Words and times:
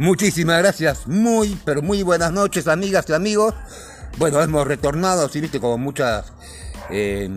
Muchísimas 0.00 0.56
gracias, 0.60 1.06
muy, 1.06 1.58
pero 1.62 1.82
muy 1.82 2.02
buenas 2.02 2.32
noches, 2.32 2.68
amigas 2.68 3.04
y 3.10 3.12
amigos. 3.12 3.54
Bueno, 4.16 4.40
hemos 4.40 4.66
retornado, 4.66 5.26
así 5.26 5.42
viste, 5.42 5.60
como 5.60 5.76
muchas 5.76 6.24
eh, 6.88 7.28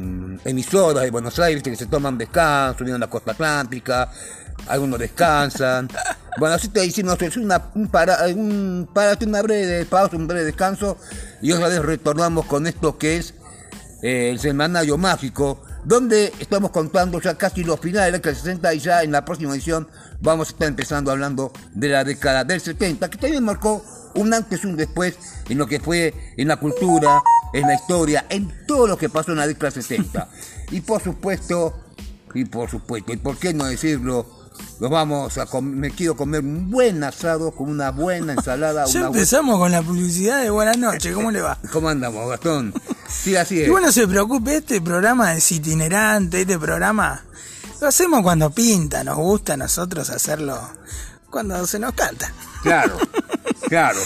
emisoras 0.45 1.03
de 1.03 1.11
Buenos 1.11 1.37
Aires 1.39 1.55
viste, 1.55 1.71
que 1.71 1.75
se 1.75 1.87
toman 1.87 2.17
descanso, 2.17 2.85
vienen 2.85 3.03
a 3.03 3.05
la 3.05 3.09
costa 3.09 3.31
atlántica, 3.31 4.09
algunos 4.67 4.97
descansan. 4.97 5.89
Bueno, 6.39 6.55
así 6.55 6.69
te 6.69 6.83
hicimos 6.83 7.21
es 7.21 7.37
una, 7.37 7.61
un 7.75 7.89
para, 7.89 8.25
un, 8.29 8.89
para, 8.91 9.15
una 9.23 9.43
breve 9.43 9.85
pausa, 9.85 10.15
un 10.15 10.25
breve 10.25 10.45
descanso, 10.45 10.97
y 11.43 11.51
otra 11.51 11.67
vez 11.67 11.79
retornamos 11.79 12.47
con 12.47 12.65
esto 12.65 12.97
que 12.97 13.17
es 13.17 13.35
eh, 14.01 14.31
el 14.31 14.39
Semanario 14.39 14.97
Mágico, 14.97 15.61
donde 15.83 16.33
estamos 16.39 16.71
contando 16.71 17.21
ya 17.21 17.35
casi 17.35 17.63
los 17.63 17.79
finales 17.79 18.19
del 18.19 18.35
60 18.35 18.73
y 18.73 18.79
ya 18.79 19.03
en 19.03 19.11
la 19.11 19.23
próxima 19.23 19.53
edición 19.53 19.87
vamos 20.23 20.47
a 20.47 20.51
estar 20.51 20.67
empezando 20.67 21.11
hablando 21.11 21.51
de 21.73 21.89
la 21.89 22.03
década 22.03 22.43
del 22.43 22.61
70, 22.61 23.09
que 23.09 23.17
también 23.17 23.43
marcó 23.43 23.83
un 24.15 24.33
antes 24.33 24.63
y 24.63 24.67
un 24.67 24.77
después 24.77 25.15
en 25.49 25.57
lo 25.57 25.67
que 25.67 25.79
fue 25.79 26.13
en 26.37 26.47
la 26.47 26.57
cultura, 26.57 27.21
en 27.53 27.67
la 27.67 27.75
historia, 27.75 28.25
en 28.29 28.65
todo 28.65 28.87
lo 28.87 28.97
que 28.97 29.09
pasó 29.09 29.31
en 29.31 29.37
la 29.37 29.47
década 29.47 29.71
del 29.71 29.83
70. 29.83 30.29
Y 30.71 30.81
por 30.81 31.03
supuesto, 31.03 31.77
y 32.33 32.45
por 32.45 32.69
supuesto, 32.69 33.11
y 33.11 33.17
por 33.17 33.37
qué 33.37 33.53
no 33.53 33.65
decirlo, 33.65 34.25
nos 34.79 34.89
vamos 34.89 35.37
a 35.37 35.45
comer, 35.45 35.75
me 35.75 35.91
quiero 35.91 36.15
comer 36.15 36.41
un 36.41 36.71
buen 36.71 37.03
asado 37.03 37.51
con 37.51 37.69
una 37.69 37.91
buena 37.91 38.33
ensalada. 38.33 38.85
Ya 38.87 38.99
una 39.01 39.07
empezamos 39.07 39.59
con 39.59 39.71
la 39.71 39.81
publicidad 39.81 40.41
de 40.41 40.49
buenas 40.49 40.77
noches, 40.77 41.13
¿cómo 41.13 41.31
le 41.31 41.41
va? 41.41 41.59
¿Cómo 41.71 41.89
andamos, 41.89 42.29
Gastón? 42.29 42.73
Sí, 43.09 43.35
así 43.35 43.61
es. 43.61 43.67
Y 43.67 43.71
bueno, 43.71 43.91
se 43.91 44.07
preocupe, 44.07 44.55
este 44.55 44.79
programa 44.79 45.33
es 45.33 45.51
itinerante, 45.51 46.41
este 46.41 46.57
programa 46.57 47.25
lo 47.83 47.89
hacemos 47.89 48.21
cuando 48.23 48.49
pinta, 48.49 49.03
nos 49.03 49.17
gusta 49.17 49.53
a 49.53 49.57
nosotros 49.57 50.09
hacerlo 50.09 50.59
cuando 51.29 51.65
se 51.67 51.77
nos 51.79 51.93
canta. 51.93 52.31
Claro, 52.63 52.97
claro. 53.67 53.99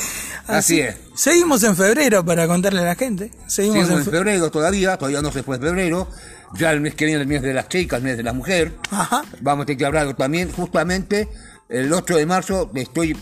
Así 0.47 0.80
es. 0.80 0.95
Seguimos 1.16 1.64
en 1.64 1.75
febrero 1.75 2.23
para 2.25 2.47
contarle 2.47 2.80
a 2.81 2.86
la 2.86 2.95
gente. 2.95 3.31
Seguimos, 3.47 3.75
Seguimos 3.80 3.89
en 3.92 3.97
en 4.00 4.03
fe- 4.06 4.11
febrero 4.11 4.50
todavía, 4.52 4.97
todavía 4.97 5.22
no 5.22 5.31
se 5.31 5.44
fue 5.44 5.59
febrero. 5.59 6.09
Ya 6.56 6.72
el 6.72 6.80
mes 6.81 6.95
que 6.95 7.06
viene 7.06 7.22
el 7.22 7.28
mes 7.28 7.42
de 7.42 7.53
las 7.53 7.67
chicas, 7.67 7.97
el 7.97 8.03
mes 8.06 8.17
de 8.17 8.23
la 8.23 8.31
mujer. 8.34 8.73
Ajá. 8.92 9.23
Vamos 9.42 9.64
a 9.64 9.66
tener 9.67 9.78
que 9.78 9.86
hablar 9.86 10.14
también, 10.16 10.52
justamente, 10.52 11.28
el 11.69 11.91
8 11.91 12.16
de 12.16 12.25
marzo 12.25 12.72
estoy, 12.75 13.16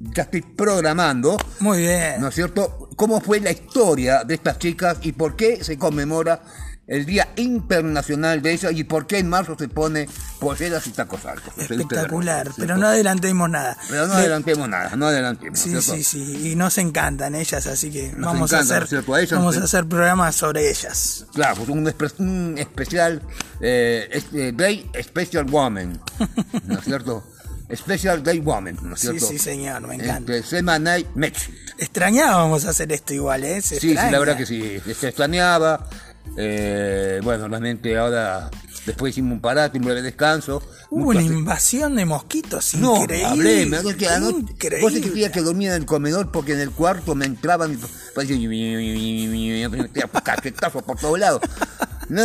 ya 0.00 0.22
estoy 0.22 0.40
programando, 0.42 1.36
Muy 1.60 1.78
bien. 1.80 2.20
¿no 2.20 2.28
es 2.28 2.34
cierto?, 2.34 2.88
cómo 2.96 3.20
fue 3.20 3.40
la 3.40 3.50
historia 3.50 4.24
de 4.24 4.34
estas 4.34 4.58
chicas 4.58 4.96
y 5.02 5.12
por 5.12 5.36
qué 5.36 5.62
se 5.62 5.76
conmemora 5.76 6.42
el 6.92 7.06
Día 7.06 7.28
Internacional 7.36 8.42
de 8.42 8.52
ellas 8.52 8.72
y 8.74 8.84
por 8.84 9.06
qué 9.06 9.18
en 9.18 9.28
marzo 9.28 9.56
se 9.58 9.66
pone 9.68 10.06
polleras 10.38 10.86
y 10.86 10.90
tacos 10.90 11.24
altos. 11.24 11.54
Espectacular, 11.56 12.46
¿no 12.46 12.50
es 12.52 12.56
pero 12.58 12.76
no 12.76 12.86
adelantemos 12.86 13.48
nada. 13.48 13.78
Pero 13.88 14.06
no 14.06 14.12
adelantemos 14.14 14.68
nada, 14.68 14.94
no 14.96 15.06
adelantemos. 15.06 15.58
¿no 15.58 15.64
Sí, 15.64 15.70
cierto? 15.70 15.94
sí, 15.94 16.04
sí, 16.04 16.50
y 16.52 16.54
nos 16.54 16.76
encantan 16.78 17.34
ellas, 17.34 17.66
así 17.66 17.90
que 17.90 18.12
Nos 18.12 18.26
vamos 18.32 18.52
a 18.52 18.56
encantan, 18.56 18.78
¿no 18.80 18.84
hacer 18.84 18.98
ellas 19.22 19.30
vamos 19.38 19.56
a 19.56 19.64
hacer 19.64 19.86
programas 19.86 20.34
sobre 20.36 20.68
ellas. 20.70 21.26
Claro, 21.32 21.56
pues 21.56 21.68
un, 21.70 21.86
espe- 21.86 22.14
un 22.18 22.54
especial 22.58 23.22
eh, 23.60 24.08
este, 24.12 24.52
Day 24.52 24.90
Special 25.02 25.44
Woman, 25.46 25.98
¿no 26.66 26.78
es 26.78 26.84
cierto? 26.84 27.24
Special 27.74 28.22
Day 28.22 28.38
Woman, 28.40 28.76
¿no 28.82 28.94
es 28.94 29.00
Sí, 29.00 29.06
cierto? 29.08 29.26
sí, 29.28 29.38
señor, 29.38 29.80
me 29.86 29.94
encanta. 29.94 30.34
Este, 30.34 30.56
Semanal. 30.58 31.06
Extrañábamos 31.78 32.66
hacer 32.66 32.92
esto 32.92 33.14
igual, 33.14 33.44
¿eh? 33.44 33.62
Se 33.62 33.80
Sí, 33.80 33.88
sí, 33.90 33.94
la 33.94 34.18
verdad 34.18 34.36
que 34.36 34.44
sí, 34.46 34.78
se 34.98 35.08
extrañaba. 35.08 35.88
Eh, 36.36 37.20
bueno, 37.22 37.46
realmente 37.48 37.96
ahora, 37.98 38.50
después 38.86 39.10
hicimos 39.10 39.32
un 39.34 39.40
parate, 39.40 39.78
un 39.78 39.84
breve 39.84 40.02
descanso. 40.02 40.62
Hubo 40.90 41.10
una 41.10 41.22
invasión 41.22 41.94
de 41.96 42.04
mosquitos 42.04 42.74
No, 42.74 43.02
increíble. 43.02 43.26
hablé, 43.26 43.66
me 43.66 43.76
que 43.96 44.06
increíble. 44.30 44.80
Vos 44.82 44.92
sabés 44.92 45.30
que 45.30 45.40
dormir 45.40 45.68
en 45.68 45.74
el 45.74 45.86
comedor 45.86 46.30
porque 46.32 46.52
en 46.54 46.60
el 46.60 46.70
cuarto 46.70 47.14
me 47.14 47.26
entraban 47.26 47.72
y 47.72 47.76
cachetazos 50.22 50.82
por 50.82 50.98
todos 50.98 51.18
lados. 51.18 51.40
No, 52.08 52.22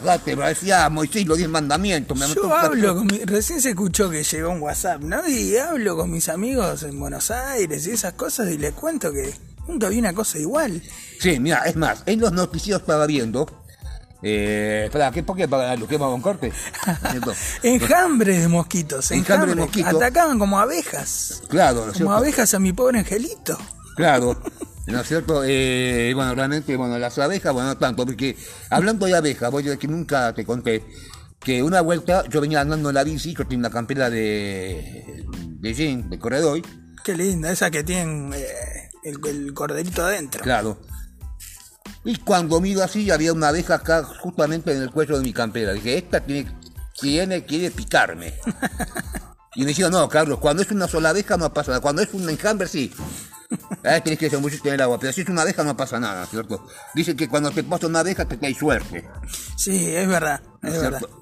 fíjate, 0.00 0.34
parecía 0.36 0.88
Moisés 0.88 1.26
los 1.26 1.36
diez 1.36 1.48
mandamientos. 1.50 2.16
Me 2.18 2.26
Yo 2.34 2.54
hablo 2.54 2.88
cacho- 2.88 2.94
con 2.96 3.06
mi- 3.06 3.24
recién 3.24 3.60
se 3.60 3.70
escuchó 3.70 4.08
que 4.08 4.22
llegó 4.22 4.50
un 4.50 4.62
WhatsApp, 4.62 5.02
¿no? 5.02 5.26
Y 5.28 5.56
hablo 5.58 5.96
con 5.96 6.10
mis 6.10 6.28
amigos 6.30 6.82
en 6.84 6.98
Buenos 6.98 7.30
Aires 7.30 7.86
y 7.86 7.90
esas 7.90 8.14
cosas 8.14 8.50
y 8.50 8.56
les 8.56 8.72
cuento 8.72 9.12
que 9.12 9.34
nunca 9.68 9.88
vi 9.88 9.98
una 9.98 10.12
cosa 10.12 10.38
igual. 10.38 10.82
Sí, 11.20 11.38
mira, 11.40 11.58
es 11.66 11.76
más, 11.76 12.02
en 12.06 12.20
los 12.20 12.32
noticieros 12.32 12.82
estaba 12.82 13.06
viendo. 13.06 13.46
Eh, 14.22 14.84
espera, 14.86 15.10
¿qué, 15.12 15.22
¿por 15.22 15.36
qué 15.36 15.46
para 15.46 15.76
lo 15.76 15.86
que 15.86 15.96
vamos 15.98 16.14
con 16.14 16.22
corte? 16.22 16.52
Enjambres 17.62 18.42
de 18.42 18.48
mosquitos, 18.48 19.10
Enjambre 19.10 19.54
de 19.54 19.62
enjambres. 19.62 19.66
mosquitos. 19.84 19.94
Atacaban 20.02 20.38
como 20.38 20.58
abejas. 20.58 21.42
Claro, 21.48 21.80
¿no 21.80 21.82
Como 21.86 21.94
cierto? 21.94 22.12
abejas 22.12 22.54
a 22.54 22.58
mi 22.58 22.72
pobre 22.72 22.98
angelito. 23.00 23.58
Claro, 23.94 24.40
¿no 24.86 25.00
es 25.00 25.06
cierto? 25.08 25.42
Eh, 25.44 26.12
bueno, 26.14 26.34
realmente, 26.34 26.76
bueno, 26.76 26.98
las 26.98 27.18
abejas, 27.18 27.52
bueno, 27.52 27.68
no 27.68 27.78
tanto, 27.78 28.04
porque 28.04 28.36
hablando 28.70 29.06
de 29.06 29.16
abejas, 29.16 29.50
voy 29.50 29.62
a 29.62 29.66
decir 29.66 29.78
que 29.78 29.88
nunca 29.88 30.32
te 30.34 30.44
conté 30.44 30.84
que 31.38 31.62
una 31.62 31.80
vuelta 31.80 32.24
yo 32.28 32.40
venía 32.40 32.60
andando 32.60 32.88
en 32.88 32.94
la 32.94 33.04
bici, 33.04 33.34
yo 33.34 33.44
tenía 33.44 33.58
una 33.58 33.70
campera 33.70 34.10
de, 34.10 35.24
de 35.60 35.74
jean, 35.74 36.10
de 36.10 36.18
corredor, 36.18 36.60
Qué 37.04 37.16
linda, 37.16 37.52
esa 37.52 37.70
que 37.70 37.84
tienen 37.84 38.32
eh, 38.34 38.85
el, 39.08 39.26
el 39.26 39.54
corderito 39.54 40.04
adentro. 40.04 40.42
claro. 40.42 40.78
Y 42.04 42.16
cuando 42.18 42.60
miro 42.60 42.84
así, 42.84 43.10
había 43.10 43.32
una 43.32 43.48
abeja 43.48 43.74
acá 43.74 44.04
justamente 44.04 44.72
en 44.72 44.80
el 44.82 44.90
cuello 44.92 45.16
de 45.18 45.24
mi 45.24 45.32
campera. 45.32 45.72
Dije, 45.72 45.98
esta 45.98 46.20
tiene, 46.20 46.48
tiene, 47.00 47.44
quiere 47.44 47.70
picarme. 47.70 48.34
Y 49.56 49.62
me 49.62 49.68
dijeron, 49.68 49.92
no, 49.92 50.06
Carlos, 50.06 50.38
cuando 50.38 50.62
es 50.62 50.70
una 50.70 50.86
sola 50.86 51.08
abeja 51.08 51.38
no 51.38 51.50
pasa 51.52 51.70
nada. 51.70 51.80
Cuando 51.80 52.02
es 52.02 52.12
un 52.12 52.28
enjambre, 52.28 52.68
sí. 52.68 52.92
Ah, 53.82 53.98
tenés 54.00 54.18
que 54.18 54.28
zambullirte 54.28 54.68
en 54.68 54.74
el 54.74 54.80
agua, 54.82 55.00
pero 55.00 55.14
si 55.14 55.22
es 55.22 55.28
una 55.30 55.42
abeja 55.42 55.64
no 55.64 55.74
pasa 55.74 55.98
nada, 55.98 56.26
¿cierto? 56.26 56.66
Dicen 56.94 57.16
que 57.16 57.26
cuando 57.26 57.50
te 57.50 57.64
pasa 57.64 57.86
una 57.86 58.00
abeja 58.00 58.26
te 58.26 58.38
cae 58.38 58.54
suerte. 58.54 59.08
Sí, 59.56 59.96
es 59.96 60.06
verdad, 60.06 60.42
¿no 60.60 60.68
es 60.68 60.74
es 60.74 60.82
verdad. 60.82 60.98
cierto? 60.98 61.20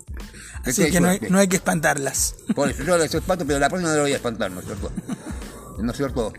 Así 0.65 0.91
que 0.91 1.01
no 1.01 1.09
hay, 1.11 1.19
suerte. 1.19 1.33
no 1.33 1.39
hay 1.39 1.47
que 1.47 1.57
espantarlas. 1.57 2.35
Por 2.57 2.71
eso 2.71 2.83
yo 2.83 2.99
les 2.99 3.15
espanto, 3.15 3.47
pero 3.47 3.61
la 3.61 3.69
próxima 3.69 3.91
no 3.91 3.97
lo 3.99 4.03
voy 4.03 4.13
a 4.15 4.17
espantar, 4.17 4.51
¿no 4.51 4.59
es 4.59 4.67
cierto? 4.67 4.91
¿No 5.79 5.93
es 5.93 5.97
cierto? 5.97 6.33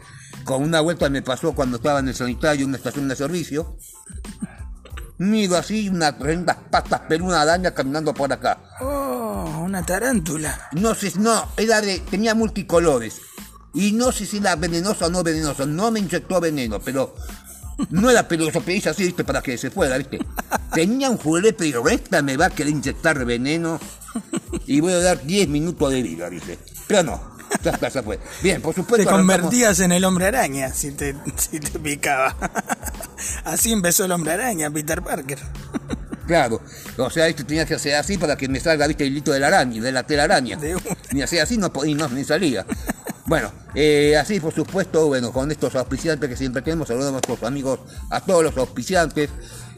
Con 0.46 0.62
una 0.62 0.80
vuelta 0.80 1.10
me 1.10 1.24
pasó 1.24 1.54
cuando 1.54 1.78
estaba 1.78 2.00
en 2.00 2.08
el 2.08 2.16
sanitario, 2.16 2.64
en 2.64 2.70
una 2.70 2.78
estación 2.78 3.08
de 3.08 3.16
servicio. 3.16 3.78
Miro 5.18 5.58
así, 5.58 5.90
unas 5.90 6.20
tremendas 6.20 6.58
patas 6.70 7.02
peludas 7.02 7.42
araña 7.42 7.74
caminando 7.74 8.14
por 8.14 8.32
acá. 8.32 8.60
Oh, 8.80 9.64
una 9.66 9.84
tarántula. 9.84 10.70
No 10.74 10.94
sé, 10.94 11.14
no, 11.18 11.50
era 11.58 11.82
de, 11.82 12.00
tenía 12.00 12.36
multicolores. 12.36 13.22
Y 13.74 13.94
no 13.94 14.12
sé 14.12 14.28
si 14.28 14.38
era 14.38 14.56
venenosa 14.56 15.08
o 15.08 15.10
no 15.10 15.24
venenosa. 15.24 15.66
No 15.66 15.90
me 15.90 16.00
inyectó 16.00 16.40
veneno, 16.40 16.80
pero 16.80 17.16
no 17.90 18.12
era 18.12 18.28
peligroso. 18.28 18.62
Pedí 18.62 18.88
así, 18.88 19.04
viste, 19.04 19.24
para 19.24 19.42
que 19.42 19.58
se 19.58 19.72
fuera, 19.72 19.98
viste. 19.98 20.20
Tenía 20.74 21.10
un 21.10 21.18
juguete, 21.18 21.54
pero 21.54 21.90
esta 21.90 22.22
me 22.22 22.38
va 22.38 22.46
a 22.46 22.50
querer 22.52 22.72
inyectar 22.72 23.26
veneno. 23.26 23.80
Y 24.68 24.80
voy 24.80 24.94
a 24.94 25.00
dar 25.00 25.26
10 25.26 25.50
minutos 25.50 25.92
de 25.92 26.04
vida, 26.04 26.30
dice. 26.30 26.60
Pero 26.88 27.04
no, 27.04 27.35
ya 27.94 28.04
fue. 28.04 28.20
Bien, 28.44 28.62
por 28.62 28.74
supuesto. 28.76 29.08
Te 29.08 29.14
arrancamos- 29.14 29.18
convertías 29.42 29.80
en 29.80 29.92
el 29.92 30.04
hombre 30.06 30.28
araña 30.28 30.74
si 30.74 30.92
te, 30.92 31.16
si 31.38 31.60
te 31.60 31.80
picaba. 31.80 32.36
Así 33.44 33.72
empezó 33.72 34.06
el 34.06 34.12
hombre 34.12 34.34
araña, 34.34 34.70
Peter 34.72 35.02
Parker. 35.02 35.40
Claro, 36.28 36.60
o 36.98 37.10
sea, 37.12 37.28
esto 37.28 37.46
tenía 37.46 37.68
que 37.68 37.76
hacer 37.76 37.94
así 37.94 38.18
para 38.18 38.36
que 38.36 38.48
me 38.50 38.60
salga, 38.60 38.88
viste, 38.88 39.04
el 39.06 39.12
hilito 39.12 39.32
de 39.32 39.40
la 39.40 39.46
araña, 39.48 39.80
de 39.80 39.92
la 39.92 40.02
telaraña. 40.04 40.58
De. 40.58 40.76
Ni 41.12 41.22
hacía 41.22 41.44
así, 41.44 41.56
no, 41.56 41.72
podía, 41.72 41.96
no, 41.96 42.08
ni 42.10 42.24
salía. 42.24 42.66
Bueno, 43.28 43.52
eh, 43.76 44.18
así 44.18 44.40
por 44.40 44.52
supuesto, 44.54 45.06
bueno, 45.06 45.32
con 45.32 45.52
estos 45.52 45.76
auspiciantes 45.76 46.28
que 46.28 46.36
siempre 46.36 46.64
tenemos, 46.64 46.88
saludamos 46.88 47.10
a 47.10 47.28
nuestros 47.28 47.44
amigos, 47.44 47.80
a 48.10 48.22
todos 48.22 48.44
los 48.44 48.58
auspiciantes, 48.58 49.30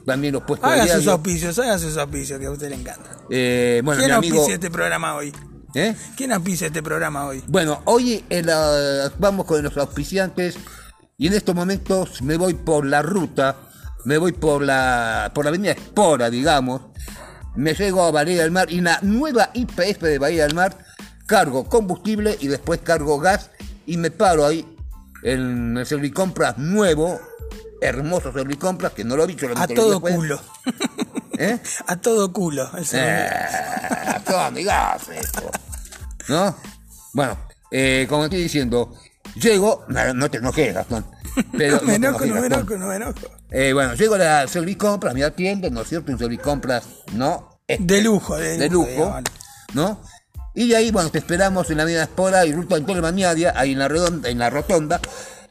también 0.05 0.33
los 0.33 0.43
puestos 0.43 0.69
de 0.69 0.75
Haga 0.75 0.83
sus 0.83 0.91
diario. 0.95 1.11
auspicios, 1.11 1.59
haga 1.59 1.77
sus 1.79 1.97
auspicios, 1.97 2.39
que 2.39 2.45
a 2.45 2.51
usted 2.51 2.69
le 2.69 2.75
encanta. 2.75 3.09
Eh, 3.29 3.81
bueno, 3.83 3.99
mi 3.99 4.05
¿Quién 4.05 4.15
amigo... 4.17 4.35
auspicia 4.37 4.55
este 4.55 4.71
programa 4.71 5.15
hoy? 5.15 5.33
¿Eh? 5.77 5.95
¿Quién 6.15 6.31
auspicia 6.33 6.67
este 6.67 6.81
programa 6.83 7.25
hoy? 7.25 7.43
Bueno, 7.47 7.81
hoy 7.85 8.23
la- 8.29 9.11
vamos 9.19 9.45
con 9.45 9.61
los 9.63 9.75
auspiciantes 9.77 10.57
y 11.17 11.27
en 11.27 11.33
estos 11.33 11.55
momentos 11.55 12.21
me 12.21 12.37
voy 12.37 12.53
por 12.53 12.85
la 12.85 13.01
ruta, 13.01 13.55
me 14.05 14.17
voy 14.17 14.31
por 14.33 14.61
la, 14.63 15.31
por 15.33 15.45
la 15.45 15.49
avenida 15.49 15.71
Espora, 15.71 16.29
digamos, 16.29 16.81
me 17.55 17.73
llego 17.73 18.03
a 18.03 18.11
Bahía 18.11 18.41
del 18.43 18.51
Mar 18.51 18.67
y 18.71 18.81
la 18.81 18.99
nueva 19.01 19.49
IPF 19.53 20.01
de 20.01 20.19
Bahía 20.19 20.43
del 20.43 20.53
Mar 20.55 20.77
cargo 21.25 21.67
combustible 21.67 22.37
y 22.39 22.47
después 22.47 22.79
cargo 22.83 23.19
gas 23.19 23.49
y 23.85 23.97
me 23.97 24.11
paro 24.11 24.45
ahí 24.45 24.65
en 25.23 25.75
el 25.77 25.85
Servicompras 25.85 26.57
nuevo, 26.59 27.19
hermoso 27.81 28.31
Servicompras, 28.31 28.93
que 28.93 29.03
no 29.03 29.17
lo 29.17 29.23
he 29.23 29.27
dicho, 29.27 29.47
lo 29.47 29.57
A 29.57 29.67
todo 29.67 29.91
después. 29.93 30.15
culo. 30.15 30.39
¿Eh? 31.39 31.59
A 31.87 31.95
todo 31.97 32.31
culo. 32.31 32.69
el. 32.77 32.97
Eh, 33.01 33.29
todo 34.25 34.39
amigazo 34.39 35.11
esto. 35.11 35.49
¿No? 36.27 36.55
Bueno, 37.13 37.37
eh, 37.71 38.05
como 38.09 38.25
estoy 38.25 38.43
diciendo, 38.43 38.93
llego, 39.35 39.85
no, 39.87 40.29
te 40.29 40.37
enojes, 40.37 40.73
Gastón. 40.73 41.05
Pero, 41.57 41.77
no 41.81 41.87
me 41.87 41.95
enojo, 41.95 42.25
no 42.25 42.41
me 42.41 42.47
enojo, 42.47 42.77
no 42.77 42.87
me 42.87 42.95
enojo. 42.95 43.27
Eh, 43.49 43.71
bueno, 43.73 43.93
llego 43.95 44.15
a 44.15 44.17
la 44.17 44.47
Servicompras, 44.47 45.13
me 45.13 45.23
atienden, 45.23 45.73
¿no 45.73 45.81
es 45.81 45.89
cierto? 45.89 46.11
Un 46.11 46.19
Servicompras, 46.19 46.83
¿no? 47.13 47.61
De 47.67 48.01
lujo, 48.01 48.37
de, 48.37 48.57
de 48.57 48.69
lujo. 48.69 49.13
¿no? 49.73 49.99
Y 50.55 50.69
de 50.69 50.75
ahí, 50.75 50.91
bueno, 50.91 51.09
te 51.11 51.19
esperamos 51.19 51.69
en 51.69 51.77
la 51.77 51.83
Avenida 51.83 52.03
Espora 52.03 52.45
y 52.45 52.51
Ruta 52.51 52.77
Intermaniaria, 52.77 53.53
ahí 53.55 53.73
en 53.73 53.79
la, 53.79 53.87
redonda, 53.87 54.29
en 54.29 54.39
la 54.39 54.49
rotonda 54.49 54.99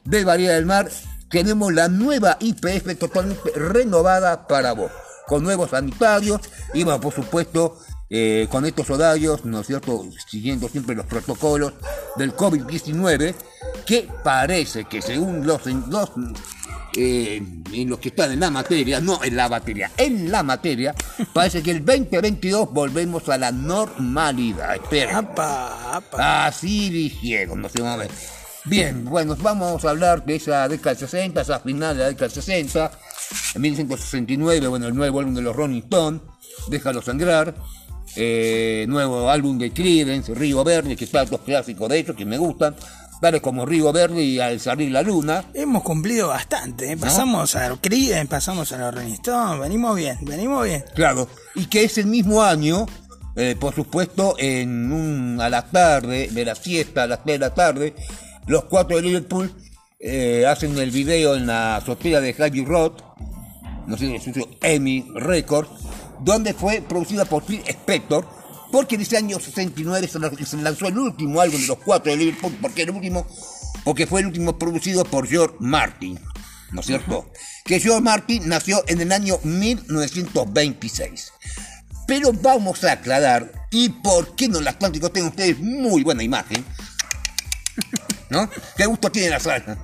de 0.04 0.24
Bahía 0.24 0.54
del 0.54 0.66
Mar. 0.66 0.90
Tenemos 1.30 1.72
la 1.72 1.88
nueva 1.88 2.36
IPF 2.40 2.98
totalmente 2.98 3.50
renovada 3.54 4.48
para 4.48 4.72
vos, 4.72 4.90
con 5.26 5.44
nuevos 5.44 5.70
sanitarios 5.70 6.40
y, 6.74 6.82
bueno, 6.82 7.00
por 7.00 7.12
supuesto, 7.12 7.78
eh, 8.08 8.46
con 8.50 8.64
estos 8.64 8.88
horarios, 8.90 9.44
¿no 9.44 9.60
es 9.60 9.66
cierto?, 9.66 10.04
siguiendo 10.28 10.68
siempre 10.68 10.94
los 10.94 11.06
protocolos 11.06 11.74
del 12.16 12.36
COVID-19, 12.36 13.34
que 13.84 14.08
parece 14.22 14.84
que 14.84 15.02
según 15.02 15.46
los, 15.46 15.66
los 15.66 16.12
eh, 16.96 17.42
en 17.72 17.90
los 17.90 17.98
que 17.98 18.08
están 18.08 18.32
en 18.32 18.40
la 18.40 18.50
materia, 18.50 19.00
no 19.00 19.22
en 19.22 19.36
la 19.36 19.48
materia, 19.48 19.90
en 19.96 20.30
la 20.30 20.42
materia, 20.42 20.94
parece 21.32 21.62
que 21.62 21.72
el 21.72 21.84
2022 21.84 22.72
volvemos 22.72 23.28
a 23.28 23.38
la 23.38 23.52
normalidad. 23.52 24.76
Espera. 24.76 25.32
Así 26.12 26.90
dijeron, 26.90 27.60
no 27.60 27.68
sé, 27.68 27.82
vamos 27.82 27.94
a 27.94 28.02
ver. 28.02 28.10
Bien, 28.64 29.04
bueno, 29.04 29.36
vamos 29.40 29.84
a 29.84 29.90
hablar 29.90 30.24
de 30.24 30.36
esa 30.36 30.68
década 30.68 30.94
del 30.94 31.08
60, 31.08 31.40
esa 31.40 31.60
final 31.60 31.96
de 31.96 32.02
la 32.02 32.08
década 32.08 32.26
del 32.26 32.42
60. 32.42 32.90
En 33.54 33.62
1969, 33.62 34.66
bueno, 34.66 34.88
el 34.88 34.94
nuevo 34.94 35.20
álbum 35.20 35.34
de 35.34 35.42
los 35.42 35.54
Rolling 35.54 35.82
Stones, 35.82 36.22
Déjalo 36.68 37.02
Sangrar. 37.02 37.54
Eh, 38.18 38.86
nuevo 38.88 39.28
álbum 39.28 39.58
de 39.58 39.72
Creedence, 39.72 40.34
Río 40.34 40.64
Verde, 40.64 40.96
que 40.96 41.04
está 41.04 41.24
dos 41.26 41.40
clásicos 41.42 41.86
de 41.90 41.98
hecho 41.98 42.16
que 42.16 42.24
me 42.24 42.38
gustan 42.38 42.74
tales 43.20 43.42
como 43.42 43.66
Río 43.66 43.92
Verde 43.92 44.22
y 44.22 44.40
Al 44.40 44.58
salir 44.58 44.90
la 44.90 45.02
luna. 45.02 45.44
Hemos 45.52 45.82
cumplido 45.82 46.28
bastante, 46.28 46.92
¿eh? 46.92 46.96
pasamos 46.96 47.54
a 47.56 47.76
Criden, 47.80 48.26
pasamos 48.26 48.72
a 48.72 48.78
los 48.78 48.94
Rolling 48.94 49.16
venimos 49.60 49.96
bien, 49.96 50.18
venimos 50.22 50.64
bien. 50.64 50.84
Claro, 50.94 51.28
y 51.54 51.66
que 51.66 51.84
es 51.84 51.98
el 51.98 52.06
mismo 52.06 52.42
año, 52.42 52.86
eh, 53.36 53.54
por 53.58 53.74
supuesto, 53.74 54.34
en 54.38 54.92
un, 54.92 55.40
a 55.40 55.48
la 55.48 55.66
tarde, 55.66 56.28
de 56.30 56.44
la 56.44 56.54
siesta, 56.54 57.04
a 57.04 57.06
las 57.06 57.22
3 57.22 57.34
de 57.34 57.38
la 57.38 57.54
tarde, 57.54 57.94
los 58.46 58.64
cuatro 58.64 58.96
de 58.96 59.02
Liverpool 59.02 59.52
hacen 60.46 60.78
el 60.78 60.90
video 60.90 61.34
en 61.34 61.46
la 61.46 61.76
azotea 61.76 62.20
de 62.20 62.32
Heavy 62.32 62.64
Road, 62.64 62.92
no 63.86 63.96
sé, 63.96 64.18
si 64.20 64.30
es 64.30 64.36
Emmy 64.62 65.06
Records, 65.14 65.70
donde 66.26 66.52
fue 66.52 66.82
producida 66.82 67.24
por 67.24 67.44
Phil 67.44 67.62
Spector, 67.68 68.26
porque 68.72 68.96
en 68.96 69.02
ese 69.02 69.16
año 69.16 69.38
69 69.38 70.08
se 70.08 70.56
lanzó 70.56 70.88
el 70.88 70.98
último 70.98 71.40
álbum 71.40 71.60
de 71.60 71.68
los 71.68 71.78
cuatro 71.78 72.10
de 72.10 72.18
Liverpool, 72.18 72.58
porque 72.60 72.82
el 72.82 72.90
último, 72.90 73.24
porque 73.84 74.08
fue 74.08 74.20
el 74.20 74.26
último 74.26 74.58
producido 74.58 75.04
por 75.04 75.28
George 75.28 75.54
Martin, 75.60 76.18
¿no 76.72 76.80
es 76.80 76.86
cierto? 76.86 77.30
Que 77.64 77.78
George 77.78 78.02
Martin 78.02 78.48
nació 78.48 78.82
en 78.88 79.00
el 79.00 79.12
año 79.12 79.38
1926. 79.44 81.32
Pero 82.08 82.32
vamos 82.32 82.82
a 82.82 82.92
aclarar, 82.92 83.68
y 83.70 83.88
por 83.88 84.34
qué 84.34 84.48
no 84.48 84.58
el 84.58 84.66
Atlántico 84.66 85.10
tienen 85.10 85.30
ustedes 85.30 85.60
muy 85.60 86.02
buena 86.02 86.24
imagen, 86.24 86.64
¿no? 88.30 88.50
¿Qué 88.76 88.84
gusto 88.86 89.12
tiene 89.12 89.30
la 89.30 89.38
sala? 89.38 89.78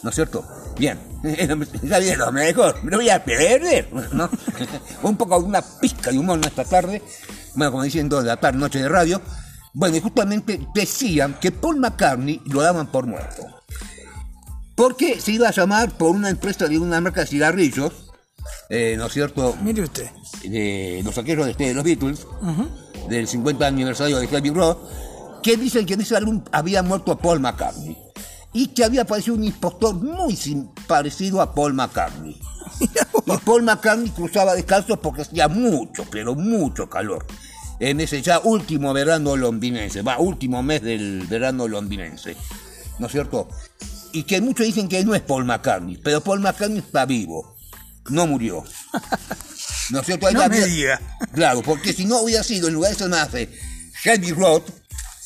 ¿No 0.00 0.10
es 0.10 0.14
cierto? 0.14 0.46
Bien, 0.78 1.00
ya 1.82 1.98
vieron, 1.98 2.34
mejor, 2.34 2.82
me 2.82 2.90
lo 2.90 2.96
voy 2.98 3.10
a 3.10 3.24
perder, 3.24 3.88
¿no? 4.12 4.28
Un 5.02 5.16
poco 5.16 5.40
de 5.40 5.46
una 5.46 5.62
pizca 5.62 6.10
de 6.10 6.18
humor 6.18 6.38
en 6.38 6.44
esta 6.44 6.64
tarde, 6.64 7.02
bueno, 7.54 7.72
como 7.72 7.84
diciendo, 7.84 8.20
de 8.20 8.26
la 8.26 8.38
tarde, 8.38 8.58
noche 8.58 8.80
de 8.80 8.88
radio. 8.88 9.20
Bueno, 9.74 9.96
y 9.96 10.00
justamente 10.00 10.60
decían 10.74 11.36
que 11.40 11.50
Paul 11.50 11.78
McCartney 11.78 12.42
lo 12.46 12.60
daban 12.60 12.90
por 12.90 13.06
muerto. 13.06 13.42
Porque 14.74 15.20
se 15.20 15.32
iba 15.32 15.48
a 15.48 15.52
llamar 15.52 15.96
por 15.96 16.10
una 16.10 16.30
empresa 16.30 16.66
de 16.66 16.78
una 16.78 17.00
marca 17.00 17.20
de 17.20 17.26
cigarrillos, 17.26 18.10
eh, 18.68 18.96
¿no 18.98 19.06
es 19.06 19.12
cierto? 19.12 19.56
Mire 19.62 19.82
usted. 19.82 20.10
De 20.42 21.02
los 21.04 21.14
saqueros 21.14 21.46
de, 21.46 21.54
de 21.54 21.74
los 21.74 21.84
Beatles, 21.84 22.26
del 23.08 23.28
50 23.28 23.66
aniversario 23.66 24.18
de 24.18 24.26
Heavy 24.26 24.50
Road, 24.50 24.76
que 25.42 25.56
dicen 25.56 25.86
que 25.86 25.94
en 25.94 26.00
ese 26.00 26.16
álbum 26.16 26.42
había 26.52 26.82
muerto 26.82 27.16
Paul 27.16 27.40
McCartney 27.40 27.96
y 28.52 28.68
que 28.68 28.84
había 28.84 29.02
aparecido 29.02 29.36
un 29.36 29.44
impostor 29.44 29.94
muy 29.94 30.36
parecido 30.86 31.40
a 31.40 31.54
Paul 31.54 31.74
McCartney. 31.74 32.38
y 32.80 33.36
Paul 33.44 33.62
McCartney 33.62 34.10
cruzaba 34.10 34.54
descalzo 34.54 35.00
porque 35.00 35.22
hacía 35.22 35.48
mucho, 35.48 36.04
pero 36.10 36.34
mucho 36.34 36.88
calor. 36.88 37.26
En 37.80 38.00
ese 38.00 38.22
ya 38.22 38.38
último 38.38 38.92
verano 38.92 39.36
londinense, 39.36 40.02
va, 40.02 40.18
último 40.18 40.62
mes 40.62 40.82
del 40.82 41.26
verano 41.26 41.66
londinense. 41.66 42.36
¿No 42.98 43.06
es 43.06 43.12
cierto? 43.12 43.48
Y 44.12 44.24
que 44.24 44.40
muchos 44.40 44.66
dicen 44.66 44.88
que 44.88 45.04
no 45.04 45.14
es 45.14 45.22
Paul 45.22 45.44
McCartney, 45.44 45.96
pero 45.96 46.20
Paul 46.20 46.40
McCartney 46.40 46.78
está 46.78 47.06
vivo. 47.06 47.56
No 48.10 48.26
murió. 48.26 48.64
¿No 49.90 50.00
es 50.00 50.06
cierto? 50.06 50.30
no 50.30 50.48
me 50.48 50.60
diga. 50.60 51.00
Claro, 51.32 51.62
porque 51.62 51.92
si 51.92 52.04
no 52.04 52.20
hubiera 52.20 52.42
sido 52.42 52.68
en 52.68 52.74
lugar 52.74 52.92
de 52.92 52.98
llamarse 52.98 53.48
Heavy 54.02 54.32
Road, 54.32 54.62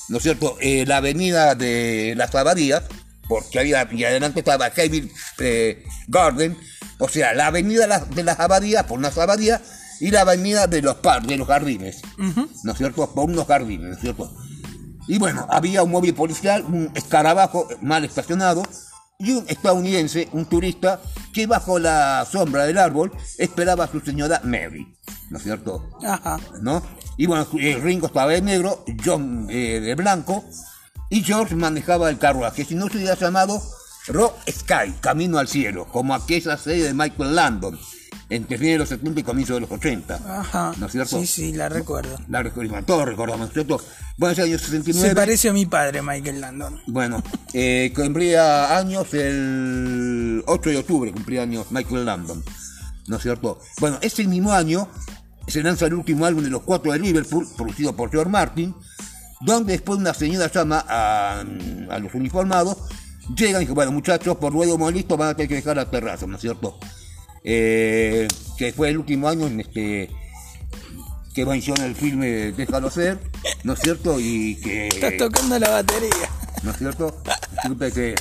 ¿no 0.08 0.18
es 0.18 0.22
cierto? 0.22 0.56
Eh, 0.60 0.84
la 0.86 0.98
avenida 0.98 1.54
de 1.54 2.14
las 2.16 2.34
Abadías, 2.34 2.84
porque 3.28 3.58
había, 3.58 3.88
y 3.90 4.04
adelante 4.04 4.40
estaba 4.40 4.70
Heavy 4.70 5.10
eh, 5.38 5.84
Garden, 6.08 6.56
o 6.98 7.08
sea, 7.08 7.34
la 7.34 7.48
avenida 7.48 7.86
de 8.00 8.22
las 8.22 8.40
abadías, 8.40 8.84
por 8.84 8.98
unas 8.98 9.16
abadías, 9.18 9.60
y 10.00 10.10
la 10.10 10.22
avenida 10.22 10.66
de 10.66 10.82
los 10.82 10.96
par, 10.96 11.26
de 11.26 11.36
los 11.36 11.46
jardines, 11.46 12.02
¿no 12.16 12.72
es 12.72 12.78
cierto? 12.78 13.12
Por 13.14 13.24
unos 13.24 13.46
jardines, 13.46 13.88
¿no 13.88 13.94
es 13.94 14.00
cierto? 14.00 14.36
Y 15.08 15.18
bueno, 15.18 15.46
había 15.50 15.82
un 15.82 15.90
móvil 15.90 16.14
policial, 16.14 16.64
un 16.64 16.90
escarabajo 16.94 17.68
mal 17.80 18.04
estacionado, 18.04 18.62
y 19.18 19.32
un 19.32 19.44
estadounidense, 19.48 20.28
un 20.32 20.46
turista, 20.46 21.00
que 21.32 21.46
bajo 21.46 21.78
la 21.78 22.26
sombra 22.30 22.64
del 22.64 22.78
árbol 22.78 23.12
esperaba 23.38 23.84
a 23.84 23.88
su 23.88 24.00
señora 24.00 24.40
Mary, 24.44 24.94
¿no 25.30 25.38
es 25.38 25.44
cierto? 25.44 25.88
Ajá. 26.04 26.38
¿No? 26.60 26.82
Y 27.16 27.26
bueno, 27.26 27.46
Ringo 27.52 28.08
estaba 28.08 28.32
de 28.32 28.42
negro, 28.42 28.84
John 29.02 29.46
eh, 29.50 29.80
de 29.80 29.94
blanco, 29.94 30.44
y 31.10 31.22
George 31.22 31.54
manejaba 31.54 32.10
el 32.10 32.18
carruaje. 32.18 32.64
Si 32.64 32.74
no 32.74 32.88
se 32.88 32.98
hubiera 32.98 33.14
llamado 33.14 33.62
Rock 34.08 34.34
Sky, 34.48 34.92
Camino 35.00 35.38
al 35.38 35.48
Cielo, 35.48 35.86
como 35.86 36.14
aquella 36.14 36.56
serie 36.56 36.84
de 36.84 36.94
Michael 36.94 37.34
Landon, 37.34 37.78
entre 38.28 38.58
fines 38.58 38.74
de 38.74 38.78
los 38.78 38.88
70 38.88 39.20
y 39.20 39.22
comienzos 39.22 39.56
de 39.56 39.60
los 39.60 39.70
80. 39.70 40.40
Ajá. 40.40 40.72
¿No 40.78 40.86
es 40.86 40.92
cierto? 40.92 41.20
Sí, 41.20 41.26
sí, 41.26 41.52
la 41.52 41.68
recuerdo. 41.68 42.16
La 42.28 42.42
recuerdo, 42.42 42.82
todos 42.84 43.04
recordamos, 43.04 43.52
¿cierto? 43.52 43.80
Bueno, 44.16 44.32
ese 44.32 44.42
año 44.42 44.58
69. 44.58 45.08
Se 45.08 45.14
parece 45.14 45.48
a 45.48 45.52
mi 45.52 45.66
padre, 45.66 46.02
Michael 46.02 46.40
Landon. 46.40 46.80
Bueno, 46.86 47.22
eh, 47.52 47.92
cumplía 47.94 48.76
años 48.76 49.12
el 49.14 50.42
8 50.46 50.70
de 50.70 50.76
octubre, 50.78 51.12
cumplía 51.12 51.42
años 51.42 51.66
Michael 51.70 52.04
Landon. 52.04 52.42
¿No 53.06 53.16
es 53.16 53.22
cierto? 53.22 53.60
Bueno, 53.78 53.98
ese 54.00 54.24
mismo 54.24 54.52
año 54.52 54.88
se 55.46 55.62
lanza 55.62 55.86
el 55.86 55.94
último 55.94 56.26
álbum 56.26 56.42
de 56.42 56.50
los 56.50 56.62
cuatro 56.62 56.92
de 56.92 56.98
Liverpool, 56.98 57.46
producido 57.56 57.94
por 57.94 58.10
George 58.10 58.30
Martin, 58.30 58.74
donde 59.40 59.72
después 59.72 59.98
una 59.98 60.14
señora 60.14 60.50
llama 60.50 60.84
a, 60.88 61.44
los 62.00 62.14
uniformados, 62.14 62.76
llegan 63.36 63.56
y 63.56 63.64
dicen, 63.64 63.74
bueno 63.74 63.92
muchachos, 63.92 64.36
por 64.36 64.52
luego 64.52 64.78
molesto 64.78 65.16
van 65.16 65.30
a 65.30 65.34
tener 65.34 65.48
que 65.48 65.56
dejar 65.56 65.76
la 65.76 65.90
terraza, 65.90 66.26
¿no 66.26 66.36
es 66.36 66.42
cierto? 66.42 66.78
Eh, 67.44 68.26
que 68.56 68.72
fue 68.72 68.90
el 68.90 68.98
último 68.98 69.28
año 69.28 69.46
en 69.46 69.60
este 69.60 70.10
que 71.36 71.42
en 71.42 71.82
el 71.82 71.94
filme 71.94 72.52
Déjalo 72.52 72.90
ser, 72.90 73.18
¿no 73.62 73.74
es 73.74 73.80
cierto? 73.80 74.18
Y 74.18 74.56
que... 74.56 74.88
Estás 74.88 75.18
tocando 75.18 75.58
la 75.58 75.68
batería. 75.68 76.30
¿No 76.62 76.70
es 76.70 76.78
cierto? 76.78 77.22
Disculpe 77.52 77.92
que... 77.92 78.14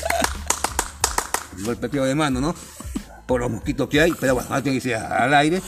El 1.58 1.64
golpeteo 1.64 2.04
de 2.04 2.14
mano, 2.14 2.42
¿no? 2.42 2.54
Por 3.26 3.40
los 3.40 3.50
mosquitos 3.50 3.88
que 3.88 4.02
hay, 4.02 4.14
pero 4.20 4.36
bueno, 4.36 4.50
antes 4.54 4.74
que 4.74 4.82
sea 4.82 5.24
al 5.24 5.34
aire. 5.34 5.62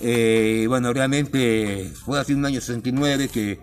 Eh, 0.00 0.64
bueno, 0.66 0.90
realmente 0.94 1.92
fue 2.02 2.18
hace 2.18 2.34
un 2.34 2.46
año 2.46 2.60
69 2.62 3.28
que 3.28 3.60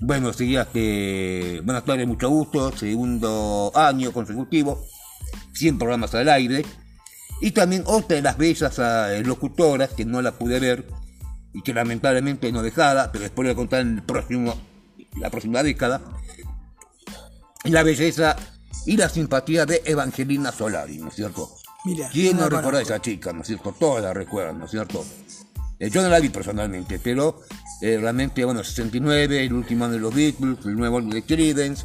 bueno, 0.00 0.32
seguía 0.32 0.66
que. 0.66 1.60
Buenas 1.64 1.84
tardes, 1.84 2.06
mucho 2.06 2.28
gusto. 2.28 2.76
Segundo 2.76 3.72
año 3.74 4.12
consecutivo. 4.12 4.84
100 5.54 5.78
programas 5.78 6.14
al 6.14 6.28
aire. 6.28 6.64
Y 7.40 7.50
también 7.52 7.82
otra 7.86 8.16
de 8.16 8.22
las 8.22 8.36
bellas 8.36 8.78
eh, 8.78 9.22
locutoras 9.24 9.90
que 9.90 10.04
no 10.04 10.22
la 10.22 10.32
pude 10.32 10.60
ver 10.60 10.86
y 11.52 11.62
que 11.62 11.72
lamentablemente 11.72 12.50
no 12.52 12.62
dejara, 12.62 13.10
pero 13.12 13.22
después 13.22 13.46
voy 13.46 13.52
a 13.52 13.56
contar 13.56 13.80
en 13.80 13.96
el 13.96 14.02
próximo, 14.02 14.54
la 15.16 15.30
próxima 15.30 15.62
década. 15.62 16.00
La 17.64 17.82
belleza 17.82 18.36
y 18.86 18.96
la 18.96 19.08
simpatía 19.08 19.66
de 19.66 19.82
Evangelina 19.84 20.52
Solari, 20.52 20.98
¿no 20.98 21.08
es 21.08 21.14
cierto? 21.14 21.50
Mira, 21.84 22.08
¿Quién 22.12 22.36
no, 22.36 22.48
recuerda 22.48 22.80
a 22.80 22.82
esa 22.82 23.00
chica, 23.00 23.32
¿no 23.32 23.42
es 23.42 23.46
cierto? 23.48 23.74
Todas 23.78 24.02
la 24.02 24.14
recuerdan, 24.14 24.58
¿no 24.58 24.64
es 24.64 24.70
cierto? 24.70 25.04
Eh, 25.78 25.90
yo 25.90 26.02
no 26.02 26.08
la 26.08 26.18
vi 26.18 26.28
personalmente, 26.28 26.98
pero 26.98 27.42
eh, 27.80 27.98
realmente, 28.00 28.44
bueno, 28.44 28.64
69, 28.64 29.44
el 29.44 29.52
último 29.52 29.84
año 29.84 29.94
de 29.94 30.00
los 30.00 30.14
Beatles, 30.14 30.58
el 30.64 30.76
nuevo 30.76 30.96
álbum 30.98 31.10
de 31.12 31.22
Creedence. 31.22 31.84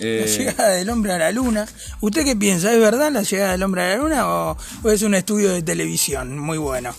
Eh, 0.00 0.24
la 0.26 0.36
llegada 0.36 0.68
del 0.70 0.90
hombre 0.90 1.12
a 1.12 1.18
la 1.18 1.32
luna. 1.32 1.66
¿Usted 2.00 2.24
qué 2.24 2.36
piensa? 2.36 2.72
¿Es 2.72 2.80
verdad 2.80 3.12
la 3.12 3.22
llegada 3.22 3.52
del 3.52 3.62
hombre 3.62 3.82
a 3.82 3.88
la 3.88 3.96
luna 3.96 4.26
o, 4.26 4.56
es 4.84 5.02
un 5.02 5.14
estudio 5.14 5.50
de 5.50 5.62
televisión 5.62 6.38
muy 6.38 6.56
bueno? 6.56 6.94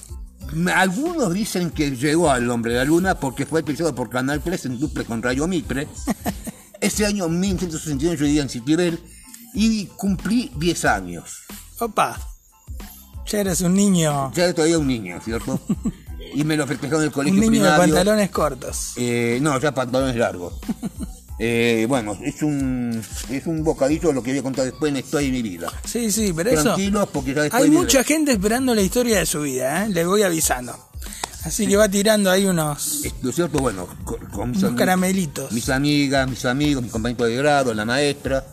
Algunos 0.75 1.33
dicen 1.33 1.71
que 1.71 1.95
llegó 1.95 2.29
al 2.29 2.49
hombre 2.49 2.73
a 2.73 2.79
la 2.79 2.85
luna 2.85 3.15
porque 3.19 3.45
fue 3.45 3.61
utilizado 3.61 3.95
por 3.95 4.09
Canal 4.09 4.41
3 4.41 4.65
en 4.65 4.79
duple 4.79 5.05
con 5.05 5.21
Rayo 5.21 5.47
Mitre. 5.47 5.87
Ese 6.81 7.05
año 7.05 7.27
1961 7.29 8.15
yo 8.15 8.25
vivía 8.25 8.41
en 8.41 8.49
Citibel 8.49 8.99
y 9.53 9.85
cumplí 9.87 10.51
10 10.57 10.85
años. 10.85 11.43
Opa, 11.79 12.19
ya 13.25 13.39
eres 13.39 13.61
un 13.61 13.75
niño. 13.75 14.31
Ya 14.33 14.45
era 14.45 14.53
todavía 14.53 14.79
un 14.79 14.87
niño, 14.87 15.19
¿cierto? 15.23 15.59
y 16.33 16.43
me 16.43 16.55
lo 16.57 16.65
festejaron 16.67 17.01
en 17.01 17.07
el 17.07 17.13
colegio 17.13 17.39
Un 17.41 17.51
niño 17.51 17.63
de 17.63 17.69
primario. 17.71 17.95
pantalones 17.95 18.29
cortos. 18.31 18.93
Eh, 18.97 19.39
no, 19.41 19.59
ya 19.59 19.73
pantalones 19.73 20.15
largos. 20.15 20.53
Eh, 21.41 21.85
bueno, 21.87 22.17
es 22.21 22.41
un, 22.43 23.01
es 23.29 23.45
un 23.47 23.63
bocadillo 23.63 24.11
lo 24.11 24.21
que 24.21 24.31
voy 24.31 24.39
a 24.39 24.43
contar 24.43 24.65
después 24.65 24.89
en 24.89 24.95
la 24.95 24.99
historia 24.99 25.27
de 25.27 25.31
mi 25.31 25.41
vida. 25.41 25.71
Sí, 25.85 26.11
sí, 26.11 26.33
pero 26.35 26.49
eso. 26.49 26.63
Tranquilos, 26.63 27.07
porque 27.13 27.33
ya 27.33 27.43
después 27.43 27.63
Hay 27.63 27.69
mucha 27.69 28.03
gente 28.03 28.33
esperando 28.33 28.75
la 28.75 28.81
historia 28.81 29.19
de 29.19 29.25
su 29.25 29.39
vida, 29.43 29.85
¿eh? 29.85 29.89
Les 29.89 30.05
voy 30.05 30.21
avisando. 30.23 30.75
Así 31.45 31.65
que 31.65 31.77
va 31.77 31.87
tirando 31.87 32.29
ahí 32.29 32.45
unos, 32.45 33.05
Es- 33.05 33.13
¿No 33.21 33.29
es 33.29 33.35
cierto? 33.37 33.59
Bueno, 33.59 33.87
con, 34.03 34.49
unos 34.49 34.73
caramelitos. 34.73 35.53
mis 35.53 35.69
amigas, 35.69 36.29
mis 36.29 36.43
amigos, 36.43 36.83
mis 36.83 36.91
compañeros 36.91 37.29
de 37.29 37.35
grado, 37.37 37.73
la 37.73 37.85
maestra. 37.85 38.45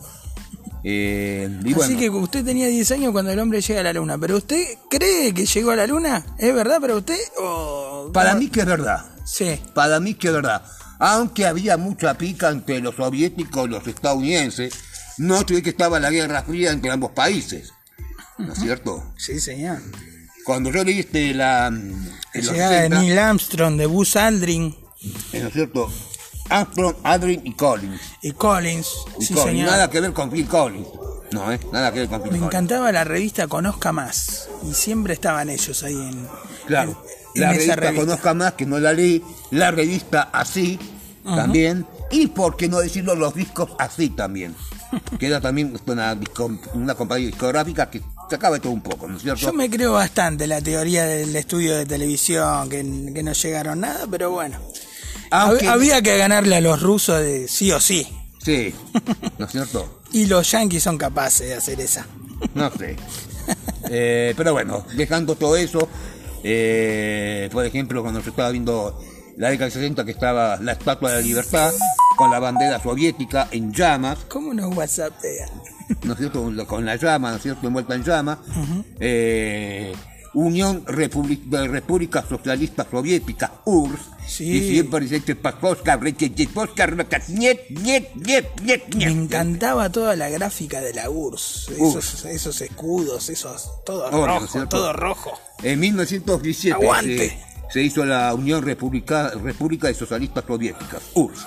Eh, 0.83 1.49
y 1.63 1.73
bueno, 1.73 1.83
Así 1.83 1.97
que 1.97 2.09
usted 2.09 2.45
tenía 2.45 2.67
10 2.67 2.91
años 2.91 3.11
cuando 3.11 3.31
el 3.31 3.39
hombre 3.39 3.61
llega 3.61 3.79
a 3.79 3.83
la 3.83 3.93
luna. 3.93 4.17
¿Pero 4.17 4.37
usted 4.37 4.77
cree 4.89 5.33
que 5.33 5.45
llegó 5.45 5.71
a 5.71 5.75
la 5.75 5.87
luna? 5.87 6.25
¿Es 6.37 6.53
verdad 6.53 6.79
para 6.79 6.95
usted? 6.95 7.19
O... 7.39 8.09
para 8.13 8.35
mí 8.35 8.49
que 8.49 8.61
es 8.61 8.65
verdad. 8.65 9.05
Sí. 9.25 9.59
Para 9.73 9.99
mí 9.99 10.13
que 10.13 10.27
es 10.27 10.33
verdad. 10.33 10.63
Aunque 10.99 11.45
había 11.45 11.77
mucha 11.77 12.17
pica 12.17 12.49
entre 12.49 12.79
los 12.79 12.95
soviéticos 12.95 13.67
y 13.67 13.71
los 13.71 13.87
estadounidenses, 13.87 14.73
no 15.17 15.45
tuve 15.45 15.61
que 15.61 15.69
estaba 15.69 15.99
la 15.99 16.09
guerra 16.09 16.43
fría 16.43 16.71
entre 16.71 16.91
ambos 16.91 17.11
países. 17.11 17.73
¿No 18.37 18.53
es 18.53 18.59
cierto? 18.59 19.03
Sí, 19.17 19.39
señor. 19.39 19.79
Cuando 20.45 20.71
yo 20.71 20.83
leí 20.83 20.99
este, 20.99 21.33
la... 21.33 21.69
La 21.69 21.77
en 22.33 22.45
los 22.45 22.51
llegada 22.51 22.71
de 22.71 22.77
60, 22.83 22.99
Neil 23.01 23.19
Armstrong, 23.19 23.77
de 23.77 23.85
Buzz 23.85 24.15
Aldrin 24.15 24.75
¿No 25.33 25.47
es 25.47 25.53
cierto? 25.53 25.91
Armstrong, 26.49 26.95
Aldrin 27.03 27.41
y 27.45 27.53
Collins. 27.53 28.01
y 28.21 28.31
Collins. 28.31 28.87
Y 29.19 29.25
Sí, 29.25 29.33
Collins. 29.33 29.51
señor. 29.51 29.69
Nada 29.71 29.89
que 29.89 30.01
ver 30.01 30.13
con 30.13 30.29
Phil 30.31 30.47
Collins. 30.47 30.87
No, 31.31 31.51
¿eh? 31.51 31.59
Nada 31.73 31.91
que 31.91 31.99
ver 31.99 32.09
con 32.09 32.21
Phil 32.21 32.31
Me 32.31 32.37
Collins. 32.39 32.53
encantaba 32.53 32.91
la 32.91 33.03
revista 33.03 33.47
Conozca 33.47 33.91
Más. 33.91 34.47
Y 34.69 34.73
siempre 34.73 35.13
estaban 35.13 35.49
ellos 35.49 35.83
ahí 35.83 35.93
en, 35.95 36.27
Claro. 36.67 37.03
en, 37.35 37.41
La 37.41 37.47
en 37.49 37.53
revista 37.53 37.75
revista. 37.75 38.01
Conozca 38.05 38.33
Más, 38.33 38.53
que 38.53 38.65
no 38.65 38.79
la 38.79 38.93
leí. 38.93 39.23
La 39.51 39.71
revista 39.71 40.29
Así, 40.31 40.79
también. 41.23 41.85
Y 42.11 42.27
por 42.27 42.55
qué 42.55 42.69
no 42.69 42.79
decirlo, 42.79 43.15
los 43.15 43.33
discos 43.35 43.71
Así 43.79 44.09
también. 44.09 44.55
que 45.19 45.27
era 45.27 45.41
también 45.41 45.77
una, 46.73 46.95
compañía 46.95 47.27
discográfica 47.27 47.89
que 47.89 48.01
sacaba 48.29 48.55
de 48.55 48.61
todo 48.61 48.71
un 48.71 48.79
poco, 48.81 49.05
¿no 49.07 49.17
es 49.17 49.23
cierto? 49.23 49.41
Yo 49.41 49.51
me 49.53 49.69
creo 49.69 49.91
bastante 49.93 50.47
la 50.47 50.61
teoría 50.61 51.05
del 51.05 51.35
estudio 51.35 51.75
de 51.75 51.85
televisión, 51.85 52.69
que, 52.69 52.77
que 53.13 53.21
no 53.23 53.33
llegaron 53.33 53.81
nada, 53.81 54.07
pero 54.09 54.31
bueno. 54.31 54.57
Aunque- 55.31 55.65
Hab- 55.67 55.71
Había 55.73 56.01
que 56.01 56.17
ganarle 56.17 56.55
a 56.55 56.61
los 56.61 56.81
rusos 56.81 57.19
de 57.21 57.47
sí 57.47 57.71
o 57.71 57.79
sí. 57.79 58.07
Sí, 58.43 58.73
¿no 59.37 59.45
es 59.45 59.51
cierto? 59.51 59.93
Y 60.13 60.25
los 60.25 60.49
yanquis 60.51 60.83
son 60.83 60.97
capaces 60.97 61.49
de 61.49 61.53
hacer 61.55 61.81
esa. 61.81 62.07
No 62.53 62.71
sé. 62.71 62.95
Eh, 63.89 64.33
pero 64.37 64.53
bueno, 64.53 64.85
dejando 64.95 65.35
todo 65.35 65.57
eso, 65.57 65.89
eh, 66.43 67.49
por 67.51 67.65
ejemplo, 67.65 68.01
cuando 68.01 68.21
yo 68.21 68.29
estaba 68.29 68.49
viendo 68.51 68.97
la 69.35 69.49
década 69.49 69.65
del 69.65 69.73
60 69.73 70.05
que 70.05 70.11
estaba 70.11 70.57
la 70.61 70.71
Estatua 70.71 71.09
de 71.11 71.15
la 71.17 71.21
Libertad 71.21 71.71
con 72.15 72.31
la 72.31 72.39
bandera 72.39 72.81
soviética 72.81 73.49
en 73.51 73.73
llamas, 73.73 74.19
¿Cómo 74.29 74.53
nos 74.53 74.75
whatsappean? 74.75 75.49
¿no 76.03 76.13
es 76.13 76.19
cierto? 76.19 76.41
Con 76.43 76.55
la- 76.57 76.65
Con 76.65 76.85
la 76.85 76.95
llama, 76.95 77.31
¿no 77.31 77.35
es 77.37 77.43
cierto? 77.43 77.67
Envuelta 77.67 77.95
en 77.95 78.03
llama. 78.05 78.39
Eh, 79.01 79.93
Unión 80.37 80.85
Republi- 80.85 81.41
de 81.49 81.67
República 81.67 82.23
Socialista 82.27 82.85
Soviética, 82.89 83.53
URSS. 83.65 84.01
Sí. 84.27 84.43
Y 84.57 84.69
siempre 84.73 84.99
dice 84.99 85.23
que 85.23 85.35
niet, 87.69 88.05
niet, 88.15 88.45
niet, 88.61 88.95
Me 88.95 89.05
encantaba 89.05 89.89
toda 89.91 90.15
la 90.15 90.29
gráfica 90.29 90.79
de 90.81 90.93
la 90.93 91.09
URSS. 91.09 91.69
Esos, 91.71 92.25
esos 92.25 92.61
escudos, 92.61 93.29
esos. 93.29 93.69
Todo 93.85 94.11
¿no 94.11 94.25
es 94.25 94.27
rojo, 94.27 94.47
cierto? 94.47 94.77
todo 94.77 94.93
rojo. 94.93 95.31
En 95.63 95.79
1917 95.79 96.73
Aguante. 96.73 97.29
se, 97.29 97.73
se 97.73 97.81
hizo 97.81 98.05
la 98.05 98.31
Unión 98.35 98.61
República, 98.63 99.31
República 99.31 99.87
de 99.87 99.95
Socialistas 99.95 100.43
Soviéticas, 100.45 101.01
URSS. 101.15 101.45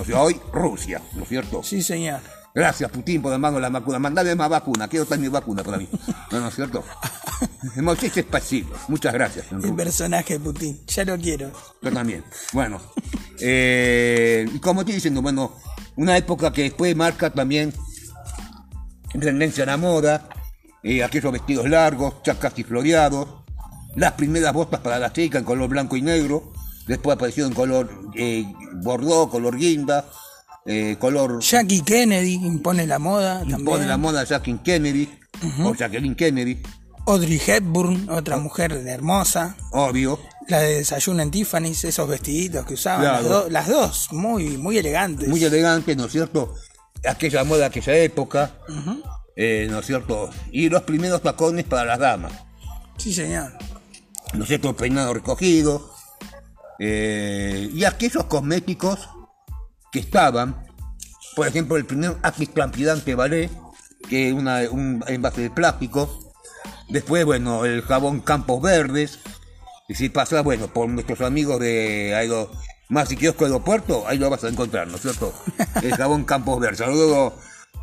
O 0.00 0.04
sea, 0.04 0.22
hoy 0.22 0.38
Rusia, 0.52 1.02
¿no 1.14 1.22
es 1.24 1.28
cierto? 1.28 1.62
Sí, 1.64 1.82
señor. 1.82 2.20
Gracias, 2.58 2.90
Putin, 2.90 3.22
por 3.22 3.30
darme 3.30 3.60
la 3.60 3.68
vacuna. 3.68 4.00
Mandame 4.00 4.34
más 4.34 4.48
vacuna. 4.48 4.88
Quiero 4.88 5.04
estar 5.04 5.16
mi 5.16 5.28
vacuna 5.28 5.62
para 5.62 5.78
mí. 5.78 5.88
¿No, 6.32 6.40
¿no 6.40 6.48
es 6.48 6.56
cierto? 6.56 6.82
Moisés 7.76 8.16
es 8.16 8.24
pasivo. 8.24 8.74
Muchas 8.88 9.14
gracias. 9.14 9.46
El 9.52 9.76
personaje 9.76 10.40
Putin. 10.40 10.80
Ya 10.88 11.04
lo 11.04 11.16
quiero. 11.16 11.52
Yo 11.80 11.92
también. 11.92 12.24
Bueno, 12.52 12.80
eh, 13.38 14.44
y 14.52 14.58
como 14.58 14.80
estoy 14.80 14.96
diciendo, 14.96 15.22
bueno, 15.22 15.54
una 15.94 16.16
época 16.16 16.52
que 16.52 16.62
después 16.64 16.96
marca 16.96 17.30
también 17.30 17.72
tendencia 19.20 19.62
a 19.62 19.66
la 19.66 19.76
moda, 19.76 20.28
eh, 20.82 21.04
aquellos 21.04 21.30
vestidos 21.30 21.70
largos, 21.70 22.24
chacas 22.24 22.54
y 22.56 22.64
floreados, 22.64 23.28
las 23.94 24.14
primeras 24.14 24.52
botas 24.52 24.80
para 24.80 24.98
la 24.98 25.12
chica 25.12 25.38
en 25.38 25.44
color 25.44 25.68
blanco 25.68 25.96
y 25.96 26.02
negro, 26.02 26.52
después 26.88 27.14
apareció 27.14 27.46
en 27.46 27.54
color 27.54 27.88
eh, 28.16 28.52
bordó, 28.82 29.30
color 29.30 29.56
guinda, 29.56 30.06
eh, 30.70 30.96
color 31.00 31.40
Jackie 31.40 31.80
Kennedy 31.82 32.34
impone 32.34 32.86
la 32.86 32.98
moda. 32.98 33.40
impone 33.42 33.64
También. 33.64 33.88
la 33.88 33.96
moda 33.96 34.24
Jacqueline 34.24 34.62
Kennedy, 34.62 35.08
o 35.64 35.74
Jacqueline 35.74 36.14
Kennedy, 36.14 36.62
Audrey 37.06 37.40
Hepburn, 37.44 38.08
otra 38.10 38.36
mujer 38.36 38.72
hermosa. 38.86 39.56
obvio. 39.72 40.18
La 40.48 40.60
de 40.60 40.76
Desayuno 40.76 41.22
en 41.22 41.30
Tiffany's, 41.30 41.84
esos 41.84 42.08
vestiditos 42.08 42.64
que 42.66 42.74
usaban. 42.74 43.00
Claro. 43.02 43.22
Las, 43.22 43.28
do- 43.30 43.50
las 43.50 43.68
dos, 43.68 44.08
muy, 44.12 44.56
muy 44.58 44.76
elegantes. 44.78 45.28
muy 45.28 45.42
elegante, 45.44 45.94
¿no 45.96 46.04
es 46.06 46.12
cierto? 46.12 46.54
Aquella 47.06 47.44
moda, 47.44 47.66
aquella 47.66 47.94
época, 47.98 48.52
eh, 49.36 49.68
¿no 49.70 49.78
es 49.80 49.86
cierto? 49.86 50.28
Y 50.52 50.68
los 50.70 50.82
primeros 50.82 51.22
tacones 51.22 51.64
para 51.64 51.84
las 51.84 51.98
damas, 51.98 52.32
Sí, 52.96 53.12
señor. 53.14 53.52
¿no 54.34 54.42
es 54.42 54.48
cierto? 54.48 54.74
Peinado 54.76 55.12
recogido. 55.14 55.90
eh, 56.78 57.70
y 57.74 57.84
aquellos 57.84 58.24
cosméticos 58.24 59.08
que 59.92 60.00
estaban, 60.00 60.66
por 61.36 61.46
ejemplo, 61.46 61.76
el 61.76 61.86
primer 61.86 62.16
Actis 62.22 62.52
Transpirante 62.52 63.14
Ballet, 63.14 63.50
que 64.08 64.28
es 64.28 64.34
una, 64.34 64.60
un 64.70 65.04
envase 65.06 65.42
de 65.42 65.50
plástico. 65.50 66.32
Después, 66.88 67.24
bueno, 67.24 67.64
el 67.64 67.82
jabón 67.82 68.20
Campos 68.20 68.62
Verdes. 68.62 69.20
Y 69.88 69.94
si 69.94 70.08
pasas, 70.08 70.44
bueno, 70.44 70.68
por 70.68 70.88
nuestros 70.88 71.20
amigos 71.20 71.60
de 71.60 72.14
Aero, 72.14 72.50
más 72.88 73.10
y 73.12 73.16
kiosco 73.16 73.44
aeropuerto, 73.44 74.06
ahí 74.06 74.18
lo 74.18 74.30
vas 74.30 74.44
a 74.44 74.48
encontrar, 74.48 74.88
¿no 74.88 74.96
es 74.96 75.02
cierto? 75.02 75.32
El 75.82 75.94
jabón 75.94 76.24
Campos 76.24 76.60
Verdes. 76.60 76.78
Saludo 76.78 77.34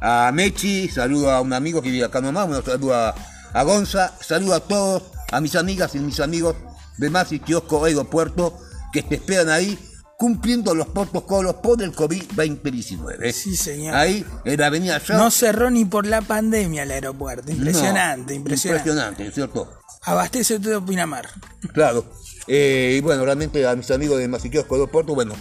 a 0.02 0.32
Mechi, 0.34 0.90
saludo 0.90 1.32
a 1.32 1.42
un 1.42 1.54
amigo 1.54 1.82
que 1.82 1.90
vive 1.90 2.06
acá 2.06 2.22
nomás, 2.22 2.48
bueno, 2.48 2.64
saludo 2.64 2.94
a, 2.94 3.16
a 3.54 3.64
Gonza, 3.64 4.14
saludo 4.20 4.56
a 4.56 4.60
todos, 4.60 5.04
a 5.32 5.42
mis 5.42 5.56
amigas 5.56 5.96
y 5.96 6.00
mis 6.00 6.20
amigos 6.20 6.56
de 6.98 7.10
más 7.10 7.32
y 7.32 7.40
kiosco 7.40 7.86
aeropuerto 7.86 8.58
que 8.92 9.02
te 9.02 9.16
esperan 9.16 9.50
ahí 9.50 9.80
cumpliendo 10.18 10.74
los 10.74 10.88
protocolos 10.88 11.56
por 11.56 11.82
el 11.82 11.94
COVID-2019. 11.94 13.32
Sí, 13.32 13.56
señor. 13.56 13.96
Ahí, 13.96 14.26
en 14.46 14.60
la 14.60 14.68
avenida. 14.68 15.02
No 15.10 15.30
cerró 15.32 15.70
ni 15.70 15.86
por 15.86 16.06
la 16.06 16.22
pandemia 16.22 16.84
el 16.84 16.92
aeropuerto. 16.92 17.52
Impresionante, 17.52 18.34
No, 18.34 18.40
impresionante. 18.40 18.90
Impresionante, 18.90 19.32
¿cierto? 19.32 19.70
Abastece 20.04 20.60
todo 20.60 20.86
Pinamar. 20.86 21.28
Claro. 21.74 22.06
Eh, 22.48 22.96
y 22.98 23.02
bueno, 23.02 23.26
realmente 23.26 23.66
a 23.68 23.76
mis 23.76 23.90
amigos 23.92 24.20
de 24.20 24.28
Masiquiosco 24.28 24.76
Aeropuerto, 24.76 25.16
bueno, 25.16 25.34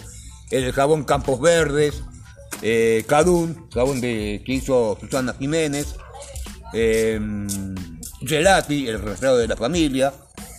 el 0.49 0.71
jabón 0.73 1.03
Campos 1.03 1.39
Verdes, 1.39 2.01
eh, 2.61 3.03
Cadún, 3.07 3.69
jabón 3.71 4.01
de, 4.01 4.41
que 4.45 4.53
hizo 4.53 4.97
Susana 4.99 5.35
Jiménez, 5.37 5.95
eh, 6.73 7.19
Gelati, 8.21 8.87
el 8.87 9.01
rastreado 9.01 9.37
de 9.37 9.47
la 9.47 9.55
familia, 9.55 10.13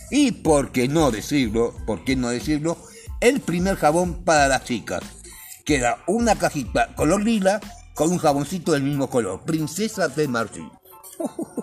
y 0.09 0.31
por 0.31 0.71
qué 0.71 0.87
no 0.87 1.11
decirlo, 1.11 1.75
por 1.85 2.05
qué 2.05 2.15
no 2.15 2.29
decirlo, 2.29 2.77
el 3.19 3.39
primer 3.41 3.75
jabón 3.75 4.23
para 4.23 4.47
las 4.47 4.63
chicas, 4.63 5.01
que 5.65 5.75
era 5.75 6.03
una 6.07 6.35
cajita 6.35 6.95
color 6.95 7.23
lila 7.23 7.59
con 7.93 8.11
un 8.11 8.17
jaboncito 8.17 8.73
del 8.73 8.83
mismo 8.83 9.09
color, 9.09 9.41
Princesa 9.43 10.07
de 10.07 10.27
Marfil. 10.27 10.69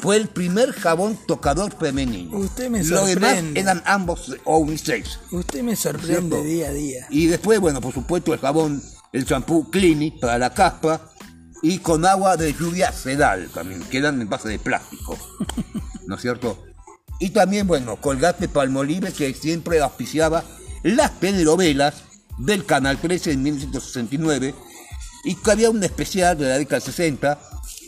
Fue 0.00 0.16
el 0.16 0.28
primer 0.28 0.72
jabón 0.72 1.18
tocador 1.26 1.76
femenino. 1.76 2.38
Usted 2.38 2.70
me 2.70 2.82
Lo 2.82 3.04
demás 3.04 3.30
sorprende. 3.32 3.60
eran 3.60 3.82
ambos 3.84 4.34
unisex. 4.46 5.18
Usted 5.30 5.62
me 5.62 5.76
sorprende 5.76 6.36
¿Cierto? 6.36 6.42
día 6.42 6.68
a 6.68 6.72
día. 6.72 7.06
Y 7.10 7.26
después, 7.26 7.60
bueno, 7.60 7.82
por 7.82 7.92
supuesto, 7.92 8.32
el 8.32 8.40
jabón, 8.40 8.82
el 9.12 9.26
champú 9.26 9.68
Clinic 9.70 10.18
para 10.18 10.38
la 10.38 10.54
caspa 10.54 11.10
y 11.62 11.80
con 11.80 12.06
agua 12.06 12.38
de 12.38 12.54
lluvia 12.54 12.92
sedal 12.92 13.50
también, 13.52 13.82
que 13.82 13.98
eran 13.98 14.22
en 14.22 14.28
base 14.30 14.48
de 14.48 14.58
plástico. 14.58 15.18
¿No 16.06 16.14
es 16.14 16.22
cierto? 16.22 16.64
Y 17.18 17.30
también, 17.30 17.66
bueno, 17.66 17.96
Colgate 17.96 18.48
Palmolive 18.48 19.12
que 19.12 19.34
siempre 19.34 19.80
auspiciaba 19.80 20.42
las 20.82 21.18
telenovelas 21.20 22.04
del 22.38 22.64
Canal 22.64 22.98
13 22.98 23.32
en 23.32 23.42
1969 23.42 24.54
y 25.24 25.34
que 25.34 25.50
había 25.50 25.70
un 25.70 25.82
especial 25.82 26.38
de 26.38 26.48
la 26.48 26.58
década 26.58 26.80
del 26.80 26.92
60, 26.92 27.38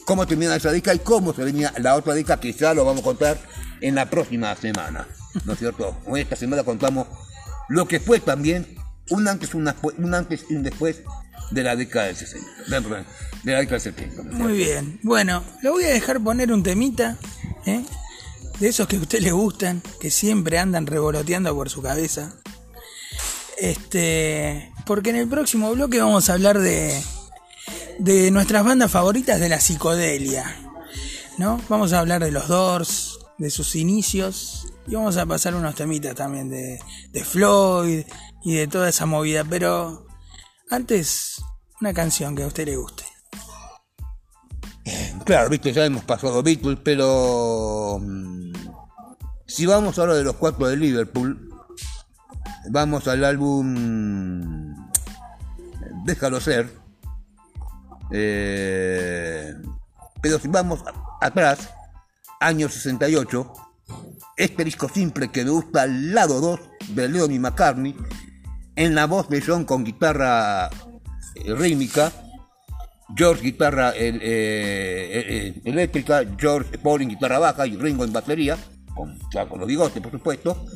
cómo 0.04 0.26
termina 0.26 0.56
esa 0.56 0.70
década 0.70 0.94
y 0.94 0.98
cómo 0.98 1.32
se 1.32 1.44
venía 1.44 1.72
la 1.78 1.94
otra 1.94 2.14
década, 2.14 2.40
que 2.40 2.52
ya 2.52 2.74
lo 2.74 2.84
vamos 2.84 3.00
a 3.00 3.04
contar 3.04 3.38
en 3.80 3.94
la 3.94 4.10
próxima 4.10 4.54
semana. 4.56 5.06
¿No 5.44 5.54
es 5.54 5.58
cierto? 5.58 5.96
Hoy 6.06 6.20
esta 6.20 6.36
semana 6.36 6.62
contamos 6.62 7.06
lo 7.68 7.88
que 7.88 8.00
fue 8.00 8.20
también 8.20 8.76
un 9.10 9.26
antes, 9.26 9.54
una, 9.54 9.74
un 9.96 10.14
antes 10.14 10.44
y 10.50 10.54
un 10.54 10.62
después 10.62 11.02
de 11.50 11.62
la 11.62 11.74
década 11.76 12.06
del 12.06 12.16
60, 12.16 12.46
de, 12.66 12.80
la 13.52 13.58
década 13.60 13.78
del 13.78 13.80
70. 13.80 14.22
¿no 14.22 14.30
es 14.30 14.38
Muy 14.38 14.52
bien. 14.52 15.00
Bueno, 15.02 15.42
le 15.62 15.70
voy 15.70 15.84
a 15.84 15.88
dejar 15.88 16.22
poner 16.22 16.52
un 16.52 16.62
temita. 16.62 17.16
¿eh? 17.66 17.82
de 18.62 18.68
esos 18.68 18.86
que 18.86 18.94
a 18.94 19.00
usted 19.00 19.20
le 19.20 19.32
gustan, 19.32 19.82
que 20.00 20.08
siempre 20.10 20.56
andan 20.56 20.86
revoloteando 20.86 21.52
por 21.52 21.68
su 21.68 21.82
cabeza. 21.82 22.32
Este, 23.58 24.72
porque 24.86 25.10
en 25.10 25.16
el 25.16 25.28
próximo 25.28 25.72
bloque 25.72 26.00
vamos 26.00 26.28
a 26.28 26.34
hablar 26.34 26.58
de 26.58 27.00
de 27.98 28.30
nuestras 28.30 28.64
bandas 28.64 28.90
favoritas 28.90 29.40
de 29.40 29.48
la 29.48 29.60
psicodelia, 29.60 30.56
¿no? 31.38 31.60
Vamos 31.68 31.92
a 31.92 32.00
hablar 32.00 32.22
de 32.22 32.32
los 32.32 32.48
Doors, 32.48 33.18
de 33.38 33.50
sus 33.50 33.76
inicios 33.76 34.66
y 34.86 34.94
vamos 34.94 35.16
a 35.16 35.26
pasar 35.26 35.54
unos 35.54 35.74
temitas 35.74 36.14
también 36.14 36.48
de, 36.48 36.80
de 37.10 37.24
Floyd 37.24 38.04
y 38.44 38.54
de 38.54 38.66
toda 38.66 38.88
esa 38.88 39.06
movida, 39.06 39.44
pero 39.44 40.06
antes 40.70 41.42
una 41.80 41.92
canción 41.92 42.34
que 42.34 42.42
a 42.42 42.46
usted 42.46 42.66
le 42.66 42.76
guste. 42.76 43.04
Claro, 45.24 45.48
viste, 45.48 45.72
ya 45.72 45.84
hemos 45.84 46.02
pasado 46.02 46.42
Beatles, 46.42 46.80
pero 46.82 48.00
mm, 48.00 48.52
si 49.46 49.66
vamos 49.66 49.98
ahora 49.98 50.14
de 50.14 50.24
los 50.24 50.34
cuatro 50.34 50.66
de 50.66 50.76
Liverpool, 50.76 51.51
vamos 52.70 53.08
al 53.08 53.24
álbum 53.24 54.52
Déjalo 56.04 56.40
ser. 56.40 56.68
Eh, 58.10 59.54
pero 60.20 60.38
si 60.38 60.48
vamos 60.48 60.82
atrás, 61.20 61.70
año 62.40 62.68
68, 62.68 63.52
este 64.36 64.64
disco 64.64 64.88
simple 64.88 65.30
que 65.30 65.44
me 65.44 65.50
gusta 65.50 65.82
al 65.82 66.12
lado 66.12 66.40
2 66.40 66.60
de 66.94 67.08
Leon 67.08 67.32
y 67.32 67.38
McCartney, 67.38 67.96
en 68.74 68.94
la 68.94 69.06
voz 69.06 69.28
de 69.28 69.42
John 69.42 69.64
con 69.64 69.84
guitarra 69.84 70.68
eh, 71.36 71.54
rítmica, 71.54 72.12
George 73.16 73.42
guitarra 73.42 73.92
eh, 73.94 75.60
eléctrica, 75.64 76.22
George 76.38 76.78
Paul 76.78 77.02
en 77.02 77.10
guitarra 77.10 77.38
baja 77.38 77.66
y 77.66 77.76
Ringo 77.76 78.04
en 78.04 78.12
batería, 78.12 78.58
con, 78.94 79.18
con 79.48 79.60
los 79.60 79.68
bigotes 79.68 80.02
por 80.02 80.12
supuesto, 80.12 80.66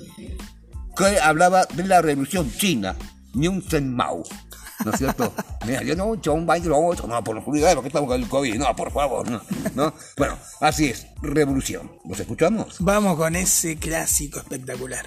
que 0.96 1.20
hablaba 1.20 1.66
de 1.66 1.84
la 1.84 2.02
revolución 2.02 2.50
china, 2.50 2.96
Sen 3.68 3.94
Mao. 3.94 4.24
¿no 4.84 4.90
es 4.90 4.98
cierto? 4.98 5.32
Mira, 5.66 5.82
yo 5.82 5.96
no, 5.96 6.14
yo 6.16 6.34
un 6.34 6.46
baile, 6.46 6.68
no, 6.68 6.92
no, 6.92 7.24
por 7.24 7.36
oscuridad, 7.36 7.74
porque 7.74 7.88
estamos 7.88 8.08
con 8.08 8.22
el 8.22 8.28
COVID, 8.28 8.56
no, 8.56 8.76
por 8.76 8.90
favor, 8.92 9.28
no, 9.30 9.40
no. 9.74 9.94
Bueno, 10.16 10.38
así 10.60 10.86
es, 10.86 11.06
revolución. 11.22 11.90
¿Nos 12.04 12.20
escuchamos? 12.20 12.76
Vamos 12.80 13.16
con 13.16 13.36
ese 13.36 13.76
clásico 13.76 14.38
espectacular. 14.38 15.06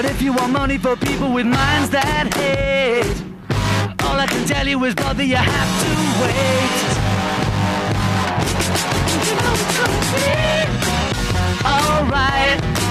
But 0.00 0.10
if 0.10 0.22
you 0.22 0.32
want 0.32 0.54
money 0.54 0.78
for 0.78 0.96
people 0.96 1.30
with 1.30 1.44
minds 1.44 1.90
that 1.90 2.32
hate, 2.34 3.04
all 4.02 4.18
I 4.18 4.26
can 4.26 4.46
tell 4.46 4.66
you 4.66 4.82
is, 4.84 4.94
brother, 4.94 5.22
you 5.22 5.36
have 5.36 5.80
to 5.82 5.90
wait. 6.22 6.80
You 9.28 9.34
know. 9.44 9.60
Alright. 11.66 12.89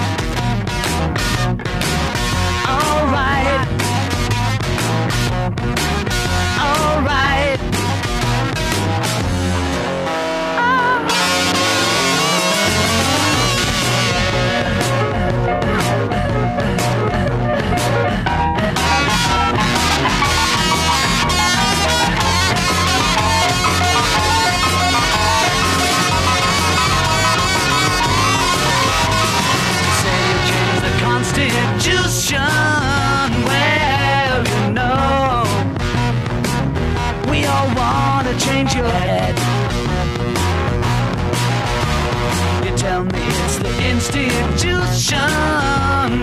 The 44.20 44.28
institution. 44.42 45.30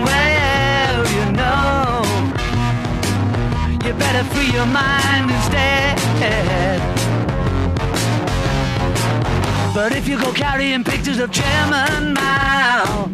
Well, 0.06 0.98
you 1.16 1.24
know, 1.32 2.02
you 3.84 3.92
better 3.94 4.24
free 4.32 4.50
your 4.52 4.66
mind 4.66 5.30
instead. 5.30 5.98
But 9.74 9.92
if 9.92 10.08
you 10.08 10.18
go 10.20 10.32
carrying 10.32 10.84
pictures 10.84 11.18
of 11.18 11.30
Chairman 11.32 12.14
Mao, 12.14 13.10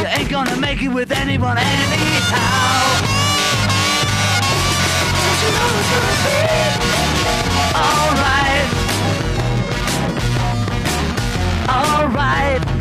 you 0.00 0.06
ain't 0.06 0.30
gonna 0.30 0.56
make 0.56 0.82
it 0.82 0.88
with 0.88 1.10
anyone 1.12 1.56
anyhow. 1.58 3.00
You 5.42 5.50
know 5.56 5.68
it's 5.78 5.90
gonna 5.92 6.16
be? 6.24 6.36
Alright. 7.88 8.68
Alright. 11.68 12.71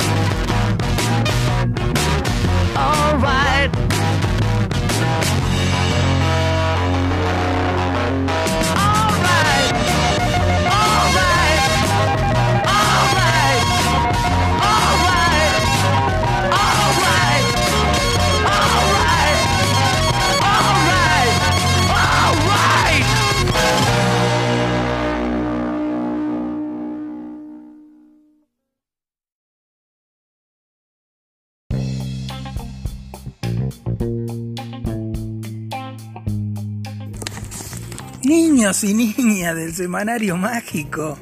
Niños 38.71 38.83
y 39.19 39.23
niñas 39.23 39.55
del 39.55 39.73
semanario 39.75 40.37
mágico. 40.37 41.19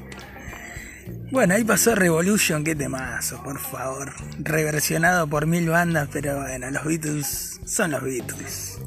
Bueno, 1.32 1.56
ahí 1.56 1.64
pasó 1.64 1.96
Revolution, 1.96 2.64
qué 2.64 2.76
temazo, 2.76 3.42
por 3.44 3.60
favor. 3.60 4.14
Reversionado 4.40 5.28
por 5.28 5.48
mil 5.48 5.68
bandas, 5.70 6.10
pero 6.12 6.40
bueno, 6.42 6.70
los 6.70 6.86
Beatles 6.86 7.60
son 7.66 7.92
los 7.92 8.04
Beatles. 8.04 8.78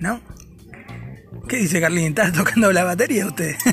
¿No? 0.00 0.20
¿Qué 1.48 1.56
dice 1.56 1.80
Carlín? 1.80 2.08
¿Estás 2.08 2.32
tocando 2.34 2.70
la 2.72 2.84
batería 2.84 3.26
usted? 3.26 3.54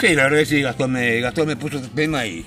Sí, 0.00 0.16
la 0.16 0.24
verdad 0.24 0.38
que 0.38 0.46
sí, 0.46 0.60
Gastón 0.62 0.90
me, 0.90 1.20
Gastón 1.20 1.46
me 1.46 1.54
puso 1.54 1.76
este 1.76 1.86
tema 1.90 2.26
y, 2.26 2.44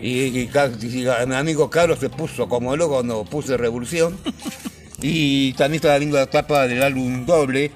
y, 0.00 0.22
y 0.40 0.46
Ca- 0.46 0.70
y 0.80 0.86
mi 1.26 1.34
amigo 1.34 1.68
Carlos 1.68 1.98
se 1.98 2.08
puso 2.08 2.48
como 2.48 2.74
loco 2.76 2.94
cuando 2.94 3.24
puse 3.24 3.56
Revolución. 3.56 4.16
Y 5.02 5.52
también 5.52 5.76
estaba 5.76 5.96
viendo 5.98 6.16
la 6.16 6.26
tapa 6.26 6.66
del 6.66 6.82
álbum 6.82 7.24
doble, 7.24 7.70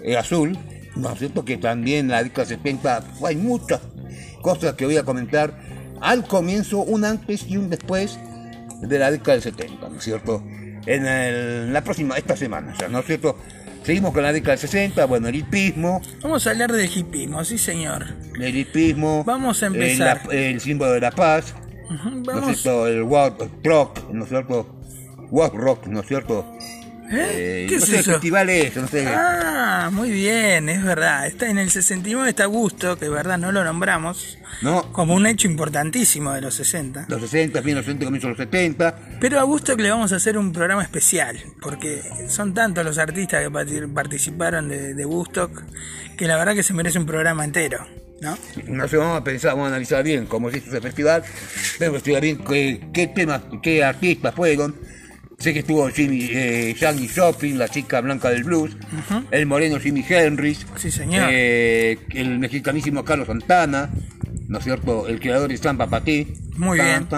eh, 0.00 0.16
azul, 0.16 0.56
¿no 0.96 1.12
es 1.12 1.18
cierto? 1.18 1.44
Que 1.44 1.56
también 1.56 2.08
la 2.08 2.22
década 2.22 2.46
70 2.46 3.04
hay 3.26 3.36
muchas 3.36 3.80
cosas 4.42 4.74
que 4.74 4.84
voy 4.84 4.96
a 4.96 5.02
comentar 5.04 5.58
al 6.00 6.24
comienzo, 6.26 6.80
un 6.80 7.04
antes 7.04 7.46
y 7.48 7.56
un 7.56 7.70
después 7.70 8.18
de 8.80 8.98
la 8.98 9.10
década 9.10 9.32
del 9.34 9.42
70, 9.42 9.88
¿no 9.88 9.96
es 9.98 10.04
cierto? 10.04 10.42
En 10.86 11.06
el- 11.06 11.72
la 11.72 11.82
próxima, 11.82 12.16
esta 12.18 12.36
semana, 12.36 12.74
¿no 12.90 12.98
es 12.98 13.06
cierto? 13.06 13.38
Seguimos 13.84 14.12
con 14.12 14.22
la 14.22 14.32
década 14.32 14.52
del 14.52 14.58
60, 14.60 15.04
bueno, 15.06 15.28
el 15.28 15.36
hipismo, 15.36 16.00
Vamos 16.22 16.46
a 16.46 16.50
hablar 16.50 16.72
del 16.72 16.90
hipismo, 16.94 17.44
sí 17.44 17.56
señor. 17.58 18.04
el 18.40 18.56
hipismo, 18.56 19.24
Vamos 19.24 19.62
a 19.62 19.66
el, 19.66 19.74
empezar. 19.74 20.20
el 20.30 20.60
símbolo 20.60 20.92
de 20.92 21.00
la 21.00 21.10
paz, 21.10 21.54
Ujú, 21.90 22.10
¿no 22.10 22.18
es 22.20 22.26
Vamos. 22.26 22.60
cierto? 22.62 22.86
El 22.86 23.00
rock, 23.64 24.10
¿no 24.12 24.24
es 24.24 24.28
cierto? 24.30 24.80
Walk 25.30 25.54
rock, 25.54 25.86
¿no 25.86 26.00
es 26.00 26.06
cierto? 26.06 26.53
¿Eh? 27.10 27.64
Eh, 27.64 27.66
¿Qué 27.68 27.76
no 27.76 27.82
es 27.82 27.88
sé, 27.88 27.98
eso? 28.00 28.12
festivales, 28.12 28.74
no 28.76 28.88
sé. 28.88 29.06
Ah, 29.08 29.90
muy 29.92 30.10
bien, 30.10 30.68
es 30.68 30.82
verdad. 30.82 31.26
Está 31.26 31.48
en 31.48 31.58
el 31.58 31.70
69 31.70 32.28
está 32.30 32.46
Gusto, 32.46 32.98
que 32.98 33.04
es 33.06 33.10
verdad 33.10 33.38
no 33.38 33.52
lo 33.52 33.62
nombramos, 33.64 34.38
¿No? 34.62 34.90
como 34.92 35.14
un 35.14 35.26
hecho 35.26 35.46
importantísimo 35.46 36.32
de 36.32 36.40
los 36.40 36.54
60. 36.54 37.06
Los 37.08 37.20
60, 37.20 37.60
bien 37.60 37.76
los 37.76 37.84
60, 37.84 38.04
comienzo 38.06 38.28
de 38.28 38.32
los 38.32 38.38
70. 38.38 38.98
Pero 39.20 39.38
a 39.38 39.42
Gusto 39.42 39.76
que 39.76 39.82
le 39.82 39.90
vamos 39.90 40.12
a 40.12 40.16
hacer 40.16 40.38
un 40.38 40.52
programa 40.52 40.82
especial, 40.82 41.38
porque 41.60 42.02
son 42.28 42.54
tantos 42.54 42.84
los 42.84 42.98
artistas 42.98 43.42
que 43.42 43.50
parti- 43.50 43.92
participaron 43.92 44.68
de, 44.68 44.94
de 44.94 45.04
Woodstock, 45.06 45.62
que 46.16 46.26
la 46.26 46.36
verdad 46.36 46.54
que 46.54 46.62
se 46.62 46.72
merece 46.72 46.98
un 46.98 47.06
programa 47.06 47.44
entero, 47.44 47.86
¿no? 48.22 48.36
No 48.66 48.88
sé, 48.88 48.96
vamos 48.96 49.20
a 49.20 49.24
pensar, 49.24 49.50
vamos 49.52 49.66
a 49.66 49.68
analizar 49.68 50.02
bien 50.02 50.24
cómo 50.26 50.50
se 50.50 50.58
hizo 50.58 50.70
ese 50.70 50.80
festival. 50.80 51.22
Vamos 51.80 51.94
a 51.94 51.98
estudiar 51.98 52.22
bien 52.22 52.38
qué, 52.44 52.88
qué 52.94 53.08
temas, 53.08 53.42
qué 53.62 53.84
artistas 53.84 54.34
fueron. 54.34 54.74
Sé 55.38 55.52
que 55.52 55.60
estuvo 55.60 55.88
Jimmy, 55.88 56.28
eh, 56.30 56.74
Joplin, 57.14 57.58
la 57.58 57.68
chica 57.68 58.00
blanca 58.00 58.30
del 58.30 58.44
blues, 58.44 58.76
el 59.30 59.46
moreno 59.46 59.78
Jimmy 59.78 60.02
Sí, 60.76 60.90
señor. 60.90 61.28
eh, 61.30 61.98
el 62.10 62.38
mexicanísimo 62.38 63.04
Carlos 63.04 63.26
Santana, 63.26 63.90
¿no 64.48 64.58
es 64.58 64.64
cierto? 64.64 65.06
El 65.08 65.20
creador 65.20 65.48
de 65.48 65.56
Stampa 65.56 65.86
para 65.88 66.04
ti. 66.04 66.32
Muy 66.56 66.78
Tan, 66.78 66.86
bien. 66.86 67.08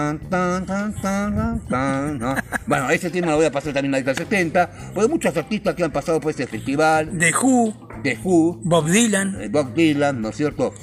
Bueno, 2.67 2.89
ese 2.89 3.09
tema 3.09 3.27
lo 3.27 3.37
voy 3.37 3.45
a 3.45 3.51
pasar 3.51 3.71
también 3.73 3.85
en 3.85 3.91
la 3.91 3.97
década 3.99 4.15
del 4.15 4.25
70, 4.27 4.91
porque 4.93 5.09
muchos 5.09 5.37
artistas 5.37 5.75
que 5.75 5.83
han 5.83 5.91
pasado 5.91 6.19
por 6.19 6.31
este 6.31 6.47
festival, 6.47 7.11
The 7.17 7.31
Who, 7.33 7.89
The 8.03 8.19
Who, 8.23 8.59
Bob 8.63 8.89
Dylan, 8.89 9.41
eh, 9.41 9.47
Bob 9.49 9.73
Dylan, 9.73 10.21
¿no 10.21 10.29
es 10.29 10.35
cierto? 10.35 10.73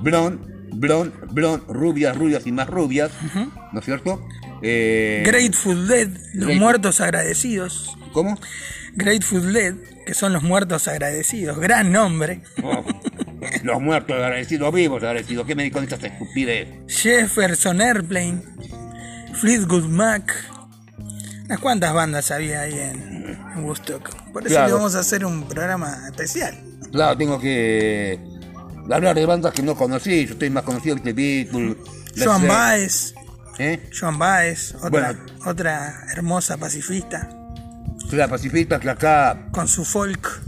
Blond, 0.00 0.40
blond, 0.74 1.12
blond, 1.32 1.64
rubias, 1.68 2.16
rubias 2.16 2.46
y 2.46 2.52
más 2.52 2.68
rubias, 2.68 3.10
¿no 3.72 3.78
es 3.80 3.84
cierto? 3.84 4.26
Eh, 4.66 5.22
Grateful 5.26 5.86
Dead, 5.88 6.08
los 6.32 6.54
muertos 6.56 7.00
agradecidos. 7.00 7.96
¿Cómo? 8.12 8.38
Grateful 8.94 9.52
Dead, 9.52 9.74
que 10.06 10.14
son 10.14 10.32
los 10.32 10.42
muertos 10.42 10.88
agradecidos, 10.88 11.58
gran 11.58 11.92
nombre. 11.92 12.40
Oh, 12.62 12.84
los 13.62 13.80
muertos 13.82 14.16
agradecidos, 14.16 14.72
vivos 14.72 15.02
agradecidos. 15.02 15.46
¿Qué 15.46 15.54
me 15.54 15.64
di 15.64 15.70
con 15.70 15.84
estas 15.84 16.02
estupidez? 16.02 16.68
Jefferson 16.88 17.80
Airplane, 17.80 18.42
Fleetwood 19.34 19.84
Mac. 19.88 20.32
Unas 21.44 21.58
cuantas 21.60 21.92
bandas 21.92 22.30
había 22.30 22.62
ahí 22.62 22.72
en, 22.72 23.38
en 23.56 23.64
Woodstock. 23.64 24.14
Por 24.32 24.42
eso 24.46 24.54
Claro. 24.54 24.66
le 24.68 24.72
vamos 24.74 24.94
a 24.94 25.00
hacer 25.00 25.26
un 25.26 25.46
programa 25.46 26.06
especial. 26.08 26.58
Claro, 26.90 27.18
tengo 27.18 27.38
que 27.38 28.18
hablar 28.90 29.14
de 29.14 29.26
bandas 29.26 29.52
que 29.52 29.62
no 29.62 29.74
conocí. 29.74 30.24
Yo 30.26 30.32
estoy 30.34 30.48
más 30.48 30.62
conocido 30.62 30.96
que 31.02 31.12
Beatles. 31.12 31.76
Joan 32.16 32.46
Baez, 32.48 33.12
¿eh? 33.58 33.88
Joan 33.98 34.18
Baez, 34.18 34.74
otra, 34.76 34.90
Bueno. 34.90 35.18
otra 35.46 36.06
hermosa 36.12 36.56
pacifista, 36.56 37.28
La 38.10 38.28
pacifista 38.28 38.78
que 38.78 38.90
acá, 38.90 39.48
con 39.50 39.66
su 39.68 39.84
folk. 39.84 40.42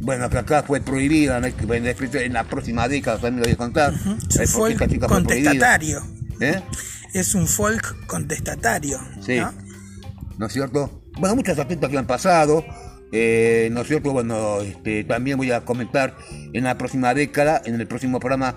bueno, 0.00 0.28
que 0.30 0.38
acá 0.38 0.62
fue 0.62 0.80
prohibida, 0.80 1.38
en, 1.38 2.32
la 2.32 2.44
próxima 2.44 2.88
década 2.88 3.18
también 3.18 3.40
lo 3.40 3.44
voy 3.44 3.52
a 3.52 3.56
contar. 3.56 3.94
Su 3.98 4.10
Eh, 4.10 4.16
porque 4.28 4.46
folk 4.46 5.06
contestatario. 5.06 6.02
¿Eh? 6.40 6.60
Es 7.14 7.34
un 7.34 7.46
folk 7.46 8.06
contestatario. 8.06 8.98
Sí. 9.20 9.36
¿no? 9.36 9.52
¿no 10.38 10.46
es 10.46 10.52
cierto? 10.52 11.02
Bueno, 11.18 11.34
muchas 11.36 11.58
artistas 11.58 11.90
que 11.90 11.98
han 11.98 12.06
pasado, 12.06 12.64
eh, 13.12 13.68
¿no 13.72 13.80
es 13.80 13.88
cierto? 13.88 14.12
Bueno, 14.12 14.60
este, 14.60 15.04
también 15.04 15.36
voy 15.36 15.50
a 15.50 15.64
comentar 15.64 16.16
en 16.52 16.64
la 16.64 16.78
próxima 16.78 17.12
década, 17.12 17.60
en 17.64 17.80
el 17.80 17.86
próximo 17.88 18.20
programa, 18.20 18.54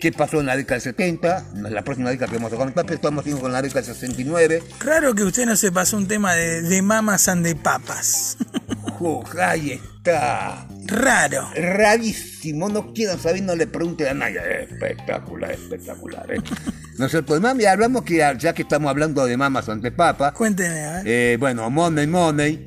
qué 0.00 0.12
pasó 0.12 0.40
en 0.40 0.46
la 0.46 0.56
década 0.56 0.74
del 0.74 0.82
70, 0.82 1.46
en 1.54 1.74
la 1.74 1.82
próxima 1.82 2.10
década 2.10 2.30
que 2.30 2.36
vamos 2.36 2.52
a 2.52 2.56
comentar, 2.56 2.84
pero 2.84 2.96
estamos 2.96 3.24
con 3.40 3.52
la 3.52 3.62
década 3.62 3.82
del 3.82 3.94
69. 3.94 4.62
Raro 4.80 5.14
que 5.14 5.24
usted 5.24 5.46
no 5.46 5.56
se 5.56 5.72
pasó 5.72 5.96
un 5.96 6.06
tema 6.06 6.34
de, 6.34 6.62
de 6.62 6.82
mamas 6.82 7.28
and 7.28 7.44
de 7.44 7.56
papas. 7.56 8.36
¡Oh, 9.00 9.24
ahí 9.40 9.72
está! 9.72 10.66
Raro. 10.86 11.50
Rarísimo, 11.54 12.68
no 12.68 12.92
quieran 12.92 13.18
saber, 13.18 13.42
no 13.42 13.56
le 13.56 13.66
pregunten 13.66 14.08
a 14.08 14.14
nadie. 14.14 14.38
Espectacular, 14.64 15.50
espectacular. 15.50 16.30
¿eh? 16.32 16.40
¿No 16.98 17.06
es 17.06 17.10
cierto? 17.10 17.34
De 17.34 17.40
mami, 17.40 17.64
hablamos 17.64 18.02
que 18.02 18.16
ya 18.16 18.52
que 18.52 18.62
estamos 18.62 18.90
hablando 18.90 19.24
de 19.26 19.36
mamas 19.36 19.68
ante 19.68 19.90
papas, 19.90 20.32
Cuénteme, 20.32 20.80
a 20.80 20.92
ver. 20.92 21.02
Eh, 21.06 21.36
bueno, 21.38 21.68
Money 21.70 22.06
Money, 22.06 22.66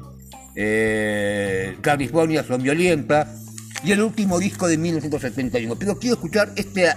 eh, 0.55 1.77
California 1.81 2.43
son 2.43 2.61
violenta 2.61 3.31
y 3.83 3.91
el 3.91 4.01
último 4.01 4.39
disco 4.39 4.67
de 4.67 4.77
1971. 4.77 5.75
Pero 5.77 5.97
quiero 5.97 6.15
escuchar 6.15 6.51
este, 6.55 6.91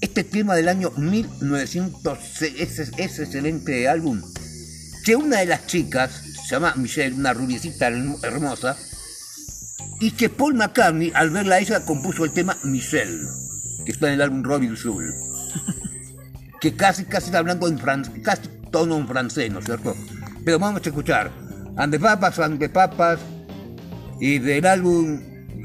este 0.00 0.24
tema 0.24 0.54
del 0.54 0.68
año 0.68 0.90
1900, 0.96 2.18
ese, 2.42 2.90
ese 2.96 3.22
excelente 3.22 3.88
álbum, 3.88 4.22
que 5.04 5.16
una 5.16 5.38
de 5.38 5.46
las 5.46 5.66
chicas, 5.66 6.10
se 6.46 6.54
llama 6.54 6.74
Michelle, 6.76 7.14
una 7.14 7.32
rubiecita 7.32 7.90
herm- 7.90 8.18
hermosa, 8.22 8.76
y 10.00 10.12
que 10.12 10.28
Paul 10.30 10.54
McCartney, 10.54 11.12
al 11.14 11.30
verla 11.30 11.56
a 11.56 11.58
ella, 11.60 11.84
compuso 11.84 12.24
el 12.24 12.32
tema 12.32 12.56
Michelle, 12.64 13.18
que 13.84 13.92
está 13.92 14.08
en 14.08 14.14
el 14.14 14.22
álbum 14.22 14.42
Robin 14.42 14.76
Soul 14.76 15.12
que 16.60 16.74
casi, 16.76 17.04
casi 17.04 17.26
está 17.26 17.38
hablando 17.38 17.68
en 17.68 17.78
francés, 17.78 18.14
casi 18.22 18.42
tono 18.70 18.96
en 18.98 19.08
francés, 19.08 19.50
¿no 19.50 19.58
es 19.60 19.64
cierto? 19.64 19.96
Pero 20.44 20.58
vamos 20.58 20.82
a 20.84 20.88
escuchar 20.88 21.30
Ande 21.76 21.98
Papas, 21.98 22.38
Ande 22.38 22.68
Papas, 22.68 23.18
y 24.20 24.38
del 24.38 24.66
álbum 24.66 25.20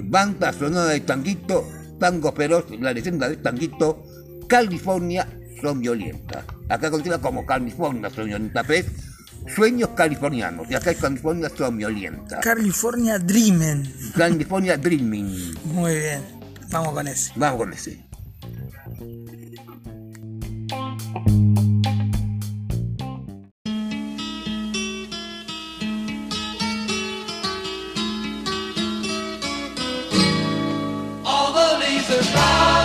Banda 0.06 0.54
Sonora 0.54 0.86
de 0.88 1.02
Tanguito, 1.02 1.69
Tango 2.00 2.32
Feroz, 2.32 2.65
la 2.80 2.93
leyenda 2.93 3.28
de 3.30 3.38
Tanguito, 3.38 4.04
California 4.47 5.27
son 5.62 5.79
violentas. 5.79 6.45
Acá 6.69 6.91
continúa 6.91 7.19
como 7.19 7.45
California 7.45 8.10
son 8.10 8.25
violentas, 8.25 8.67
¿ves? 8.67 8.86
Sueños 9.55 9.89
californianos, 9.95 10.69
y 10.69 10.75
acá 10.75 10.91
es 10.91 10.97
California 10.97 11.49
son 11.55 11.77
violentas. 11.77 12.39
California 12.43 13.19
Dreamen. 13.19 13.93
California 14.15 14.77
Dreaming. 14.77 15.55
Muy 15.65 15.93
bien. 15.93 16.21
Vamos 16.69 16.93
con 16.93 17.08
ese. 17.08 17.31
Vamos 17.36 17.60
con 17.60 17.73
ese. 17.73 18.03
All 31.23 31.53
the 31.53 31.77
leaves 31.79 32.10
are 32.12 32.85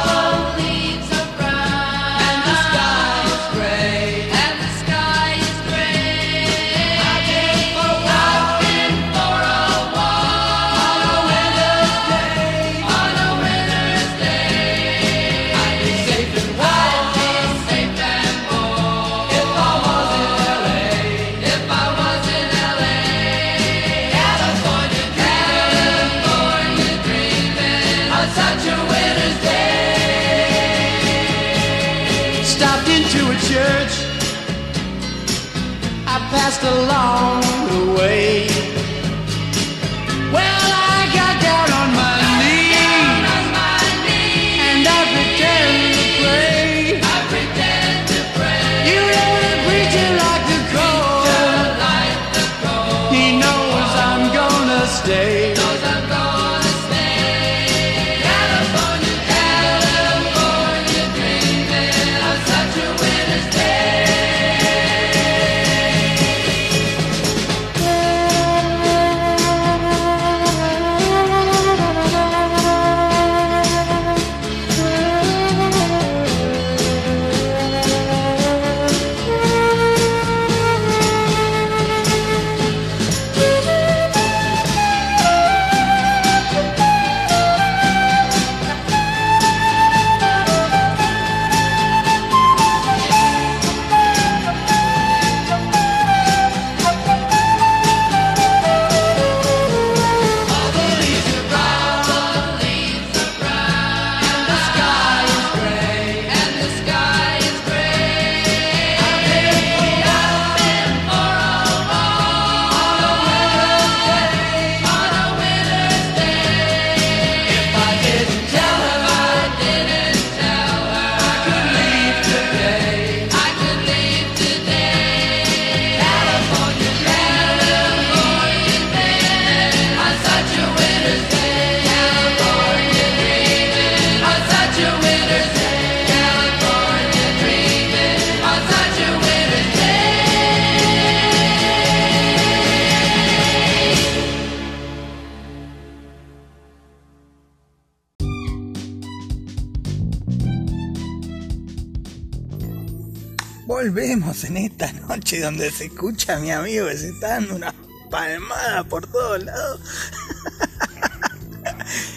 donde 155.51 155.71
se 155.71 155.87
escucha 155.87 156.37
a 156.37 156.41
mi 156.41 156.51
amigo 156.51 156.87
que 156.87 156.97
se 156.97 157.09
está 157.11 157.29
dando 157.31 157.57
una 157.57 157.75
palmada 158.11 158.85
por 158.85 159.07
todos 159.07 159.43
lados. 159.45 159.81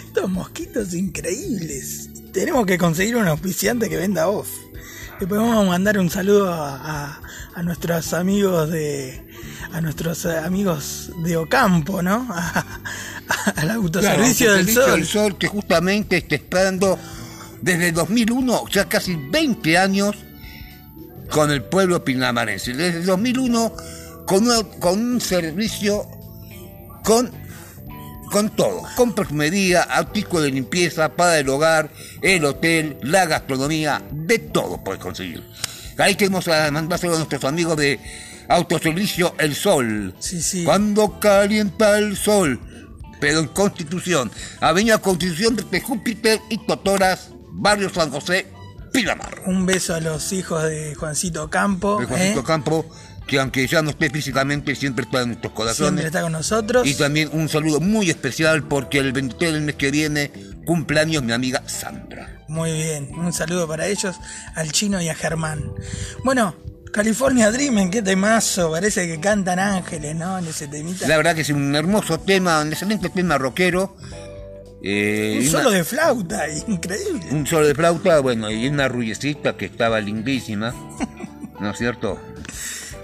Estos 0.07 0.29
mosquitos 0.29 0.93
increíbles. 0.93 2.09
Tenemos 2.31 2.65
que 2.65 2.77
conseguir 2.77 3.15
un 3.15 3.27
auspiciante 3.27 3.89
que 3.89 3.97
venda 3.97 4.27
off. 4.27 4.49
Le 5.19 5.27
podemos 5.27 5.65
mandar 5.67 5.97
un 5.99 6.09
saludo 6.09 6.51
a, 6.51 6.75
a- 6.75 7.21
a 7.55 7.61
nuestros 7.63 8.13
amigos 8.13 8.71
de 8.71 9.21
a 9.71 9.79
nuestros 9.81 10.25
amigos 10.25 11.11
de 11.23 11.37
Ocampo, 11.37 12.01
¿no? 12.01 12.27
A- 12.31 12.65
al 13.55 13.71
autoservicio 13.71 14.47
Claro, 14.47 14.57
del 14.57 14.65
Servicio 14.65 14.83
sol. 14.83 14.91
del 14.99 15.07
Sol 15.07 15.37
que 15.37 15.47
justamente 15.47 16.17
está 16.17 16.35
esperando 16.35 16.99
desde 17.61 17.91
2001, 17.91 18.67
ya 18.69 18.89
casi 18.89 19.15
20 19.15 19.77
años, 19.77 20.15
con 21.33 21.49
el 21.51 21.63
pueblo 21.63 22.03
pinamarense. 22.05 22.73
Desde 22.73 23.01
2001, 23.03 23.73
con, 24.27 24.43
una- 24.47 24.63
con 24.79 24.99
un 24.99 25.19
servicio 25.19 26.07
con, 27.03 27.31
con 28.31 28.49
todo, 28.55 28.83
con 28.95 29.13
perfumería, 29.13 29.81
artículos 29.81 30.45
de 30.45 30.51
limpieza 30.51 31.15
para 31.15 31.39
el 31.39 31.49
hogar, 31.49 31.89
el 32.21 32.45
hotel, 32.45 32.97
la 33.01 33.25
gastronomía, 33.25 34.01
de 34.11 34.37
todo 34.39 34.83
puedes 34.83 35.01
conseguir. 35.01 35.43
Ahí 35.97 36.15
queremos 36.15 36.47
ah, 36.47 36.69
mandárselo 36.71 37.13
a 37.15 37.17
nuestros 37.17 37.43
amigos 37.45 37.77
de 37.77 37.99
Autoservicio 38.47 39.35
El 39.39 39.55
Sol. 39.55 40.13
Sí, 40.19 40.41
sí. 40.41 40.63
Cuando 40.63 41.19
calienta 41.19 41.97
el 41.97 42.15
sol, 42.15 42.59
pero 43.19 43.39
en 43.39 43.47
Constitución, 43.47 44.31
Avenida 44.61 44.97
Constitución 44.99 45.55
de 45.71 45.81
Júpiter 45.81 46.39
y 46.49 46.57
Totoras, 46.65 47.29
Barrio 47.51 47.89
San 47.89 48.09
José, 48.11 48.47
Pinamar. 48.93 49.41
Un 49.45 49.65
beso 49.65 49.95
a 49.95 49.99
los 49.99 50.31
hijos 50.31 50.63
de 50.63 50.95
Juancito 50.95 51.49
Campo. 51.49 51.99
De 51.99 52.05
Juancito 52.05 52.39
¿eh? 52.39 52.43
Campo, 52.45 52.85
que 53.27 53.39
aunque 53.39 53.65
ya 53.67 53.81
no 53.81 53.89
esté 53.89 54.09
físicamente, 54.09 54.75
siempre 54.75 55.03
está 55.05 55.21
en 55.21 55.29
nuestros 55.29 55.51
Siempre 55.51 55.73
corazones. 55.75 56.05
está 56.05 56.21
con 56.21 56.31
nosotros. 56.31 56.87
Y 56.87 56.93
también 56.93 57.29
un 57.33 57.49
saludo 57.49 57.79
muy 57.79 58.09
especial 58.09 58.63
porque 58.63 58.99
el 58.99 59.11
23 59.11 59.53
del 59.53 59.61
mes 59.63 59.75
que 59.75 59.91
viene 59.91 60.31
cumpleaños 60.65 61.23
mi 61.23 61.33
amiga 61.33 61.63
Sandra. 61.67 62.43
Muy 62.47 62.71
bien, 62.71 63.09
un 63.15 63.33
saludo 63.33 63.67
para 63.67 63.87
ellos, 63.87 64.15
al 64.55 64.71
chino 64.71 65.01
y 65.01 65.09
a 65.09 65.15
Germán. 65.15 65.73
Bueno, 66.23 66.55
California 66.93 67.51
Dreaming, 67.51 67.89
qué 67.89 68.03
temazo, 68.03 68.69
parece 68.69 69.07
que 69.07 69.19
cantan 69.19 69.57
ángeles, 69.57 70.15
¿no? 70.15 70.37
En 70.37 70.45
ese 70.45 70.67
temita. 70.67 71.07
La 71.07 71.17
verdad 71.17 71.33
que 71.33 71.41
es 71.41 71.49
un 71.49 71.75
hermoso 71.75 72.19
tema, 72.19 72.61
un 72.61 72.71
excelente 72.71 73.09
tema 73.09 73.39
rockero. 73.39 73.97
Eh, 74.85 75.37
un 75.39 75.47
solo 75.47 75.69
una- 75.69 75.77
de 75.77 75.83
flauta, 75.85 76.45
increíble. 76.67 77.25
un 77.31 77.47
solo 77.47 77.67
de 77.67 77.73
flauta, 77.75 78.19
bueno, 78.19 78.51
y 78.51 78.67
una 78.67 78.87
rullecita 78.89 79.55
que 79.55 79.65
estaba 79.65 79.99
lindísima, 80.01 80.73
¿no 81.59 81.71
es 81.71 81.77
cierto? 81.77 82.19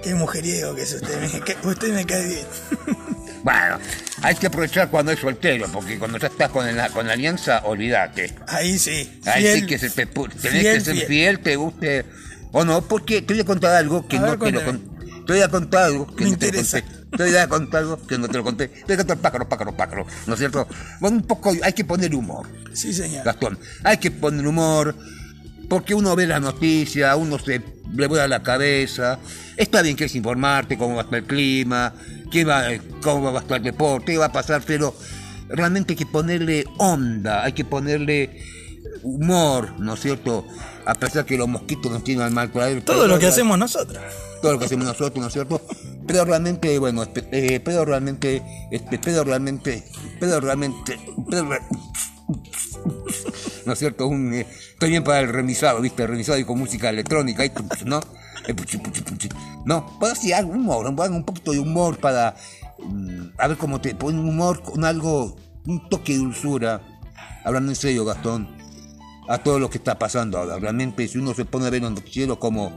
Qué 0.03 0.13
mujeriego 0.13 0.75
que 0.75 0.81
es 0.83 0.93
usted, 0.93 1.21
me, 1.21 1.39
que 1.41 1.55
usted 1.67 1.93
me 1.93 2.05
cae 2.05 2.25
bien. 2.27 2.45
Bueno, 3.41 3.77
hay 4.21 4.35
que 4.35 4.47
aprovechar 4.47 4.89
cuando 4.89 5.13
es 5.13 5.19
soltero, 5.19 5.65
porque 5.71 5.97
cuando 5.97 6.17
ya 6.17 6.27
estás 6.27 6.49
con 6.49 6.75
la, 6.75 6.89
con 6.89 7.07
la 7.07 7.13
alianza, 7.13 7.61
olvídate. 7.63 8.35
Ahí 8.47 8.77
sí. 8.77 9.21
Ahí 9.25 9.43
fiel, 9.43 9.59
sí 9.61 9.65
que 9.65 9.77
se 9.79 9.89
tenés 9.91 10.09
fiel, 10.41 10.61
que 10.61 10.81
ser 10.81 10.95
fiel. 10.95 11.07
fiel, 11.07 11.39
te 11.39 11.55
guste 11.55 12.03
o 12.51 12.65
no, 12.65 12.81
porque 12.81 13.21
te 13.21 13.33
voy 13.33 13.39
a 13.41 13.45
contar 13.45 13.75
algo 13.77 14.05
que 14.09 14.17
A 14.17 14.19
no 14.19 14.25
ver, 14.31 14.39
te 14.39 14.51
lo 14.51 14.65
conté. 14.65 14.98
Te 15.29 15.33
voy 15.33 15.43
a 15.43 15.47
contar 15.47 15.83
algo 15.83 16.07
que 16.07 16.23
Me 16.25 16.31
no 16.31 16.37
te 16.39 16.45
lo 16.51 16.57
interesa. 16.57 16.81
conté. 16.81 17.17
Te 17.17 17.23
voy 17.23 17.35
a 17.35 17.47
contar 17.47 17.81
algo 17.81 18.07
que 18.07 18.17
no 18.17 18.27
te 18.27 18.37
lo 18.39 18.43
conté. 18.43 18.67
Te 18.69 18.83
voy 18.85 18.93
a 18.95 18.97
contar 18.97 19.17
pájaro, 19.19 19.47
pájaro, 19.47 19.77
pájaro. 19.77 20.07
¿No 20.25 20.33
es 20.33 20.39
cierto? 20.39 20.67
Bueno, 20.99 21.17
un 21.17 21.23
poco, 21.27 21.51
hay 21.61 21.73
que 21.73 21.85
poner 21.85 22.15
humor. 22.15 22.47
Sí, 22.73 22.91
señor. 22.91 23.23
Gastón. 23.23 23.59
Hay 23.83 23.97
que 23.97 24.09
poner 24.09 24.47
humor, 24.47 24.95
porque 25.69 25.93
uno 25.93 26.15
ve 26.15 26.25
las 26.25 26.41
noticias, 26.41 27.15
uno 27.15 27.37
se 27.37 27.61
le 27.93 28.07
vuela 28.07 28.27
la 28.27 28.41
cabeza. 28.41 29.19
Está 29.55 29.83
bien 29.83 29.95
que 29.95 30.05
es 30.05 30.15
informarte 30.15 30.79
cómo 30.79 30.95
va 30.95 31.01
a 31.01 31.03
estar 31.03 31.19
el 31.19 31.25
clima, 31.25 31.93
qué 32.31 32.43
va, 32.43 32.63
cómo 33.03 33.31
va 33.31 33.37
a 33.37 33.41
estar 33.43 33.57
el 33.57 33.63
deporte, 33.65 34.13
qué 34.13 34.17
va 34.17 34.25
a 34.25 34.31
pasar, 34.31 34.63
pero 34.65 34.95
realmente 35.47 35.93
hay 35.93 35.97
que 35.97 36.07
ponerle 36.07 36.65
onda, 36.79 37.43
hay 37.43 37.53
que 37.53 37.65
ponerle 37.65 38.41
humor, 39.03 39.79
¿no 39.79 39.93
es 39.93 39.99
cierto? 39.99 40.47
A 40.89 40.95
pesar 40.95 41.23
que 41.23 41.37
los 41.37 41.47
mosquitos 41.47 41.91
nos 41.91 42.03
tienen 42.03 42.23
al 42.23 42.31
mal 42.31 42.51
traer. 42.51 42.81
Todo 42.83 43.07
lo 43.07 43.19
que 43.19 43.27
hacemos 43.27 43.59
nosotros. 43.59 44.01
todo 44.41 44.53
lo 44.53 44.59
que 44.59 44.65
hacemos 44.65 44.85
nosotros, 44.85 45.21
¿no 45.21 45.27
es 45.27 45.33
cierto? 45.33 45.61
Pero 46.07 46.25
realmente, 46.25 46.79
bueno, 46.79 47.05
eh, 47.13 47.59
pero 47.63 47.85
realmente, 47.85 48.41
este, 48.71 48.97
pero 48.97 49.23
realmente, 49.23 49.83
pero 50.19 50.39
realmente, 50.39 50.99
pero 51.29 51.47
¿no 53.65 53.73
es 53.73 53.79
cierto? 53.79 54.07
Un, 54.07 54.33
eh, 54.33 54.47
estoy 54.49 54.89
bien 54.89 55.03
para 55.03 55.19
el 55.19 55.29
remisado, 55.29 55.79
¿viste? 55.79 56.01
El 56.01 56.09
remisado 56.09 56.39
y 56.39 56.43
con 56.43 56.57
música 56.57 56.89
electrónica, 56.89 57.45
y, 57.45 57.51
¿no? 57.85 57.99
Eh. 58.47 58.55
No, 59.65 59.85
pues 59.99 60.17
sí, 60.17 60.33
algo, 60.33 60.53
humor, 60.53 60.87
un, 60.87 60.99
un 60.99 61.23
poquito 61.23 61.51
de 61.51 61.59
humor 61.59 61.99
para, 61.99 62.35
mm, 62.79 63.33
a 63.37 63.47
ver 63.47 63.57
cómo 63.57 63.79
te 63.79 63.93
pone 63.93 64.19
un 64.19 64.27
humor 64.27 64.63
con 64.63 64.83
algo, 64.83 65.35
un 65.67 65.87
toque 65.87 66.13
de 66.13 66.19
dulzura, 66.19 66.81
hablando 67.43 67.71
en 67.71 67.75
serio, 67.75 68.05
Gastón, 68.05 68.58
a 69.29 69.37
todo 69.37 69.59
lo 69.59 69.69
que 69.69 69.77
está 69.77 69.97
pasando 69.97 70.39
ahora. 70.39 70.57
Realmente, 70.57 71.07
si 71.07 71.19
uno 71.19 71.33
se 71.35 71.45
pone 71.45 71.67
a 71.67 71.69
ver 71.69 71.83
los 71.83 71.91
noticieros 71.91 72.39
como 72.39 72.73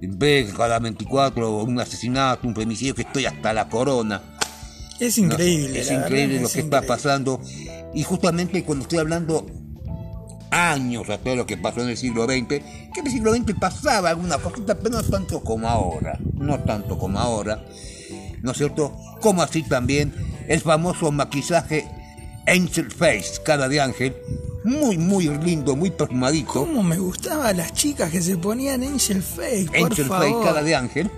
ve 0.00 0.50
cada 0.56 0.78
24 0.78 1.62
un 1.62 1.78
asesinato, 1.78 2.48
un 2.48 2.54
femicidio, 2.54 2.94
que 2.94 3.02
estoy 3.02 3.26
hasta 3.26 3.52
la 3.52 3.68
corona. 3.68 4.22
Es 4.98 5.18
¿no? 5.18 5.26
increíble. 5.26 5.80
Es 5.80 5.88
la 5.88 5.92
verdad 5.92 6.06
increíble 6.08 6.40
lo 6.40 6.46
es 6.46 6.52
que 6.54 6.60
está 6.60 6.78
increíble. 6.78 6.88
pasando. 6.88 7.40
Y 7.92 8.02
justamente 8.02 8.64
cuando 8.64 8.84
estoy 8.84 8.98
hablando 8.98 9.46
años 10.50 11.02
atrás 11.04 11.24
de 11.24 11.36
lo 11.36 11.46
que 11.46 11.58
pasó 11.58 11.82
en 11.82 11.90
el 11.90 11.96
siglo 11.98 12.24
XX, 12.24 12.46
que 12.48 12.62
en 12.96 13.06
el 13.06 13.12
siglo 13.12 13.34
XX 13.34 13.54
pasaba 13.60 14.08
alguna 14.08 14.38
cosita, 14.38 14.74
pero 14.78 14.96
no 14.96 15.02
tanto 15.02 15.44
como 15.44 15.68
ahora. 15.68 16.18
No 16.34 16.58
tanto 16.60 16.98
como 16.98 17.18
ahora. 17.18 17.62
¿No 18.42 18.52
es 18.52 18.56
cierto? 18.56 18.96
Como 19.20 19.42
así 19.42 19.62
también 19.62 20.14
el 20.48 20.60
famoso 20.62 21.12
maquillaje 21.12 21.86
Angel 22.46 22.90
Face, 22.90 23.40
cara 23.44 23.68
de 23.68 23.80
ángel. 23.80 24.16
Muy, 24.64 24.98
muy 24.98 25.28
lindo, 25.38 25.74
muy 25.74 25.90
perfumadito. 25.90 26.52
¿Cómo 26.52 26.82
me 26.82 26.98
gustaban 26.98 27.56
las 27.56 27.72
chicas 27.72 28.10
que 28.10 28.20
se 28.20 28.36
ponían 28.36 28.82
Angel 28.82 29.22
Face? 29.22 29.66
Por 29.66 29.90
Angel 29.90 30.06
favor. 30.06 30.32
Face, 30.32 30.44
cara 30.48 30.62
de 30.62 30.74
ángel, 30.74 31.10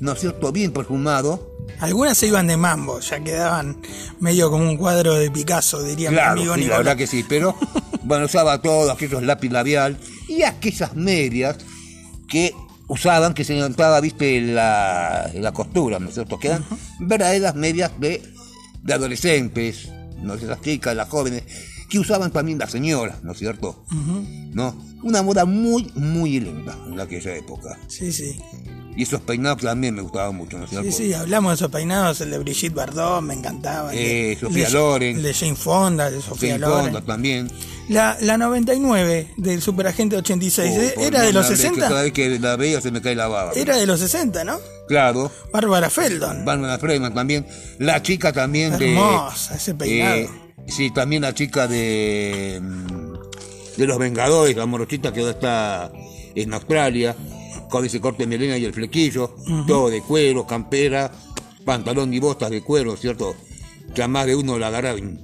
¿no 0.00 0.12
es 0.12 0.20
cierto? 0.20 0.52
Bien 0.52 0.72
perfumado, 0.72 1.54
Algunas 1.80 2.16
se 2.18 2.26
iban 2.28 2.46
de 2.46 2.56
mambo, 2.56 3.00
ya 3.00 3.18
quedaban 3.20 3.78
medio 4.20 4.50
como 4.50 4.64
un 4.68 4.76
cuadro 4.76 5.14
de 5.14 5.30
Picasso, 5.30 5.82
diría 5.82 6.10
mi 6.10 6.16
Claro, 6.16 6.32
amigo 6.32 6.54
sí, 6.54 6.64
la 6.64 6.76
verdad 6.78 6.96
que 6.96 7.06
sí, 7.06 7.24
pero 7.28 7.56
bueno, 8.02 8.26
usaba 8.26 8.60
todo, 8.62 8.90
aquellos 8.90 9.22
lápiz 9.22 9.50
labial 9.50 9.98
y 10.28 10.42
aquellas 10.42 10.94
medias 10.94 11.56
que 12.28 12.52
usaban, 12.88 13.34
que 13.34 13.42
se 13.44 13.56
notaba, 13.56 14.00
viste, 14.00 14.40
la, 14.42 15.30
la 15.34 15.52
costura, 15.52 15.98
¿no 15.98 16.08
es 16.08 16.14
cierto? 16.14 16.38
Que 16.38 16.48
eran 16.48 16.64
verdaderas 17.00 17.54
medias 17.56 17.90
de, 17.98 18.22
de 18.82 18.92
adolescentes, 18.94 19.88
¿no? 20.22 20.34
Esas 20.34 20.60
chicas, 20.60 20.94
las 20.94 21.08
jóvenes, 21.08 21.44
que 21.88 21.98
usaban 21.98 22.32
también 22.32 22.58
las 22.58 22.70
señoras, 22.70 23.22
¿no 23.22 23.32
es 23.32 23.38
cierto? 23.38 23.84
¿No? 24.52 24.74
Una 25.02 25.22
moda 25.22 25.44
muy, 25.44 25.90
muy 25.94 26.40
linda 26.40 26.76
en 26.86 26.98
aquella 26.98 27.36
época. 27.36 27.78
Sí, 27.88 28.12
sí. 28.12 28.40
Y 28.96 29.02
esos 29.02 29.20
peinados 29.20 29.60
también 29.62 29.94
me 29.94 30.00
gustaban 30.02 30.34
mucho, 30.34 30.56
¿no 30.58 30.64
es 30.64 30.70
cierto? 30.70 30.90
Sí, 30.90 31.04
sí, 31.08 31.12
hablamos 31.12 31.50
de 31.52 31.54
esos 31.56 31.70
peinados, 31.70 32.20
el 32.22 32.30
de 32.30 32.38
Brigitte 32.38 32.74
Bardot, 32.74 33.20
me 33.22 33.34
encantaba. 33.34 33.90
de- 33.90 34.32
Eh, 34.32 34.36
Sofía 34.40 34.66
el 34.66 34.72
de- 34.72 34.78
Loren. 34.78 35.16
El 35.18 35.22
de 35.22 35.34
Jane 35.34 35.54
Fonda, 35.56 36.08
el 36.08 36.14
de 36.14 36.22
Sofía 36.22 36.56
Loren. 36.58 36.84
Fonda 36.86 37.00
también. 37.02 37.50
La, 37.90 38.16
la 38.20 38.36
99 38.36 39.28
del 39.36 39.60
Superagente 39.62 40.16
86, 40.16 40.72
Oh, 40.76 40.80
¿eh? 40.82 40.94
¿era 41.06 41.22
de 41.22 41.32
los 41.32 41.46
una 41.46 41.50
vez 41.50 41.60
que 41.60 41.68
60? 41.68 41.88
Cada 41.88 42.02
vez 42.02 42.12
que 42.12 42.38
la 42.40 42.56
veía 42.56 42.80
se 42.80 42.90
me 42.90 43.00
cae 43.00 43.14
la 43.14 43.28
baba. 43.28 43.52
Era 43.54 43.76
de 43.76 43.86
los 43.86 44.00
60, 44.00 44.42
¿no? 44.44 44.58
Claro. 44.88 45.30
Bárbara 45.52 45.88
Feldon. 45.90 46.44
Bárbara 46.44 46.78
Freeman 46.78 47.14
también. 47.14 47.46
La 47.78 48.02
chica 48.02 48.32
también 48.32 48.76
de. 48.78 48.92
Hermosa, 48.92 49.54
ese 49.56 49.74
peinado. 49.74 50.16
eh, 50.16 50.30
sí, 50.68 50.90
también 50.90 51.22
la 51.22 51.32
chica 51.34 51.68
de. 51.68 52.58
mm, 52.62 53.76
De 53.76 53.86
los 53.86 53.98
Vengadores, 53.98 54.56
la 54.56 54.64
morochita 54.66 55.12
que 55.12 55.20
ahora 55.20 55.32
está 55.32 55.92
en 56.34 56.54
Australia, 56.54 57.14
ese 57.84 58.00
corte 58.00 58.22
de 58.24 58.26
melena 58.26 58.56
y 58.58 58.64
el 58.64 58.72
flequillo, 58.72 59.34
todo 59.66 59.90
de 59.90 60.00
cuero, 60.02 60.46
campera, 60.46 61.10
pantalón 61.64 62.12
y 62.14 62.18
botas 62.18 62.50
de 62.50 62.62
cuero, 62.62 62.96
¿cierto? 62.96 63.34
Que 63.94 64.02
a 64.02 64.08
más 64.08 64.26
de 64.26 64.34
uno 64.34 64.58
la 64.58 64.68
agarraba 64.68 64.98
in- 64.98 65.20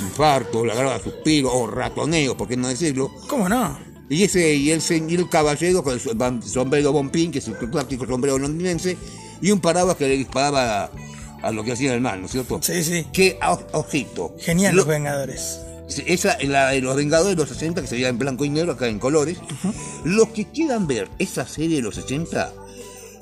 infarto, 0.00 0.64
la 0.64 0.72
agarraba 0.72 1.00
suspiro, 1.00 1.52
o 1.52 1.66
ratoneo, 1.66 2.36
por 2.36 2.48
qué 2.48 2.56
no 2.56 2.68
decirlo. 2.68 3.10
¿Cómo 3.28 3.48
no? 3.48 3.78
Y 4.08 4.24
ese 4.24 4.54
y 4.54 4.70
el, 4.70 4.82
y 5.08 5.14
el 5.14 5.28
caballero 5.28 5.82
con 5.84 5.94
el 5.94 6.42
sombrero 6.42 6.92
bombín, 6.92 7.30
que 7.30 7.38
es 7.38 7.48
el 7.48 7.56
clásico 7.56 8.06
sombrero 8.06 8.38
londinense, 8.38 8.96
y 9.40 9.50
un 9.50 9.60
paraguas 9.60 9.96
que 9.96 10.08
le 10.08 10.16
disparaba 10.16 10.84
a, 10.84 10.90
a 11.42 11.50
lo 11.52 11.62
que 11.62 11.72
hacía 11.72 11.94
el 11.94 12.00
mal, 12.00 12.20
¿no 12.20 12.26
es 12.26 12.32
cierto? 12.32 12.58
Sí, 12.62 12.82
sí. 12.82 13.06
Que, 13.12 13.38
o- 13.46 13.78
ojito. 13.78 14.34
Genial 14.40 14.72
lo- 14.74 14.78
los 14.82 14.88
Vengadores. 14.88 15.60
Esa, 16.06 16.36
la 16.42 16.70
de 16.70 16.80
los 16.80 16.96
Vengadores 16.96 17.36
de 17.36 17.42
los 17.42 17.48
60, 17.48 17.82
que 17.82 17.86
se 17.88 17.94
veía 17.96 18.08
en 18.08 18.18
blanco 18.18 18.44
y 18.44 18.50
negro, 18.50 18.72
acá 18.72 18.88
en 18.88 18.98
colores. 18.98 19.38
Los 20.04 20.28
que 20.28 20.46
quieran 20.46 20.86
ver 20.86 21.08
esa 21.18 21.46
serie 21.46 21.76
de 21.76 21.82
los 21.82 21.94
60, 21.96 22.52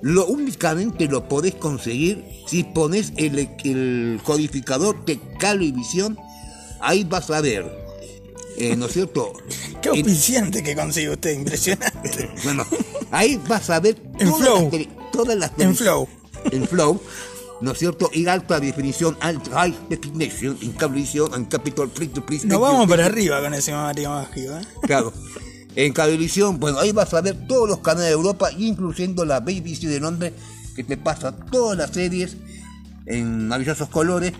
lo 0.02 0.26
únicamente 0.26 1.06
lo 1.06 1.28
podés 1.28 1.54
conseguir 1.54 2.24
si 2.46 2.64
pones 2.64 3.12
el, 3.16 3.48
el 3.64 4.20
codificador 4.22 5.04
de 5.04 5.18
Calivisión. 5.38 6.18
Ahí 6.80 7.04
vas 7.04 7.30
a 7.30 7.40
ver, 7.40 7.66
eh, 8.56 8.76
¿no 8.76 8.86
es 8.86 8.92
cierto? 8.92 9.32
Qué 9.82 9.88
auspiciante 9.88 10.62
que 10.62 10.76
consigue 10.76 11.10
usted, 11.10 11.32
impresionante. 11.32 12.30
bueno, 12.44 12.64
ahí 13.10 13.40
vas 13.48 13.70
a 13.70 13.80
ver 13.80 13.96
En 14.18 14.28
todas 14.28 14.40
Flow. 14.40 14.70
las 14.72 15.12
todas 15.12 15.36
las 15.36 15.52
En 15.58 15.74
Flow. 15.74 16.08
En 16.52 16.68
Flow, 16.68 17.00
¿no 17.60 17.72
es 17.72 17.78
cierto? 17.78 18.10
Y 18.12 18.26
alta 18.26 18.60
definición, 18.60 19.16
alt- 19.20 19.50
high 19.52 19.76
definition, 19.88 20.56
en 20.62 20.72
cablevisión, 20.72 21.32
en 21.34 21.44
capital 21.46 21.90
free 21.92 22.08
to 22.08 22.24
please. 22.24 22.46
Nos 22.46 22.60
vamos 22.60 22.88
para 22.88 23.06
arriba 23.06 23.40
con 23.40 23.54
ese 23.54 23.72
Mario 23.72 24.10
Mágico, 24.10 24.52
¿eh? 24.56 24.62
Claro. 24.82 25.12
En 25.76 25.92
cablevisión, 25.92 26.58
bueno, 26.58 26.78
ahí 26.78 26.92
vas 26.92 27.12
a 27.14 27.20
ver 27.20 27.46
todos 27.46 27.68
los 27.68 27.78
canales 27.78 28.08
de 28.08 28.14
Europa, 28.14 28.50
incluyendo 28.56 29.24
la 29.24 29.40
BBC 29.40 29.82
de 29.86 30.00
Londres, 30.00 30.32
que 30.74 30.82
te 30.84 30.96
pasa 30.96 31.32
todas 31.32 31.76
las 31.78 31.90
series 31.90 32.36
en 33.06 33.48
maravillosos 33.48 33.88
colores, 33.88 34.32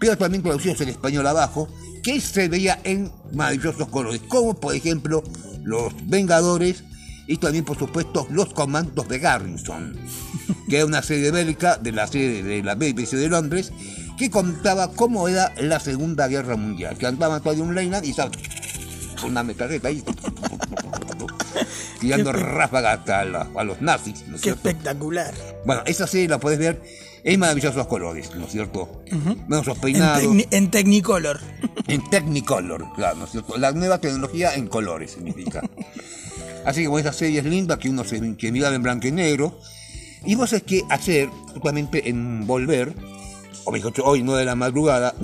pero 0.00 0.16
también 0.18 0.42
traducidos 0.42 0.80
en 0.82 0.90
español 0.90 1.26
abajo, 1.26 1.68
que 2.02 2.20
se 2.20 2.48
veía 2.48 2.78
en 2.84 3.10
maravillosos 3.32 3.88
colores, 3.88 4.20
como 4.28 4.54
por 4.54 4.74
ejemplo 4.74 5.22
Los 5.64 5.92
Vengadores 6.06 6.84
y 7.26 7.38
también 7.38 7.64
por 7.64 7.78
supuesto 7.78 8.26
Los 8.30 8.52
Comandos 8.52 9.08
de 9.08 9.18
Garrison, 9.18 9.96
que 10.68 10.76
era 10.76 10.86
una 10.86 11.02
serie 11.02 11.30
bélica 11.30 11.76
de 11.76 11.92
la 11.92 12.06
serie 12.06 12.42
de 12.42 12.62
la 12.62 12.74
BBC 12.74 13.12
de 13.16 13.28
Londres, 13.28 13.72
que 14.18 14.30
contaba 14.30 14.92
cómo 14.92 15.28
era 15.28 15.52
la 15.60 15.78
Segunda 15.80 16.26
Guerra 16.28 16.56
Mundial, 16.56 16.96
que 16.96 17.06
andaban 17.06 17.42
todavía 17.42 17.64
un 17.64 17.74
Leyland 17.74 18.04
y 18.04 18.10
estaba 18.10 18.30
una 19.24 19.42
metralleta 19.42 19.88
ahí 19.88 20.02
tirando 22.00 22.32
ráfagas 22.32 22.98
hasta 23.00 23.24
la- 23.24 23.48
a 23.56 23.64
los 23.64 23.80
nazis, 23.80 24.24
¿no 24.28 24.36
es 24.36 24.42
Qué 24.42 24.50
cierto? 24.50 24.68
espectacular. 24.68 25.34
Bueno, 25.64 25.82
esa 25.86 26.06
serie 26.06 26.28
la 26.28 26.38
puedes 26.38 26.58
ver 26.58 26.82
en 27.24 27.40
maravillosos 27.40 27.86
colores, 27.86 28.30
¿no 28.36 28.44
es 28.46 28.52
cierto? 28.52 29.02
Bueno, 29.48 29.62
esos 29.62 29.76
En, 29.76 29.80
peinados, 29.80 30.22
tecni- 30.24 30.46
en 30.50 30.70
Technicolor. 30.70 31.40
en 31.88 32.08
Technicolor, 32.10 32.86
claro, 32.94 33.16
¿no 33.16 33.24
es 33.24 33.30
cierto? 33.32 33.56
La 33.56 33.72
nueva 33.72 33.98
tecnología 33.98 34.54
en 34.54 34.68
colores 34.68 35.12
significa. 35.12 35.62
Así 36.64 36.82
que 36.82 36.88
bueno, 36.88 37.08
esa 37.08 37.16
serie 37.18 37.38
es 37.40 37.44
linda, 37.46 37.78
que 37.78 37.88
uno 37.88 38.04
se 38.04 38.36
que 38.36 38.52
miraba 38.52 38.74
en 38.74 38.82
blanco 38.82 39.06
y 39.06 39.12
negro. 39.12 39.58
Y 40.26 40.34
vos 40.34 40.52
es 40.52 40.62
que 40.62 40.82
ayer, 40.90 41.28
justamente 41.54 42.08
en 42.08 42.46
Volver, 42.46 42.94
o 43.64 43.72
mejor 43.72 43.92
dicho, 43.92 44.04
hoy, 44.04 44.22
no 44.22 44.34
de 44.34 44.44
la 44.44 44.54
madrugada, 44.56 45.14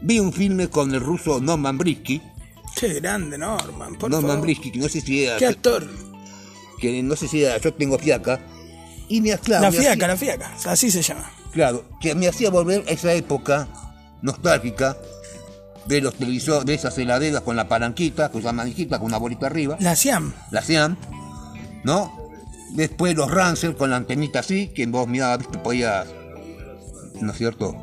vi 0.00 0.18
un 0.18 0.32
filme 0.32 0.68
con 0.68 0.92
el 0.94 1.00
ruso 1.00 1.40
Norman 1.40 1.76
Brisky. 1.78 2.20
Qué 2.78 2.94
grande, 2.94 3.38
Norman. 3.38 3.96
Por 3.96 4.10
Norman 4.10 4.30
favor. 4.32 4.42
Brisky, 4.44 4.70
que 4.72 4.78
no 4.78 4.88
sé 4.88 5.00
si 5.00 5.24
era, 5.24 5.36
Qué 5.38 5.46
actor. 5.46 5.86
que 6.80 7.02
no 7.02 7.16
sé 7.16 7.26
si 7.28 7.42
era 7.44 7.58
Yo 7.58 7.72
tengo 7.74 7.98
fiaca. 7.98 8.40
Y 9.08 9.20
me, 9.20 9.36
claro, 9.38 9.62
la 9.64 9.70
me 9.70 9.76
fiaca, 9.78 9.92
hacía- 9.92 10.08
la 10.08 10.16
fiaca. 10.16 10.70
Así 10.70 10.90
se 10.90 11.00
llama. 11.02 11.30
Claro, 11.52 11.84
que 12.00 12.14
me 12.14 12.28
hacía 12.28 12.50
volver 12.50 12.84
a 12.88 12.90
esa 12.90 13.12
época 13.14 13.68
nostálgica 14.22 14.96
de 15.86 16.00
los 16.00 16.14
televisores, 16.14 16.66
de 16.66 16.74
esas 16.74 16.98
heladeras 16.98 17.42
con 17.42 17.54
la 17.56 17.68
palanquita, 17.68 18.30
con 18.30 18.40
esa 18.40 18.52
manijita, 18.52 18.98
con 18.98 19.06
una 19.06 19.18
bolita 19.18 19.46
arriba, 19.46 19.76
La 19.80 19.94
Siam. 19.94 20.34
la 20.50 20.60
Siam, 20.60 20.96
¿no? 21.84 22.25
Después 22.74 23.14
los 23.16 23.30
Rancer 23.30 23.76
con 23.76 23.90
la 23.90 23.96
antenita 23.96 24.40
así, 24.40 24.68
que 24.68 24.86
vos 24.86 25.08
mirabas, 25.08 25.38
viste, 25.38 25.58
podías, 25.58 26.06
¿no 27.20 27.32
es 27.32 27.38
cierto? 27.38 27.74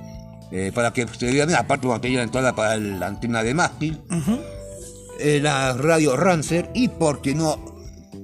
Eh, 0.52 0.72
para 0.74 0.94
que 0.94 1.08
se 1.08 1.32
viera 1.32 1.46
bien, 1.48 1.58
aparte 1.58 1.88
cuando 1.88 2.02
tenía 2.02 2.20
la 2.20 2.26
entrada 2.26 2.54
para 2.56 2.78
la 2.78 3.08
antena 3.08 3.42
de 3.44 3.54
mástil, 3.54 4.02
eh, 5.20 5.40
la 5.42 5.74
radio 5.74 6.16
Rancer, 6.16 6.70
y 6.76 6.90
porque 6.90 7.34
no 7.34 7.58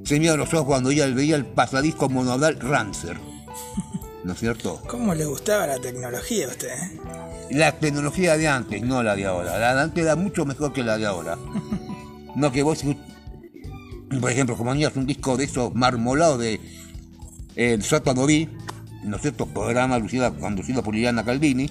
se 0.03 0.19
miraban 0.19 0.39
los 0.39 0.53
ojos 0.53 0.65
cuando 0.65 0.91
ella 0.91 1.07
veía 1.07 1.35
el 1.35 1.45
pasadisco 1.45 2.07
monodal 2.09 2.59
Rancer, 2.59 3.17
¿no 4.23 4.33
es 4.33 4.39
cierto? 4.39 4.81
¿Cómo 4.87 5.15
le 5.15 5.25
gustaba 5.25 5.65
la 5.65 5.79
tecnología 5.79 6.45
a 6.45 6.49
usted? 6.49 6.69
eh? 6.69 6.99
La 7.51 7.71
tecnología 7.71 8.37
de 8.37 8.47
antes, 8.47 8.81
no 8.83 9.01
la 9.01 9.15
de 9.15 9.25
ahora. 9.25 9.57
La 9.57 9.73
de 9.73 9.81
antes 9.81 10.03
era 10.03 10.15
mucho 10.15 10.45
mejor 10.45 10.71
que 10.71 10.83
la 10.83 10.99
de 10.99 11.07
ahora. 11.07 11.35
No 12.35 12.51
que 12.51 12.61
vos, 12.61 12.83
por 14.19 14.31
ejemplo, 14.31 14.57
como 14.57 14.71
tenías 14.71 14.95
un 14.95 15.05
disco 15.05 15.37
de 15.37 15.45
esos 15.45 15.73
marmolados 15.75 16.39
de 16.39 16.53
eh, 17.55 17.73
El 17.73 17.83
Sótano 17.83 18.25
Vi, 18.25 18.49
¿no 19.03 19.17
es 19.17 19.21
cierto? 19.21 19.45
Programa 19.45 19.99
lucido, 19.99 20.33
conducido 20.39 20.83
por 20.83 20.93
Liliana 20.93 21.23
Caldini. 21.23 21.69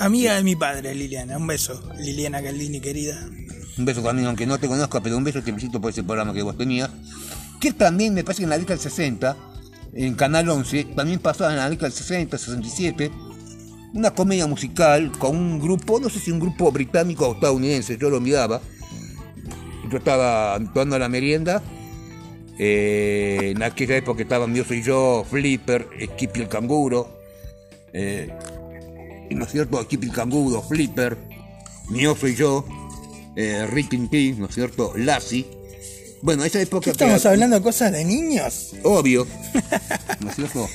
Amiga 0.00 0.36
de 0.36 0.42
mi 0.42 0.56
padre, 0.56 0.94
Liliana. 0.94 1.36
Un 1.36 1.46
beso, 1.46 1.82
Liliana 1.98 2.42
Caldini, 2.42 2.80
querida. 2.80 3.28
Un 3.76 3.84
beso 3.84 4.02
también, 4.02 4.28
aunque 4.28 4.46
no 4.46 4.58
te 4.58 4.68
conozca, 4.68 5.02
pero 5.02 5.16
un 5.16 5.24
beso 5.24 5.40
te 5.40 5.46
felicito 5.46 5.80
por 5.80 5.90
ese 5.90 6.02
programa 6.02 6.32
que 6.32 6.42
vos 6.42 6.56
tenías. 6.56 6.90
Que 7.60 7.72
también 7.72 8.14
me 8.14 8.24
parece 8.24 8.40
que 8.40 8.44
en 8.44 8.50
la 8.50 8.58
década 8.58 8.76
del 8.76 8.90
60, 8.90 9.36
en 9.94 10.14
Canal 10.14 10.48
11, 10.48 10.84
también 10.96 11.18
pasaba 11.18 11.50
en 11.50 11.58
la 11.58 11.68
década 11.68 11.88
del 11.88 11.98
60, 11.98 12.38
67, 12.38 13.10
una 13.94 14.12
comedia 14.12 14.46
musical 14.46 15.10
con 15.18 15.36
un 15.36 15.58
grupo, 15.58 15.98
no 15.98 16.08
sé 16.08 16.20
si 16.20 16.30
un 16.30 16.38
grupo 16.38 16.70
británico 16.70 17.28
o 17.28 17.34
estadounidense, 17.34 17.98
yo 17.98 18.10
lo 18.10 18.20
miraba. 18.20 18.60
Yo 19.90 19.98
estaba 19.98 20.58
tomando 20.72 20.98
la 20.98 21.08
merienda. 21.08 21.62
eh, 22.58 23.52
en 23.54 23.62
aquella 23.62 23.96
época 23.96 24.22
estaban 24.22 24.54
Yo 24.54 24.64
Soy 24.64 24.82
Yo, 24.82 25.24
Flipper, 25.30 25.86
Skippy 26.14 26.40
el 26.40 26.48
Canguro. 26.48 27.08
eh, 27.92 28.28
¿No 29.30 29.44
es 29.44 29.52
cierto? 29.52 29.80
Skippy 29.82 30.06
el 30.08 30.12
Canguro, 30.12 30.62
Flipper, 30.62 31.16
Yo 31.90 32.16
Soy 32.16 32.34
Yo, 32.34 32.64
eh, 33.36 33.66
Morty, 33.70 34.32
¿no 34.32 34.46
es 34.46 34.54
cierto? 34.54 34.92
Lassie. 34.96 35.46
Bueno, 36.20 36.44
esa 36.44 36.60
época 36.60 36.80
¿Qué 36.86 36.90
que 36.90 36.90
estamos 37.04 37.24
hablando 37.26 37.56
de 37.56 37.62
cosas 37.62 37.92
de 37.92 38.04
niños? 38.04 38.72
obvio, 38.82 39.24
¿no 40.20 40.30
es 40.30 40.34
cierto? 40.36 40.68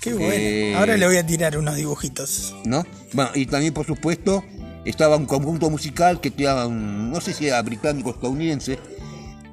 Qué 0.00 0.14
bueno. 0.14 0.32
Eh, 0.32 0.74
Ahora 0.76 0.96
le 0.96 1.06
voy 1.06 1.16
a 1.18 1.26
tirar 1.26 1.58
unos 1.58 1.76
dibujitos. 1.76 2.54
¿no? 2.64 2.86
Bueno, 3.12 3.30
y 3.34 3.44
también, 3.44 3.74
por 3.74 3.84
supuesto, 3.84 4.42
estaba 4.84 5.16
un 5.16 5.26
conjunto 5.26 5.68
musical 5.70 6.20
que 6.20 6.30
un- 6.66 7.10
no 7.10 7.20
sé 7.20 7.32
si 7.32 7.46
era 7.46 7.60
británico 7.62 8.10
o 8.10 8.12
estadounidense. 8.14 8.78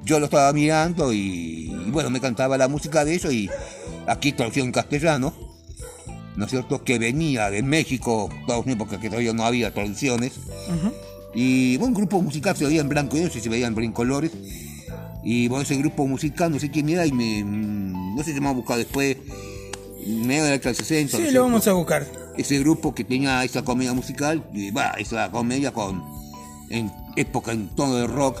Yo 0.04 0.18
lo 0.20 0.26
estaba 0.26 0.52
mirando 0.52 1.12
y, 1.12 1.72
y 1.86 1.90
bueno, 1.90 2.10
me 2.10 2.20
cantaba 2.20 2.56
la 2.56 2.68
música 2.68 3.04
de 3.04 3.14
ellos 3.14 3.32
y 3.32 3.50
aquí 4.06 4.32
traducido 4.32 4.64
en 4.64 4.72
castellano, 4.72 5.34
¿no 6.36 6.44
es 6.44 6.50
cierto? 6.50 6.84
Que 6.84 6.98
venía 6.98 7.50
de 7.50 7.62
México, 7.62 8.28
Estados 8.40 8.64
Unidos, 8.66 8.86
porque 8.88 9.08
todavía 9.08 9.32
no 9.32 9.44
había 9.44 9.74
traducciones. 9.74 10.34
Y 11.34 11.76
bueno, 11.76 11.88
un 11.88 11.94
grupo 11.94 12.22
musical 12.22 12.56
se 12.56 12.64
veía 12.64 12.80
en 12.80 12.88
blanco 12.88 13.16
y 13.16 13.20
negro, 13.20 13.34
si 13.34 13.40
se 13.40 13.48
veía 13.48 13.66
en 13.66 13.92
colores. 13.92 14.30
Y 15.24 15.48
bueno, 15.48 15.64
ese 15.64 15.76
grupo 15.76 16.06
musical, 16.06 16.52
no 16.52 16.60
sé 16.60 16.70
quién 16.70 16.88
era, 16.88 17.04
y 17.04 17.10
me, 17.12 17.42
mm, 17.42 18.14
no 18.14 18.22
sé 18.22 18.32
si 18.32 18.38
me 18.40 18.44
va 18.46 18.50
a 18.50 18.54
buscar 18.54 18.78
después, 18.78 19.16
medio 20.06 20.44
de 20.44 20.50
la 20.50 20.58
del 20.58 20.76
60. 20.76 21.18
¿no 21.18 21.26
Sí, 21.26 21.32
lo 21.32 21.42
vamos 21.42 21.66
a 21.66 21.72
buscar. 21.72 22.06
Ese 22.36 22.58
grupo 22.58 22.94
que 22.94 23.04
tenía 23.04 23.42
esa 23.44 23.64
comedia 23.64 23.92
musical, 23.92 24.44
y 24.52 24.72
esa 24.98 25.30
comedia 25.30 25.72
con 25.72 26.02
en 26.70 26.92
época 27.16 27.52
en 27.52 27.68
tono 27.68 27.94
de 27.96 28.06
rock, 28.06 28.38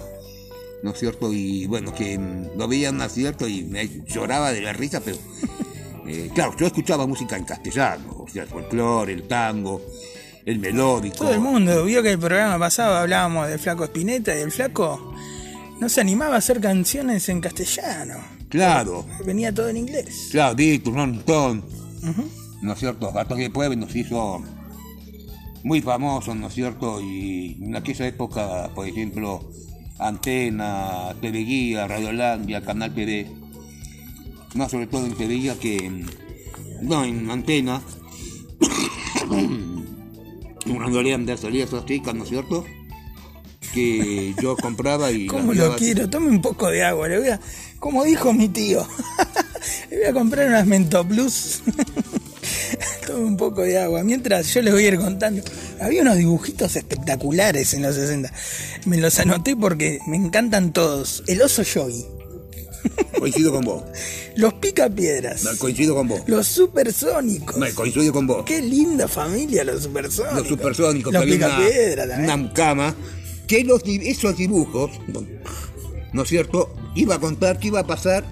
¿no 0.82 0.90
es 0.90 0.98
cierto? 0.98 1.32
Y 1.32 1.66
bueno, 1.66 1.94
que 1.94 2.18
mm, 2.18 2.58
lo 2.58 2.68
veían, 2.68 2.98
¿no 2.98 3.04
es 3.04 3.12
cierto? 3.12 3.48
Y 3.48 3.62
me 3.64 3.88
lloraba 4.06 4.52
de 4.52 4.60
la 4.60 4.72
risa, 4.72 5.00
pero 5.00 5.16
eh, 6.06 6.30
claro, 6.34 6.54
yo 6.58 6.66
escuchaba 6.66 7.06
música 7.06 7.36
en 7.36 7.44
castellano, 7.44 8.24
o 8.24 8.28
sea, 8.28 8.42
el 8.42 8.48
folclore, 8.48 9.12
el 9.12 9.22
tango, 9.28 9.80
el 10.44 10.58
melódico. 10.58 11.16
Todo 11.16 11.32
el 11.32 11.40
mundo 11.40 11.84
vio 11.84 12.02
que 12.02 12.12
el 12.12 12.18
programa 12.18 12.58
pasado 12.58 12.96
hablábamos 12.96 13.48
del 13.48 13.58
flaco 13.58 13.84
Spinetta 13.84 14.36
y 14.36 14.42
el 14.42 14.52
flaco 14.52 15.14
no 15.80 15.88
se 15.88 16.00
animaba 16.00 16.34
a 16.36 16.38
hacer 16.38 16.60
canciones 16.60 17.28
en 17.28 17.40
castellano. 17.40 18.14
Claro, 18.48 19.04
Venía 19.24 19.52
todo 19.52 19.68
en 19.68 19.76
inglés. 19.76 20.28
claro, 20.30 20.54
Beatles, 20.54 20.94
Rolling 20.94 21.18
Stone, 21.18 21.62
¿no 22.66 22.72
es 22.72 22.80
cierto? 22.80 23.16
Hasta 23.16 23.36
que 23.36 23.42
después 23.42 23.74
nos 23.76 23.94
hizo 23.94 24.42
muy 25.62 25.80
famosos, 25.80 26.34
¿no 26.34 26.48
es 26.48 26.54
cierto? 26.54 27.00
Y 27.00 27.58
en 27.62 27.76
aquella 27.76 28.08
época, 28.08 28.70
por 28.74 28.86
ejemplo, 28.88 29.48
Antena, 29.98 31.14
TV 31.20 31.38
Guía, 31.38 31.86
Radiolandia, 31.86 32.62
Canal 32.62 32.92
TV, 32.92 33.30
más 34.54 34.72
sobre 34.72 34.88
todo 34.88 35.06
en 35.06 35.14
TV 35.14 35.34
Guía 35.34 35.56
que 35.58 36.04
no 36.82 37.04
en 37.04 37.30
Antena, 37.30 37.80
en 39.30 40.80
Radiolandia 40.80 41.36
salía 41.36 41.64
esas 41.64 41.86
chicas, 41.86 42.14
¿no 42.16 42.24
es 42.24 42.30
cierto? 42.30 42.64
Que 43.72 44.34
yo 44.42 44.56
compraba 44.56 45.12
y... 45.12 45.26
¿Cómo 45.28 45.54
lo 45.54 45.76
quiero? 45.76 46.10
Tome 46.10 46.30
un 46.30 46.42
poco 46.42 46.68
de 46.68 46.82
agua. 46.82 47.06
Le 47.08 47.18
voy 47.20 47.28
a, 47.28 47.40
como 47.78 48.02
dijo 48.02 48.32
mi 48.32 48.48
tío, 48.48 48.84
le 49.90 49.98
voy 49.98 50.06
a 50.06 50.12
comprar 50.12 50.48
unas 50.48 50.66
Mentoplus. 50.66 51.62
Tome 53.06 53.24
un 53.24 53.36
poco 53.36 53.62
de 53.62 53.78
agua. 53.78 54.02
Mientras 54.02 54.52
yo 54.52 54.62
les 54.62 54.72
voy 54.72 54.84
a 54.84 54.88
ir 54.88 54.98
contando. 54.98 55.42
Había 55.80 56.02
unos 56.02 56.16
dibujitos 56.16 56.74
espectaculares 56.76 57.72
en 57.74 57.82
los 57.82 57.94
60. 57.94 58.32
Me 58.86 58.96
los 58.98 59.18
anoté 59.18 59.54
porque 59.56 60.00
me 60.06 60.16
encantan 60.16 60.72
todos. 60.72 61.22
El 61.26 61.40
oso 61.42 61.62
yogi, 61.62 62.04
Coincido 63.18 63.50
con 63.52 63.64
vos, 63.64 63.82
los 64.36 64.54
picapiedras, 64.54 65.44
coincido 65.58 65.94
con 65.96 66.06
vos, 66.08 66.20
los 66.26 66.46
supersónicos. 66.46 67.56
Me 67.56 67.72
coincido 67.72 68.12
con 68.12 68.26
vos. 68.26 68.44
Qué 68.44 68.60
linda 68.62 69.08
familia 69.08 69.64
los 69.64 69.82
supersónicos. 69.84 70.38
los 70.38 70.48
supersónicos, 70.48 71.12
Los 71.12 71.24
que 71.24 71.32
había 71.34 71.46
una- 71.46 71.56
picapiedras 71.58 72.08
también. 72.08 72.24
una, 72.30 72.36
mucama, 72.36 72.94
que 73.48 73.64
los, 73.64 73.82
esos 73.86 74.36
dibujos, 74.36 74.90
¿no 76.12 76.22
es 76.22 76.28
cierto? 76.28 76.74
Iba 76.94 77.16
a 77.16 77.18
contar 77.18 77.58
qué 77.58 77.68
iba 77.68 77.80
a 77.80 77.86
pasar 77.86 78.24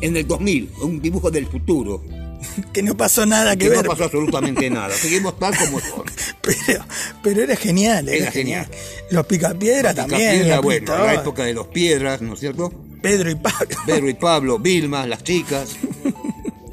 en 0.00 0.16
el 0.16 0.26
2000, 0.26 0.70
un 0.82 1.00
dibujo 1.00 1.30
del 1.30 1.46
futuro, 1.46 2.02
Que 2.72 2.82
no 2.82 2.96
pasó 2.96 3.26
nada 3.26 3.56
que, 3.56 3.64
que 3.64 3.70
ver. 3.70 3.84
no 3.84 3.90
pasó 3.90 4.04
absolutamente 4.04 4.68
nada, 4.70 4.90
seguimos 4.94 5.38
tal 5.38 5.56
como 5.56 5.80
son. 5.80 6.04
Pero, 6.66 6.84
pero 7.22 7.42
era 7.42 7.56
genial, 7.56 8.08
era, 8.08 8.16
Era 8.24 8.30
genial. 8.32 8.64
genial. 8.66 8.80
Los 9.10 9.26
picapiedras 9.26 9.94
también. 9.94 10.40
Piedra, 10.40 10.56
los 10.56 10.64
bueno, 10.64 10.96
la 10.98 11.14
época 11.14 11.44
de 11.44 11.52
los 11.54 11.66
piedras, 11.68 12.22
¿no 12.22 12.34
es 12.34 12.40
cierto? 12.40 12.72
Pedro 13.02 13.30
y 13.30 13.34
Pablo. 13.34 13.76
Pedro 13.86 14.08
y 14.08 14.14
Pablo, 14.28 14.58
Vilma, 14.58 15.06
las 15.06 15.22
chicas, 15.24 15.76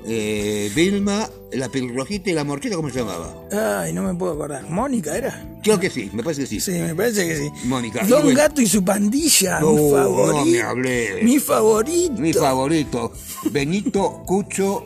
eh, 0.08 0.72
Vilma, 0.76 1.30
la 1.54 1.68
pelirrojita 1.70 2.30
y 2.30 2.34
la 2.34 2.44
morquita, 2.44 2.76
¿cómo 2.76 2.90
se 2.90 3.00
llamaba? 3.00 3.34
Ay, 3.82 3.92
no 3.92 4.04
me 4.04 4.14
puedo 4.14 4.34
acordar. 4.34 4.70
¿Mónica 4.70 5.18
era? 5.18 5.46
Creo 5.64 5.80
que 5.80 5.90
sí, 5.90 6.10
me 6.14 6.24
parece 6.24 6.42
que 6.42 6.48
sí. 6.48 6.60
Sí, 6.62 6.72
me 6.72 6.94
parece 6.96 7.28
que 7.28 7.36
sí. 7.38 7.50
Mónica, 7.66 8.06
Don 8.06 8.24
bueno. 8.24 8.38
Gato 8.40 8.62
y 8.62 8.68
su 8.68 8.84
pandilla, 8.84 9.60
No, 9.60 9.72
mi 9.74 9.92
favorito. 9.92 10.38
no 10.38 10.46
me 10.46 10.62
hablé. 10.62 11.20
Mi 11.24 11.40
favorito. 11.40 12.14
Mi 12.22 12.34
favorito, 12.34 13.12
Benito 13.52 14.24
Cucho 14.26 14.86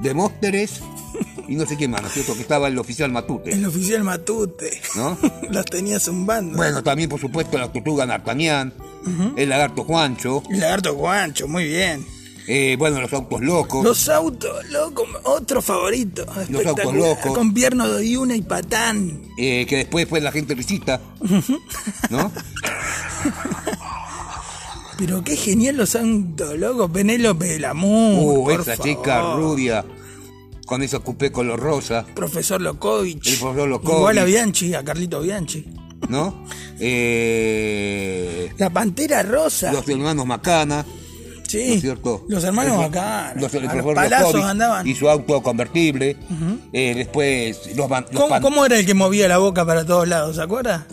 de 0.00 0.14
Mósteres 0.14 0.80
y 1.48 1.54
no 1.56 1.64
sé 1.66 1.76
qué 1.76 1.88
más, 1.88 2.02
¿no 2.02 2.08
es 2.08 2.14
cierto? 2.14 2.34
Que 2.34 2.42
estaba 2.42 2.68
el 2.68 2.78
oficial 2.78 3.10
Matute. 3.10 3.52
El 3.52 3.64
oficial 3.64 4.04
Matute. 4.04 4.80
¿No? 4.96 5.16
Los 5.50 5.64
tenía 5.66 5.98
zumbando. 5.98 6.56
Bueno, 6.56 6.82
también 6.82 7.08
por 7.08 7.20
supuesto 7.20 7.56
la 7.58 7.72
tortuga 7.72 8.04
D'Artagnan, 8.06 8.72
el 9.36 9.48
lagarto 9.48 9.84
Juancho, 9.84 10.42
El 10.50 10.60
lagarto 10.60 10.94
Guancho, 10.94 11.48
muy 11.48 11.64
bien. 11.66 12.04
eh, 12.46 12.76
bueno, 12.78 13.00
los 13.00 13.12
autos 13.14 13.40
locos, 13.40 13.82
Los 13.84 14.08
autos 14.10 14.68
locos, 14.70 15.06
otro 15.24 15.62
favorito. 15.62 16.22
autos 16.28 16.48
espectacular, 16.50 16.94
locos. 17.16 17.32
Con 17.34 17.54
pierno 17.54 17.88
de 17.88 18.18
una 18.18 18.36
y 18.36 18.42
patán. 18.42 19.22
eh, 19.38 19.64
que 19.66 19.76
después 19.76 20.06
fue 20.08 20.20
la 20.20 20.30
gente 20.32 20.54
risita, 20.54 21.00
¿no? 22.10 22.30
Pero 24.98 25.22
qué 25.22 25.36
genial 25.36 25.76
los 25.76 25.94
autos 25.96 26.58
locos. 26.58 26.90
Penélope 26.90 27.46
de 27.46 27.58
la 27.60 27.72
Uh, 27.72 28.50
esa 28.50 28.64
favor. 28.76 28.84
chica 28.84 29.34
rubia, 29.36 29.84
con 30.66 30.82
ese 30.82 30.98
cupé 30.98 31.30
color 31.32 31.60
rosa, 31.60 32.04
Profesor 32.14 32.60
Lokovic. 32.60 33.24
El 33.26 33.36
profesor 33.38 33.68
Lokovic. 33.68 33.96
Igual 33.98 34.18
a 34.18 34.24
Bianchi, 34.24 34.74
a 34.74 34.84
Carlito 34.84 35.20
Bianchi. 35.20 35.64
¿no? 36.08 36.44
Eh, 36.78 38.52
La 38.58 38.70
Pantera 38.70 39.22
Rosa. 39.22 39.72
los 39.72 39.88
hermanos 39.88 40.26
Macana, 40.26 40.84
sí. 41.46 41.66
¿no 41.68 41.74
es 41.74 41.80
cierto? 41.80 42.24
Los 42.28 42.44
hermanos 42.44 42.82
acá. 42.84 43.32
Los, 43.36 43.52
los 43.52 43.94
palazos 43.94 44.42
andaban. 44.44 44.86
Y 44.86 44.94
su 44.94 45.08
auto 45.08 45.42
convertible. 45.42 46.16
Eh, 46.72 46.94
después 46.96 47.74
los, 47.76 47.88
¿Cómo, 48.14 48.28
pan- 48.28 48.42
cómo 48.42 48.64
era 48.64 48.78
el 48.78 48.86
que 48.86 48.94
movía 48.94 49.26
la 49.28 49.38
boca 49.38 49.64
para 49.66 49.84
todos 49.84 50.06
lados? 50.08 50.36
¿Se 50.36 50.42
acuerda? 50.42 50.86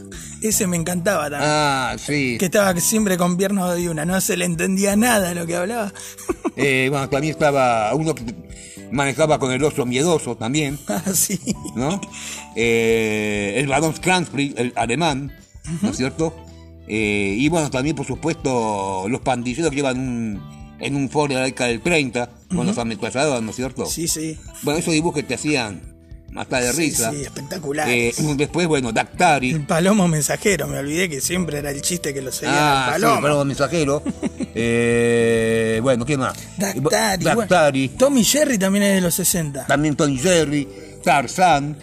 Ese 0.50 0.68
me 0.68 0.78
encantaba 0.78 1.24
también. 1.24 1.50
Ah, 1.52 1.96
sí. 1.98 2.38
Que 2.38 2.46
estaba 2.46 2.80
siempre 2.80 3.18
con 3.18 3.36
piernas 3.36 3.76
de 3.76 3.90
una. 3.90 4.06
No 4.06 4.22
se 4.22 4.38
le 4.38 4.46
entendía 4.46 4.96
nada 4.96 5.34
lo 5.34 5.46
que 5.46 5.56
hablaba. 5.56 5.92
Eh, 6.58 6.88
bueno, 6.90 7.10
también 7.10 7.34
estaba 7.34 7.94
uno 7.96 8.16
que 8.16 8.24
manejaba 8.90 9.40
con 9.40 9.52
el 9.52 9.62
oso 9.62 9.86
miedoso 9.86 10.38
también, 10.38 10.80
Así. 10.88 11.38
¿no? 11.76 12.00
Eh, 12.56 13.56
el 13.58 13.68
varón 13.68 13.92
Kranzfried, 13.92 14.58
el 14.58 14.72
alemán, 14.78 15.34
¿no 15.82 15.90
es 15.90 15.98
cierto? 15.98 16.34
Eh, 16.88 17.36
y 17.38 17.50
bueno, 17.50 17.70
también 17.70 17.94
por 17.94 18.06
supuesto 18.06 19.06
los 19.10 19.20
pandilleros 19.20 19.70
que 19.70 19.76
llevan 19.76 20.00
un, 20.00 20.78
en 20.80 20.96
un 20.96 21.10
Ford 21.10 21.28
de 21.28 21.36
la 21.36 21.44
década 21.44 21.72
del 21.72 21.82
30, 21.82 22.30
con 22.48 22.66
los 22.66 22.78
ametralladoras, 22.78 23.44
¿no 23.44 23.50
es 23.50 23.56
cierto? 23.58 23.86
Sí, 23.86 24.08
sí. 24.08 24.38
Bueno, 24.62 24.80
esos 24.80 24.94
dibujos 24.94 25.16
que 25.16 25.24
te 25.24 25.34
hacían 25.34 25.95
matar 26.32 26.64
de 26.64 26.74
Sí, 26.74 26.78
risa. 26.82 27.12
sí, 27.12 27.22
espectacular. 27.22 27.88
Eh, 27.90 28.14
después, 28.38 28.68
bueno, 28.68 28.92
Dactari. 28.92 29.52
El 29.52 29.66
palomo 29.66 30.08
mensajero, 30.08 30.68
me 30.68 30.78
olvidé 30.80 31.10
que 31.10 31.22
siempre 31.22 31.60
era 31.60 31.72
el 31.72 31.82
chiste 31.82 32.14
que 32.14 32.22
lo 32.22 32.32
seguía 32.32 32.54
Ah, 32.56 32.88
al 32.88 32.96
sí, 32.96 33.02
palomo. 33.02 33.22
palomo 33.22 33.46
mensajero. 33.46 34.04
Eh, 34.58 35.80
bueno, 35.84 36.06
¿qué 36.06 36.16
más? 36.18 36.34
Dactari. 36.58 37.24
bueno. 37.26 37.42
Dactari. 37.42 37.90
Tommy 37.90 38.24
Jerry 38.24 38.58
también 38.58 38.84
es 38.86 38.96
de 38.96 39.02
los 39.02 39.14
60. 39.16 39.66
También 39.68 39.96
Tony 39.98 40.18
Jerry, 40.18 40.66
Tarzán, 41.04 41.76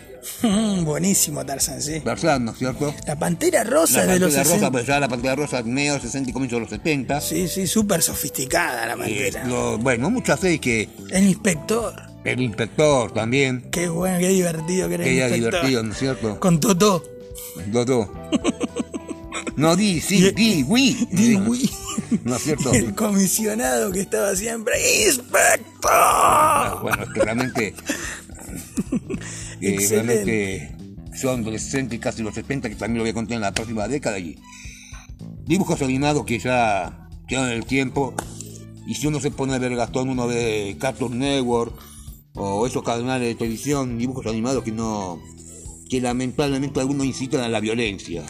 Buenísimo 0.84 1.44
Tarzan, 1.44 1.82
sí. 1.82 2.00
Tarzán, 2.00 2.44
¿no 2.44 2.52
es 2.52 2.58
cierto? 2.58 2.94
La 3.06 3.18
Pantera 3.18 3.64
Rosa 3.64 4.04
La 4.04 4.12
de 4.14 4.18
los 4.20 4.28
Pantera 4.34 4.44
60. 4.44 4.54
Rosa, 4.60 4.70
pues 4.72 4.86
ya 4.86 5.00
la 5.00 5.08
Pantera 5.08 5.34
Rosa, 5.34 5.62
medio 5.64 5.98
60 6.00 6.30
y 6.30 6.32
comienzo 6.32 6.56
de 6.56 6.60
los 6.62 6.70
70. 6.70 7.20
Sí, 7.20 7.48
sí, 7.48 7.66
súper 7.66 8.02
sofisticada 8.02 8.86
la 8.86 8.92
Eh, 8.94 8.96
Pantera. 8.98 9.44
lo- 9.46 9.78
bueno, 9.78 10.10
muchas 10.10 10.40
series 10.40 10.60
que 10.60 10.88
El 11.10 11.26
inspector. 11.26 11.94
el 12.24 12.40
inspector 12.40 13.12
también, 13.12 13.68
Qué 13.72 13.88
bueno, 13.88 14.18
qué 14.20 14.28
divertido 14.28 14.88
que 14.88 14.94
era 14.94 15.04
que 15.04 15.24
el 15.26 15.34
divertido, 15.34 15.82
¿no 15.82 15.92
es 15.92 15.98
cierto? 15.98 16.38
Con 16.40 16.60
Totó. 16.60 17.02
Dodó. 17.66 18.10
No, 19.56 19.76
di, 19.76 20.00
sí, 20.00 20.30
di, 20.32 20.62
oui. 20.66 21.06
Dewey. 21.10 21.70
¿No 22.24 22.36
es 22.36 22.42
cierto? 22.42 22.72
El 22.72 22.94
comisionado 22.94 23.90
que 23.92 24.00
estaba 24.00 24.34
siempre. 24.34 24.72
¡Inspector! 25.06 25.90
Ah, 25.90 26.78
Bueno, 26.80 27.02
es 27.04 27.08
que 27.10 27.20
realmente. 27.20 27.74
eh, 29.62 29.86
realmente 29.88 30.76
son 31.14 31.44
de 31.44 31.52
los 31.52 31.62
60 31.62 31.94
y 31.94 31.98
casi 31.98 32.22
los 32.22 32.34
70, 32.34 32.68
que 32.68 32.74
también 32.74 32.98
lo 32.98 33.04
voy 33.04 33.10
a 33.10 33.14
contar 33.14 33.36
en 33.36 33.42
la 33.42 33.52
próxima 33.52 33.86
década. 33.88 34.18
Y 34.18 34.38
dibujos 35.46 35.80
animados 35.82 36.24
que 36.24 36.38
ya 36.38 37.08
quedan 37.28 37.48
en 37.48 37.58
el 37.58 37.66
tiempo. 37.66 38.14
Y 38.86 38.94
si 38.94 39.06
uno 39.06 39.20
se 39.20 39.30
pone 39.30 39.54
a 39.54 39.58
ver 39.58 39.76
Gastón, 39.76 40.08
uno 40.08 40.26
ve 40.26 40.76
Cartoon 40.80 41.18
Network 41.18 41.74
o 42.34 42.66
esos 42.66 42.82
canales 42.82 43.28
de 43.28 43.34
televisión, 43.34 43.98
dibujos 43.98 44.26
animados 44.26 44.64
que 44.64 44.72
no. 44.72 45.20
que 45.88 46.00
lamentablemente 46.00 46.80
algunos 46.80 47.06
incitan 47.06 47.40
a 47.42 47.48
la 47.48 47.60
violencia. 47.60 48.22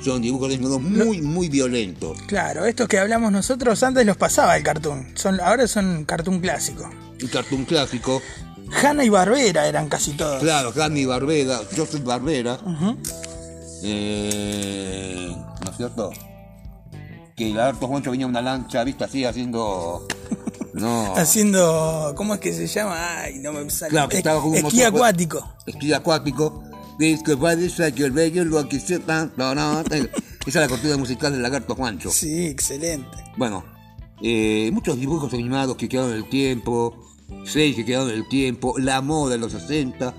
Son 0.00 0.22
dibujos 0.22 0.52
animados 0.52 0.80
muy, 0.80 1.20
muy 1.20 1.48
violentos. 1.48 2.18
Claro, 2.26 2.64
estos 2.64 2.88
que 2.88 2.98
hablamos 2.98 3.30
nosotros 3.30 3.82
antes 3.82 4.06
los 4.06 4.16
pasaba 4.16 4.56
el 4.56 4.62
cartoon. 4.62 5.12
Son, 5.14 5.40
ahora 5.40 5.66
son 5.68 6.04
cartoon 6.04 6.40
clásico. 6.40 6.88
Un 7.22 7.28
cartoon 7.28 7.64
clásico. 7.64 8.22
Hanna 8.82 9.04
y 9.04 9.08
Barbera 9.08 9.66
eran 9.66 9.88
casi 9.88 10.12
todos. 10.12 10.40
Claro, 10.42 10.72
Hanny 10.80 11.04
Barbera, 11.04 11.60
Joseph 11.76 12.02
Barbera. 12.04 12.58
Eh, 13.84 15.34
¿No 15.64 15.70
es 15.70 15.76
cierto? 15.76 16.10
Que 17.36 17.48
el 17.50 17.56
lagarto 17.56 17.86
Juancho 17.88 18.10
venía 18.10 18.24
en 18.26 18.30
una 18.30 18.42
lancha, 18.42 18.84
viste, 18.84 19.04
así 19.04 19.24
haciendo. 19.24 20.06
No. 20.74 21.14
Haciendo. 21.16 22.14
¿Cómo 22.16 22.32
es 22.32 22.40
que 22.40 22.50
se 22.54 22.66
llama? 22.66 23.20
Ay, 23.20 23.38
no 23.40 23.52
me 23.52 23.68
sale. 23.68 23.90
Claro, 23.90 24.08
que 24.08 24.16
estaba 24.16 24.40
con 24.40 24.52
un 24.52 24.56
Esquí 24.56 24.78
motor- 24.78 24.86
acuático. 24.96 25.54
Esquí 25.66 25.92
acuático. 25.92 26.64
Dice 26.98 27.22
que 27.22 27.36
parece 27.36 27.92
que 27.92 28.04
el 28.04 28.10
bello 28.10 28.42
lo 28.46 28.66
que 28.66 28.80
se 28.80 28.98
tan. 29.00 29.34
no, 29.36 29.54
no, 29.54 29.80
Esa 29.82 29.98
es 30.46 30.54
la 30.54 30.68
cortina 30.68 30.96
musical 30.96 31.30
del 31.30 31.42
lagarto 31.42 31.74
Juancho. 31.74 32.10
Sí, 32.10 32.46
excelente. 32.46 33.06
Bueno, 33.36 33.62
eh, 34.22 34.70
muchos 34.72 34.98
dibujos 34.98 35.30
animados 35.34 35.76
que 35.76 35.90
quedaron 35.90 36.12
en 36.12 36.16
el 36.16 36.28
tiempo. 36.30 36.96
Seis 37.44 37.76
que 37.76 37.84
quedaron 37.84 38.08
del 38.08 38.28
tiempo, 38.28 38.74
la 38.78 39.00
moda 39.00 39.32
de 39.32 39.38
los 39.38 39.52
60, 39.52 40.14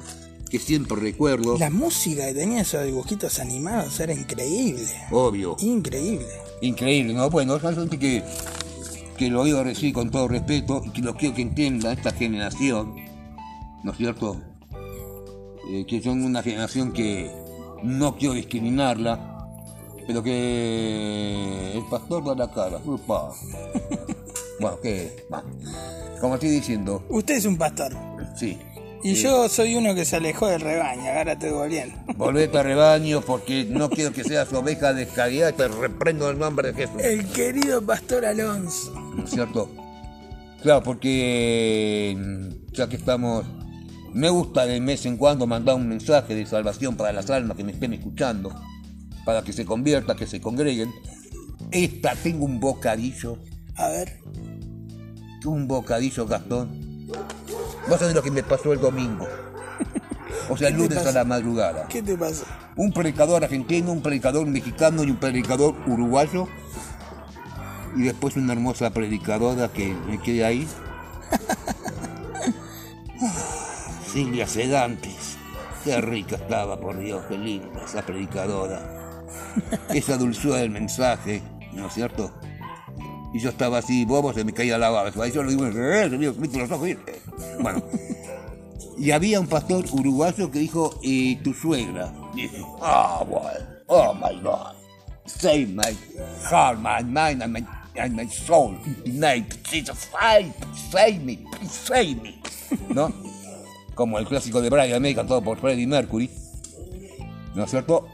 que 0.50 0.60
siempre 0.60 0.98
recuerdo, 0.98 1.58
La 1.58 1.70
música 1.70 2.26
que 2.28 2.34
tenía 2.34 2.62
esos 2.62 2.86
dibujitos 2.86 3.40
animados 3.40 4.00
era 4.00 4.14
increíble. 4.14 4.88
obvio, 5.12 5.56
Increíble. 5.60 6.28
increíble, 6.62 7.14
¿no? 7.14 7.30
Bueno, 7.30 7.58
realmente 7.58 7.98
que, 7.98 8.24
que 9.18 9.30
lo 9.30 9.44
digo 9.46 9.64
decir 9.64 9.94
con 9.94 10.12
todo 10.12 10.28
respeto 10.28 10.82
y 10.86 10.90
que 10.92 11.02
lo 11.02 11.16
quiero 11.16 11.34
que 11.36 11.42
entienda 11.42 11.92
esta 11.92 12.12
generación, 12.12 12.96
¿no 13.84 13.92
es 13.92 13.98
cierto? 13.98 14.42
Eh, 15.72 15.86
que 15.88 16.02
son 16.04 16.24
una 16.24 16.44
generación 16.44 16.92
que 16.92 17.32
no 17.82 18.16
quiero 18.18 18.34
discriminarla, 18.36 19.30
pero 20.06 20.22
que 20.22 21.72
el 21.74 21.84
pastor 21.90 22.26
da 22.26 22.36
la 22.36 22.52
cara. 22.52 22.80
Upa. 22.86 23.32
bueno, 24.64 24.80
que, 24.82 25.26
va. 25.32 25.44
como 26.20 26.36
estoy 26.36 26.50
diciendo, 26.50 27.06
Usted 27.10 27.36
es 27.36 27.46
un 27.46 27.58
pastor. 27.58 27.94
sí. 28.36 28.58
Y 29.06 29.16
yo 29.16 29.50
soy 29.50 29.76
uno 29.76 29.94
que 29.94 30.06
se 30.06 30.16
alejó 30.16 30.48
del 30.48 30.62
rebaño, 30.62 31.04
ahora 31.12 31.34
estoy 31.34 31.50
volviendo. 31.50 31.94
Volvete 32.16 32.58
a 32.58 32.64
rebaño 32.64 33.20
porque 33.20 33.66
no 33.70 33.90
quiero 33.90 34.14
que 34.14 34.24
seas 34.24 34.54
oveja 34.54 34.94
descarriada 34.94 35.50
y 35.50 35.54
te 35.56 35.68
reprendo 35.68 36.28
en 36.30 36.36
el 36.36 36.40
nombre 36.40 36.72
de 36.72 36.74
Jesús. 36.74 37.02
El 37.02 37.26
querido 37.28 37.86
pastor 37.86 38.24
Alonso. 38.26 38.94
¿No 39.18 39.26
es 39.26 39.30
cierto? 39.30 39.70
Claro, 40.62 40.82
porque 40.84 42.16
mm, 42.18 42.72
ya 42.72 42.88
que 42.88 42.96
estamos, 42.96 43.44
me 44.14 44.30
gusta 44.30 44.66
de 44.66 44.80
vez 44.80 45.06
en 45.06 45.18
cuando 45.18 45.46
mandar 45.48 45.76
un 45.76 45.90
mensaje 45.90 46.34
de 46.34 46.46
salvación 46.46 46.96
para 46.96 47.12
las 47.12 47.30
almas 47.30 47.58
que 47.58 47.66
me 47.66 47.74
estén 47.74 47.92
escuchando, 47.92 48.56
para 49.26 49.42
que 49.42 49.52
se 49.52 49.66
conviertan, 49.66 50.16
que 50.16 50.28
se 50.28 50.40
congreguen. 50.40 50.94
Esta, 51.72 52.16
tengo 52.16 52.46
un 52.46 52.62
bocadillo, 52.62 53.38
A 53.76 53.90
ver. 53.90 54.18
Un 55.46 55.68
bocadillo, 55.68 56.26
Gastón. 56.26 56.70
A 57.88 57.98
ver 57.98 58.16
lo 58.16 58.24
que 58.24 58.32
me 58.32 58.44
pasó 58.44 58.74
el 58.74 58.80
domingo. 58.80 59.28
O 60.50 60.58
sea, 60.58 60.70
el 60.70 60.76
¿Qué 60.76 60.88
te 60.88 60.96
lunes 60.96 61.06
a 61.06 61.12
la 61.12 61.24
madrugada. 61.24 61.88
¿Qué 61.88 62.02
te 62.02 62.18
pasó? 62.18 62.46
un 62.76 62.92
predicador 62.92 63.44
argentino, 63.44 63.92
un 63.92 64.02
predicador 64.02 64.48
mexicano 64.48 65.04
y 65.04 65.12
un 65.12 65.18
predicador 65.18 65.76
uruguayo. 65.86 66.48
Y 67.96 68.02
después 68.04 68.36
una 68.36 68.54
hermosa 68.54 68.90
predicadora 68.90 69.70
que 69.70 69.94
me 70.08 70.20
quedé 70.20 70.46
ahí. 70.46 70.68
Silvia 74.12 74.48
Sedantes. 74.48 75.38
Qué 75.84 76.02
rica 76.02 76.38
estaba, 76.38 76.80
por 76.80 76.98
Dios, 76.98 77.24
qué 77.28 77.38
linda 77.38 77.84
esa 77.86 78.04
predicadora. 78.04 79.22
Esa 79.90 80.18
dulzura 80.18 80.58
del 80.58 80.72
mensaje, 80.72 81.44
¿no 81.74 81.88
es 81.88 81.94
cierto? 81.94 82.32
Y 83.34 83.40
yo 83.40 83.50
estaba 83.50 83.80
así, 83.80 84.06
bobo, 84.06 84.32
se 84.34 84.44
me 84.44 84.54
caía 84.54 84.78
la 84.78 84.90
baba. 84.90 85.10
Yo 85.10 85.44
le 85.44 85.50
digo, 85.50 85.66
"Eh, 85.68 86.08
se 86.10 86.18
me 86.18 86.30
viste 86.30 86.60
los 86.60 86.70
ojos. 86.72 86.86
¿viste?". 86.86 87.22
Bueno, 87.60 87.82
y 88.98 89.12
había 89.12 89.40
un 89.40 89.48
pastor 89.48 89.86
uruguayo 89.92 90.52
que 90.52 90.60
dijo, 90.60 91.00
y 91.02 91.38
tu 91.38 91.54
suegra. 91.54 92.14
Dije, 92.36 92.62
oh, 92.62 93.26
well, 93.28 93.84
oh 93.88 94.14
my 94.14 94.40
God. 94.42 94.76
Save 95.26 95.68
my 95.68 95.98
heart, 96.50 96.80
my 96.80 97.04
mind, 97.04 97.42
and 97.42 97.54
my, 97.54 97.66
and 98.00 98.16
my 98.16 98.28
soul. 98.28 98.76
Tonight, 99.04 99.46
Jesus, 99.70 100.10
save, 100.12 100.54
save 100.92 101.20
me, 101.20 101.44
save 101.70 102.16
me. 102.22 102.42
¿No? 102.90 103.12
Como 103.96 104.20
el 104.20 104.28
clásico 104.28 104.62
de 104.62 104.70
Brian 104.70 105.02
May 105.02 105.16
cantado 105.16 105.42
por 105.42 105.58
Freddie 105.58 105.88
Mercury. 105.88 106.30
¿No 107.56 107.64
es 107.64 107.72
cierto? 107.72 108.08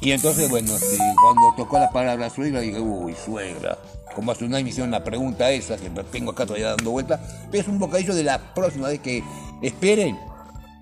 Y 0.00 0.12
entonces, 0.12 0.48
bueno, 0.48 0.74
este, 0.74 0.98
cuando 1.20 1.54
tocó 1.56 1.78
la 1.78 1.90
palabra 1.90 2.30
suegra, 2.30 2.60
dije, 2.60 2.80
uy, 2.80 3.14
suegra. 3.14 3.78
Como 4.14 4.32
hace 4.32 4.44
un 4.44 4.54
año 4.54 4.64
me 4.64 4.70
hicieron 4.70 4.90
la 4.90 5.04
pregunta 5.04 5.50
esa, 5.50 5.76
que 5.76 5.88
tengo 6.10 6.32
acá 6.32 6.44
todavía 6.44 6.70
dando 6.70 6.90
vuelta, 6.90 7.20
pero 7.50 7.62
es 7.62 7.68
un 7.68 7.78
bocadillo 7.78 8.14
de 8.14 8.24
la 8.24 8.54
próxima 8.54 8.88
vez 8.88 9.00
que 9.00 9.22
esperen, 9.62 10.18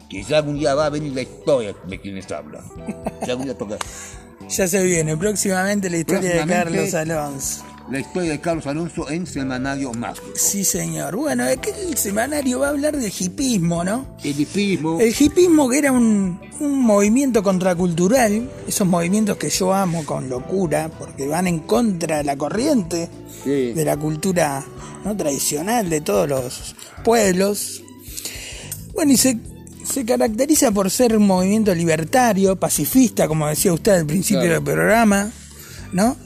que 0.09 0.23
ya 0.23 0.39
algún 0.39 0.59
día 0.59 0.75
va 0.75 0.87
a 0.87 0.91
venir 0.91 1.13
la 1.13 1.23
historia 1.23 1.75
de 1.87 2.01
quienes 2.01 2.31
hablan. 2.31 2.65
Ya 3.27 3.37
Ya 4.49 4.67
se 4.67 4.83
viene 4.83 5.15
próximamente 5.17 5.91
la 5.91 5.99
historia 5.99 6.31
de. 6.31 6.47
Carlos 6.47 6.95
Alonso. 6.95 7.65
La 7.91 8.01
historia 8.01 8.33
de 8.33 8.41
Carlos 8.41 8.67
Alonso 8.67 9.09
en 9.11 9.27
Semanario 9.27 9.93
Mágico. 9.95 10.27
Sí, 10.35 10.63
señor. 10.65 11.17
Bueno, 11.17 11.47
es 11.47 11.57
que 11.59 11.71
el 11.71 11.97
semanario 11.97 12.61
va 12.61 12.67
a 12.67 12.71
hablar 12.71 12.97
de 12.97 13.09
hipismo, 13.19 13.83
¿no? 13.83 14.05
El 14.23 14.39
hipismo, 14.39 15.01
El 15.01 15.15
hipismo 15.19 15.69
que 15.71 15.79
era 15.79 15.93
un, 15.93 16.39
un 16.61 16.83
movimiento 16.83 17.43
contracultural, 17.43 18.51
esos 18.67 18.87
movimientos 18.87 19.37
que 19.39 19.49
yo 19.49 19.73
amo 19.73 20.05
con 20.05 20.29
locura, 20.29 20.91
porque 20.99 21.27
van 21.27 21.47
en 21.47 21.61
contra 21.61 22.19
de 22.19 22.25
la 22.25 22.37
corriente 22.37 23.09
Sí. 23.45 23.73
de 23.73 23.85
la 23.85 23.97
cultura 23.97 24.65
¿no? 25.05 25.17
tradicional 25.17 25.89
de 25.89 26.01
todos 26.01 26.29
los 26.29 26.75
pueblos. 27.05 27.83
Bueno, 28.95 29.13
y 29.13 29.17
se, 29.17 29.39
se 29.85 30.05
caracteriza 30.05 30.73
por 30.73 30.91
ser 30.91 31.17
un 31.17 31.27
movimiento 31.27 31.73
libertario, 31.75 32.57
pacifista, 32.57 33.29
como 33.29 33.47
decía 33.47 33.73
usted 33.73 33.93
al 33.93 34.07
principio 34.07 34.41
Claro. 34.43 34.55
del 34.57 34.65
programa, 34.65 35.31
¿no? 35.93 36.17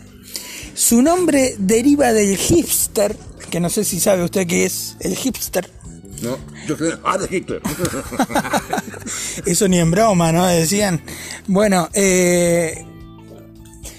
Su 0.74 1.02
nombre 1.02 1.54
deriva 1.58 2.12
del 2.12 2.36
hipster, 2.36 3.16
que 3.50 3.60
no 3.60 3.68
sé 3.68 3.84
si 3.84 4.00
sabe 4.00 4.24
usted 4.24 4.46
qué 4.46 4.64
es 4.64 4.96
el 5.00 5.16
hipster. 5.16 5.68
¿no? 6.22 6.38
Yo 6.66 6.76
soy 6.76 6.92
Adolf 7.04 7.32
Hitler. 7.32 7.60
Eso 9.46 9.68
ni 9.68 9.78
en 9.78 9.90
broma, 9.90 10.32
¿no? 10.32 10.46
Decían. 10.46 11.02
Bueno, 11.46 11.88
eh, 11.92 12.84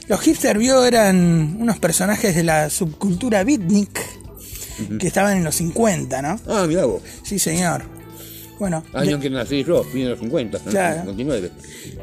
los 0.07 0.21
hipster 0.21 0.57
vio 0.57 0.85
eran 0.85 1.57
unos 1.59 1.79
personajes 1.79 2.35
de 2.35 2.43
la 2.43 2.69
subcultura 2.69 3.43
beatnik 3.43 3.99
que 4.99 5.07
estaban 5.07 5.37
en 5.37 5.43
los 5.43 5.55
50, 5.55 6.21
¿no? 6.21 6.39
ah, 6.47 6.65
mira 6.67 6.85
vos. 6.85 7.01
Sí, 7.23 7.37
señor. 7.37 7.83
Bueno, 8.63 8.81
Año 8.93 9.15
en 9.15 9.19
que 9.19 9.29
nací 9.29 9.61
yo, 9.61 9.83
fui 9.83 10.03
en 10.03 10.11
los 10.11 10.19
50, 10.19 10.57
¿no? 10.63 10.71
Claro. 10.71 11.01
59. 11.01 11.51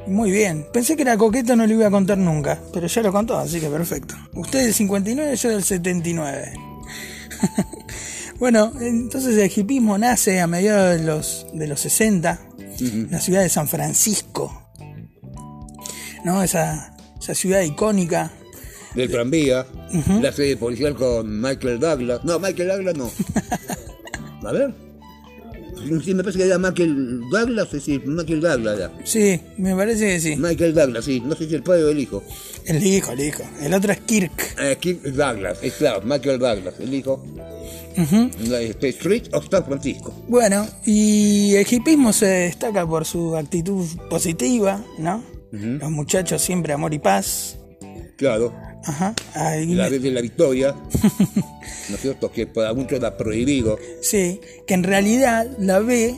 muy 0.08 0.30
bien. 0.30 0.66
Pensé 0.70 0.94
que 0.94 1.00
era 1.00 1.16
coqueto, 1.16 1.56
no 1.56 1.66
lo 1.66 1.72
iba 1.72 1.86
a 1.86 1.90
contar 1.90 2.18
nunca, 2.18 2.61
pero 2.70 2.86
ya 2.86 3.00
lo 3.00 3.11
contó, 3.11 3.38
así 3.38 3.61
que 3.61 3.68
perfecto. 3.68 4.14
Usted 4.34 4.64
del 4.64 4.74
59, 4.74 5.36
yo 5.36 5.48
del 5.48 5.64
79. 5.64 6.52
bueno, 8.38 8.74
entonces 8.78 9.38
el 9.38 9.50
hipismo 9.50 9.96
nace 9.96 10.38
a 10.38 10.46
mediados 10.46 11.00
de 11.00 11.06
los, 11.06 11.46
de 11.54 11.66
los 11.66 11.80
60 11.80 12.38
en 12.78 13.11
la 13.11 13.20
ciudad 13.20 13.40
de 13.40 13.48
San 13.48 13.66
Francisco. 13.66 14.70
¿No? 16.26 16.42
Esa, 16.42 16.94
esa 17.18 17.34
ciudad 17.34 17.62
icónica. 17.62 18.32
Del 18.94 19.11
tranvía, 19.11 19.64
la 20.20 20.30
serie 20.30 20.58
policial 20.58 20.94
con 20.94 21.40
Michael 21.40 21.80
Douglas. 21.80 22.22
No, 22.22 22.38
Michael 22.38 22.68
Douglas 22.68 22.96
no. 22.98 23.11
A 24.46 24.52
ver. 24.52 24.89
Sí, 26.05 26.14
me 26.14 26.23
parece 26.23 26.39
que 26.39 26.47
era 26.47 26.59
Michael 26.59 27.21
Douglas, 27.31 27.68
sí, 27.83 28.01
Michael 28.05 28.41
Douglas 28.41 28.79
era. 28.79 28.93
Sí, 29.05 29.41
me 29.57 29.75
parece 29.75 30.07
que 30.07 30.21
sí. 30.21 30.37
Michael 30.37 30.75
Douglas, 30.75 31.05
sí, 31.05 31.21
no 31.21 31.35
sé 31.35 31.49
si 31.49 31.55
el 31.55 31.62
padre 31.62 31.85
o 31.85 31.91
el 31.91 31.99
hijo. 31.99 32.23
El 32.66 32.85
hijo, 32.85 33.12
el 33.12 33.21
hijo. 33.21 33.43
El 33.61 33.75
otro 33.75 33.93
es 33.93 34.01
Kirk. 34.01 34.57
Eh, 34.61 34.77
Kirk 34.81 35.03
Douglas, 35.03 35.59
es 35.62 35.75
claro, 35.75 36.03
Michael 36.03 36.39
Douglas, 36.39 36.75
el 36.79 36.95
hijo. 36.95 37.25
La 38.49 38.61
este, 38.61 38.89
Street 38.91 39.25
of 39.33 39.47
San 39.51 39.64
Francisco. 39.64 40.14
Bueno, 40.29 40.66
y 40.87 41.55
el 41.57 41.66
hipismo 41.68 42.12
se 42.12 42.27
destaca 42.27 42.87
por 42.87 43.05
su 43.05 43.37
actitud 43.37 43.87
positiva, 44.09 44.83
¿no? 44.99 45.23
Los 45.51 45.91
muchachos 45.91 46.41
siempre 46.41 46.73
amor 46.73 46.95
y 46.95 46.99
paz. 47.01 47.59
Claro, 48.16 48.55
Ajá. 48.85 49.14
Ahí 49.35 49.74
la 49.74 49.85
me- 49.85 49.91
vez 49.91 50.03
de 50.03 50.11
la 50.11 50.20
victoria. 50.20 50.74
¿No 51.89 51.95
es 51.97 52.01
cierto? 52.01 52.31
Que 52.33 52.47
para 52.47 52.72
muchos 52.74 52.93
era 52.99 53.16
prohibido. 53.16 53.78
Sí, 54.03 54.41
que 54.66 54.74
en 54.74 54.83
realidad 54.85 55.47
la 55.59 55.81
B 55.81 56.14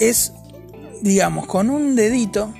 es, 0.00 0.32
digamos, 1.02 1.46
con 1.46 1.68
un 1.70 1.94
dedito 1.96 2.52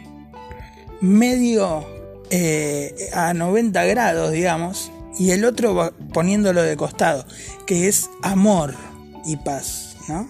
medio 1.00 1.84
eh, 2.30 2.94
a 3.12 3.34
90 3.34 3.84
grados, 3.86 4.32
digamos, 4.32 4.90
y 5.18 5.30
el 5.30 5.44
otro 5.44 5.74
va 5.74 5.90
poniéndolo 6.12 6.62
de 6.62 6.76
costado, 6.76 7.26
que 7.66 7.88
es 7.88 8.08
amor 8.22 8.74
y 9.24 9.36
paz, 9.36 9.96
¿no? 10.08 10.28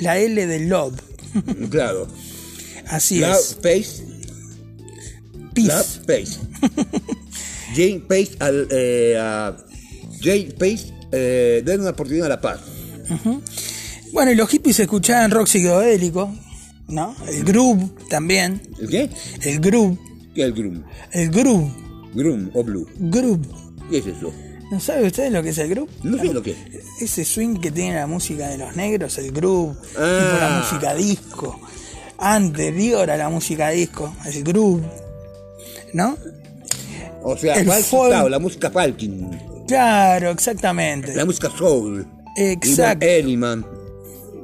La 0.00 0.18
L 0.18 0.46
de 0.46 0.60
love. 0.60 0.94
Claro. 1.70 2.06
Así 2.86 3.18
Love 3.20 3.36
es. 3.38 3.54
Pace, 3.56 4.04
Peace. 5.54 5.68
Love 5.68 5.98
Pace. 6.06 6.38
Jane 7.78 8.00
Pace 8.08 8.30
al, 8.40 8.66
eh, 8.72 9.16
a 9.16 9.56
Jane 10.20 10.48
Pace 10.58 10.92
eh, 11.12 11.62
den 11.64 11.80
una 11.80 11.90
oportunidad 11.90 12.26
a 12.26 12.30
la 12.30 12.40
paz. 12.40 12.58
Bueno, 14.12 14.32
y 14.32 14.34
los 14.34 14.48
hippies 14.48 14.80
escuchaban 14.80 15.30
rock 15.30 15.46
psicodélico, 15.46 16.34
¿no? 16.88 17.14
El 17.28 17.44
groove 17.44 17.88
también. 18.10 18.60
¿El 18.80 18.88
qué? 18.88 19.10
El 19.42 19.60
groove. 19.60 19.96
¿Qué 20.34 20.40
es 20.42 20.46
el 20.48 20.52
groom? 20.54 20.82
El 21.12 21.30
groove. 21.30 21.70
Groom 22.14 22.50
o 22.54 22.64
blue. 22.64 22.88
Groove. 22.98 23.46
¿Qué 23.90 23.98
es 23.98 24.06
eso? 24.06 24.32
¿No 24.72 24.80
sabe 24.80 25.06
usted 25.06 25.30
lo 25.30 25.42
que 25.42 25.50
es 25.50 25.58
el 25.58 25.68
groove? 25.70 25.88
No 26.02 26.18
sé 26.18 26.32
lo 26.32 26.42
que 26.42 26.50
es. 26.50 26.58
Ese 27.00 27.24
swing 27.24 27.56
que 27.60 27.70
tiene 27.70 27.94
la 27.94 28.06
música 28.08 28.48
de 28.48 28.58
los 28.58 28.74
negros, 28.76 29.16
el 29.18 29.30
groove, 29.30 29.76
Ah. 29.96 30.18
tipo 30.18 30.40
la 30.40 30.58
música 30.60 30.94
disco, 30.94 31.60
anterior 32.18 33.08
a 33.10 33.16
la 33.16 33.28
música 33.28 33.70
disco, 33.70 34.14
el 34.26 34.42
groove, 34.42 34.82
¿no? 35.94 36.16
O 37.28 37.36
sea, 37.36 37.54
El 37.54 37.66
folk. 37.70 38.28
la 38.30 38.38
música 38.38 38.70
Falking, 38.70 39.30
Claro, 39.66 40.30
exactamente. 40.30 41.14
la 41.14 41.24
música 41.24 41.50
soul. 41.56 42.06
Exacto. 42.36 43.04
Elliman. 43.06 43.64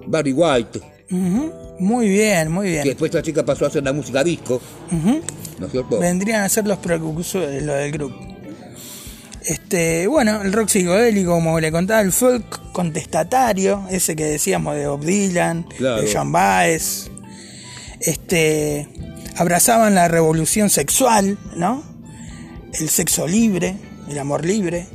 Barry 0.06 0.32
White, 0.32 0.80
Ujú. 1.10 1.52
Muy 1.80 2.08
bien, 2.08 2.52
muy 2.52 2.66
que 2.66 2.72
bien. 2.72 2.84
después 2.84 3.08
esta 3.10 3.22
chica 3.22 3.44
pasó 3.44 3.64
a 3.64 3.68
hacer 3.68 3.82
la 3.82 3.92
música 3.92 4.22
disco, 4.22 4.60
Ujú. 4.92 5.20
¿no 5.58 5.66
es 5.66 5.72
cierto? 5.72 5.98
Vendrían 5.98 6.42
a 6.42 6.48
ser 6.48 6.66
los 6.66 6.78
precursores 6.78 7.62
lo 7.62 7.72
del 7.74 7.90
grupo. 7.92 8.16
Este, 9.46 10.06
bueno, 10.06 10.40
el 10.42 10.52
rock 10.52 10.68
psicodélico, 10.68 11.32
como 11.32 11.58
le 11.60 11.70
contaba, 11.72 12.00
el 12.00 12.12
folk 12.12 12.72
contestatario, 12.72 13.84
ese 13.90 14.14
que 14.16 14.24
decíamos 14.24 14.74
de 14.76 14.86
Bob 14.86 15.04
Dylan, 15.04 15.64
Claro. 15.76 16.00
de 16.02 16.10
John 16.12 16.32
Baez. 16.32 17.10
Este, 18.00 18.88
abrazaban 19.36 19.94
la 19.94 20.08
revolución 20.08 20.70
sexual, 20.70 21.38
¿no? 21.56 21.82
El 22.80 22.88
sexo 22.88 23.26
libre, 23.26 23.76
el 24.08 24.18
amor 24.18 24.44
libre. 24.44 24.86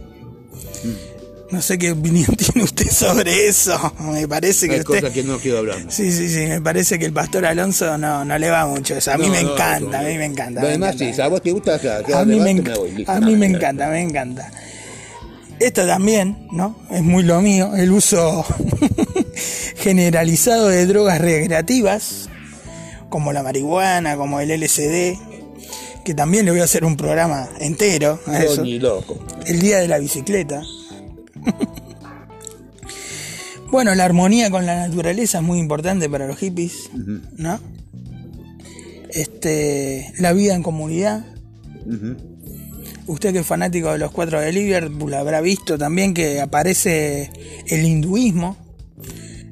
No 1.52 1.62
sé 1.64 1.80
qué 1.80 1.92
opinión 1.92 2.36
tiene 2.38 2.64
usted 2.64 2.90
sobre 2.92 3.48
eso. 3.48 3.78
Me 4.00 4.28
parece 4.28 4.68
que 4.68 4.76
Hay 4.76 4.80
usted. 4.82 5.00
cosas 5.02 5.12
que 5.14 5.24
no 5.24 5.38
quiero 5.40 5.60
hablar. 5.60 5.78
Sí, 5.90 6.12
sí, 6.12 6.30
sí, 6.30 6.46
me 6.48 6.62
parece 6.62 7.00
que 7.00 7.06
el 7.06 7.14
pastor 7.14 7.46
Alonso 7.46 7.98
no, 7.98 8.24
no 8.24 8.38
le 8.38 8.50
va 8.52 8.68
mucho 8.68 8.96
eso. 8.96 9.12
A 9.14 9.18
mí 9.18 9.26
No, 9.28 9.32
me 9.32 9.44
no, 9.44 9.54
encanta, 9.54 10.00
a 10.00 10.04
mí 10.04 10.16
me 10.18 10.26
encanta. 10.26 10.62
Lo 10.62 10.68
me 10.68 10.74
demás 10.74 10.90
encanta. 10.96 11.06
sí, 11.12 11.14
si 11.16 11.22
a 11.22 11.28
vos 11.28 11.42
te 11.42 11.52
gusta, 11.52 11.76
A 11.76 12.26
mí, 12.26 12.40
me, 12.40 12.52
enc- 12.56 12.76
voy, 12.78 13.04
a 13.08 13.20
mí 13.20 13.36
me 13.36 13.48
encanta, 13.48 13.88
me 13.88 14.02
encanta. 14.02 14.52
Esto 15.60 15.86
también, 15.88 16.48
¿no? 16.52 16.78
Es 16.92 17.02
muy 17.02 17.24
lo 17.24 17.42
mío, 17.42 17.76
el 17.76 17.92
uso 17.92 18.46
generalizado 19.76 20.68
de 20.68 20.86
drogas 20.86 21.20
recreativas, 21.20 22.30
como 23.10 23.34
la 23.34 23.44
marihuana, 23.44 24.16
como 24.16 24.40
el 24.40 24.52
LSD, 24.52 25.18
que 26.10 26.16
también 26.16 26.44
le 26.44 26.50
voy 26.50 26.60
a 26.60 26.64
hacer 26.64 26.86
un 26.86 26.98
programa 26.98 27.48
entero 27.60 28.20
a 28.26 28.40
eso. 28.40 28.66
loco. 28.66 29.24
El 29.46 29.60
día 29.60 29.78
de 29.78 29.88
la 29.88 30.00
bicicleta. 30.00 30.64
bueno, 33.70 33.94
la 33.94 34.06
armonía 34.06 34.50
con 34.50 34.66
la 34.66 34.88
naturaleza 34.88 35.38
es 35.38 35.44
muy 35.44 35.60
importante 35.60 36.10
para 36.10 36.26
los 36.26 36.40
hippies, 36.40 36.90
¿no? 37.38 37.60
Este, 39.12 40.12
la 40.18 40.34
vida 40.34 40.56
en 40.56 40.64
comunidad. 40.64 41.24
Usted 43.06 43.32
que 43.32 43.40
es 43.42 43.46
fanático 43.46 43.92
de 43.92 44.00
los 44.00 44.10
cuatro 44.10 44.42
de 44.42 44.52
Liverpool 44.52 45.14
habrá 45.14 45.42
visto 45.42 45.78
también 45.78 46.16
que 46.16 46.42
aparece 46.42 47.30
el 47.68 47.86
hinduismo, 47.86 48.58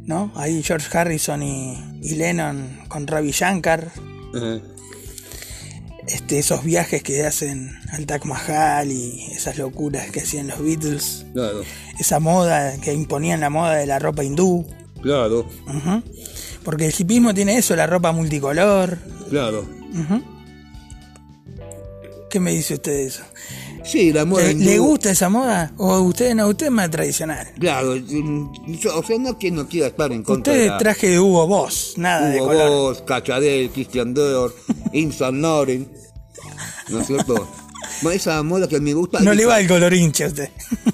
¿no? 0.08 0.32
Ahí 0.34 0.64
George 0.64 0.97
Harrison 0.97 1.43
y, 1.43 1.78
y 2.01 2.16
Lennon 2.16 2.80
con 2.88 3.05
Ravi 3.05 3.30
Shankar. 3.30 3.91
Este, 6.08 6.39
esos 6.39 6.64
viajes 6.64 7.03
que 7.03 7.26
hacen 7.26 7.76
al 7.91 8.05
Taj 8.05 8.24
Mahal 8.26 8.91
y 8.91 9.28
esas 9.32 9.58
locuras 9.58 10.10
que 10.12 10.22
hacían 10.22 10.47
los 10.47 10.62
Beatles, 10.64 11.26
Claro, 11.34 11.62
esa 11.99 12.20
moda 12.20 12.78
que 12.80 12.93
imponían 12.93 13.39
la 13.41 13.49
moda 13.49 13.76
de 13.76 13.86
la 13.86 13.99
ropa 13.99 14.24
hindú, 14.24 14.66
claro, 15.01 15.47
ujú. 15.68 16.03
porque 16.64 16.86
el 16.86 16.93
hipismo 16.97 17.34
tiene 17.34 17.58
eso, 17.58 17.76
la 17.76 17.88
ropa 17.88 18.12
multicolor. 18.12 18.97
claro. 19.30 19.66
¿Qué 22.30 22.39
me 22.41 22.51
dice 22.51 22.74
usted 22.76 22.91
de 22.91 23.05
eso? 23.05 23.24
Sí, 23.88 24.11
la 24.11 24.25
moda 24.25 24.43
¿Le, 24.43 24.51
hindú- 24.53 24.65
le 24.65 24.79
gusta 24.79 25.11
esa 25.11 25.29
moda? 25.29 25.71
¿O 25.77 25.99
usted 26.01 26.35
no? 26.35 26.47
Usted 26.49 26.65
es 26.67 26.71
más 26.71 26.91
tradicional. 26.91 27.47
Claro, 27.59 27.95
mm, 27.95 28.73
yo- 28.79 28.97
o 28.99 29.03
sea, 29.03 29.17
no 29.17 29.39
que 29.39 29.49
no 29.49 29.67
quiera 29.67 29.88
estar 29.88 30.11
en 30.11 30.23
contra 30.23 30.51
Usted 30.51 30.59
de 30.61 30.65
es 30.67 30.71
la- 30.73 30.77
traje 30.77 31.09
de 31.09 31.19
Hugo 31.19 31.47
Boss, 31.47 31.93
nada 31.97 32.29
de 32.29 32.38
Hugo 32.41 32.47
color. 32.47 32.69
Boss, 32.69 33.01
Cachadel, 33.03 33.69
Christian 33.71 34.13
Dior, 34.13 34.53
Saint 35.11 35.38
Laurent, 35.41 35.88
¿no 36.89 36.99
es 36.99 37.07
cierto? 37.07 37.47
Esa 38.11 38.43
moda 38.43 38.67
que 38.67 38.79
me 38.79 38.93
gusta. 38.93 39.19
No 39.21 39.33
le 39.33 39.45
va 39.45 39.59
el 39.59 39.67
color 39.67 39.93
hincha 39.93 40.25
a 40.25 40.27
usted. 40.27 40.49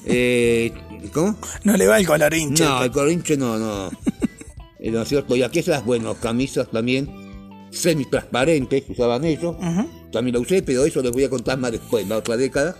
Eh, 0.06 0.72
¿Cómo? 1.14 1.36
No 1.64 1.76
le 1.76 1.88
va 1.88 1.98
el 1.98 2.06
color 2.08 2.34
hincha. 2.34 2.64
No, 2.66 2.84
el 2.84 2.92
corinche 2.92 3.36
no, 3.38 3.58
no. 3.58 3.90
Eh, 4.80 4.92
¿No 4.92 5.02
es 5.02 5.10
cierto? 5.10 5.36
Y 5.36 5.44
aquellas, 5.44 5.84
bueno, 5.84 6.14
camisas 6.16 6.70
también 6.72 7.10
semi-transparentes, 7.72 8.84
usaban 8.90 9.24
ellos. 9.26 9.56
También 10.14 10.36
la 10.36 10.40
usé, 10.40 10.62
pero 10.62 10.86
eso 10.86 11.02
les 11.02 11.12
voy 11.12 11.24
a 11.26 11.30
contar 11.30 11.58
más 11.58 11.72
después, 11.72 12.08
la 12.08 12.18
otra 12.18 12.38
década. 12.38 12.78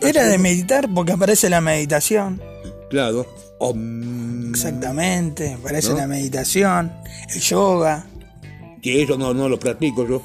Era 0.00 0.24
de 0.26 0.38
meditar 0.38 0.88
porque 0.92 1.12
aparece 1.12 1.48
la 1.50 1.60
meditación. 1.60 2.40
Claro. 2.90 3.26
Om, 3.60 4.50
Exactamente, 4.50 5.52
aparece 5.54 5.90
¿No? 5.90 5.96
la 5.98 6.06
meditación, 6.06 6.92
el 7.34 7.40
yoga. 7.40 8.06
que 8.82 9.02
eso 9.02 9.16
no, 9.16 9.32
no 9.34 9.48
lo 9.48 9.58
practico 9.58 10.06
yo. 10.08 10.22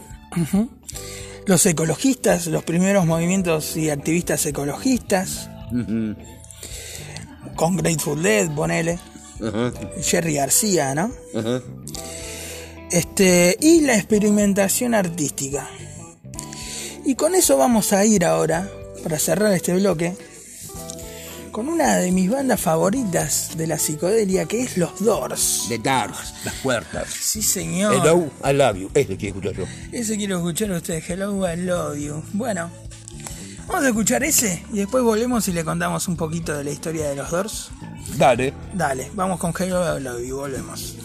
Los 1.46 1.66
ecologistas, 1.66 2.48
los 2.48 2.64
primeros 2.64 3.06
movimientos 3.06 3.76
y 3.78 3.90
activistas 3.90 4.46
ecologistas, 4.46 5.50
con 7.56 7.78
Grateful 7.78 8.22
Dead, 8.22 8.50
ponele, 8.54 9.00
Ajá, 9.42 9.72
Jerry 10.02 10.36
García, 10.36 10.94
¿no? 10.96 11.12
Este, 12.92 13.58
y 13.60 13.82
la 13.82 13.96
experimentación 13.96 14.94
artística. 14.96 15.68
Y 17.06 17.16
con 17.16 17.36
eso 17.36 17.58
vamos 17.58 17.94
a 17.94 18.06
ir 18.06 18.26
ahora, 18.26 18.70
para 19.04 19.18
cerrar 19.20 19.54
este 19.54 19.74
bloque, 19.74 20.16
con 21.52 21.68
una 21.68 21.98
de 21.98 22.12
mis 22.12 22.30
bandas 22.30 22.62
favoritas 22.62 23.58
de 23.58 23.68
la 23.68 23.78
psicodelia, 23.78 24.46
que 24.46 24.62
es 24.62 24.78
Los 24.78 25.04
Doors. 25.04 25.66
The 25.70 25.80
Dark, 25.80 26.14
las 26.46 26.54
puertas. 26.56 27.10
Sí, 27.10 27.42
señor. 27.42 27.96
Hello, 27.96 28.30
I 28.48 28.54
love 28.54 28.78
you. 28.78 28.92
Ese 28.94 29.18
quiero 29.18 29.40
escuchar 29.40 29.58
yo. 29.58 29.66
Ese 29.92 30.18
quiero 30.18 30.38
escuchar 30.38 30.72
a 30.72 30.78
ustedes, 30.78 31.10
Hello, 31.10 31.52
I 31.52 31.58
love 31.58 31.98
you. 31.98 32.24
Bueno, 32.34 32.70
vamos 33.68 33.84
a 33.84 33.88
escuchar 33.88 34.24
ese 34.24 34.64
y 34.72 34.78
después 34.78 35.04
volvemos 35.04 35.48
y 35.48 35.54
le 35.54 35.64
contamos 35.64 36.08
un 36.08 36.16
poquito 36.16 36.56
de 36.56 36.64
la 36.64 36.72
historia 36.72 37.10
de 37.10 37.16
los 37.16 37.32
Doors. 37.32 37.72
Dale. 38.18 38.54
Dale, 38.74 39.10
vamos 39.16 39.40
con 39.40 39.54
Hello, 39.58 39.98
I 39.98 40.02
love 40.02 40.22
you, 40.24 40.38
volvemos. 40.38 40.96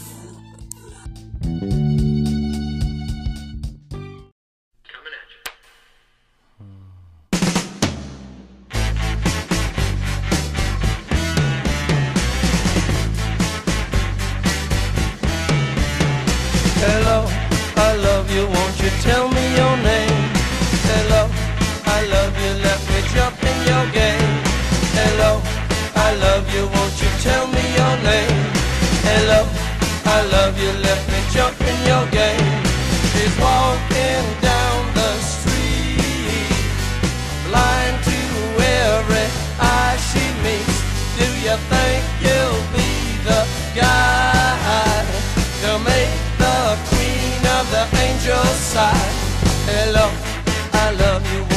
Love 30.30 30.58
you, 30.58 30.70
let 30.70 31.00
me 31.08 31.20
jump 31.32 31.60
in 31.60 31.78
your 31.86 32.06
game. 32.10 32.62
She's 33.12 33.36
walking 33.38 34.24
down 34.40 34.94
the 34.94 35.12
street, 35.20 36.48
blind 37.48 37.96
to 38.04 38.20
every 38.62 39.28
eye 39.60 39.96
she 40.10 40.24
meets. 40.42 40.78
Do 41.18 41.26
you 41.46 41.56
think 41.72 42.02
you'll 42.24 42.64
be 42.72 42.90
the 43.28 43.42
guy 43.74 45.04
to 45.62 45.78
make 45.90 46.14
the 46.38 46.58
queen 46.90 47.40
of 47.58 47.64
the 47.70 47.84
angels 48.04 48.58
sigh? 48.72 49.10
Hello, 49.66 50.10
I 50.72 50.90
love 50.92 51.24
you, 51.32 51.53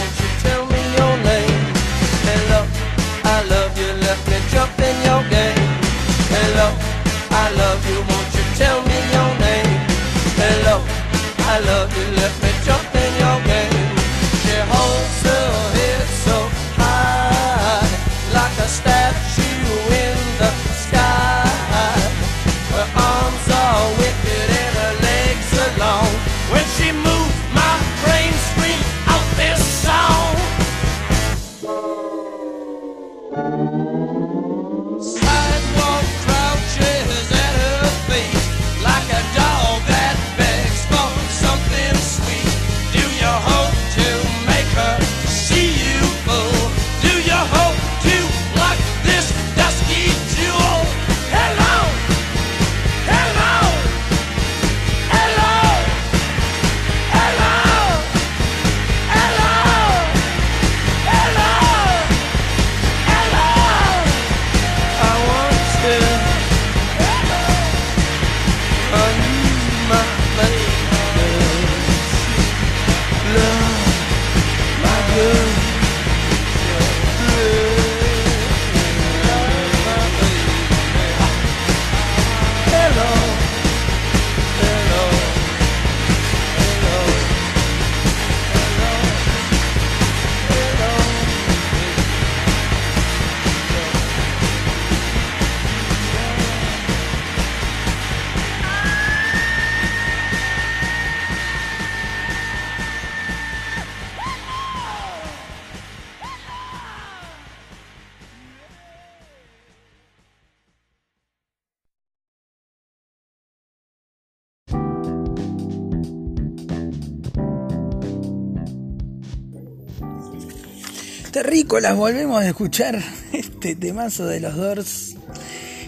Terrícolas, 121.38 121.96
volvemos 121.96 122.42
a 122.42 122.48
escuchar 122.48 123.00
este 123.32 123.76
temazo 123.76 124.26
de 124.26 124.40
los 124.40 124.56
Doors. 124.56 125.16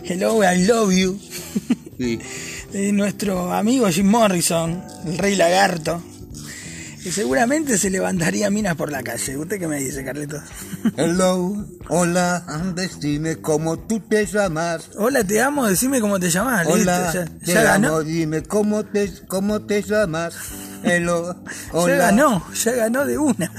Hello, 0.03 0.43
I 0.43 0.63
love 0.63 0.93
you. 0.93 1.19
Sí. 1.97 2.19
De 2.71 2.91
nuestro 2.91 3.51
amigo 3.51 3.87
Jim 3.89 4.05
Morrison, 4.05 4.83
el 5.07 5.17
rey 5.17 5.35
lagarto. 5.35 6.03
Que 7.01 7.11
seguramente 7.11 7.79
se 7.79 7.89
levantaría 7.89 8.51
minas 8.51 8.75
por 8.75 8.91
la 8.91 9.01
calle. 9.01 9.37
¿Usted 9.37 9.57
qué 9.57 9.67
me 9.67 9.79
dice, 9.79 10.05
Carlitos? 10.05 10.43
Hello, 10.97 11.65
hola, 11.87 12.45
decime 12.75 13.37
cómo 13.37 13.79
tú 13.79 14.01
te 14.01 14.27
llamas. 14.27 14.91
Hola, 14.99 15.23
te 15.23 15.41
amo, 15.41 15.67
decime 15.67 15.99
cómo 15.99 16.19
te 16.19 16.29
llamás. 16.29 16.67
Hola, 16.67 17.11
listo, 17.11 17.25
te 17.39 17.53
ya, 17.53 17.53
ya 17.63 17.73
amo, 17.73 17.87
ganó. 17.87 18.03
dime 18.03 18.43
cómo 18.43 18.85
te, 18.85 19.11
cómo 19.27 19.61
te 19.61 19.81
llamas. 19.81 20.35
Hello, 20.83 21.35
hola. 21.73 21.93
Ya 21.93 21.97
ganó, 22.05 22.43
ya 22.53 22.71
ganó 22.73 23.05
de 23.05 23.17
una. 23.17 23.51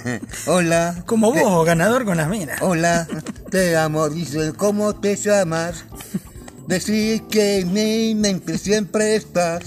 hola. 0.46 1.02
Como 1.06 1.32
te- 1.32 1.42
vos, 1.42 1.66
ganador 1.66 2.04
con 2.04 2.16
las 2.16 2.28
minas. 2.28 2.60
Hola, 2.62 3.06
te 3.50 3.76
amo, 3.76 4.08
dice 4.08 4.52
cómo 4.56 4.94
te 4.94 5.16
llamas. 5.16 5.84
Decir 6.66 7.22
que 7.30 7.60
en 7.60 7.72
mi 7.72 8.14
mente 8.14 8.58
siempre 8.58 9.16
estás. 9.16 9.64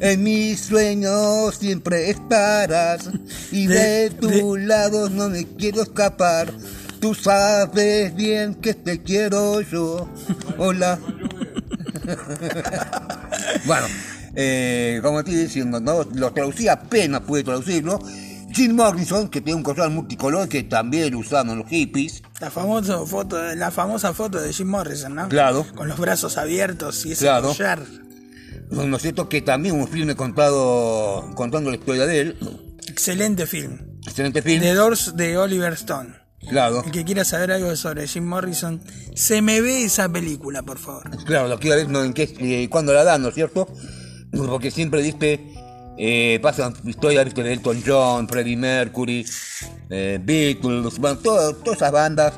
En 0.00 0.22
mis 0.22 0.60
sueños 0.60 1.54
siempre 1.56 2.10
estarás. 2.10 3.08
Y 3.52 3.66
de, 3.66 4.08
De- 4.08 4.10
tu 4.10 4.56
lado 4.56 5.08
no 5.10 5.28
me 5.28 5.46
quiero 5.46 5.82
escapar. 5.82 6.50
Tú 7.00 7.14
sabes 7.14 8.14
bien 8.14 8.54
que 8.54 8.74
te 8.74 9.00
quiero 9.02 9.60
yo. 9.60 10.08
Hola. 10.58 10.98
bueno, 13.66 13.86
eh, 14.34 15.00
como 15.02 15.22
te 15.24 15.30
diciendo, 15.32 15.80
¿no? 15.80 16.04
lo 16.14 16.32
traducí 16.32 16.68
apenas 16.68 17.20
pude 17.22 17.42
traducirlo. 17.44 17.98
Jim 18.52 18.74
Morrison, 18.74 19.28
que 19.28 19.40
tiene 19.40 19.58
un 19.58 19.62
collar 19.62 19.90
multicolor 19.90 20.48
que 20.48 20.64
también 20.64 21.14
usaban 21.14 21.56
los 21.56 21.68
hippies. 21.68 22.22
La 22.40 22.50
famosa 22.50 22.98
foto, 23.06 23.40
la 23.54 23.70
famosa 23.70 24.12
foto 24.12 24.40
de 24.40 24.52
Jim 24.52 24.66
Morrison, 24.68 25.14
¿no? 25.14 25.28
Claro. 25.28 25.64
Con 25.76 25.88
los 25.88 25.98
brazos 25.98 26.36
abiertos 26.36 27.06
y 27.06 27.12
ese 27.12 27.26
Claro. 27.26 27.48
collar. 27.48 27.80
¿No 28.70 28.96
es 28.96 29.02
cierto? 29.02 29.28
Que 29.28 29.42
también 29.42 29.74
un 29.76 29.86
filme 29.88 30.16
contado, 30.16 31.30
contando 31.34 31.70
la 31.70 31.76
historia 31.76 32.06
de 32.06 32.20
él. 32.20 32.38
Excelente 32.88 33.46
film. 33.46 33.78
Excelente 34.06 34.42
film. 34.42 34.60
The 34.62 34.74
Doors 34.74 35.16
de 35.16 35.38
Oliver 35.38 35.72
Stone. 35.74 36.14
Claro. 36.48 36.82
El 36.84 36.90
que 36.90 37.04
quiera 37.04 37.24
saber 37.24 37.52
algo 37.52 37.74
sobre 37.76 38.08
Jim 38.08 38.24
Morrison, 38.24 38.80
se 39.14 39.42
me 39.42 39.60
ve 39.60 39.84
esa 39.84 40.08
película, 40.08 40.62
por 40.62 40.78
favor. 40.78 41.08
Claro, 41.24 41.48
lo 41.48 41.58
quiero 41.58 41.76
ver 41.76 41.88
no, 41.88 42.02
en 42.02 42.14
qué, 42.14 42.34
eh, 42.40 42.68
cuándo 42.70 42.92
la 42.92 43.04
dan, 43.04 43.22
¿no 43.22 43.28
es 43.28 43.34
cierto? 43.34 43.68
Porque 44.32 44.70
siempre, 44.70 45.02
viste, 45.02 45.54
eh, 45.98 46.38
pasan 46.42 46.72
historias, 46.84 47.24
viste, 47.24 47.42
de 47.42 47.52
Elton 47.52 47.82
John, 47.86 48.28
Freddie 48.28 48.56
Mercury, 48.56 49.26
eh, 49.90 50.18
Beatles, 50.22 50.98
bueno, 50.98 51.18
todo- 51.18 51.54
todas 51.56 51.76
esas 51.78 51.92
bandas 51.92 52.34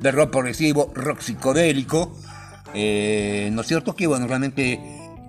de 0.00 0.10
rock 0.12 0.30
progresivo, 0.30 0.92
rock 0.94 1.20
psicodélico, 1.20 2.16
eh, 2.74 3.50
¿no 3.52 3.62
es 3.62 3.66
cierto? 3.66 3.94
Que, 3.96 4.06
bueno, 4.06 4.26
realmente 4.26 4.80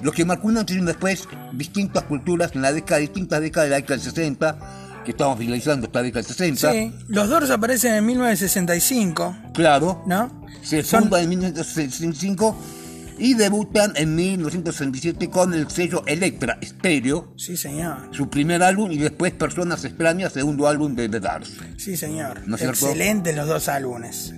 lo 0.02 0.12
que 0.12 0.26
marcó 0.26 0.48
un 0.48 0.58
antes 0.58 0.76
y 0.76 0.80
un 0.80 0.86
después, 0.86 1.28
distintas 1.54 2.04
culturas 2.04 2.52
en 2.56 2.62
la 2.62 2.72
década, 2.74 3.00
distintas 3.00 3.42
décadas 3.42 3.66
de 3.68 3.70
la 3.72 3.76
década 3.78 3.96
del 3.96 4.04
60, 4.04 4.60
que 5.06 5.12
estamos 5.12 5.40
finalizando 5.40 5.88
esta 5.88 6.02
década 6.04 6.22
del 6.24 6.32
60, 6.36 6.72
Sí, 6.72 6.94
los 7.08 7.30
Doors 7.30 7.50
aparecen 7.50 7.96
en 7.96 8.06
1965, 8.06 9.36
claro, 9.54 10.04
¿no? 10.06 10.30
se 10.62 10.84
Son- 10.84 11.02
funda 11.02 11.22
en 11.22 11.30
1965 11.30 12.56
y 13.22 13.36
debutan 13.36 13.94
en 13.96 14.16
1967 14.16 15.30
con 15.30 15.54
el 15.54 15.70
sello 15.70 16.04
Electra 16.08 16.58
Stereo, 16.64 17.34
Sí, 17.38 17.56
señor. 17.56 18.10
su 18.12 18.30
primer 18.30 18.64
álbum 18.64 18.92
y 18.92 18.98
después 18.98 19.32
Personas 19.32 19.86
Extrañas, 19.86 20.34
segundo 20.34 20.68
álbum 20.68 20.96
de 20.96 21.08
The 21.08 21.20
Doors. 21.20 21.52
Sí, 21.78 21.96
señor. 21.96 22.42
¿No 22.48 22.56
es 22.56 22.62
cierto? 22.62 22.88
Excelentes 22.88 23.36
los 23.36 23.48
dos 23.48 23.68
álbumes. 23.68 24.34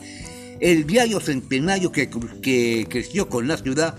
El 0.60 0.86
diario 0.88 1.20
centenario 1.20 1.92
que, 1.92 2.10
que 2.42 2.88
creció 2.90 3.30
con 3.30 3.48
la 3.48 3.58
ciudad 3.58 3.96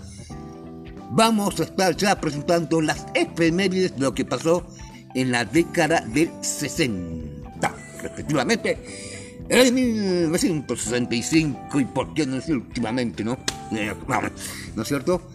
vamos 1.10 1.60
a 1.60 1.64
estar 1.64 1.96
ya 1.96 2.20
presentando 2.20 2.80
las 2.80 3.06
efemérides 3.14 3.96
de 3.96 4.00
lo 4.00 4.14
que 4.14 4.24
pasó 4.24 4.64
en 5.14 5.32
la 5.32 5.44
década 5.44 6.02
del 6.06 6.30
60, 6.40 7.74
respectivamente. 8.02 8.78
En 9.48 9.74
1965, 9.74 11.80
y 11.80 11.84
por 11.84 12.14
qué 12.14 12.24
no 12.24 12.36
decir 12.36 12.54
últimamente, 12.54 13.24
¿no? 13.24 13.36
Eh, 13.72 13.92
¿No 14.76 14.82
es 14.82 14.88
cierto? 14.88 15.28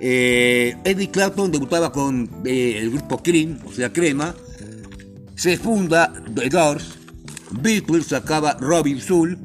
Eh, 0.00 0.76
Eddie 0.84 1.10
Clapton 1.10 1.52
debutaba 1.52 1.92
con 1.92 2.28
eh, 2.44 2.78
el 2.78 2.90
grupo 2.90 3.22
Cream, 3.22 3.58
o 3.66 3.72
sea, 3.72 3.92
Crema. 3.92 4.34
Se 5.36 5.56
funda 5.58 6.12
The 6.34 6.48
Doors. 6.48 6.98
Beatles 7.50 8.06
sacaba 8.06 8.56
Robin 8.60 9.00
Soul, 9.00 9.38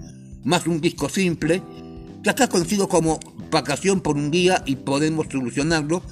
más 0.43 0.67
un 0.67 0.79
disco 0.79 1.09
simple, 1.09 1.61
que 2.23 2.29
acá 2.29 2.47
conocido 2.47 2.87
como 2.87 3.19
Vacación 3.51 4.01
por 4.01 4.15
un 4.15 4.31
día 4.31 4.63
y 4.65 4.75
podemos 4.75 5.27
solucionarlo, 5.31 6.03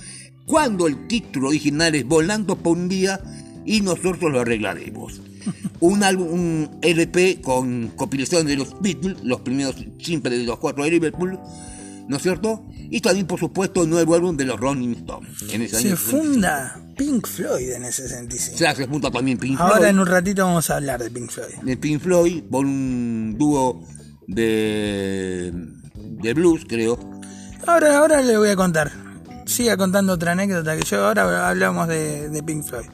cuando 0.45 0.87
el 0.87 1.07
título 1.07 1.49
original 1.49 1.95
es 1.95 2.05
Volando 2.05 2.57
por 2.57 2.77
un 2.77 2.89
día 2.89 3.19
y 3.65 3.81
nosotros 3.81 4.31
lo 4.31 4.41
arreglaremos. 4.41 5.21
Un 5.79 6.03
álbum, 6.03 6.27
un 6.31 6.69
LP 6.81 7.41
con 7.41 7.89
compilación 7.89 8.47
de 8.47 8.55
los 8.55 8.79
Beatles, 8.79 9.17
los 9.21 9.41
primeros 9.41 9.75
simples 9.99 10.39
de 10.39 10.45
los 10.45 10.57
cuatro 10.57 10.85
de 10.85 10.91
Liverpool, 10.91 11.37
¿no 12.07 12.17
es 12.17 12.21
cierto? 12.23 12.65
Y 12.89 13.01
también, 13.01 13.25
por 13.27 13.39
supuesto, 13.39 13.83
el 13.83 13.89
nuevo 13.89 14.13
álbum 14.15 14.35
de 14.37 14.45
los 14.45 14.59
Rolling 14.59 14.93
Stones. 14.95 15.41
En 15.51 15.61
ese 15.63 15.79
Se 15.81 15.87
año 15.87 15.97
funda 15.97 16.79
Pink 16.97 17.25
Floyd 17.27 17.71
en 17.71 17.85
ese 17.85 18.03
65. 18.07 18.57
Se 18.57 18.67
hace 18.67 18.85
junto 18.87 19.09
también 19.11 19.37
Pink 19.37 19.59
Ahora 19.59 19.77
Floyd. 19.77 19.89
en 19.89 19.99
un 19.99 20.05
ratito 20.07 20.45
vamos 20.45 20.69
a 20.69 20.75
hablar 20.77 21.01
de 21.03 21.09
Pink 21.09 21.29
Floyd. 21.31 21.55
de 21.61 21.77
Pink 21.77 22.01
Floyd 22.01 22.43
por 22.49 22.65
un 22.65 23.35
dúo 23.37 23.83
de, 24.27 25.51
de 25.95 26.33
blues, 26.33 26.61
creo. 26.67 26.99
Ahora, 27.65 27.97
ahora 27.97 28.21
le 28.21 28.37
voy 28.37 28.49
a 28.49 28.55
contar. 28.55 28.91
Siga 29.45 29.75
contando 29.77 30.13
otra 30.13 30.33
anécdota 30.33 30.77
que 30.77 30.83
yo 30.85 31.05
ahora 31.05 31.49
hablamos 31.49 31.87
de, 31.87 32.29
de 32.29 32.43
Pink 32.43 32.63
Floyd. 32.63 32.85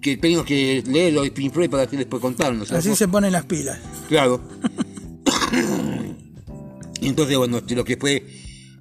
Que 0.00 0.16
tengo 0.16 0.44
que 0.44 0.84
leer 0.86 1.12
lo 1.14 1.22
de 1.22 1.30
Pink 1.32 1.52
Floyd 1.52 1.68
para 1.70 1.86
que 1.86 1.96
después 1.96 2.22
contarnos. 2.22 2.70
Así 2.70 2.94
se 2.94 3.08
ponen 3.08 3.32
las 3.32 3.44
pilas. 3.44 3.78
Claro. 4.08 4.40
Entonces, 7.02 7.36
bueno, 7.36 7.60
lo 7.68 7.84
que 7.84 7.96
fue 7.96 8.26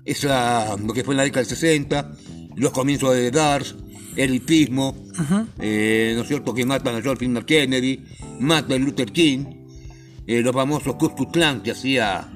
esa, 0.06 0.76
lo 0.78 0.94
que 0.94 1.04
fue 1.04 1.14
en 1.14 1.18
la 1.18 1.24
década 1.24 1.46
del 1.46 1.56
60, 1.58 2.12
los 2.56 2.72
comienzos 2.72 3.14
de 3.14 3.32
Dars, 3.32 3.76
el 4.16 4.36
hipismo, 4.36 4.96
eh, 5.60 6.14
¿no 6.16 6.22
es 6.22 6.28
cierto? 6.28 6.54
Que 6.54 6.66
matan 6.66 6.96
a 6.96 7.02
George 7.02 7.26
F. 7.26 7.46
Kennedy, 7.46 8.04
matan 8.40 8.82
a 8.82 8.86
Luther 8.86 9.12
King, 9.12 9.46
eh, 10.28 10.42
los 10.42 10.54
famosos 10.54 10.96
Ku 10.96 11.14
Klux 11.14 11.32
Klan 11.32 11.62
que 11.62 11.72
hacía 11.72 12.28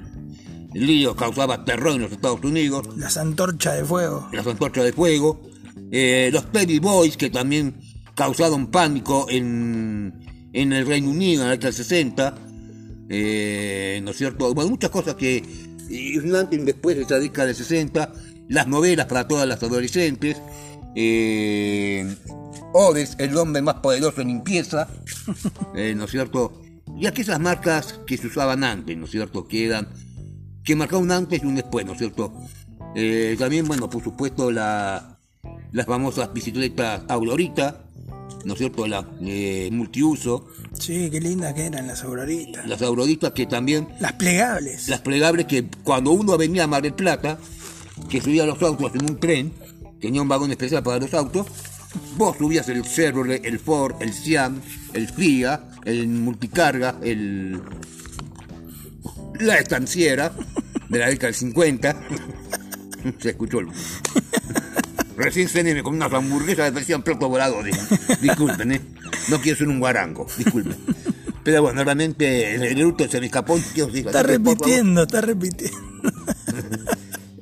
líos, 0.74 1.16
causaba 1.16 1.64
terror 1.64 1.94
en 1.94 2.02
los 2.02 2.12
Estados 2.12 2.44
Unidos, 2.44 2.88
Las 2.96 3.16
antorchas 3.16 3.76
de 3.76 3.84
fuego. 3.84 4.28
las 4.32 4.46
antorchas 4.46 4.84
de 4.84 4.92
fuego, 4.92 5.42
eh, 5.90 6.30
los 6.32 6.52
Teddy 6.52 6.78
Boys 6.78 7.16
que 7.16 7.30
también 7.30 7.74
causaron 8.14 8.68
pánico 8.70 9.26
en, 9.30 10.12
en 10.52 10.72
el 10.72 10.86
Reino 10.86 11.10
Unido 11.10 11.42
en 11.42 11.48
la 11.48 11.52
década 11.52 11.68
del 11.70 11.76
60, 11.84 12.34
eh, 13.08 14.00
¿no 14.04 14.10
es 14.10 14.16
cierto? 14.16 14.54
Bueno, 14.54 14.70
muchas 14.70 14.90
cosas 14.90 15.14
que, 15.14 15.42
y 15.90 16.16
un 16.18 16.34
antes 16.34 16.58
y 16.58 16.62
después 16.62 16.96
de 16.96 17.02
esa 17.02 17.18
década 17.18 17.48
del 17.48 17.56
60, 17.56 18.12
las 18.48 18.66
novelas 18.68 19.06
para 19.06 19.26
todas 19.26 19.46
las 19.46 19.62
adolescentes, 19.62 20.40
eh, 20.94 22.16
Odes, 22.72 23.16
el 23.18 23.36
hombre 23.36 23.62
más 23.62 23.76
poderoso 23.76 24.20
en 24.20 24.28
limpieza, 24.28 24.88
eh, 25.74 25.94
¿no 25.96 26.04
es 26.04 26.10
cierto? 26.10 26.62
Y 26.96 27.06
aquellas 27.06 27.40
marcas 27.40 28.00
que 28.06 28.16
se 28.16 28.28
usaban 28.28 28.62
antes, 28.62 28.96
¿no 28.96 29.06
es 29.06 29.10
cierto? 29.10 29.46
Que 29.46 29.66
eran, 29.66 29.88
que 30.62 30.76
marcaban 30.76 31.04
un 31.04 31.12
antes 31.12 31.42
y 31.42 31.46
un 31.46 31.56
después, 31.56 31.84
¿no 31.84 31.92
es 31.92 31.98
cierto? 31.98 32.32
Eh, 32.94 33.34
también, 33.38 33.66
bueno, 33.66 33.90
por 33.90 34.04
supuesto, 34.04 34.52
la, 34.52 35.18
las 35.72 35.86
famosas 35.86 36.32
bicicletas 36.32 37.02
Aurorita, 37.08 37.84
¿no 38.44 38.52
es 38.54 38.58
cierto? 38.58 38.86
La 38.86 39.06
eh, 39.22 39.68
multiuso, 39.72 40.46
Sí, 40.72 41.08
qué 41.10 41.20
lindas 41.20 41.52
que 41.54 41.66
eran 41.66 41.86
las 41.88 42.02
auroritas. 42.04 42.66
las 42.66 42.80
Auroritas 42.82 43.32
que 43.32 43.46
también, 43.46 43.88
Las 44.00 44.12
plegables. 44.14 44.88
las 44.88 45.00
plegables 45.00 45.46
que 45.46 45.66
cuando 45.84 46.12
uno 46.12 46.38
venía 46.38 46.64
a 46.64 46.66
Mar 46.66 46.82
del 46.82 46.94
Plata, 46.94 47.38
que 48.08 48.20
subía 48.20 48.46
los 48.46 48.62
autos 48.62 48.92
en 48.94 49.02
un 49.10 49.18
tren, 49.20 49.52
tenía 50.00 50.22
un 50.22 50.28
vagón 50.28 50.50
especial 50.50 50.82
para 50.82 50.98
los 50.98 51.12
autos, 51.12 51.46
vos 52.16 52.36
subías 52.38 52.68
el 52.68 52.82
Chevrolet, 52.82 53.44
el 53.44 53.58
Ford, 53.58 53.96
el 54.00 54.12
Siam, 54.12 54.60
el 54.94 55.08
FIA, 55.08 55.64
el 55.84 56.06
multicarga, 56.08 56.96
el 57.02 57.60
la 59.40 59.56
estanciera, 59.56 60.32
de 60.88 60.98
la 60.98 61.08
década 61.08 61.26
del 61.28 61.34
50. 61.34 61.96
Se 63.20 63.30
escuchó 63.30 63.60
el... 63.60 63.68
Recién 65.24 65.48
cené 65.48 65.74
me 65.74 65.82
comí 65.82 65.96
unas 65.96 66.12
hamburguesas 66.12 66.66
que 66.66 66.72
parecían 66.72 67.02
platos 67.02 67.28
voladores. 67.28 67.76
Disculpen, 68.20 68.72
¿eh? 68.72 68.80
No 69.28 69.40
quiero 69.40 69.58
ser 69.58 69.68
un 69.68 69.78
guarango, 69.80 70.26
disculpen. 70.36 70.76
Pero 71.44 71.62
bueno, 71.62 71.82
realmente 71.84 72.54
el 72.54 72.78
eructo 72.78 73.08
se 73.08 73.18
me 73.20 73.26
escapó. 73.26 73.56
decir, 73.56 74.06
Está 74.06 74.22
repitiendo, 74.22 75.02
está 75.02 75.20
repitiendo. 75.22 75.78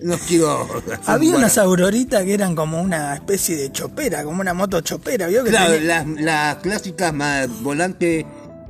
No 0.01 0.17
quiero... 0.19 0.69
Había 1.07 1.35
unas 1.37 1.59
auroritas 1.59 2.23
que 2.23 2.33
eran 2.33 2.55
como 2.55 2.81
una 2.81 3.15
especie 3.15 3.57
de 3.57 3.73
chopera, 3.73 4.23
como 4.23 4.41
una 4.41 4.55
moto 4.55 4.81
chopera, 4.81 5.27
¿vio? 5.27 5.43
Que 5.43 5.51
Claro, 5.51 5.73
tenía- 5.73 6.05
las 6.05 6.21
las 6.23 6.57
clásicas 6.59 7.13
volante 7.63 8.25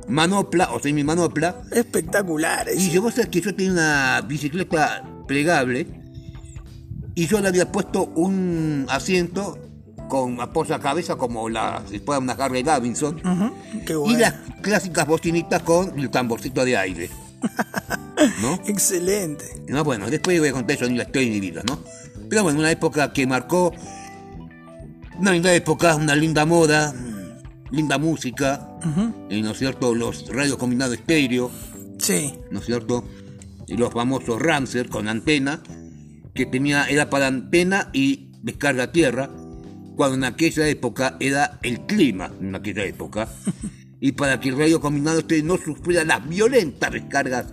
manopla 0.07 0.71
o 0.71 0.79
semi 0.79 1.03
manopla. 1.03 1.61
Espectaculares. 1.71 2.79
Y 2.79 2.89
yo 2.89 3.03
vos 3.03 3.13
sabés 3.13 3.29
que 3.29 3.41
yo 3.41 3.53
tenía 3.55 3.71
una 3.73 4.21
bicicleta 4.27 5.03
plegable 5.27 5.85
y 7.19 7.27
yo 7.27 7.41
le 7.41 7.49
había 7.49 7.69
puesto 7.69 8.05
un 8.15 8.85
asiento 8.87 9.57
con 10.07 10.39
apoya 10.39 10.79
cabeza 10.79 11.17
como 11.17 11.49
la 11.49 11.83
si 11.89 11.99
fuera 11.99 12.19
una 12.19 12.31
Harley 12.33 12.63
Davidson 12.63 13.21
Qué 13.85 13.93
y 14.07 14.15
las 14.15 14.33
clásicas 14.61 15.05
bocinitas 15.05 15.61
con 15.63 15.99
el 15.99 16.09
tamborcito 16.09 16.63
de 16.63 16.77
aire. 16.77 17.09
¿No? 18.41 18.53
Excelente. 18.65 19.45
No, 19.67 19.83
bueno, 19.83 20.09
después 20.09 20.39
voy 20.39 20.47
a 20.47 20.53
contar 20.53 20.77
eso 20.77 20.85
en 20.85 20.95
la 20.97 21.03
historia 21.03 21.27
de 21.27 21.33
mi 21.35 21.39
vida, 21.41 21.61
¿no? 21.67 21.79
Pero 22.29 22.43
bueno, 22.43 22.59
una 22.59 22.71
época 22.71 23.11
que 23.11 23.27
marcó 23.27 23.73
una 25.17 25.33
linda 25.33 25.53
época, 25.53 25.95
una 25.95 26.15
linda 26.15 26.45
moda, 26.45 26.93
linda 27.71 27.97
música, 27.97 28.65
y, 29.29 29.41
¿no 29.41 29.51
es 29.51 29.57
cierto? 29.57 29.93
Los 29.93 30.25
radios 30.33 30.55
combinados 30.57 30.95
estéreo, 30.95 31.51
Sí. 31.97 32.33
¿no 32.49 32.59
es 32.59 32.65
cierto? 32.65 33.03
Y 33.67 33.75
los 33.75 33.91
famosos 33.93 34.41
Ramser 34.41 34.87
con 34.87 35.09
antena, 35.09 35.61
que 36.33 36.45
tenía, 36.45 36.85
era 36.85 37.09
para 37.09 37.27
antena 37.27 37.89
y 37.93 38.31
descarga 38.41 38.83
a 38.83 38.91
tierra, 38.91 39.29
cuando 39.95 40.15
en 40.15 40.23
aquella 40.23 40.67
época 40.67 41.17
era 41.19 41.59
el 41.61 41.81
clima, 41.81 42.31
en 42.39 42.55
aquella 42.55 42.85
época, 42.85 43.27
y 43.99 44.13
para 44.13 44.39
que 44.39 44.49
el 44.49 44.57
radio 44.57 44.79
combinado 44.79 45.19
estéreo 45.19 45.45
no 45.45 45.57
sufriera 45.57 46.03
las 46.05 46.27
violentas 46.27 46.91
descargas 46.91 47.47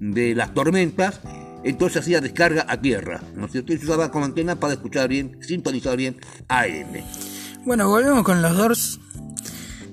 de 0.00 0.34
las 0.34 0.54
tormentas, 0.54 1.20
entonces 1.64 2.02
hacía 2.02 2.20
descarga 2.20 2.66
a 2.68 2.80
tierra, 2.80 3.20
¿no 3.34 3.46
es 3.46 3.52
cierto? 3.52 3.72
Y 3.72 3.78
se 3.78 3.84
usaba 3.84 4.10
como 4.10 4.24
antena 4.24 4.56
para 4.56 4.74
escuchar 4.74 5.08
bien, 5.08 5.38
sintonizar 5.40 5.96
bien 5.96 6.16
AM. 6.48 7.02
Bueno, 7.64 7.88
volvemos 7.88 8.22
con 8.22 8.40
los 8.40 8.56
Doors, 8.56 9.00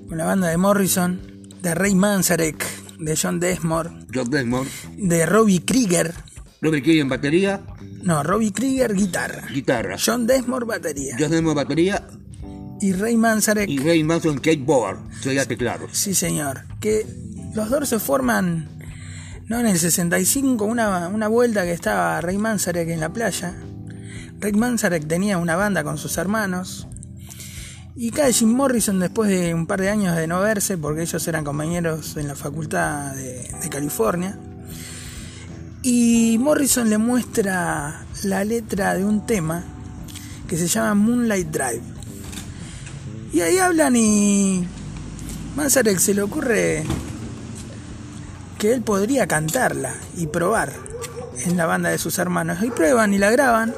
con 0.08 0.16
la 0.16 0.24
banda 0.24 0.48
de 0.48 0.56
Morrison, 0.56 1.20
de 1.60 1.74
Ray 1.74 1.94
Manzarek, 1.94 2.64
de 2.98 3.18
John 3.20 3.40
Desmore, 3.40 3.90
John 4.14 4.30
Desmond, 4.30 4.68
de 4.96 5.26
Robbie 5.26 5.64
Krieger. 5.64 6.14
Robert 6.66 6.86
en 6.86 7.08
batería, 7.08 7.60
No, 8.02 8.22
Robbie 8.22 8.52
Krieger, 8.52 8.94
guitarra. 8.94 9.42
guitarra. 9.52 9.96
John 10.04 10.26
Desmore, 10.26 10.66
batería. 10.66 11.16
John 11.18 11.30
Desmond 11.30 11.56
batería 11.56 12.06
Y 12.80 12.92
Ray 12.92 13.16
Manzarek, 13.16 13.68
y 13.68 13.78
Ray 13.78 14.04
Manson 14.04 14.38
skateboard, 14.38 14.98
sería 15.22 15.44
teclados. 15.46 15.90
sí 15.92 16.14
señor. 16.14 16.62
Que 16.80 17.06
los 17.54 17.70
Doors 17.70 17.88
se 17.88 17.98
forman, 17.98 18.68
¿no? 19.48 19.58
En 19.60 19.66
el 19.66 19.78
65, 19.78 20.64
una, 20.64 21.08
una 21.08 21.28
vuelta 21.28 21.62
que 21.64 21.72
estaba 21.72 22.20
Ray 22.20 22.36
Manzarek 22.38 22.88
en 22.88 23.00
la 23.00 23.08
playa. 23.12 23.54
Ray 24.40 24.52
Manzarek 24.52 25.06
tenía 25.08 25.38
una 25.38 25.56
banda 25.56 25.82
con 25.84 25.96
sus 25.98 26.18
hermanos. 26.18 26.86
Y 27.98 28.10
cae 28.10 28.30
Jim 28.34 28.50
Morrison 28.50 28.98
después 29.00 29.30
de 29.30 29.54
un 29.54 29.66
par 29.66 29.80
de 29.80 29.88
años 29.88 30.14
de 30.14 30.26
no 30.26 30.40
verse, 30.42 30.76
porque 30.76 31.00
ellos 31.00 31.26
eran 31.28 31.44
compañeros 31.44 32.18
en 32.18 32.28
la 32.28 32.34
facultad 32.34 33.14
de, 33.14 33.48
de 33.62 33.68
California. 33.70 34.38
Y 35.88 36.36
Morrison 36.40 36.90
le 36.90 36.98
muestra 36.98 38.04
la 38.24 38.44
letra 38.44 38.94
de 38.94 39.04
un 39.04 39.24
tema 39.24 39.62
que 40.48 40.56
se 40.56 40.66
llama 40.66 40.94
Moonlight 40.94 41.46
Drive. 41.46 41.82
Y 43.32 43.40
ahí 43.40 43.58
hablan 43.58 43.94
y 43.94 44.66
Manzarek 45.54 46.00
se 46.00 46.12
le 46.12 46.22
ocurre 46.22 46.82
que 48.58 48.72
él 48.72 48.82
podría 48.82 49.28
cantarla 49.28 49.94
y 50.16 50.26
probar 50.26 50.72
en 51.44 51.56
la 51.56 51.66
banda 51.66 51.90
de 51.90 51.98
sus 51.98 52.18
hermanos. 52.18 52.58
Y 52.64 52.70
prueban 52.70 53.14
y 53.14 53.18
la 53.18 53.30
graban. 53.30 53.72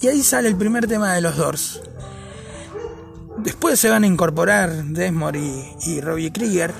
Y 0.00 0.08
ahí 0.08 0.24
sale 0.24 0.48
el 0.48 0.56
primer 0.56 0.88
tema 0.88 1.14
de 1.14 1.20
los 1.20 1.36
Doors. 1.36 1.82
Después 3.44 3.78
se 3.78 3.90
van 3.90 4.02
a 4.02 4.08
incorporar 4.08 4.72
Desmore 4.86 5.38
y, 5.38 5.76
y 5.86 6.00
Robbie 6.00 6.32
Krieger. 6.32 6.74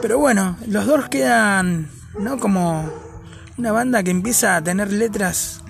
Pero 0.00 0.18
bueno, 0.18 0.56
los 0.68 0.86
Doors 0.86 1.08
quedan, 1.08 1.90
¿no? 2.18 2.38
Como 2.38 2.90
una 3.56 3.72
banda 3.72 4.02
que 4.02 4.10
empieza 4.10 4.56
a 4.56 4.62
tener 4.62 4.92
letras 4.92 5.60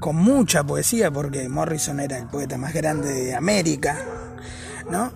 con 0.00 0.16
mucha 0.16 0.64
poesía, 0.64 1.10
porque 1.10 1.48
Morrison 1.48 2.00
era 2.00 2.18
el 2.18 2.26
poeta 2.26 2.58
más 2.58 2.74
grande 2.74 3.12
de 3.12 3.34
América, 3.34 3.96
¿no? 4.90 5.12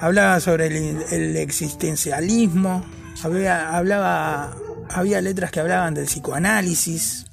Hablaba 0.00 0.40
sobre 0.40 0.66
el, 0.66 1.02
el 1.10 1.36
existencialismo, 1.36 2.84
había, 3.22 3.76
hablaba, 3.76 4.54
había 4.90 5.20
letras 5.20 5.50
que 5.50 5.60
hablaban 5.60 5.94
del 5.94 6.06
psicoanálisis. 6.06 7.26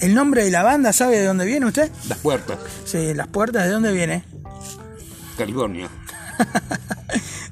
El 0.00 0.14
nombre 0.14 0.44
de 0.44 0.50
la 0.50 0.62
banda, 0.62 0.92
¿sabe 0.92 1.18
de 1.18 1.26
dónde 1.26 1.44
viene 1.44 1.66
usted? 1.66 1.90
Las 2.08 2.18
puertas, 2.18 2.58
Sí, 2.84 3.12
las 3.14 3.28
puertas, 3.28 3.64
¿de 3.64 3.70
dónde 3.70 3.92
viene? 3.92 4.24
California. 5.36 5.88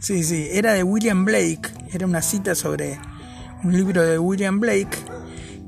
Sí, 0.01 0.23
sí, 0.23 0.49
era 0.53 0.75
de 0.75 0.85
William 0.85 1.25
Blake, 1.25 1.71
era 1.93 2.07
una 2.07 2.23
cita 2.23 2.55
sobre 2.55 3.01
un 3.65 3.73
libro 3.73 4.03
de 4.05 4.19
William 4.19 4.61
Blake 4.61 4.99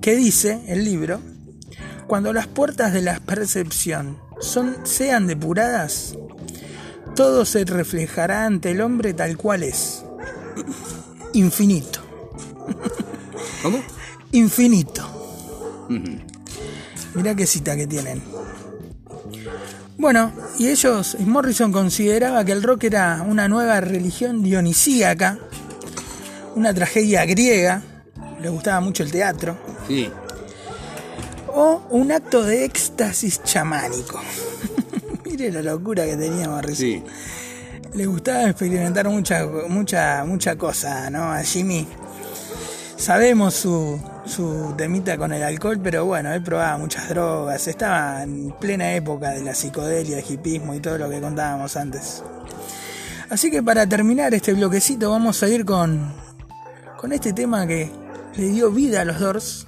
que 0.01 0.16
dice, 0.16 0.62
el 0.66 0.84
libro, 0.84 1.20
cuando 2.07 2.32
las 2.32 2.47
puertas 2.47 2.93
de 2.93 3.03
la 3.03 3.20
percepción 3.20 4.18
son, 4.41 4.76
sean 4.84 5.26
depuradas, 5.26 6.16
todo 7.14 7.45
se 7.45 7.64
reflejará 7.64 8.47
ante 8.47 8.70
el 8.70 8.80
hombre 8.80 9.12
tal 9.12 9.36
cual 9.36 9.62
es. 9.62 10.05
Infinito, 11.34 12.01
¿Cómo? 13.62 13.80
infinito. 14.32 15.86
Mirá 17.14 17.34
qué 17.34 17.47
cita 17.47 17.76
que 17.76 17.86
tienen. 17.86 18.22
Bueno, 19.99 20.32
y 20.59 20.68
ellos, 20.68 21.16
Morrison 21.20 21.72
consideraba 21.72 22.45
que 22.45 22.53
el 22.53 22.62
rock 22.62 22.84
era 22.84 23.22
una 23.28 23.49
nueva 23.49 23.80
religión 23.80 24.43
dionisíaca, 24.43 25.38
una 26.55 26.72
tragedia 26.74 27.24
griega, 27.24 27.82
le 28.40 28.48
gustaba 28.48 28.80
mucho 28.80 29.03
el 29.03 29.11
teatro, 29.11 29.57
Sí. 29.86 30.11
o 31.48 31.82
un 31.90 32.12
acto 32.12 32.42
de 32.44 32.64
éxtasis 32.64 33.42
chamánico. 33.42 34.20
Mire 35.24 35.51
la 35.53 35.62
locura 35.62 36.05
que 36.05 36.16
tenía 36.16 36.48
Morrison. 36.48 36.76
Sí. 36.76 37.03
Le 37.94 38.07
gustaba 38.07 38.44
experimentar 38.51 39.09
mucha, 39.09 39.46
mucha, 39.68 40.24
mucha 40.24 40.57
cosa, 40.57 41.11
¿no? 41.11 41.32
A 41.32 41.42
Jimmy. 41.42 41.86
Sabemos 42.96 43.55
su, 43.55 43.98
su 44.26 44.74
temita 44.76 45.16
con 45.16 45.32
el 45.32 45.42
alcohol, 45.42 45.80
pero 45.82 46.05
bueno, 46.05 46.32
él 46.32 46.42
probaba 46.42 46.76
muchas 46.78 47.09
drogas. 47.09 47.66
Estaba 47.66 48.22
en 48.22 48.53
plena 48.61 48.92
época 48.92 49.30
de 49.30 49.42
la 49.42 49.55
psicodelia, 49.55 50.18
el 50.18 50.24
hipismo 50.30 50.74
y 50.74 50.80
todo 50.80 50.98
lo 50.98 51.09
que 51.11 51.20
contábamos 51.20 51.76
antes. 51.76 52.22
Así 53.30 53.51
que 53.51 53.62
para 53.62 53.86
terminar 53.88 54.34
este 54.34 54.53
bloquecito, 54.53 55.11
vamos 55.11 55.42
a 55.42 55.48
ir 55.48 55.64
con, 55.64 56.12
con 57.01 57.12
este 57.12 57.32
tema 57.32 57.66
que 57.66 57.90
le 58.36 58.48
dio 58.48 58.70
vida 58.70 59.01
a 59.01 59.05
los 59.07 59.18
Doors. 59.18 59.66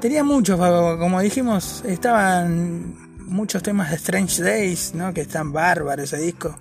Tenía 0.00 0.24
muchos, 0.24 0.58
como 0.98 1.20
dijimos, 1.20 1.84
estaban 1.86 2.96
muchos 3.26 3.62
temas 3.62 3.90
de 3.90 3.96
Strange 3.96 4.42
Days, 4.42 4.96
¿no? 4.96 5.14
Que 5.14 5.20
están 5.20 5.52
bárbaros 5.52 6.12
ese 6.12 6.20
disco. 6.20 6.58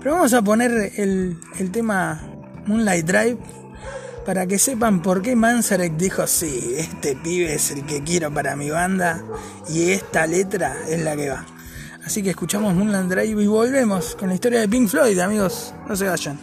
Pero 0.00 0.16
vamos 0.16 0.34
a 0.34 0.42
poner 0.42 0.92
el, 0.96 1.40
el 1.58 1.70
tema 1.70 2.20
Moonlight 2.66 3.06
Drive 3.06 3.38
para 4.26 4.46
que 4.46 4.58
sepan 4.58 5.00
por 5.00 5.22
qué 5.22 5.34
Manzarek 5.34 5.96
dijo, 5.96 6.26
sí, 6.26 6.74
este 6.76 7.16
pibe 7.16 7.54
es 7.54 7.70
el 7.70 7.86
que 7.86 8.02
quiero 8.02 8.34
para 8.34 8.54
mi 8.54 8.68
banda 8.68 9.24
y 9.70 9.92
esta 9.92 10.26
letra 10.26 10.76
es 10.86 11.02
la 11.02 11.16
que 11.16 11.30
va. 11.30 11.46
Así 12.04 12.22
que 12.22 12.30
escuchamos 12.30 12.74
Moonlight 12.74 13.08
Drive 13.08 13.42
y 13.42 13.46
volvemos 13.46 14.14
con 14.14 14.28
la 14.28 14.34
historia 14.34 14.60
de 14.60 14.68
Pink 14.68 14.90
Floyd, 14.90 15.18
amigos. 15.20 15.74
No 15.88 15.96
se 15.96 16.06
vayan. 16.06 16.38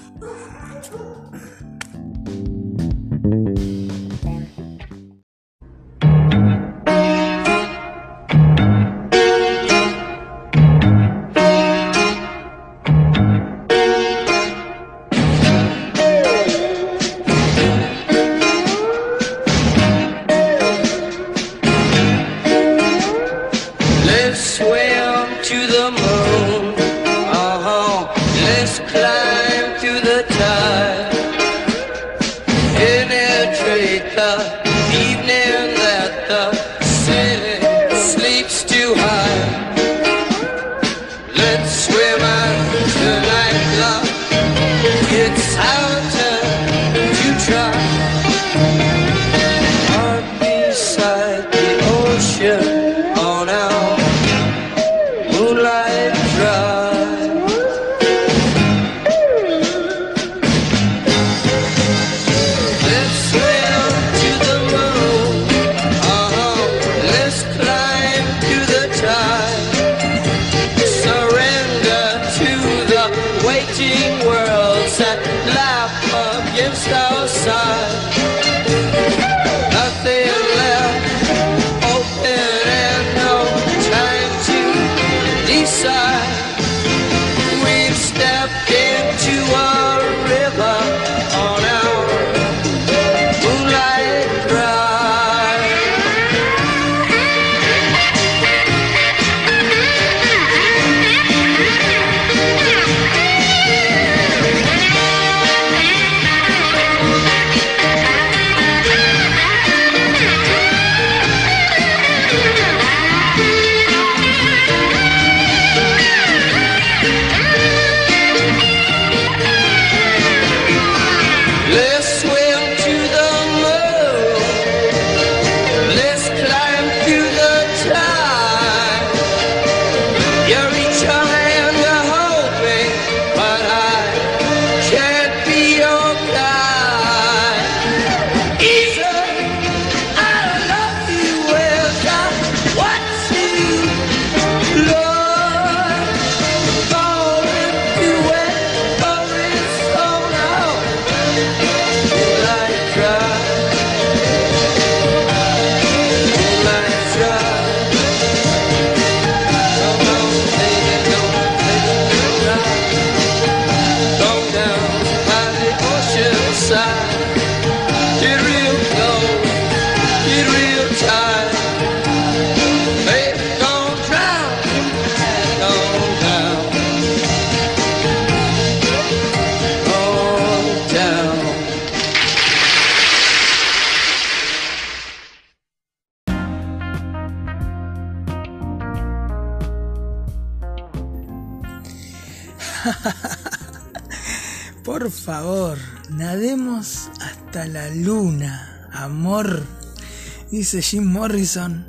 Dice 200.51 200.81
Jim 200.81 201.05
Morrison. 201.05 201.87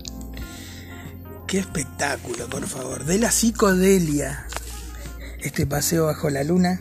Qué 1.46 1.58
espectáculo, 1.58 2.48
por 2.48 2.66
favor. 2.66 3.04
De 3.04 3.18
la 3.18 3.30
psicodelia. 3.30 4.46
Este 5.40 5.66
paseo 5.66 6.06
bajo 6.06 6.30
la 6.30 6.44
luna. 6.44 6.80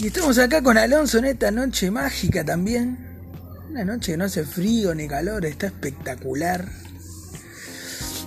Y 0.00 0.08
estamos 0.08 0.38
acá 0.38 0.62
con 0.62 0.78
Alonso 0.78 1.18
en 1.18 1.26
esta 1.26 1.50
noche 1.50 1.90
mágica 1.90 2.44
también. 2.44 2.98
Una 3.70 3.84
noche 3.84 4.12
que 4.12 4.18
no 4.18 4.24
hace 4.24 4.44
frío 4.44 4.94
ni 4.94 5.06
calor, 5.06 5.44
está 5.46 5.66
espectacular. 5.66 6.68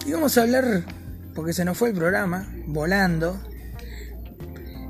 Y 0.06 0.12
vamos 0.14 0.38
a 0.38 0.44
hablar, 0.44 0.86
porque 1.36 1.52
se 1.52 1.66
nos 1.66 1.78
fue 1.78 1.90
el 1.90 1.96
programa, 1.96 2.48
volando. 2.68 3.42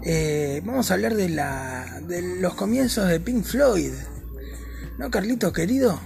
Eh, 0.03 0.61
vamos 0.63 0.91
a 0.91 0.93
hablar 0.93 1.15
de, 1.15 1.29
la, 1.29 2.01
de 2.07 2.21
los 2.39 2.53
comienzos 2.53 3.07
de 3.07 3.19
Pink 3.19 3.43
Floyd. 3.43 3.93
¿No, 4.97 5.11
Carlitos 5.11 5.53
querido? 5.53 5.99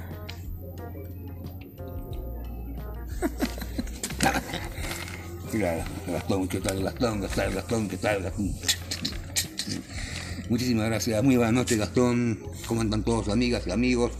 Gastón, 6.07 6.47
¿qué 6.47 6.59
tal 6.59 6.83
Gastón? 6.83 7.21
¿Qué 7.21 7.27
tal 7.27 7.53
Gastón? 7.53 7.89
¿Qué 7.89 7.97
tal 7.97 8.23
Gastón? 8.23 8.53
Muchísimas 10.49 10.87
gracias, 10.87 11.23
muy 11.23 11.37
buenas 11.37 11.53
noches 11.53 11.77
Gastón, 11.77 12.39
¿cómo 12.65 12.81
andan 12.81 13.03
todos 13.03 13.29
amigas 13.29 13.63
y 13.65 13.71
amigos? 13.71 14.11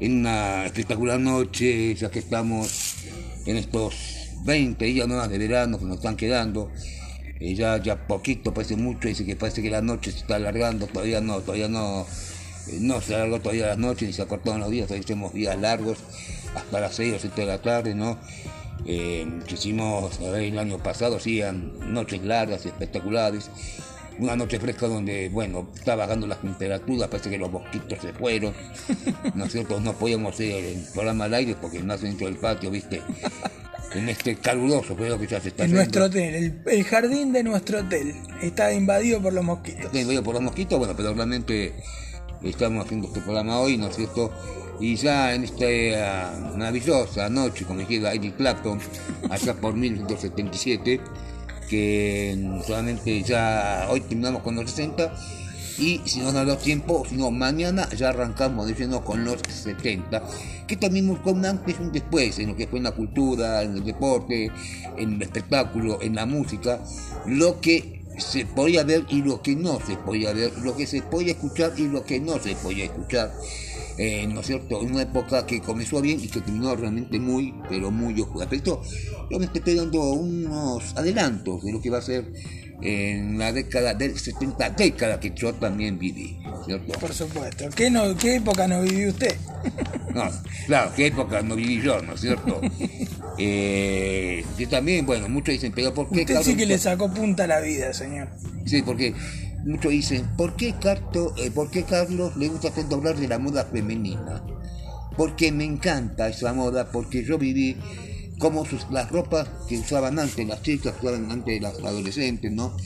En 0.00 0.20
una 0.20 0.64
espectacular 0.64 1.20
noche, 1.20 1.94
ya 1.94 2.10
que 2.10 2.20
estamos 2.20 2.96
en 3.44 3.58
estos 3.58 3.94
20 4.44 4.84
días 4.86 5.06
nuevas 5.06 5.28
de 5.28 5.36
verano 5.36 5.78
que 5.78 5.84
nos 5.84 5.96
están 5.96 6.16
quedando, 6.16 6.70
Eh, 7.40 7.56
ya, 7.56 7.76
ya 7.82 8.06
poquito, 8.06 8.54
parece 8.54 8.76
mucho, 8.76 9.08
dice 9.08 9.26
que 9.26 9.34
parece 9.34 9.62
que 9.62 9.70
la 9.70 9.82
noche 9.82 10.12
se 10.12 10.18
está 10.18 10.36
alargando, 10.36 10.86
todavía 10.86 11.20
no, 11.20 11.40
todavía 11.40 11.68
no, 11.68 12.06
no 12.80 13.00
se 13.00 13.14
alargó 13.14 13.40
todavía 13.40 13.68
las 13.68 13.78
noches, 13.78 14.08
ni 14.08 14.12
se 14.12 14.22
acortaron 14.22 14.60
los 14.60 14.70
días, 14.70 14.86
todavía 14.86 15.06
tenemos 15.06 15.32
días 15.32 15.58
largos, 15.58 15.98
hasta 16.54 16.80
las 16.80 16.94
6 16.94 17.14
o 17.14 17.18
7 17.18 17.40
de 17.40 17.46
la 17.46 17.62
tarde, 17.62 17.94
¿no? 17.94 18.18
Eh, 18.84 19.26
hicimos 19.48 20.18
el 20.20 20.58
año 20.58 20.78
pasado, 20.78 21.16
hacían 21.16 21.72
noches 21.92 22.22
largas, 22.22 22.66
espectaculares. 22.66 23.50
Una 24.18 24.36
noche 24.36 24.60
fresca 24.60 24.88
donde, 24.88 25.30
bueno, 25.30 25.70
está 25.74 25.94
bajando 25.94 26.26
las 26.26 26.40
temperaturas, 26.40 27.08
parece 27.08 27.30
que 27.30 27.38
los 27.38 27.50
mosquitos 27.50 27.98
se 28.00 28.12
fueron. 28.12 28.52
Nosotros 29.34 29.80
no 29.80 29.94
podíamos 29.94 30.34
hacer 30.34 30.64
el 30.64 30.84
programa 30.92 31.24
al 31.24 31.34
aire 31.34 31.56
porque 31.60 31.82
no 31.82 31.94
hace 31.94 32.06
dentro 32.06 32.26
del 32.26 32.36
patio, 32.36 32.70
¿viste? 32.70 33.00
En 33.94 34.08
este 34.08 34.36
caluroso, 34.36 34.96
creo 34.96 35.18
que 35.18 35.26
ya 35.26 35.40
se 35.40 35.48
está 35.48 35.64
En 35.64 35.72
nuestro 35.72 36.04
hotel, 36.04 36.34
el, 36.34 36.62
el 36.66 36.84
jardín 36.84 37.32
de 37.32 37.42
nuestro 37.42 37.80
hotel 37.80 38.14
está 38.42 38.72
invadido 38.72 39.20
por 39.20 39.32
los 39.32 39.44
mosquitos. 39.44 39.86
Está 39.86 40.00
invadido 40.00 40.22
por 40.22 40.34
los 40.34 40.42
mosquitos, 40.42 40.78
bueno, 40.78 40.94
pero 40.96 41.14
realmente 41.14 41.74
estamos 42.44 42.84
haciendo 42.84 43.08
este 43.08 43.20
programa 43.20 43.60
hoy, 43.60 43.76
¿no 43.76 43.88
es 43.88 43.96
cierto? 43.96 44.30
Y 44.80 44.96
ya 44.96 45.34
en 45.34 45.44
esta 45.44 45.66
ah, 45.96 46.52
maravillosa 46.56 47.28
noche, 47.28 47.64
como 47.64 47.80
dijera 47.80 48.12
Eric 48.12 48.36
Clapton, 48.36 48.78
allá 49.30 49.54
por 49.54 49.74
1977, 49.76 51.00
que 51.68 52.34
mm, 52.36 52.62
solamente 52.62 53.22
ya 53.22 53.86
hoy 53.90 54.00
terminamos 54.00 54.42
con 54.42 54.56
los 54.56 54.70
60, 54.70 55.12
y 55.78 56.00
si 56.04 56.20
no 56.20 56.32
nos 56.32 56.46
da 56.46 56.58
tiempo, 56.58 57.04
si 57.08 57.16
no 57.16 57.30
mañana 57.30 57.88
ya 57.90 58.10
arrancamos 58.10 58.66
de 58.66 59.00
con 59.04 59.24
los 59.24 59.40
70, 59.48 60.22
que 60.66 60.76
también 60.76 61.08
marcó 61.08 61.32
un 61.32 61.44
antes 61.44 61.76
y 61.78 61.82
un 61.82 61.92
después 61.92 62.38
en 62.38 62.48
lo 62.48 62.56
que 62.56 62.66
fue 62.66 62.78
en 62.78 62.84
la 62.84 62.92
cultura, 62.92 63.62
en 63.62 63.76
el 63.76 63.84
deporte, 63.84 64.50
en 64.96 65.14
el 65.14 65.22
espectáculo, 65.22 66.00
en 66.02 66.14
la 66.14 66.26
música, 66.26 66.80
lo 67.26 67.60
que 67.60 68.01
se 68.18 68.46
podía 68.46 68.84
ver 68.84 69.04
y 69.08 69.22
lo 69.22 69.42
que 69.42 69.56
no 69.56 69.78
se 69.86 69.96
podía 69.96 70.32
ver, 70.32 70.52
lo 70.58 70.76
que 70.76 70.86
se 70.86 71.02
podía 71.02 71.32
escuchar 71.32 71.72
y 71.76 71.88
lo 71.88 72.04
que 72.04 72.20
no 72.20 72.38
se 72.38 72.54
podía 72.56 72.84
escuchar. 72.84 73.32
Eh, 73.98 74.26
¿No 74.26 74.40
es 74.40 74.46
cierto? 74.46 74.80
En 74.80 74.92
una 74.92 75.02
época 75.02 75.44
que 75.46 75.60
comenzó 75.60 76.00
bien 76.00 76.18
y 76.18 76.28
que 76.28 76.40
terminó 76.40 76.74
realmente 76.74 77.18
muy, 77.18 77.54
pero 77.68 77.90
muy 77.90 78.18
oscura. 78.20 78.46
Pero 78.48 78.80
yo 79.30 79.38
me 79.38 79.46
estoy 79.46 79.74
dando 79.74 80.00
unos 80.12 80.96
adelantos 80.96 81.62
de 81.62 81.72
lo 81.72 81.80
que 81.80 81.90
va 81.90 81.98
a 81.98 82.02
ser 82.02 82.32
en 82.82 83.38
la 83.38 83.52
década 83.52 83.94
del 83.94 84.18
70, 84.18 84.70
década 84.70 85.20
que 85.20 85.32
yo 85.34 85.54
también 85.54 85.98
viví, 85.98 86.38
¿no 86.42 86.60
es 86.60 86.66
cierto? 86.66 86.92
Por 86.98 87.14
supuesto. 87.14 87.68
¿Qué, 87.74 87.90
no, 87.90 88.16
¿Qué 88.16 88.36
época 88.36 88.66
no 88.66 88.82
vivió 88.82 89.08
usted? 89.08 89.36
No, 90.12 90.24
claro, 90.66 90.92
qué 90.94 91.06
época 91.06 91.40
no 91.40 91.56
viví 91.56 91.80
yo, 91.80 92.02
¿no 92.02 92.14
es 92.14 92.20
cierto? 92.20 92.60
Eh, 93.38 94.44
que 94.58 94.66
también, 94.66 95.06
bueno, 95.06 95.26
muchos 95.26 95.54
dicen, 95.54 95.72
pero 95.74 95.94
¿por 95.94 96.10
qué? 96.10 96.20
Usted 96.20 96.34
Carlos, 96.34 96.44
sí 96.44 96.54
que 96.54 96.66
le 96.66 96.76
sacó 96.76 97.12
punta 97.12 97.44
a 97.44 97.46
la 97.46 97.60
vida, 97.60 97.94
señor. 97.94 98.28
Sí, 98.66 98.82
porque 98.82 99.14
muchos 99.64 99.90
dicen, 99.90 100.28
¿por 100.36 100.54
qué, 100.54 100.74
Carto, 100.78 101.34
eh, 101.38 101.50
¿por 101.50 101.70
qué 101.70 101.84
Carlos 101.84 102.36
le 102.36 102.48
gusta 102.48 102.70
tanto 102.70 102.96
hablar 102.96 103.16
de 103.16 103.28
la 103.28 103.38
moda 103.38 103.64
femenina? 103.64 104.44
Porque 105.16 105.50
me 105.50 105.64
encanta 105.64 106.28
esa 106.28 106.52
moda, 106.52 106.92
porque 106.92 107.24
yo 107.24 107.38
viví 107.38 107.78
como 108.42 108.66
sus, 108.66 108.84
las 108.90 109.08
ropas 109.08 109.48
que 109.68 109.78
usaban 109.78 110.18
antes 110.18 110.44
las 110.48 110.60
chicas, 110.62 110.96
usaban 110.98 111.30
antes 111.30 111.62
las 111.62 111.78
adolescentes, 111.78 112.50
¿no? 112.50 112.76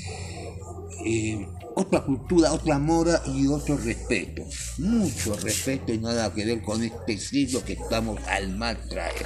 Eh, 1.03 1.49
otra 1.75 2.05
cultura, 2.05 2.53
otra 2.53 2.79
moda 2.79 3.23
y 3.27 3.47
otro 3.47 3.79
respeto. 3.79 4.43
Mucho 4.77 5.35
respeto 5.37 5.95
y 5.95 5.99
nada 5.99 6.33
que 6.35 6.45
ver 6.45 6.61
con 6.61 6.83
este 6.83 7.17
siglo 7.17 7.65
que 7.65 7.73
estamos 7.73 8.21
al 8.29 8.55
mal 8.55 8.77
traer. 8.91 9.25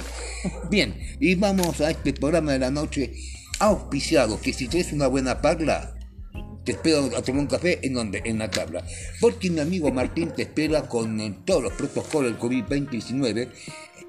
Bien, 0.69 0.95
y 1.19 1.35
vamos 1.35 1.81
a 1.81 1.91
este 1.91 2.13
programa 2.13 2.53
de 2.53 2.59
la 2.59 2.71
noche 2.71 3.13
auspiciado, 3.59 4.39
que 4.39 4.53
si 4.53 4.69
traes 4.69 4.93
una 4.93 5.07
buena 5.07 5.41
parla, 5.41 5.95
te 6.63 6.73
espero 6.73 7.09
a 7.17 7.21
tomar 7.21 7.41
un 7.41 7.47
café 7.47 7.79
en 7.85 7.93
donde, 7.93 8.21
en 8.23 8.39
la 8.39 8.49
tabla. 8.49 8.85
Porque 9.19 9.49
mi 9.49 9.59
amigo 9.59 9.91
Martín 9.91 10.31
te 10.33 10.43
espera 10.43 10.87
con 10.87 11.19
eh, 11.19 11.39
todos 11.45 11.63
los 11.63 11.73
protocolos 11.73 12.31
del 12.31 12.39
COVID-19. 12.39 13.49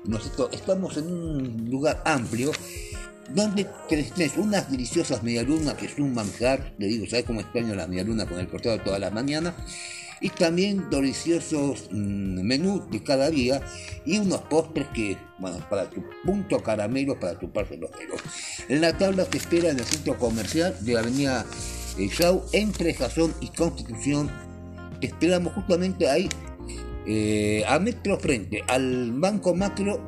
Nosotros 0.04 0.50
estamos 0.52 0.96
en 0.96 1.06
un 1.06 1.70
lugar 1.70 2.02
amplio 2.04 2.52
donde 3.34 3.66
tenés 3.88 4.36
unas 4.36 4.70
deliciosas 4.70 5.22
medialunas 5.22 5.74
que 5.74 5.86
es 5.86 5.98
un 5.98 6.14
manjar. 6.14 6.74
Le 6.78 6.86
digo, 6.86 7.06
¿sabes 7.06 7.24
cómo 7.24 7.40
extraño 7.40 7.74
la 7.74 7.86
medialuna 7.86 8.26
con 8.26 8.38
el 8.38 8.48
cortado 8.48 8.78
todas 8.80 9.00
las 9.00 9.12
mañanas? 9.12 9.54
Y 10.20 10.28
también 10.28 10.88
deliciosos 10.88 11.88
mm, 11.90 12.42
menús 12.42 12.88
de 12.90 13.02
cada 13.02 13.28
día 13.30 13.60
y 14.06 14.18
unos 14.18 14.42
postres 14.42 14.86
que, 14.94 15.18
bueno, 15.38 15.58
para 15.68 15.90
tu 15.90 16.04
punto 16.24 16.62
caramelo, 16.62 17.18
para 17.18 17.38
chuparse 17.38 17.76
los 17.76 17.90
dedos. 17.92 18.20
En 18.68 18.80
la 18.80 18.96
tabla 18.96 19.24
te 19.24 19.38
espera 19.38 19.70
en 19.70 19.78
el 19.78 19.84
centro 19.84 20.16
comercial 20.18 20.76
de 20.80 20.94
la 20.94 21.00
avenida 21.00 21.44
eh, 21.98 22.08
Shaw, 22.08 22.44
entre 22.52 22.94
Jazón 22.94 23.34
y 23.40 23.48
Constitución. 23.48 24.30
Te 25.00 25.08
esperamos 25.08 25.54
justamente 25.54 26.08
ahí, 26.08 26.28
eh, 27.06 27.64
a 27.68 27.78
metro 27.78 28.18
frente 28.18 28.62
al 28.68 29.12
Banco 29.12 29.54
Macro 29.54 30.00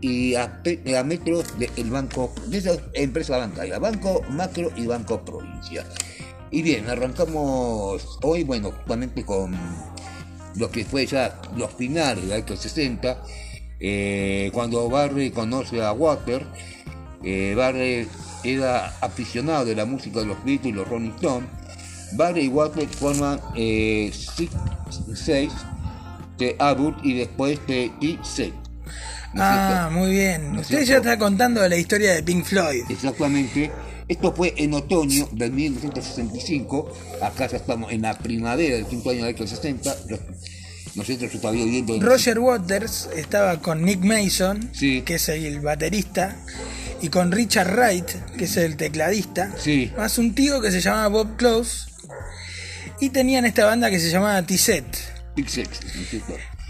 y 0.00 0.34
a, 0.34 0.62
pe- 0.62 0.96
a 0.96 1.04
metros 1.04 1.44
del 1.58 1.90
banco, 1.90 2.32
de 2.46 2.58
esa 2.58 2.72
empresa 2.94 3.36
bancaria, 3.36 3.78
Banco 3.78 4.22
Macro 4.30 4.70
y 4.76 4.86
Banco 4.86 5.22
Provincia. 5.24 5.84
Y 6.50 6.62
bien, 6.62 6.88
arrancamos 6.88 8.18
hoy, 8.22 8.44
bueno, 8.44 8.72
justamente 8.72 9.24
con 9.24 9.54
lo 10.56 10.70
que 10.70 10.84
fue 10.84 11.06
ya 11.06 11.40
los 11.56 11.70
finales 11.74 12.26
de 12.28 12.34
década 12.34 12.56
60, 12.56 13.22
eh, 13.78 14.50
cuando 14.52 14.88
Barry 14.88 15.30
conoce 15.30 15.82
a 15.82 15.92
Water, 15.92 16.44
eh, 17.22 17.54
Barry 17.56 18.08
era 18.42 18.86
aficionado 19.00 19.64
de 19.66 19.74
la 19.76 19.84
música 19.84 20.20
de 20.20 20.26
los 20.26 20.42
Beatles 20.44 20.72
y 20.72 20.72
los 20.72 20.88
Rolling 20.88 21.10
Stones, 21.10 21.48
Barry 22.14 22.46
y 22.46 22.48
Water 22.48 22.88
forman 22.88 23.38
eh, 23.54 24.10
Six, 24.12 24.50
Seis 25.14 25.52
de 26.40 26.56
Abbott 26.58 27.04
y 27.04 27.14
después 27.18 27.58
de 27.68 27.92
T-Set. 28.00 28.52
¿no 29.32 29.42
Ah, 29.42 29.86
cierto? 29.88 29.98
muy 30.00 30.10
bien. 30.10 30.52
¿No 30.54 30.60
Usted 30.60 30.82
ya 30.84 30.96
está 30.96 31.16
contando 31.18 31.66
la 31.68 31.76
historia 31.76 32.14
de 32.14 32.22
Pink 32.24 32.44
Floyd. 32.44 32.82
Exactamente. 32.88 33.70
Esto 34.08 34.32
fue 34.34 34.52
en 34.56 34.74
otoño 34.74 35.28
de 35.30 35.48
1965. 35.50 36.92
Acá 37.22 37.46
ya 37.46 37.58
estamos 37.58 37.92
en 37.92 38.02
la 38.02 38.18
primavera 38.18 38.74
del 38.74 38.86
quinto 38.86 39.10
año 39.10 39.24
de 39.24 39.34
del 39.34 39.46
60. 39.48 39.94
Los- 40.08 40.20
Nosotros 40.96 41.30
todavía 41.40 41.64
viviendo 41.64 41.94
en... 41.94 42.00
Roger 42.00 42.40
Waters 42.40 43.08
estaba 43.14 43.60
con 43.62 43.84
Nick 43.84 44.00
Mason, 44.02 44.70
Sí. 44.74 45.02
que 45.02 45.14
es 45.14 45.28
el 45.28 45.60
baterista, 45.60 46.36
y 47.00 47.08
con 47.08 47.30
Richard 47.30 47.72
Wright, 47.76 48.08
que 48.36 48.46
es 48.46 48.56
el 48.56 48.76
tecladista, 48.76 49.52
Sí. 49.56 49.92
más 49.96 50.18
un 50.18 50.34
tío 50.34 50.60
que 50.60 50.72
se 50.72 50.80
llamaba 50.80 51.06
Bob 51.06 51.36
Close, 51.36 51.86
y 52.98 53.10
tenían 53.10 53.44
esta 53.46 53.66
banda 53.66 53.88
que 53.88 54.00
se 54.00 54.10
llamaba 54.10 54.42
T-Set. 54.42 54.84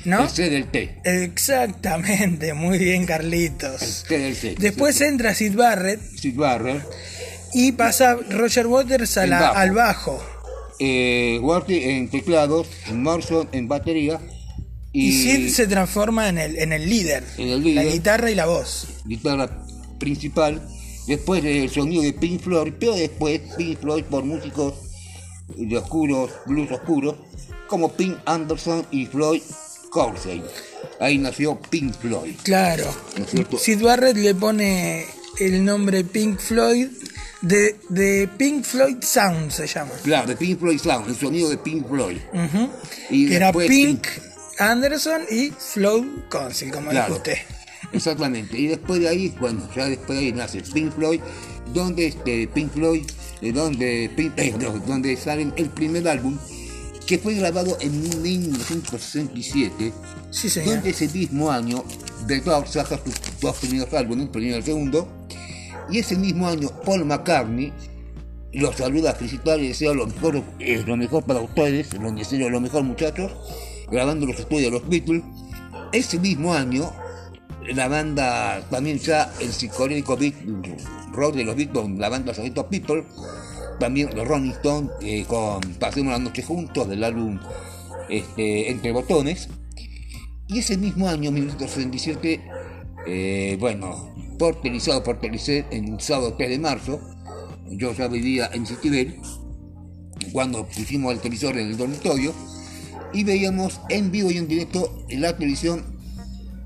¿No. 0.05 0.23
El 0.25 0.29
C 0.31 0.51
del 0.51 0.71
T. 0.71 1.01
Exactamente, 1.05 2.55
muy 2.55 2.79
bien 2.79 3.07
Carlitos. 3.07 4.05
El 4.05 4.09
T 4.09 4.19
del. 4.19 4.55
Después 4.57 5.01
entra 5.01 5.35
Sid 5.35 5.55
Barrett 5.55 6.01
Sid 6.17 6.37
Barrett. 6.37 6.83
y 7.53 7.73
pasa 7.73 8.17
Roger 8.31 8.67
Waters 8.67 9.17
a 9.19 9.27
la- 9.27 9.41
bajo. 9.41 9.57
al 9.59 9.71
bajo. 9.73 10.25
Eh, 10.79 11.39
Walter 11.43 11.77
en 11.83 12.09
teclados. 12.09 12.67
Morrison 12.93 13.49
en 13.53 13.69
batería. 13.69 14.21
Y, 14.93 15.09
Y, 15.09 15.13
Sid 15.13 15.49
se 15.55 15.67
transforma 15.67 16.29
en 16.29 16.39
el, 16.39 16.57
en 16.59 16.73
el 16.73 16.89
líder, 16.89 17.23
En 17.39 17.49
el 17.49 17.59
la 17.75 17.83
líder. 17.83 17.93
guitarra 17.93 18.31
y 18.31 18.35
la 18.35 18.47
voz. 18.47 18.87
guitarra 19.05 19.63
principal. 19.99 20.67
Después 21.07 21.45
el 21.45 21.69
sonido 21.71 22.03
de 22.03 22.13
Pink 22.13 22.41
Floyd. 22.41 22.73
Pero 22.81 22.95
después 22.95 23.41
Pink 23.57 23.79
Floyd 23.81 24.05
por 24.05 24.25
músicos 24.25 24.75
de 25.57 25.77
oscuros, 25.77 26.31
blues 26.47 26.71
oscuros. 26.73 27.17
Como 27.71 27.93
Pink 27.93 28.19
Anderson 28.27 28.85
y 28.91 29.07
Floyd 29.07 29.41
Coursey. 29.91 30.43
Ahí 30.99 31.17
nació 31.19 31.59
Pink 31.71 31.95
Floyd. 31.95 32.35
Claro. 32.43 32.85
¿No? 33.17 33.59
Sid 33.59 33.81
Barrett 33.83 34.17
le 34.17 34.35
pone 34.35 35.07
el 35.39 35.65
nombre 35.65 36.05
Pink 36.05 36.39
Floyd 36.41 36.89
de, 37.43 37.77
de 37.89 38.29
Pink 38.37 38.65
Floyd 38.65 38.97
Sound 39.03 39.51
se 39.53 39.67
llama. 39.67 39.93
Claro, 40.03 40.27
de 40.29 40.37
Pink 40.37 40.59
Floyd 40.59 40.79
Sound, 40.81 41.09
el 41.09 41.17
sonido 41.17 41.49
de 41.49 41.57
Pink 41.59 41.89
Floyd. 41.89 42.19
Ujú. 42.35 42.69
Y 43.09 43.29
que 43.29 43.37
era 43.37 43.53
Pink 43.53 44.07
Anderson 44.59 45.23
y 45.31 45.51
Floyd 45.51 46.05
Council, 46.29 46.71
como 46.71 46.91
Claro. 46.91 47.07
dijo 47.07 47.17
usted. 47.19 47.39
Exactamente. 47.93 48.59
Y 48.59 48.67
después 48.67 49.01
de 49.01 49.09
ahí, 49.09 49.35
bueno, 49.41 49.67
ya 49.75 49.87
después 49.87 50.19
de 50.19 50.27
ahí 50.27 50.33
nace 50.33 50.61
Pink 50.61 50.93
Floyd, 50.95 51.21
donde 51.73 52.09
este 52.09 52.47
Pink 52.49 52.73
Floyd, 52.73 53.07
donde, 53.55 54.11
Pink- 54.15 54.35
eh, 54.37 54.55
donde 54.87 55.17
salen 55.17 55.55
el 55.57 55.71
primer 55.71 56.07
álbum, 56.09 56.37
que 57.11 57.19
fue 57.19 57.35
grabado 57.35 57.77
en 57.81 58.23
1967, 58.23 59.93
Sí, 60.31 60.49
señor. 60.49 60.75
donde 60.77 60.91
ese 60.91 61.09
mismo 61.09 61.51
año 61.51 61.83
The 62.29 62.41
Doors 62.41 62.71
saca 62.71 63.01
sus 63.05 63.17
dos 63.41 63.57
primeros 63.57 63.93
álbumes, 63.93 64.27
el 64.27 64.31
primero 64.31 64.55
y 64.55 64.59
el 64.59 64.65
segundo, 64.65 65.09
y 65.91 65.99
ese 65.99 66.15
mismo 66.15 66.47
año 66.47 66.71
Paul 66.87 67.05
McCartney 67.05 67.73
los 68.53 68.77
saluda, 68.77 69.13
felicitar 69.15 69.59
y 69.59 69.67
desea 69.67 69.93
lo 69.93 70.07
mejor, 70.07 70.41
eh, 70.61 70.85
lo 70.87 70.97
mejor 70.97 71.25
para 71.25 71.41
ustedes, 71.41 71.93
lo 71.95 72.13
deseo 72.13 72.49
lo 72.49 72.61
mejor 72.61 72.85
muchachos, 72.85 73.33
grabando 73.91 74.25
los 74.27 74.39
estudios 74.39 74.71
de 74.73 74.79
los 74.79 74.89
Beatles. 74.89 75.25
Ese 75.91 76.17
mismo 76.21 76.55
año, 76.55 76.93
la 77.75 77.89
banda, 77.89 78.65
también 78.71 79.01
ya 79.01 79.33
el 79.41 79.53
psicodélico 79.53 80.17
beat 80.17 80.37
rock 81.11 81.35
de 81.35 81.43
los 81.43 81.57
Beatles, 81.57 81.99
la 81.99 82.09
banda 82.09 82.33
Solito 82.35 82.69
People, 82.69 83.05
también 83.81 84.11
los 84.15 84.29
Rolling 84.29 84.51
Stones 84.51 84.93
eh, 85.01 85.25
con 85.27 85.61
Pasemos 85.81 86.13
la 86.13 86.21
noche 86.21 86.43
juntos 86.43 86.89
del 86.89 87.03
álbum 87.03 87.41
este, 88.09 88.71
Entre 88.71 88.93
Botones. 88.93 89.49
Y 90.47 90.59
ese 90.59 90.77
mismo 90.77 91.09
año, 91.09 91.33
1967, 91.33 92.41
eh, 93.07 93.57
bueno, 93.59 94.15
por 94.39 94.61
televisado 94.61 95.03
por 95.03 95.19
en 95.23 95.99
sábado 96.01 96.35
3 96.35 96.51
de 96.51 96.59
marzo, 96.59 97.01
yo 97.71 97.93
ya 97.93 98.09
vivía 98.09 98.51
en 98.53 98.67
Citibel, 98.67 99.17
cuando 100.33 100.67
pusimos 100.67 101.13
el 101.13 101.21
televisor 101.21 101.57
en 101.57 101.69
el 101.69 101.77
dormitorio, 101.77 102.35
y 103.13 103.25
veíamos 103.25 103.81
en 103.89 104.11
vivo 104.11 104.31
y 104.31 104.39
en 104.39 104.49
directo 104.49 105.05
en 105.09 105.21
la 105.23 105.37
televisión 105.37 105.85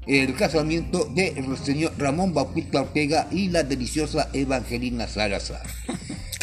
el 0.06 0.34
casamiento 0.34 1.06
del 1.06 1.56
señor 1.56 1.92
Ramón 1.96 2.34
Bautista 2.34 2.82
Ortega 2.82 3.28
y 3.30 3.48
la 3.48 3.62
deliciosa 3.62 4.28
Evangelina 4.32 5.06
Salazar. 5.06 5.62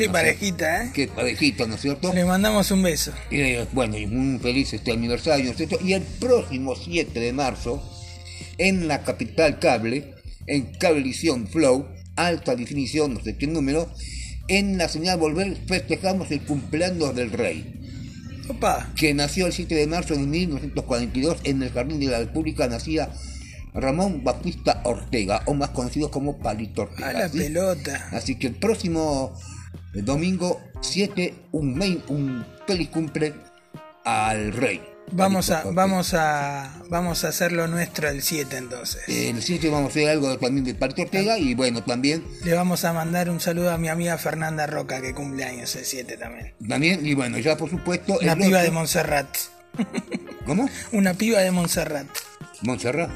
Qué 0.02 0.08
No 0.08 0.14
parejita, 0.14 0.84
¿eh? 0.84 0.92
Qué 0.94 1.08
parejita, 1.08 1.68
¿no 1.68 1.76
es 1.76 1.82
cierto? 1.82 2.12
Le 2.12 2.26
mandamos 2.26 2.72
un 2.72 2.82
beso. 2.82 3.14
Eh, 3.30 3.68
bueno, 3.72 3.98
y 3.98 4.08
muy 4.08 4.40
feliz 4.40 4.74
este 4.74 4.92
aniversario, 4.92 5.46
¿no 5.46 5.52
es 5.52 5.58
cierto? 5.58 5.78
Y 5.84 5.94
el 5.94 6.02
próximo 6.02 6.76
7 6.76 7.20
de 7.20 7.34
marzo, 7.34 7.84
en 8.58 8.88
la 8.88 9.04
capital 9.04 9.60
cable, 9.60 10.16
en 10.48 10.74
Cablevisión 10.74 11.48
Flow, 11.48 11.88
alta 12.16 12.56
definición, 12.56 13.14
no 13.14 13.24
sé 13.24 13.38
qué 13.38 13.46
número, 13.46 13.94
en 14.48 14.80
la 14.80 14.90
señal 14.90 15.20
Volver 15.20 15.56
festejamos 15.68 16.32
el 16.32 16.42
cumpleaños 16.42 17.16
del 17.16 17.32
rey, 17.32 17.72
Opa. 18.50 18.92
que 18.96 19.14
nació 19.14 19.46
el 19.46 19.54
7 19.54 19.76
de 19.76 19.86
marzo 19.86 20.16
de 20.16 20.22
1942 20.22 21.42
en 21.44 21.62
el 21.62 21.70
Jardín 21.70 22.00
de 22.00 22.08
la 22.08 22.20
República, 22.20 22.68
nacía 22.68 23.10
Ramón 23.76 24.24
Bautista 24.24 24.82
Ortega, 24.84 25.44
o 25.46 25.54
más 25.54 25.70
conocido 25.70 26.10
como 26.10 26.40
Palito 26.40 26.82
Ortega. 26.82 27.10
A 27.10 27.14
la 27.14 27.30
¿sí? 27.30 27.38
pelota. 27.38 28.10
Así 28.12 28.36
que 28.36 28.48
el 28.48 28.56
próximo 28.56 29.38
eh, 29.94 30.02
domingo 30.02 30.62
7, 30.82 31.34
un, 31.52 31.78
main, 31.78 32.04
un 32.08 32.46
feliz 32.68 32.90
cumple 32.90 33.34
al 34.06 34.52
rey. 34.54 34.82
Vamos 35.14 35.50
a, 35.50 35.64
vamos 35.72 36.14
a, 36.14 36.74
vamos 36.90 37.26
a 37.26 37.28
hacer 37.30 37.52
lo 37.52 37.68
nuestro 37.68 38.08
el 38.08 38.22
7 38.22 38.56
entonces. 38.56 39.02
El 39.10 39.42
7 39.42 39.70
vamos 39.70 39.88
a 39.88 39.90
hacer 39.90 40.08
algo 40.10 40.38
también 40.38 40.64
de 40.64 40.74
Palito 40.74 41.02
Ortega 41.02 41.38
y 41.38 41.54
bueno, 41.54 41.84
también, 41.84 42.24
Le 42.46 42.54
vamos 42.54 42.86
a 42.86 42.94
mandar 42.94 43.30
un 43.30 43.42
saludo 43.42 43.72
a 43.72 43.78
mi 43.78 43.90
amiga 43.90 44.18
Fernanda 44.18 44.68
Roca, 44.68 45.02
que 45.02 45.14
cumple 45.14 45.44
años 45.44 45.76
el 45.76 45.84
7 45.84 46.16
también. 46.16 46.54
también, 46.68 47.06
y 47.06 47.14
bueno, 47.14 47.38
ya 47.40 47.58
por 47.58 47.70
supuesto. 47.70 48.18
Una 48.22 48.34
el 48.34 48.40
piba 48.40 48.62
de 48.62 48.72
Montserrat. 48.72 49.28
¿Cómo? 50.46 50.70
Una 50.94 51.14
piba 51.14 51.40
de 51.40 51.52
Montserrat. 51.52 52.08
Montserrat. 52.62 53.10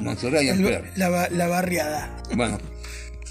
Montserrat 0.00 0.42
y 0.42 0.48
El- 0.50 0.84
la, 0.96 1.28
la 1.30 1.48
barriada. 1.48 2.14
Bueno, 2.36 2.58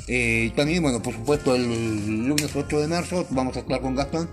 eh, 0.07 0.51
también, 0.55 0.81
bueno, 0.83 1.01
por 1.01 1.13
supuesto, 1.13 1.55
el 1.55 2.25
lunes 2.27 2.55
8 2.55 2.79
de 2.79 2.87
marzo 2.87 3.25
vamos 3.29 3.55
a 3.55 3.59
estar 3.61 3.81
con 3.81 3.95
Gastón 3.95 4.29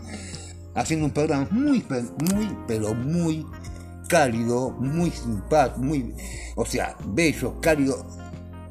haciendo 0.74 1.06
un 1.06 1.12
programa 1.12 1.48
muy, 1.51 1.84
muy, 2.32 2.56
pero 2.66 2.94
muy 2.94 3.47
cálido, 4.09 4.70
muy 4.72 5.10
simpático, 5.10 5.80
muy, 5.80 6.14
o 6.56 6.64
sea, 6.66 6.97
bello, 7.06 7.60
cálido, 7.60 8.06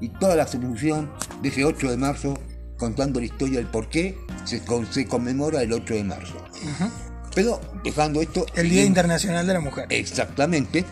y 0.01 0.09
toda 0.09 0.35
la 0.35 0.45
celebración 0.47 1.09
de 1.41 1.49
ese 1.49 1.63
8 1.65 1.89
de 1.91 1.97
marzo 1.97 2.33
contando 2.77 3.19
la 3.19 3.25
historia 3.25 3.57
del 3.59 3.67
por 3.67 3.89
qué 3.89 4.17
se, 4.45 4.61
con- 4.63 4.91
se 4.91 5.05
conmemora 5.05 5.61
el 5.61 5.73
8 5.73 5.93
de 5.93 6.03
marzo. 6.03 6.35
Pero 7.35 7.59
dejando 7.83 8.21
esto... 8.21 8.45
El 8.55 8.69
Día 8.69 8.83
Internacional 8.85 9.45
de 9.45 9.53
la 9.53 9.59
Mujer. 9.59 9.85
Exactamente. 9.89 10.85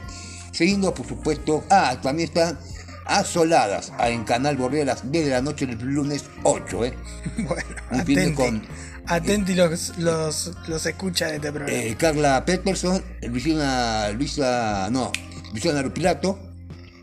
Siguiendo, 0.52 0.94
por 0.94 1.08
supuesto. 1.08 1.64
Ah, 1.70 1.98
también 2.02 2.28
está 2.30 2.60
Asoladas 3.08 3.92
en 4.00 4.24
Canal 4.24 4.58
Borré 4.58 4.82
a 4.82 4.86
las 4.86 5.10
10 5.12 5.26
de 5.26 5.32
la 5.32 5.42
noche 5.42 5.66
del 5.66 5.78
lunes 5.80 6.26
8. 6.44 6.86
¿eh? 6.86 6.94
Bueno, 7.38 7.66
Un 7.92 8.00
atenti. 8.02 8.34
con- 8.34 8.64
Atenti 9.10 9.56
los, 9.56 9.98
los, 10.00 10.52
los 10.68 10.86
escucha 10.86 11.28
de 11.28 11.36
este 11.38 11.52
programa. 11.52 11.78
Eh, 11.80 11.96
Carla 11.98 12.44
Peterson, 12.46 13.02
Luisina, 13.22 14.10
Luisa, 14.10 14.90
no, 14.92 15.12
Luciana 15.54 15.82
Rupilato 15.82 16.38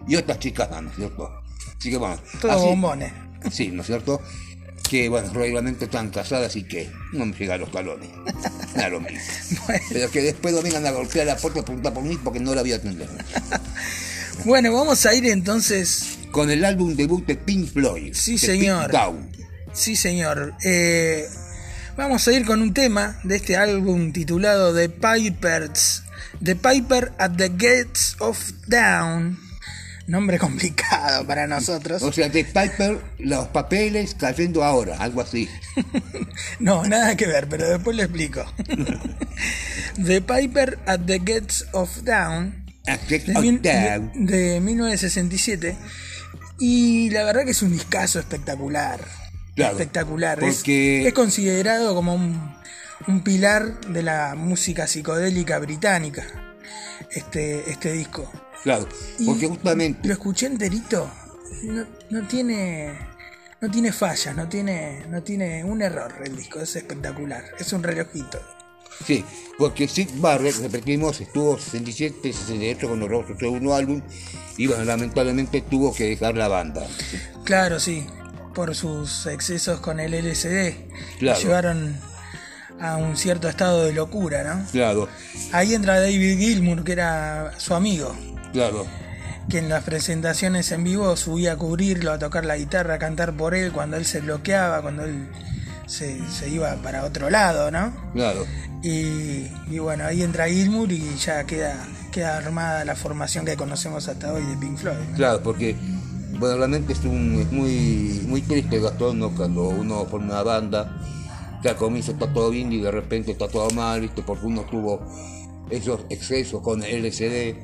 y 0.06 0.16
otras 0.16 0.39
chicas 0.39 0.68
¿no 0.82 0.90
es 0.90 0.97
cierto? 0.97 1.31
Así 1.78 1.90
que 1.90 1.97
bueno. 1.97 2.18
Todos 2.43 2.60
bombones. 2.62 3.10
Sí, 3.51 3.68
¿no 3.68 3.81
es 3.81 3.86
cierto? 3.86 4.20
Que 4.89 5.09
bueno, 5.09 5.32
regularmente 5.32 5.86
están 5.86 6.10
casadas 6.10 6.55
y 6.56 6.64
que 6.64 6.93
no 7.14 7.24
me 7.24 7.32
llegan 7.32 7.60
los 7.60 7.72
talones. 7.72 8.10
Nada 8.76 8.90
lo 8.90 9.01
mismo. 9.01 9.64
Pero 9.90 10.10
que 10.10 10.20
después 10.20 10.52
no 10.55 10.60
vengan 10.60 10.85
a 10.86 10.90
golpear 10.90 11.26
la 11.26 11.36
puerta 11.36 11.60
a 11.60 11.64
preguntar 11.64 11.94
por 11.94 12.02
mí 12.02 12.18
porque 12.22 12.39
no 12.40 12.55
la 12.55 12.60
voy 12.60 12.72
a 12.74 12.76
atender. 12.76 13.09
Bueno, 14.44 14.73
vamos 14.73 15.06
a 15.06 15.15
ir 15.15 15.27
entonces. 15.27 16.19
Con 16.31 16.51
el 16.51 16.65
álbum 16.65 16.94
debut 16.94 17.24
de 17.27 17.36
Pink 17.36 17.73
Floyd. 17.73 18.12
Sí, 18.15 18.36
señor. 18.36 18.90
Sí, 19.73 19.97
señor. 19.97 20.55
Eh, 20.65 21.27
vamos 21.97 22.27
a 22.28 22.32
ir 22.32 22.44
con 22.44 22.61
un 22.61 22.74
tema 22.74 23.19
de 23.24 23.36
este 23.36 23.56
álbum 23.56 24.12
titulado 24.12 24.74
The 24.74 24.89
Pipers. 24.89 26.02
The 26.43 26.56
Piper 26.56 27.12
at 27.19 27.36
the 27.36 27.48
Gates 27.48 28.16
of 28.19 28.39
Down. 28.66 29.39
Nombre 30.06 30.39
complicado 30.39 31.27
para 31.27 31.47
nosotros. 31.47 32.02
O 32.02 32.12
sea, 32.12 32.28
de 32.28 32.44
Piper, 32.44 33.01
los 33.19 33.48
papeles 33.48 34.15
cayendo 34.15 34.62
ahora, 34.62 34.98
algo 34.98 35.20
así. 35.20 35.48
No, 36.59 36.85
nada 36.85 37.16
que 37.16 37.27
ver, 37.27 37.48
pero 37.48 37.69
después 37.69 37.97
lo 37.97 38.02
explico. 38.02 38.44
The 40.05 40.20
Piper 40.20 40.78
at 40.86 41.01
the 41.06 41.19
Gates 41.19 41.66
of 41.73 42.02
Down 42.02 42.64
de, 42.86 43.35
mil- 43.40 43.62
de- 43.62 44.11
de 44.15 44.61
1967. 44.61 45.77
Y 46.59 47.11
la 47.11 47.24
verdad 47.24 47.44
que 47.44 47.51
es 47.52 47.62
un 47.62 47.73
discazo 47.73 48.19
espectacular. 48.19 49.01
Claro, 49.56 49.73
espectacular. 49.73 50.43
Es- 50.43 50.56
porque- 50.56 51.06
Es, 51.06 51.12
considerado 51.15 51.94
como 51.94 52.15
un, 52.15 52.55
un 53.09 53.20
pilar 53.23 53.81
de 53.89 54.02
la 54.02 54.35
música 54.36 54.86
psicodélica 54.86 55.59
británica. 55.59 56.24
Este, 57.11 57.70
este 57.70 57.93
disco. 57.93 58.31
Claro, 58.62 58.89
Y 59.19 59.27
porque 59.27 59.47
justamente. 59.47 60.06
Lo 60.09 60.15
escuché 60.15 60.47
enterito. 60.47 61.11
No, 61.65 61.86
no 62.11 62.27
tiene. 62.28 62.93
No 63.61 63.70
tiene 63.70 63.93
fallas, 63.93 64.36
no 64.36 64.47
tiene, 64.48 65.05
no 65.09 65.23
tiene 65.23 65.65
un 65.65 65.81
error 65.81 66.12
el 66.23 66.36
disco, 66.36 66.61
es 66.61 66.77
espectacular, 66.77 67.44
es 67.59 67.73
un 67.73 67.82
relojito. 67.82 68.39
Sí, 69.07 69.25
porque 69.59 69.89
Sid 69.89 70.09
Barrett, 70.16 70.57
repetimos, 70.57 71.21
estuvo 71.21 71.59
67, 71.59 72.33
68 72.33 72.89
cuando 72.89 73.07
grabó 73.07 73.27
su 73.27 73.37
segundo 73.37 73.75
álbum 73.75 74.03
y 74.57 74.66
bueno, 74.66 74.85
lamentablemente 74.85 75.61
tuvo 75.62 75.95
que 75.95 76.05
dejar 76.05 76.37
la 76.37 76.49
banda. 76.49 76.87
Claro, 77.45 77.79
sí, 77.81 78.07
por 78.55 78.75
sus 78.75 79.27
excesos 79.27 79.81
con 79.81 80.01
el 80.01 80.12
LSD. 80.12 80.75
Claro. 81.19 81.41
Llevaron 81.41 81.97
a 82.81 82.97
un 82.97 83.16
cierto 83.16 83.49
estado 83.49 83.85
de 83.85 83.93
locura, 83.93 84.43
¿no? 84.43 84.66
Claro, 84.71 85.09
Ahí 85.53 85.75
entra 85.75 86.01
David 86.01 86.39
Gilmour, 86.39 86.85
que 86.85 86.93
era 86.93 87.53
su 87.59 87.75
amigo, 87.75 88.15
claro, 88.53 88.87
que 89.49 89.59
en 89.59 89.69
las 89.69 89.85
presentaciones 89.85 90.73
en 90.73 90.85
vivo 90.85 91.16
subía 91.16 91.53
a 91.53 91.57
cubrirlo, 91.57 92.12
a 92.12 92.19
tocar 92.19 92.45
la 92.45 92.57
guitarra, 92.57 92.95
a 92.95 92.99
cantar 92.99 93.37
por 93.37 93.55
él, 93.55 93.73
cuando 93.73 93.97
él 93.97 94.05
se 94.05 94.21
bloqueaba, 94.21 94.83
cuando 94.83 95.05
él 95.05 95.29
se, 95.86 96.20
se 96.31 96.48
iba 96.48 96.74
para 96.77 97.05
otro 97.05 97.31
lado, 97.31 97.70
¿no? 97.70 97.93
claro. 98.12 98.44
Y, 98.82 99.51
y 99.70 99.78
bueno, 99.78 100.05
ahí 100.05 100.23
entra 100.23 100.47
Gilmour 100.47 100.93
y 100.93 101.16
ya 101.16 101.44
queda, 101.44 101.86
queda 102.12 102.36
armada 102.36 102.85
la 102.85 102.94
formación 102.94 103.47
que 103.47 103.56
conocemos 103.56 104.06
hasta 104.09 104.31
hoy 104.31 104.44
de 104.44 104.56
Pink 104.59 104.77
Floyd. 104.77 104.98
¿no? 105.11 105.16
Claro, 105.16 105.43
porque 105.43 105.74
bueno, 106.39 106.59
realmente 106.59 106.93
es, 106.93 107.02
un, 107.05 107.40
es 107.40 107.51
muy, 107.51 108.24
muy 108.27 108.43
triste 108.43 108.81
Gastón, 108.81 109.20
¿no? 109.20 109.31
Cuando 109.31 109.69
uno 109.69 110.05
forma 110.05 110.27
una 110.27 110.43
banda, 110.43 111.01
que 111.62 111.70
al 111.70 111.77
comienzo 111.77 112.12
está 112.12 112.31
todo 112.32 112.51
bien 112.51 112.73
y 112.73 112.81
de 112.81 112.90
repente 112.90 113.32
está 113.32 113.48
todo 113.48 113.70
mal, 113.70 114.02
¿viste? 114.02 114.23
Porque 114.23 114.44
uno 114.44 114.62
tuvo 114.70 115.01
esos 115.70 116.01
excesos 116.11 116.61
con 116.61 116.82
el 116.82 117.06
LSD, 117.06 117.56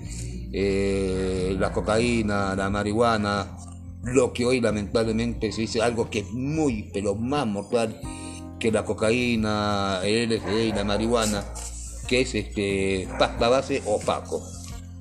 eh, 0.52 1.56
la 1.59 1.70
cocaína, 1.70 2.55
la 2.56 2.70
marihuana, 2.70 3.47
lo 4.02 4.32
que 4.32 4.47
hoy 4.47 4.60
lamentablemente 4.60 5.52
se 5.52 5.62
dice 5.62 5.82
algo 5.82 6.10
que 6.10 6.20
es 6.20 6.31
muy, 6.32 6.90
pero 6.93 7.14
más 7.14 7.47
mortal 7.47 8.01
que 8.59 8.70
la 8.70 8.85
cocaína, 8.85 10.01
el 10.05 10.31
LSD 10.31 10.64
y 10.68 10.72
la 10.72 10.85
marihuana, 10.85 11.44
que 12.09 12.22
es 12.22 12.35
este 12.35 13.09
pasta 13.18 13.48
base 13.48 13.82
o 13.86 13.98
paco. 14.01 14.43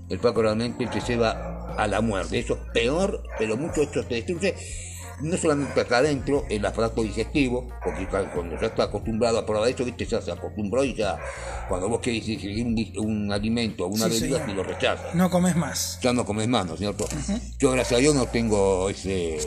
El 0.10 0.18
Paco 0.18 0.42
realmente 0.42 0.88
te 0.88 1.00
lleva 1.02 1.76
a 1.78 1.88
la 1.88 2.02
muerte. 2.02 2.40
Eso 2.40 2.56
es 2.56 2.72
peor, 2.74 3.24
pero 3.38 3.56
mucho 3.58 3.84
esto 3.84 4.04
te 4.04 4.16
destruye. 4.16 4.56
No 5.22 5.38
solamente 5.38 5.80
acá 5.80 5.98
adentro, 5.98 6.46
el 6.50 6.66
aparato 6.66 7.04
digestivo, 7.04 7.68
porque 7.84 8.08
cuando 8.08 8.60
ya 8.60 8.68
está 8.68 8.84
acostumbrado 8.84 9.40
a 9.40 9.46
probar 9.46 9.70
eso, 9.70 9.84
viste, 9.86 10.06
ya 10.06 10.22
se 10.22 10.32
acostumbró 10.32 10.84
y 10.84 10.96
ya 10.96 11.20
cuando 11.68 11.90
vos 11.90 12.00
querés 12.00 12.28
ingerir 12.28 12.66
un, 13.00 13.32
alimento 13.32 13.86
o 13.86 13.88
una 13.88 14.10
Sí, 14.10 14.22
bebida, 14.22 14.46
te 14.46 14.54
lo 14.54 14.64
rechazas. 14.64 15.14
No 15.16 15.30
comes 15.30 15.56
más. 15.56 16.00
Ya 16.02 16.14
no 16.14 16.26
comes 16.26 16.48
más, 16.48 16.66
¿no 16.66 16.74
es 16.74 16.80
cierto? 16.80 17.08
Yo, 17.60 17.72
gracias 17.72 17.98
a 17.98 18.02
Dios, 18.02 18.16
no 18.16 18.28
tengo 18.28 18.90
ese. 18.90 19.38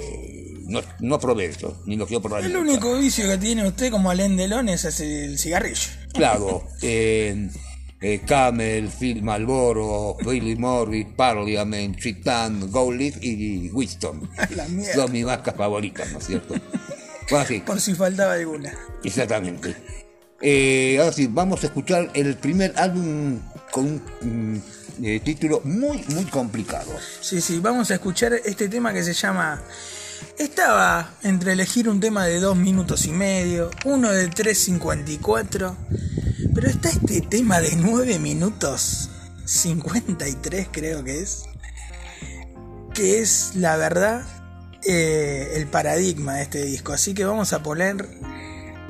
No, 0.67 0.81
no 1.01 1.19
probé 1.19 1.47
eso, 1.47 1.83
ni 1.87 1.97
lo 1.97 2.07
quiero 2.07 2.23
probar. 2.23 2.45
El 2.45 2.57
único 2.57 2.97
vicio 2.97 3.29
que 3.29 3.39
tiene 3.39 3.67
usted 3.67 3.91
como 3.91 4.11
Alain 4.11 4.37
Delon 4.37 4.69
es 4.69 5.01
el 5.01 5.39
cigarrillo. 5.39 5.89
Claro, 6.13 6.67
eh, 6.83 7.49
eh, 8.03 8.21
Camel, 8.27 8.89
Phil 8.89 9.23
Malboro, 9.23 10.17
Billy 10.27 10.57
Morris, 10.57 11.07
Parliament, 11.17 11.97
Chitan, 11.97 12.71
Gold 12.71 12.99
Leaf 12.99 13.17
y 13.23 13.71
Winston. 13.71 14.29
La 14.57 14.67
mierda. 14.69 14.95
Son 14.95 15.13
mis 15.13 15.25
marcas 15.25 15.55
favoritas, 15.55 16.11
¿no 16.13 16.19
es 16.19 16.27
cierto? 16.27 16.55
Bueno, 17.31 17.47
sí, 17.47 17.63
Por 17.65 17.81
si 17.81 17.95
faltaba 17.95 18.35
alguna. 18.35 18.75
exactamente. 19.05 19.77
Eh, 20.41 20.97
ahora 20.99 21.13
sí, 21.13 21.29
vamos 21.31 21.63
a 21.63 21.67
escuchar 21.67 22.11
el 22.15 22.37
primer 22.37 22.75
álbum 22.77 23.39
con 23.71 24.03
un 24.23 24.55
mm, 24.99 25.05
eh, 25.05 25.21
título 25.21 25.61
muy, 25.65 26.05
muy 26.09 26.25
complicado. 26.25 26.91
Sí, 27.21 27.41
sí, 27.41 27.61
vamos 27.61 27.93
a 27.93 27.95
escuchar 27.95 28.35
este 28.45 28.69
tema 28.69 28.93
que 28.93 29.05
se 29.05 29.13
llama... 29.15 29.63
Estaba 30.39 31.15
entre 31.23 31.53
elegir 31.53 31.89
un 31.89 32.01
tema 32.01 32.27
de 32.27 32.41
2 32.41 32.57
minutos 32.57 33.07
y 33.07 33.13
medio, 33.13 33.71
uno 33.85 34.11
de 34.11 34.31
3.54, 34.31 35.75
pero 36.55 36.69
está 36.69 36.91
este 36.91 37.21
tema 37.21 37.61
de 37.61 37.77
9 37.77 38.19
minutos 38.19 39.11
53 39.45 40.69
creo 40.71 41.05
que 41.05 41.21
es, 41.21 41.45
que 42.95 43.21
es 43.21 43.53
la 43.57 43.77
verdad 43.77 44.23
eh, 44.85 45.53
el 45.55 45.67
paradigma 45.67 46.35
de 46.35 46.43
este 46.43 46.65
disco. 46.65 46.93
Así 46.93 47.15
que 47.15 47.25
vamos 47.25 47.53
a 47.53 47.63
poner 47.63 48.09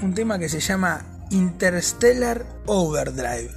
un 0.02 0.14
tema 0.14 0.38
que 0.38 0.48
se 0.48 0.60
llama 0.60 1.26
Interstellar 1.30 2.46
Overdrive 2.66 3.50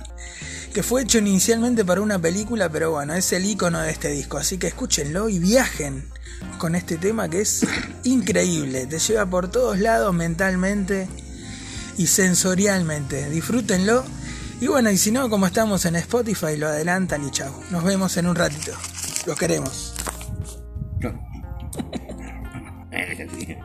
que 0.76 0.84
fue 0.84 1.03
hecho 1.03 1.19
inicialmente 1.19 1.85
para 1.85 2.02
una 2.02 2.19
película, 2.19 2.68
pero 2.68 2.91
bueno, 2.91 3.14
es 3.14 3.31
el 3.31 3.45
icono 3.45 3.80
de 3.80 3.91
este 3.91 4.10
disco, 4.10 4.38
así 4.38 4.57
que 4.57 4.68
escúchenlo 4.68 5.30
y 5.30 5.39
viajen 5.39 6.03
con 6.57 6.76
este 6.76 6.98
tema 6.98 7.30
que 7.30 7.41
es 7.41 7.66
increíble, 8.03 8.88
te 8.88 8.99
lleva 8.99 9.26
por 9.26 9.49
todos 9.49 9.80
lados 9.80 10.14
mentalmente 10.14 11.07
y 11.98 12.07
sensorialmente, 12.07 13.30
disfrútenlo. 13.30 14.03
Y 14.62 14.68
bueno, 14.68 14.90
y 14.90 14.98
si 14.98 15.12
no, 15.12 15.30
como 15.30 15.48
estamos 15.48 15.86
en 15.86 15.98
Spotify, 15.98 16.56
lo 16.57 16.68
adelantan 16.68 17.28
y 17.28 17.32
chao. 17.32 17.53
Nos 17.72 17.84
vemos 17.84 18.16
en 18.18 18.28
un 18.28 18.36
ratito. 18.36 18.72
Los 19.26 19.38
queremos. 19.38 19.94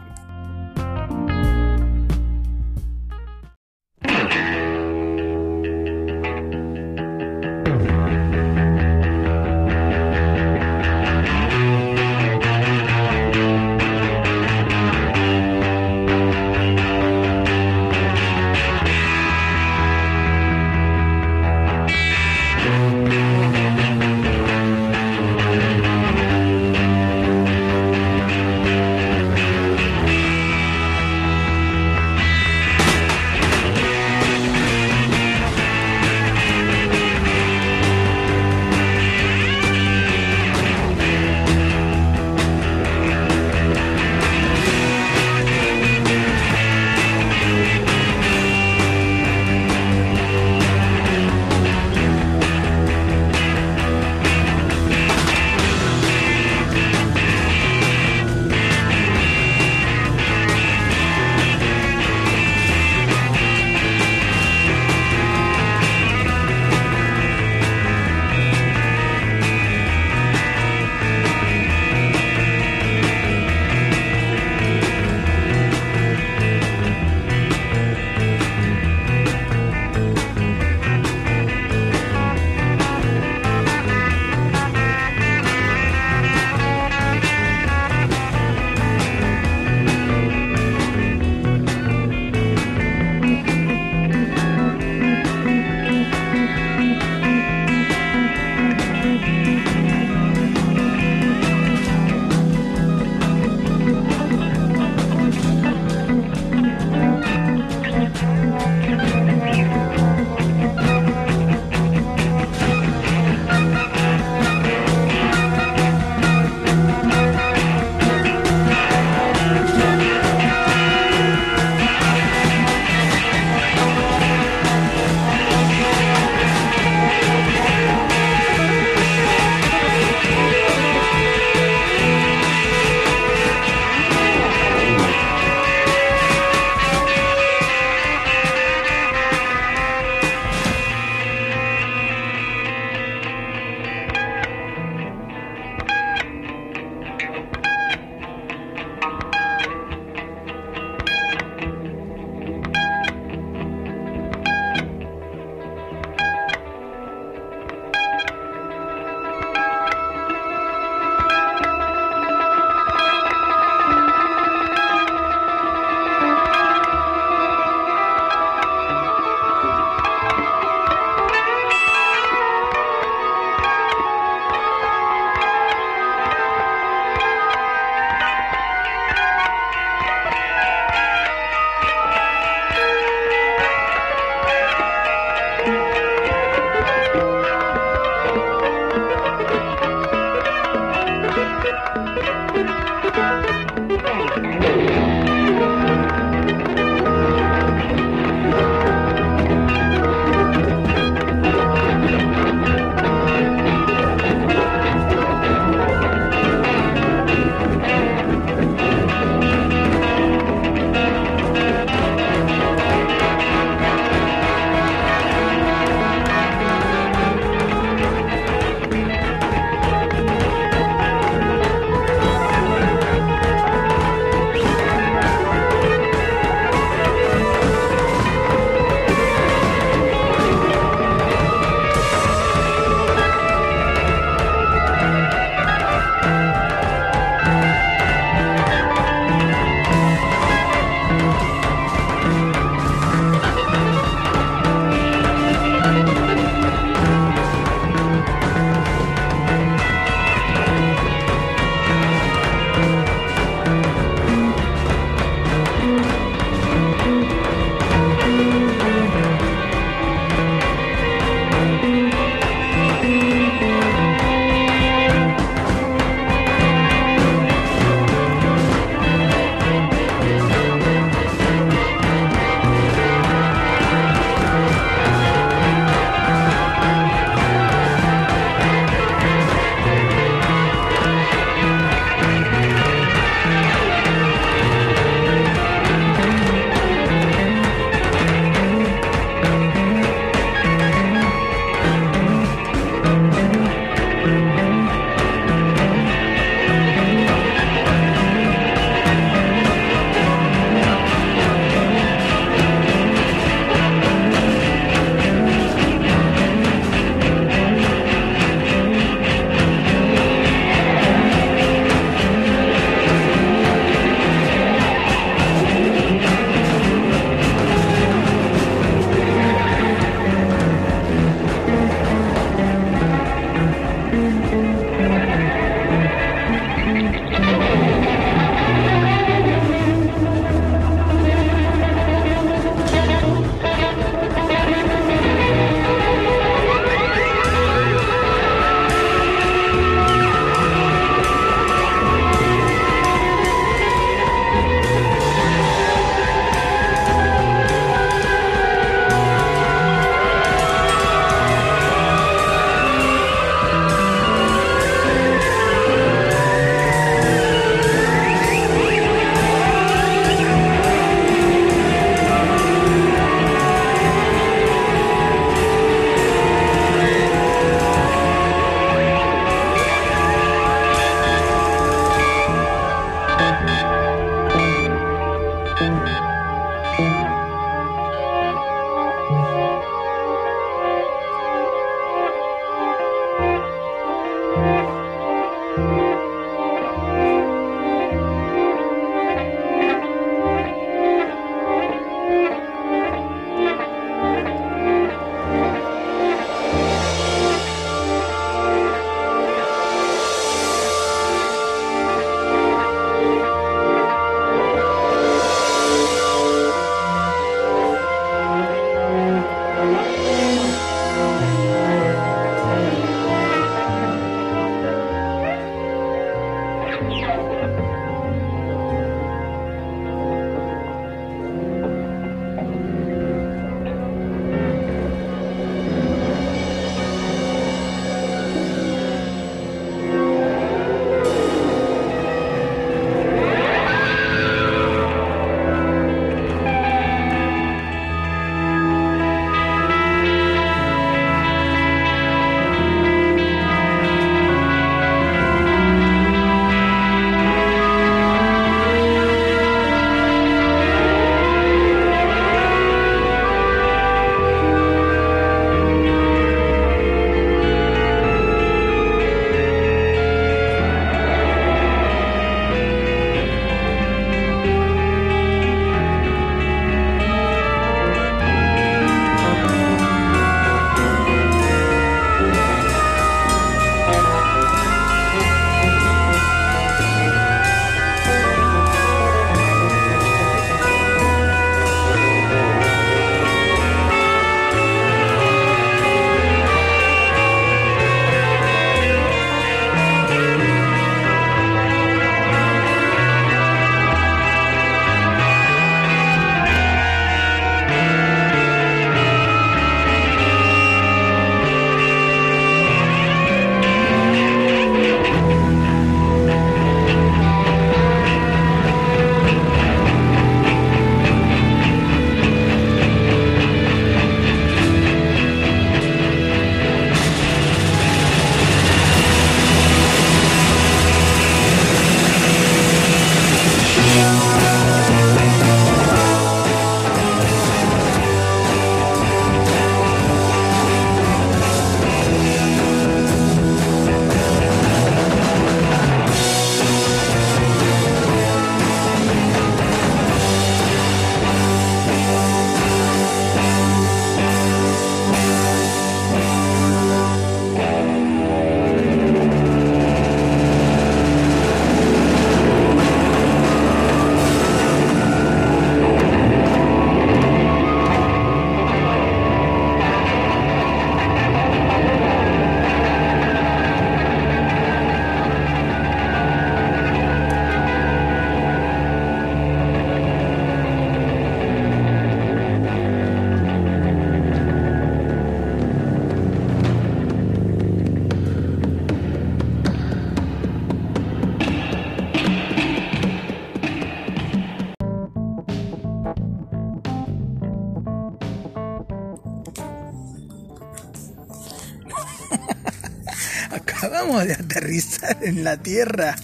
de 594.47 594.55
aterrizar 594.55 595.39
en 595.43 595.65
la 595.65 595.77
Tierra 595.77 596.37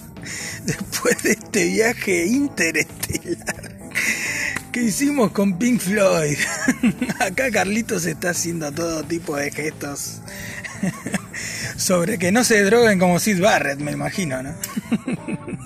después 0.65 1.23
de 1.23 1.31
este 1.31 1.65
viaje 1.65 2.25
interestelar 2.25 3.77
que 4.71 4.83
hicimos 4.83 5.31
con 5.31 5.57
Pink 5.57 5.79
Floyd. 5.79 6.37
Acá 7.19 7.49
Carlitos 7.51 8.05
está 8.05 8.29
haciendo 8.29 8.71
todo 8.71 9.03
tipo 9.03 9.35
de 9.35 9.51
gestos 9.51 10.21
sobre 11.77 12.19
que 12.19 12.31
no 12.31 12.43
se 12.43 12.61
droguen 12.63 12.99
como 12.99 13.19
Sid 13.19 13.41
Barrett, 13.41 13.79
me 13.79 13.91
imagino, 13.91 14.43
¿no? 14.43 14.53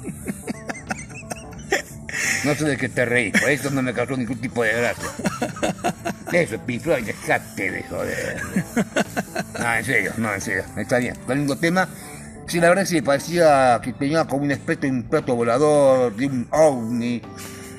No 2.44 2.56
sé 2.56 2.66
de 2.66 2.78
qué 2.78 2.90
te 2.90 3.06
reís, 3.06 3.40
por 3.40 3.49
eso 3.52 3.70
no 3.70 3.84
me 3.84 3.94
causó 3.94 4.18
ningún 4.18 4.40
tipo 4.40 4.64
de 4.64 4.74
gracia. 4.74 5.10
Eso, 6.32 6.58
Pink 6.66 6.82
Floyd, 6.82 7.03
dejate 7.03 7.72
de 7.72 7.84
joder. 7.84 8.41
No, 9.60 9.76
en 9.76 9.86
serio, 9.86 10.14
no, 10.18 10.34
en 10.34 10.41
serio. 10.41 10.64
Está 10.76 10.98
bien. 10.98 11.16
Con 11.28 11.40
mismo 11.40 11.56
tema. 11.58 11.88
Sí, 12.52 12.60
la 12.60 12.68
verdad 12.68 12.84
es 12.84 12.90
que 12.90 13.02
parecía 13.02 13.80
que 13.82 13.94
tenía 13.94 14.26
como 14.26 14.44
un 14.44 14.52
espectro 14.52 14.90
de 14.90 14.95
un 14.98 15.03
plato 15.03 15.36
volador, 15.36 16.14
de 16.14 16.26
un 16.26 16.45
ovni, 16.52 17.22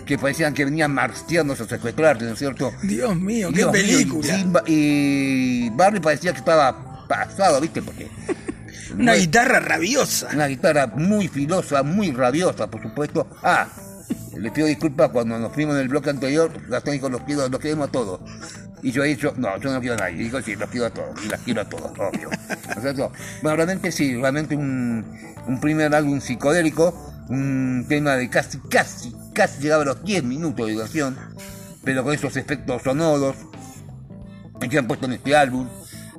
que 0.07 0.17
parecían 0.17 0.55
que 0.55 0.65
venían 0.65 0.95
marcianos 0.95 1.61
a 1.61 1.69
secuestrarte, 1.69 2.25
¿no 2.25 2.33
es 2.33 2.39
cierto? 2.39 2.73
Dios 2.83 3.15
mío, 3.15 3.51
qué 3.51 3.57
mío, 3.57 3.71
película. 3.71 4.39
Y, 4.67 5.67
y 5.67 5.71
Barry 5.75 6.01
parecía 6.01 6.33
que 6.33 6.39
estaba 6.39 7.07
pasado, 7.07 7.61
¿viste? 7.61 7.83
Porque 7.83 8.09
Una 8.99 9.13
guitarra 9.13 9.61
rabiosa. 9.61 10.29
una 10.33 10.47
guitarra 10.47 10.87
muy 10.87 11.29
filosa, 11.29 11.83
muy 11.83 12.11
rabiosa, 12.11 12.67
por 12.71 12.81
supuesto. 12.83 13.27
Ah, 13.43 13.67
le 14.37 14.51
pido 14.51 14.67
disculpas 14.67 15.11
cuando 15.11 15.39
nos 15.39 15.53
fuimos 15.53 15.75
en 15.77 15.83
el 15.83 15.89
bloque 15.89 16.11
anterior, 16.11 16.51
Gastón 16.69 16.95
dijo, 16.95 17.09
los 17.09 17.23
quiero, 17.23 17.49
los 17.49 17.61
queremos 17.61 17.89
a 17.89 17.93
todos. 17.93 18.21
Y 18.83 18.91
yo 18.91 19.05
he 19.05 19.09
dicho, 19.09 19.33
no, 19.37 19.57
yo 19.59 19.73
no 19.73 19.81
quiero 19.81 19.95
a 19.95 19.99
nadie. 19.99 20.17
Y 20.17 20.25
dijo, 20.25 20.41
sí, 20.43 20.57
los 20.57 20.69
quiero 20.71 20.87
a 20.87 20.91
todos, 20.91 21.25
y 21.25 21.29
las 21.29 21.41
quiero 21.41 21.61
a 21.61 21.65
todos, 21.69 21.93
obvio. 21.93 22.31
¿No 22.83 22.89
es? 22.89 22.97
Bueno, 23.43 23.57
realmente 23.57 23.93
sí, 23.93 24.17
realmente 24.17 24.57
un, 24.57 25.05
un 25.47 25.61
primer 25.61 25.95
álbum 25.95 26.21
psicodélico, 26.21 27.13
un 27.29 27.87
tema 27.89 28.17
de 28.17 28.29
casi, 28.29 28.59
casi, 28.59 29.15
casi 29.33 29.63
llegaba 29.63 29.83
a 29.83 29.87
los 29.87 30.05
10 30.05 30.25
minutos 30.25 30.67
de 30.67 30.73
duración, 30.73 31.17
pero 31.85 32.03
con 32.03 32.15
esos 32.15 32.37
efectos 32.37 32.83
sonoros, 32.83 33.37
que 34.69 34.79
han 34.79 34.87
puesto 34.87 35.07
en 35.07 35.13
este 35.13 35.37
álbum, 35.37 35.69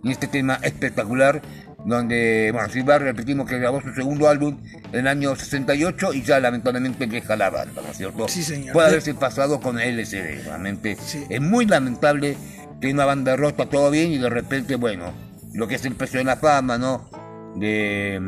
en 0.04 0.12
este 0.12 0.28
tema 0.28 0.56
espectacular, 0.62 1.42
donde, 1.86 2.52
bueno, 2.54 2.68
Barrett, 2.86 3.16
repetimos 3.16 3.50
que 3.50 3.60
grabó 3.60 3.82
su 3.82 3.94
segundo 3.94 4.30
álbum 4.30 4.58
en 4.92 5.00
el 5.00 5.08
año 5.08 5.36
68 5.36 6.14
y 6.14 6.22
ya 6.22 6.40
lamentablemente 6.40 7.08
deja 7.08 7.36
la 7.36 7.50
banda, 7.50 7.82
¿no 7.82 7.92
es 7.92 7.98
cierto? 7.98 8.28
Sí, 8.28 8.44
señor. 8.44 8.74
Puede 8.74 8.88
haberse 8.90 9.14
pasado 9.14 9.60
con 9.60 9.78
LSD, 9.78 10.46
realmente. 10.46 10.98
Sí. 11.04 11.26
Es 11.30 11.42
muy 11.42 11.66
lamentable 11.66 12.38
que 12.80 12.92
una 12.92 13.06
banda 13.06 13.36
rota 13.36 13.68
todo 13.68 13.92
bien 13.92 14.12
y 14.12 14.18
de 14.18 14.30
repente, 14.30 14.76
bueno, 14.76 15.14
lo 15.54 15.68
que 15.68 15.76
es 15.76 15.86
el 15.86 15.96
precio 15.96 16.20
de 16.20 16.26
la 16.26 16.38
fama, 16.38 16.78
¿no? 16.78 17.10
De, 17.56 18.20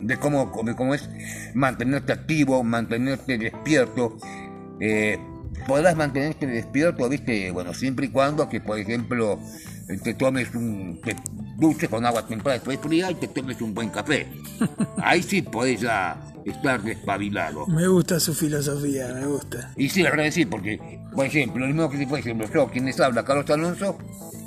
de 0.00 0.16
cómo, 0.16 0.52
de 0.64 0.74
cómo 0.74 0.94
es 0.94 1.08
mantenerte 1.54 2.12
activo, 2.12 2.62
mantenerte 2.62 3.38
despierto. 3.38 4.16
Eh, 4.80 5.18
podrás 5.66 5.96
mantenerte 5.96 6.46
despierto, 6.46 7.08
viste, 7.08 7.50
bueno, 7.50 7.74
siempre 7.74 8.06
y 8.06 8.08
cuando 8.10 8.48
que, 8.48 8.60
por 8.60 8.78
ejemplo, 8.78 9.38
te 10.02 10.14
tomes 10.14 10.54
un, 10.54 11.00
te 11.02 11.16
duches 11.56 11.88
con 11.88 12.04
agua 12.04 12.26
templada 12.26 12.58
después 12.58 12.78
fría 12.80 13.10
y 13.10 13.14
te 13.14 13.28
tomes 13.28 13.60
un 13.60 13.72
buen 13.74 13.88
café. 13.90 14.26
Ahí 15.02 15.22
sí 15.22 15.42
podés 15.42 15.80
ya 15.80 16.22
estar 16.44 16.82
despabilado. 16.82 17.66
Me 17.66 17.86
gusta 17.88 18.20
su 18.20 18.34
filosofía, 18.34 19.08
me 19.14 19.26
gusta. 19.26 19.72
Y 19.76 19.88
sí, 19.88 20.02
la 20.02 20.10
verdad 20.10 20.24
que 20.24 20.32
sí, 20.32 20.44
porque, 20.46 21.00
por 21.14 21.26
ejemplo, 21.26 21.60
lo 21.60 21.66
mismo 21.66 21.90
que 21.90 21.98
si, 21.98 22.06
por 22.06 22.18
ejemplo, 22.18 22.48
yo, 22.52 22.68
quien 22.70 22.84
les 22.86 22.98
habla, 23.00 23.24
Carlos 23.24 23.48
Alonso, 23.50 23.98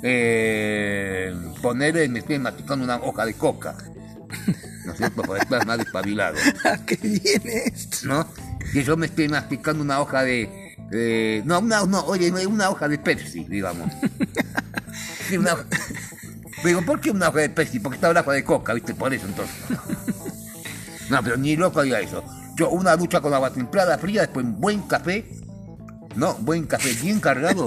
eh, 0.02 1.32
ponerle, 1.60 2.08
me 2.08 2.20
estoy 2.20 2.38
masticando 2.38 2.84
una 2.84 2.96
hoja 2.96 3.24
de 3.24 3.34
coca. 3.34 3.76
¿No 4.84 4.92
es 4.92 4.98
cierto? 4.98 5.22
Para 5.22 5.42
estar 5.42 5.64
más 5.66 5.78
despabilado. 5.78 6.36
¿Qué 6.86 6.96
viene 6.96 7.62
esto? 7.66 7.98
¿no? 8.08 8.26
Que 8.72 8.82
yo 8.82 8.96
me 8.96 9.06
estoy 9.06 9.28
masticando 9.28 9.82
una 9.82 10.00
hoja 10.00 10.22
de... 10.24 10.76
de- 10.90 11.42
no, 11.44 11.60
una, 11.60 11.84
no, 11.86 12.00
oye, 12.06 12.30
una 12.46 12.70
hoja 12.70 12.88
de 12.88 12.98
Pepsi, 12.98 13.44
digamos. 13.44 13.92
Una 15.38 15.56
Digo, 16.64 16.82
¿por 16.82 17.00
qué 17.00 17.10
una 17.10 17.28
hoja 17.28 17.40
de 17.40 17.48
Pepsi? 17.48 17.80
Porque 17.80 17.96
estaba 17.96 18.14
la 18.14 18.20
hoja 18.20 18.32
de 18.32 18.44
coca, 18.44 18.72
¿viste? 18.74 18.94
Por 18.94 19.12
eso, 19.12 19.26
entonces. 19.26 19.54
No, 21.10 21.22
pero 21.22 21.36
ni 21.36 21.56
loco 21.56 21.82
diga 21.82 22.00
eso. 22.00 22.24
Yo, 22.56 22.70
una 22.70 22.96
ducha 22.96 23.20
con 23.20 23.34
agua 23.34 23.52
templada, 23.52 23.98
fría, 23.98 24.22
después 24.22 24.44
un 24.46 24.60
buen 24.60 24.82
café, 24.82 25.26
¿no? 26.16 26.34
Buen 26.34 26.66
café 26.66 26.92
bien 26.94 27.18
cargado, 27.20 27.66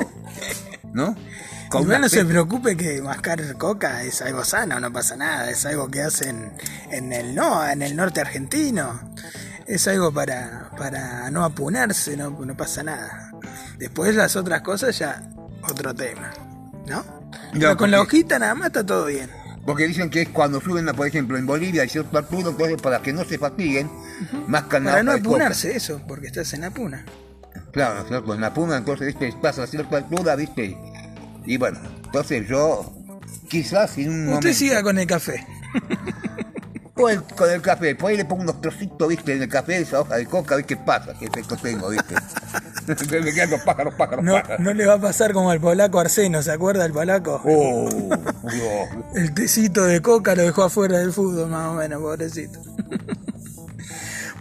¿no? 0.94 1.16
Con 1.70 1.82
Igual 1.82 1.98
una 1.98 2.00
no 2.00 2.10
se 2.10 2.20
pe- 2.20 2.26
preocupe 2.26 2.78
que 2.78 3.02
mascar 3.02 3.58
coca 3.58 4.04
es 4.04 4.22
algo 4.22 4.46
sano, 4.46 4.80
no 4.80 4.94
pasa 4.94 5.16
nada, 5.18 5.50
es 5.50 5.66
algo 5.66 5.90
que 5.90 6.04
hacen 6.04 6.54
en 6.92 7.12
el 7.12 7.36
no, 7.36 7.68
en 7.68 7.82
el 7.82 7.96
norte 7.96 8.22
argentino. 8.22 9.00
Es 9.66 9.88
algo 9.88 10.14
para, 10.14 10.70
para 10.78 11.30
no 11.32 11.44
apunarse, 11.44 12.16
no, 12.16 12.30
no 12.30 12.56
pasa 12.56 12.84
nada. 12.84 13.32
Después 13.80 14.16
las 14.16 14.36
otras 14.36 14.62
cosas 14.62 14.98
ya 14.98 15.24
otro 15.68 15.94
tema, 15.94 16.32
¿no? 16.88 17.04
Pero 17.54 17.78
con 17.78 17.92
la 17.92 18.02
hojita 18.02 18.40
nada 18.40 18.56
más 18.56 18.68
está 18.68 18.86
todo 18.86 19.06
bien. 19.06 19.30
Porque 19.66 19.88
dicen 19.88 20.10
que 20.12 20.22
es 20.22 20.30
cuando 20.30 20.62
suben, 20.62 20.86
por 20.96 21.08
ejemplo, 21.08 21.38
en 21.38 21.46
Bolivia 21.46 21.82
hay 21.82 21.90
cierto 21.90 22.18
altura, 22.18 22.50
entonces 22.50 22.80
para 22.82 23.02
que 23.02 23.12
no 23.14 23.26
se 23.26 23.40
fatiguen, 23.40 23.90
más 24.48 24.64
la 24.64 24.70
Para 24.70 25.04
no 25.04 25.12
coca. 25.14 25.24
apunarse 25.24 25.76
eso, 25.76 26.02
porque 26.08 26.28
estás 26.28 26.54
en 26.54 26.66
apuna. 26.66 27.04
Claro, 27.72 27.96
¿no 27.96 28.02
es 28.02 28.08
cierto? 28.08 28.34
En 28.36 28.42
la 28.42 28.54
puna, 28.54 28.78
entonces, 28.78 29.08
viste, 29.08 29.28
estás 29.28 29.58
a 29.60 29.66
cierta 29.68 29.98
altura, 29.98 30.36
viste. 30.36 30.78
Y 31.46 31.58
bueno, 31.58 31.80
entonces 32.06 32.48
yo, 32.48 32.94
quizás 33.50 33.98
en 33.98 34.10
un 34.10 34.20
Usted 34.34 34.34
momento, 34.36 34.54
siga 34.54 34.84
con 34.84 35.00
el 35.00 35.08
café. 35.08 35.46
con 36.94 37.12
el, 37.12 37.24
con 37.24 37.50
el 37.50 37.62
café, 37.62 37.96
por 37.96 38.12
ahí 38.12 38.18
le 38.18 38.26
pongo 38.26 38.44
unos 38.44 38.62
trocitos, 38.62 39.08
viste, 39.08 39.34
en 39.34 39.42
el 39.42 39.50
café, 39.50 39.78
esa 39.80 40.02
hoja 40.02 40.16
de 40.18 40.26
coca, 40.28 40.54
a 40.54 40.58
ver 40.58 40.66
qué 40.66 40.78
pasa, 40.78 41.14
qué 41.20 41.26
efecto 41.26 41.58
tengo, 41.58 41.90
viste. 41.90 42.14
Me 43.24 43.34
quedan 43.34 43.50
los 43.52 43.62
pájaros, 43.62 43.94
pájaros, 43.96 44.24
No, 44.24 44.34
pájaros. 44.34 44.60
no 44.60 44.74
le 44.74 44.86
va 44.86 44.94
a 44.96 45.00
pasar 45.02 45.34
como 45.34 45.50
al 45.52 45.60
polaco 45.60 46.00
Arseno, 46.00 46.42
¿se 46.42 46.52
acuerda 46.52 46.86
el 46.86 46.92
polaco? 46.92 47.42
Oh. 47.46 47.90
El 49.16 49.34
tecito 49.34 49.84
de 49.86 50.02
coca 50.02 50.36
lo 50.36 50.44
dejó 50.44 50.64
afuera 50.64 51.00
del 51.00 51.12
fútbol, 51.12 51.50
más 51.50 51.68
o 51.70 51.74
menos, 51.76 52.02
pobrecito. 52.02 52.60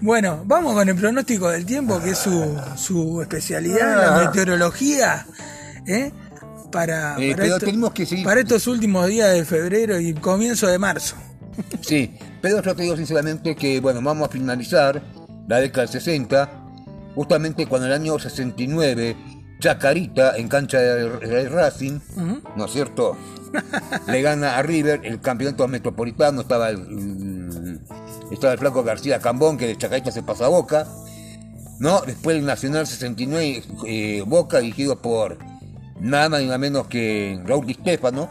bueno, 0.00 0.42
vamos 0.46 0.74
con 0.74 0.88
el 0.88 0.94
pronóstico 0.96 1.48
del 1.50 1.64
tiempo, 1.64 2.00
que 2.00 2.10
es 2.10 2.18
su, 2.18 2.60
su 2.76 3.22
especialidad, 3.22 3.96
la 3.96 4.16
Ah. 4.16 4.24
meteorología. 4.26 5.26
¿eh? 5.86 6.12
Para, 6.70 7.14
Eh, 7.18 7.30
para 7.30 7.42
pero 7.42 7.54
esto- 7.56 7.66
tenemos 7.66 7.92
que 7.92 8.04
seguir- 8.04 8.24
para 8.24 8.40
estos 8.40 8.66
últimos 8.66 9.06
días 9.06 9.32
de 9.32 9.44
febrero 9.44 9.98
y 10.00 10.12
comienzo 10.14 10.66
de 10.66 10.78
marzo. 10.78 11.14
Sí, 11.80 12.18
pero 12.42 12.60
yo 12.62 12.74
te 12.74 12.82
digo 12.82 12.96
sinceramente 12.96 13.54
que, 13.54 13.80
bueno, 13.80 14.00
vamos 14.02 14.28
a 14.28 14.32
finalizar 14.32 15.00
la 15.46 15.60
década 15.60 15.82
del 15.82 15.90
60, 15.92 16.50
justamente 17.14 17.66
cuando 17.66 17.86
en 17.86 17.92
el 17.92 18.00
año 18.00 18.18
69, 18.18 19.16
Chacarita, 19.60 20.36
en 20.36 20.48
cancha 20.48 20.78
de, 20.78 21.48
Racing, 21.48 21.98
¿no 22.56 22.64
es 22.66 22.72
cierto? 22.72 23.16
Le 24.08 24.20
gana 24.22 24.58
a 24.58 24.62
River 24.62 25.00
el 25.04 25.20
campeonato 25.20 25.66
metropolitano, 25.68 26.40
estaba 26.42 26.70
el, 26.70 26.78
el- 26.80 27.80
estaba 28.32 28.52
el 28.54 28.58
flaco 28.58 28.82
García 28.82 29.20
Cambón, 29.20 29.56
que 29.56 29.66
de 29.68 29.76
Chacarita 29.78 30.10
se 30.10 30.22
pasa 30.22 30.46
a 30.46 30.48
Boca, 30.48 30.86
¿no? 31.78 32.00
Después 32.00 32.36
el 32.36 32.44
Nacional 32.44 32.86
69, 32.86 33.62
eh, 33.86 34.22
Boca, 34.26 34.58
dirigido 34.58 35.00
por 35.00 35.38
nada 36.00 36.28
más 36.28 36.40
ni 36.40 36.46
nada 36.46 36.58
menos 36.58 36.88
que 36.88 37.40
Raúl 37.46 37.66
Di 37.66 37.74
Stefano, 37.74 38.28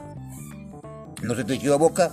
no 1.21 1.35
se 1.35 1.45
a 1.73 1.77
Boca, 1.77 2.11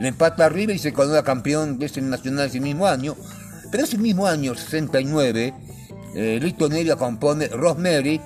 le 0.00 0.08
empata 0.08 0.46
a 0.46 0.48
River 0.48 0.74
y 0.74 0.78
se 0.80 0.92
corona 0.92 1.22
campeón 1.22 1.78
de 1.78 1.86
ese 1.86 2.00
nacional 2.02 2.46
ese 2.46 2.60
mismo 2.60 2.86
año. 2.86 3.14
Pero 3.70 3.84
ese 3.84 3.98
mismo 3.98 4.26
año, 4.26 4.54
69, 4.54 5.54
eh, 6.14 6.38
Lito 6.40 6.68
Nevia 6.68 6.96
compone 6.96 7.48
Rosemary 7.48 8.20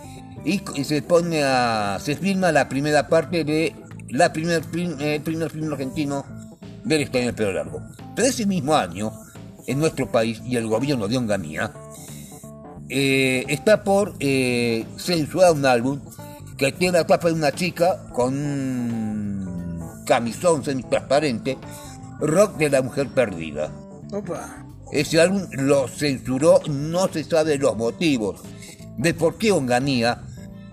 y, 0.44 0.62
se 0.84 1.02
pone 1.02 1.42
a. 1.44 1.98
se 2.00 2.16
filma 2.16 2.52
la 2.52 2.68
primera 2.68 3.08
parte 3.08 3.44
de 3.44 3.74
la 4.08 4.32
primer 4.32 4.64
film, 4.64 4.96
eh, 5.00 5.20
primer 5.22 5.50
film 5.50 5.72
argentino 5.72 6.24
del 6.84 7.02
Estadio 7.02 7.32
del 7.32 7.54
Largo. 7.54 7.82
Pero 8.14 8.28
ese 8.28 8.46
mismo 8.46 8.74
año, 8.74 9.12
en 9.66 9.78
nuestro 9.78 10.10
país 10.10 10.40
y 10.44 10.56
el 10.56 10.66
gobierno 10.66 11.08
de 11.08 11.16
Onganía, 11.16 11.72
eh, 12.88 13.44
está 13.48 13.84
por 13.84 14.14
eh, 14.20 14.84
censurar 14.96 15.52
un 15.52 15.64
álbum 15.64 16.00
que 16.58 16.72
tiene 16.72 16.98
la 16.98 17.06
tapa 17.06 17.28
de 17.28 17.34
una 17.34 17.52
chica 17.52 18.04
con 18.12 18.34
un 18.34 20.04
camisón 20.04 20.64
semitransparente, 20.64 21.56
rock 22.20 22.56
de 22.58 22.70
la 22.70 22.82
mujer 22.82 23.08
perdida. 23.08 23.70
Opa. 24.12 24.61
Ese 24.92 25.20
álbum 25.20 25.46
lo 25.52 25.88
censuró, 25.88 26.60
no 26.68 27.08
se 27.08 27.24
sabe 27.24 27.56
los 27.58 27.76
motivos 27.76 28.40
de 28.98 29.14
por 29.14 29.38
qué 29.38 29.50
Onganía 29.50 30.22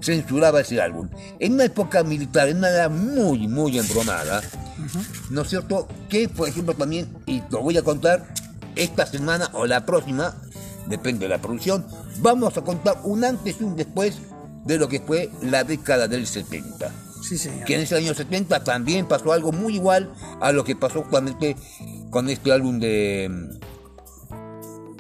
censuraba 0.02 0.62
ese 0.62 0.82
álbum. 0.82 1.10
En 1.40 1.54
una 1.54 1.66
época 1.66 2.04
militar, 2.04 2.50
en 2.50 2.58
una 2.58 2.70
edad 2.70 2.90
muy, 2.90 3.48
muy 3.48 3.80
embromada, 3.80 4.42
¿no 5.30 5.42
es 5.42 5.50
cierto? 5.50 5.88
Que, 6.10 6.28
por 6.28 6.50
ejemplo, 6.50 6.74
también, 6.74 7.08
y 7.26 7.42
lo 7.50 7.62
voy 7.62 7.78
a 7.78 7.82
contar 7.82 8.34
esta 8.76 9.06
semana 9.06 9.50
o 9.54 9.66
la 9.66 9.86
próxima, 9.86 10.36
depende 10.88 11.26
de 11.26 11.30
la 11.30 11.42
producción, 11.42 11.86
vamos 12.20 12.58
a 12.58 12.62
contar 12.62 12.98
un 13.04 13.24
antes 13.24 13.58
y 13.60 13.64
un 13.64 13.76
después 13.76 14.18
de 14.66 14.78
lo 14.78 14.90
que 14.90 15.00
fue 15.00 15.30
la 15.42 15.64
década 15.64 16.08
del 16.08 16.28
70 16.28 16.92
Sí, 17.22 17.38
señor. 17.38 17.66
que 17.66 17.76
en 17.76 17.82
ese 17.82 17.96
año 17.96 18.14
70 18.14 18.64
también 18.64 19.08
pasó 19.08 19.32
algo 19.34 19.52
muy 19.52 19.76
igual 19.76 20.12
a 20.42 20.52
lo 20.52 20.64
que 20.64 20.76
pasó 20.76 21.02
justamente 21.04 21.56
con 22.10 22.30
este 22.30 22.52
álbum 22.52 22.80
de, 22.80 23.30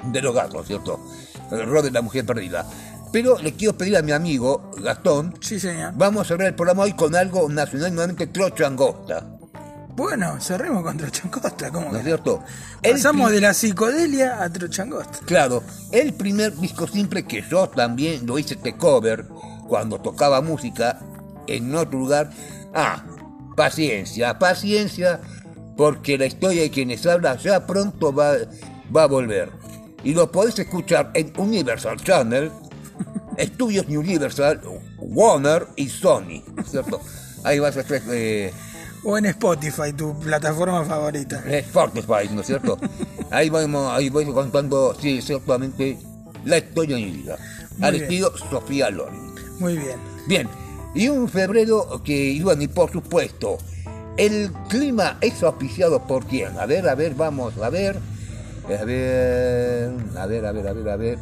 de 0.03 0.21
los 0.21 0.33
gatos, 0.35 0.67
¿cierto? 0.67 0.99
El 1.51 1.65
rol 1.65 1.83
de 1.83 1.91
la 1.91 2.01
mujer 2.01 2.25
perdida. 2.25 2.65
Pero 3.11 3.39
le 3.39 3.53
quiero 3.53 3.75
pedir 3.77 3.97
a 3.97 4.01
mi 4.03 4.11
amigo 4.11 4.69
Gastón, 4.83 5.33
Sí, 5.41 5.59
señor. 5.59 5.93
vamos 5.95 6.21
a 6.21 6.27
cerrar 6.27 6.47
el 6.47 6.55
programa 6.55 6.83
hoy 6.83 6.93
con 6.93 7.15
algo 7.15 7.49
nacional, 7.49 7.93
nuevamente 7.93 8.27
Trocho 8.27 8.67
Angosta, 8.67 9.25
Bueno, 9.95 10.39
cerremos 10.39 10.83
con 10.83 10.95
Trochangosta. 10.97 11.71
¿Cómo 11.71 11.91
¿no 11.91 11.97
es 11.97 12.05
cierto? 12.05 12.43
Pasamos 12.83 13.31
de 13.31 13.41
la 13.41 13.53
psicodelia 13.53 14.41
a 14.43 14.49
Trochangosta. 14.49 15.19
Claro, 15.25 15.63
el 15.91 16.13
primer 16.13 16.55
disco 16.55 16.87
simple 16.87 17.25
que 17.25 17.43
yo 17.49 17.67
también 17.67 18.25
lo 18.27 18.37
hice 18.39 18.53
este 18.53 18.77
cover 18.77 19.25
cuando 19.67 19.99
tocaba 19.99 20.39
música 20.41 20.99
en 21.47 21.73
otro 21.75 21.99
lugar. 21.99 22.29
Ah, 22.75 23.03
paciencia, 23.57 24.37
paciencia, 24.39 25.19
porque 25.75 26.17
la 26.17 26.27
historia 26.27 26.61
de 26.61 26.69
quienes 26.71 27.05
habla 27.07 27.35
ya 27.37 27.65
pronto 27.65 28.13
va, 28.13 28.33
va 28.95 29.03
a 29.03 29.07
volver. 29.07 29.51
Y 30.03 30.13
lo 30.13 30.31
podés 30.31 30.57
escuchar 30.59 31.11
en 31.13 31.33
Universal 31.37 31.97
Channel, 32.01 32.51
Estudios 33.37 33.85
Universal, 33.87 34.61
Warner 34.97 35.67
y 35.75 35.89
Sony, 35.89 36.43
¿cierto? 36.65 37.01
Ahí 37.43 37.59
vas 37.59 37.77
a 37.77 37.81
hacer 37.81 38.01
eh, 38.09 38.53
O 39.03 39.17
en 39.17 39.25
Spotify, 39.27 39.93
tu 39.95 40.17
plataforma 40.19 40.83
favorita. 40.85 41.43
Spotify, 41.47 42.29
¿no 42.31 42.41
es 42.41 42.47
cierto? 42.47 42.77
Ahí 43.31 43.49
vamos, 43.49 43.91
ahí 43.93 44.09
voy 44.09 44.25
contando, 44.25 44.97
sí, 44.99 45.21
ciertamente, 45.21 45.99
la 46.45 46.57
historia 46.57 46.95
de 46.95 47.03
mi 47.03 47.11
vida. 47.11 47.37
Al 47.79 47.93
estilo 47.93 48.35
Sofía 48.49 48.89
Loren. 48.89 49.35
Muy 49.59 49.77
bien. 49.77 49.99
Bien, 50.25 50.49
y 50.95 51.07
un 51.09 51.29
febrero 51.29 52.01
que, 52.03 52.39
bueno, 52.43 52.63
y 52.63 52.67
por 52.67 52.91
supuesto, 52.91 53.57
el 54.17 54.51
clima 54.67 55.17
es 55.21 55.43
auspiciado 55.43 56.05
por 56.07 56.25
quién? 56.25 56.57
A 56.57 56.65
ver, 56.65 56.89
a 56.89 56.95
ver, 56.95 57.13
vamos, 57.13 57.55
a 57.57 57.69
ver. 57.69 57.99
A 58.77 58.85
ver, 58.85 59.91
a 60.15 60.25
ver, 60.27 60.45
a 60.45 60.51
ver, 60.51 60.67
a 60.67 60.73
ver, 60.73 60.89
a 60.91 60.95
ver. 60.95 61.19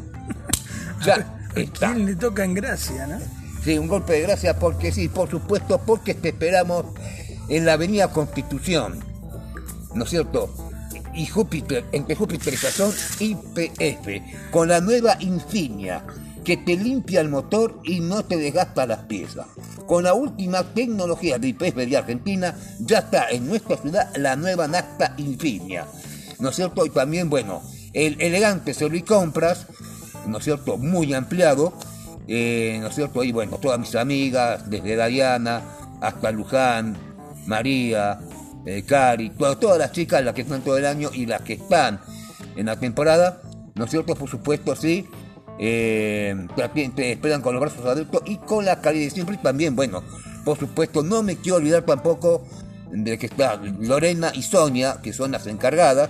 Ya 1.05 1.41
está. 1.55 1.93
¿Quién 1.93 2.05
le 2.05 2.15
toca 2.15 2.43
en 2.43 2.53
gracia, 2.53 3.07
no? 3.07 3.17
Sí, 3.63 3.77
un 3.77 3.87
golpe 3.87 4.13
de 4.13 4.21
gracia 4.21 4.59
porque 4.59 4.91
sí, 4.91 5.07
por 5.07 5.29
supuesto, 5.29 5.79
porque 5.85 6.13
te 6.13 6.29
esperamos 6.29 6.85
en 7.49 7.65
la 7.65 7.73
Avenida 7.73 8.11
Constitución, 8.11 8.99
¿no 9.93 10.03
es 10.03 10.09
cierto? 10.09 10.53
Y 11.13 11.25
Júpiter, 11.25 11.83
entre 11.91 12.15
Júpiter 12.15 12.53
y 12.53 12.55
Estación 12.55 12.91
IPF, 13.19 14.51
con 14.51 14.67
la 14.67 14.79
nueva 14.79 15.17
insignia 15.19 16.03
que 16.43 16.55
te 16.55 16.77
limpia 16.77 17.19
el 17.19 17.27
motor 17.27 17.81
y 17.83 17.99
no 17.99 18.23
te 18.23 18.37
desgasta 18.37 18.85
las 18.85 18.99
piezas. 18.99 19.47
Con 19.85 20.03
la 20.05 20.13
última 20.13 20.63
tecnología 20.63 21.37
de 21.37 21.49
IPF 21.49 21.75
de 21.75 21.97
Argentina, 21.97 22.55
ya 22.79 22.99
está 22.99 23.29
en 23.29 23.47
nuestra 23.47 23.75
ciudad 23.77 24.15
la 24.15 24.37
nueva 24.37 24.67
Nasta 24.67 25.13
Insignia, 25.17 25.85
¿no 26.39 26.49
es 26.49 26.55
cierto? 26.55 26.85
Y 26.85 26.89
también, 26.89 27.29
bueno, 27.29 27.61
el 27.93 28.21
elegante 28.21 28.73
Servicompras, 28.73 29.67
¿no 30.27 30.37
es 30.37 30.43
cierto? 30.43 30.77
Muy 30.77 31.13
ampliado, 31.13 31.73
eh, 32.27 32.77
¿no 32.81 32.87
es 32.87 32.95
cierto? 32.95 33.23
Y 33.23 33.31
bueno, 33.31 33.57
todas 33.57 33.79
mis 33.79 33.95
amigas, 33.95 34.69
desde 34.69 34.95
Dayana 34.95 35.61
hasta 36.01 36.31
Luján, 36.31 36.95
María, 37.45 38.19
eh, 38.65 38.83
Cari, 38.85 39.29
to- 39.31 39.57
todas 39.57 39.79
las 39.79 39.91
chicas, 39.91 40.23
las 40.23 40.33
que 40.33 40.41
están 40.41 40.61
todo 40.61 40.77
el 40.77 40.85
año 40.85 41.09
y 41.13 41.25
las 41.25 41.41
que 41.41 41.53
están 41.53 41.99
en 42.55 42.65
la 42.65 42.77
temporada, 42.79 43.41
¿no 43.75 43.85
es 43.85 43.91
cierto? 43.91 44.15
Por 44.15 44.29
supuesto, 44.29 44.75
sí. 44.75 45.07
eh, 45.59 46.35
te 46.95 47.11
esperan 47.13 47.41
con 47.41 47.53
los 47.55 47.61
brazos 47.61 47.85
abiertos 47.85 48.21
y 48.25 48.37
con 48.37 48.65
la 48.65 48.79
calidad 48.81 49.05
de 49.05 49.09
siempre. 49.11 49.35
Y 49.35 49.39
también, 49.39 49.75
bueno, 49.75 50.03
por 50.45 50.57
supuesto, 50.59 51.01
no 51.03 51.23
me 51.23 51.37
quiero 51.37 51.57
olvidar 51.57 51.83
tampoco 51.83 52.43
de 52.91 53.17
que 53.17 53.25
está 53.25 53.57
Lorena 53.79 54.31
y 54.33 54.41
Sonia, 54.43 54.97
que 55.03 55.11
son 55.13 55.31
las 55.31 55.45
encargadas, 55.47 56.09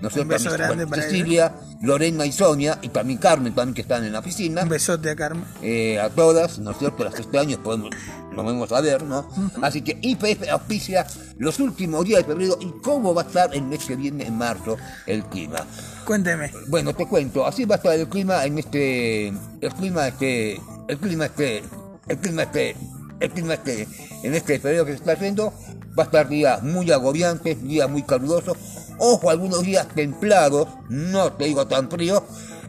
¿no 0.00 0.08
es 0.08 0.14
cierto? 0.14 0.22
Un 0.22 0.28
beso 0.28 0.50
Mis- 0.50 0.58
grande 0.58 0.86
para 0.86 1.02
Cecilia, 1.02 1.54
Lorena 1.82 2.26
y 2.26 2.32
Sonia, 2.32 2.78
y 2.82 2.88
también 2.88 3.18
Carmen, 3.18 3.54
también 3.54 3.74
que 3.74 3.82
están 3.82 4.04
en 4.04 4.12
la 4.12 4.18
oficina 4.20 4.62
Un 4.62 4.68
besote 4.68 5.10
a 5.10 5.16
Carmen. 5.16 5.44
eh, 5.62 5.98
a 5.98 6.10
todas, 6.10 6.58
¿no 6.58 6.72
es 6.72 6.78
cierto? 6.78 7.04
Las 7.04 7.18
este 7.18 7.38
año 7.38 7.62
podemos, 7.62 7.90
nos 8.32 8.44
vamos 8.44 8.70
a 8.72 8.80
ver, 8.80 9.02
¿no? 9.02 9.28
Así 9.62 9.82
que 9.82 9.98
IPF 10.02 10.48
auspicia 10.50 11.06
los 11.38 11.58
últimos 11.60 12.04
días 12.04 12.20
de 12.20 12.26
febrero 12.26 12.58
y 12.60 12.70
cómo 12.82 13.14
va 13.14 13.22
a 13.22 13.26
estar 13.26 13.54
el 13.54 13.62
mes 13.62 13.84
que 13.84 13.96
viene, 13.96 14.26
en 14.26 14.36
marzo, 14.36 14.76
el 15.06 15.24
clima. 15.24 15.66
Cuénteme. 16.04 16.52
Bueno, 16.68 16.94
te 16.94 17.06
cuento, 17.06 17.46
así 17.46 17.64
va 17.64 17.76
a 17.76 17.78
estar 17.78 17.94
el 17.94 18.08
clima 18.08 18.44
en 18.44 18.58
este, 18.58 19.28
el 19.28 19.74
clima 19.78 20.06
este, 20.08 20.60
el 20.88 20.98
clima 20.98 21.26
este, 21.26 21.62
el 22.08 22.18
clima 22.18 22.42
este, 22.42 22.76
el 23.20 23.30
clima 23.30 23.54
este, 23.54 23.88
en 24.22 24.34
este 24.34 24.58
febrero 24.58 24.84
que 24.84 24.92
se 24.92 24.98
está 24.98 25.12
haciendo, 25.12 25.52
va 25.98 26.04
a 26.04 26.06
estar 26.06 26.28
días 26.28 26.62
muy 26.62 26.90
agobiantes, 26.90 27.62
días 27.62 27.88
muy 27.88 28.02
calurosos, 28.02 28.56
ojo, 28.98 29.30
algunos 29.30 29.62
días 29.62 29.86
templados, 29.94 30.68
no 30.88 31.32
te 31.32 31.44
digo 31.44 31.66
tan 31.66 31.90
frío, 31.90 32.24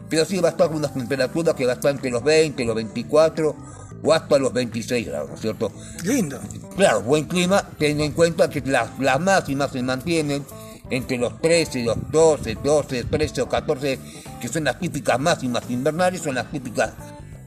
pero 0.08 0.24
sí 0.24 0.38
va 0.38 0.48
a 0.48 0.52
estar 0.52 0.68
con 0.68 0.76
unas 0.76 0.94
temperaturas 0.94 1.54
que 1.54 1.66
va 1.66 1.72
a 1.72 1.74
estar 1.74 1.90
entre 1.90 2.10
los 2.10 2.22
20, 2.22 2.64
los 2.64 2.76
24 2.76 3.56
o 4.02 4.12
hasta 4.12 4.38
los 4.38 4.52
26 4.52 5.06
grados, 5.06 5.28
¿no 5.30 5.34
es 5.34 5.40
cierto? 5.40 5.72
Lindo. 6.04 6.38
Claro, 6.76 7.02
buen 7.02 7.24
clima, 7.24 7.68
teniendo 7.78 8.04
en 8.04 8.12
cuenta 8.12 8.48
que 8.48 8.60
las, 8.60 8.98
las 8.98 9.18
máximas 9.18 9.72
se 9.72 9.82
mantienen 9.82 10.44
entre 10.90 11.18
los 11.18 11.40
13, 11.40 11.82
los 11.84 11.96
12, 12.10 12.58
12, 12.62 13.04
13 13.04 13.42
o 13.42 13.48
14, 13.48 13.98
que 14.40 14.48
son 14.48 14.64
las 14.64 14.78
típicas 14.78 15.18
máximas 15.18 15.64
invernales, 15.68 16.22
son 16.22 16.36
las 16.36 16.50
típicas 16.50 16.92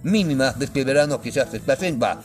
mínimas 0.03 0.57
de 0.57 0.65
este 0.65 0.83
verano 0.83 1.21
que 1.21 1.31
ya 1.31 1.45
se 1.45 1.57
está 1.57 1.73
haciendo. 1.73 2.05
Va, 2.05 2.19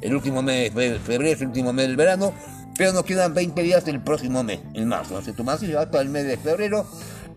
el 0.00 0.14
último 0.14 0.42
mes 0.42 0.74
de 0.74 0.98
febrero 0.98 1.34
es 1.34 1.40
el 1.40 1.48
último 1.48 1.72
mes 1.72 1.86
del 1.86 1.96
verano, 1.96 2.32
pero 2.76 2.92
nos 2.92 3.04
quedan 3.04 3.32
20 3.34 3.62
días 3.62 3.86
el 3.88 4.02
próximo 4.02 4.42
mes, 4.42 4.60
en 4.74 4.88
marzo. 4.88 5.14
¿no 5.14 5.18
es 5.20 5.24
cierto? 5.24 5.44
Más 5.44 5.62
y 5.62 5.72
hasta 5.74 6.00
el 6.00 6.08
mes 6.10 6.26
de 6.26 6.36
febrero 6.36 6.86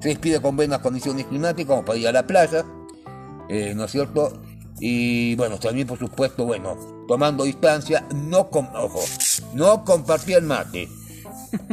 se 0.02 0.10
despide 0.10 0.41
con 0.41 0.56
buenas 0.56 0.80
condiciones 0.80 1.26
climáticas, 1.27 1.68
como 1.68 1.86
para 1.86 1.98
ir 1.99 2.07
a 2.07 2.11
la 2.11 2.26
playa, 2.27 2.65
eh, 3.49 3.73
¿no 3.76 3.86
es 3.86 3.91
cierto? 3.91 4.41
Y 4.80 5.36
bueno, 5.36 5.57
también 5.60 5.88
por 5.88 5.99
supuesto, 5.99 6.45
bueno, 6.45 6.77
tomando 7.07 7.44
distancia, 7.44 8.06
no 8.15 8.49
com- 8.49 8.69
ojo, 8.73 9.02
no 9.53 9.84
compartir 9.84 10.38
el 10.38 10.44
mate. 10.44 10.88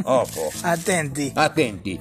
Ojo, 0.03 0.41
Atenti. 0.63 1.31
atenti. 1.35 1.99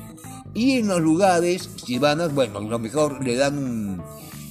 Y 0.55 0.79
en 0.79 0.89
los 0.89 1.01
lugares, 1.01 1.69
si 1.85 1.99
van 1.99 2.21
a, 2.21 2.29
bueno, 2.29 2.61
lo 2.61 2.79
mejor 2.79 3.23
le 3.23 3.37
dan 3.37 3.59
un- 3.59 4.03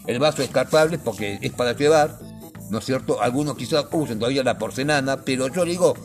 el 0.07 0.19
vaso 0.19 0.43
descartable 0.43 0.99
porque 0.99 1.39
es 1.41 1.51
para 1.51 1.73
llevar, 1.73 2.19
¿no 2.69 2.79
es 2.79 2.85
cierto? 2.85 3.21
Algunos 3.21 3.55
quizás 3.55 3.85
usen 3.91 4.19
todavía 4.19 4.43
la 4.43 4.57
porcelana, 4.57 5.17
pero 5.17 5.47
yo 5.47 5.65
digo 5.65 5.95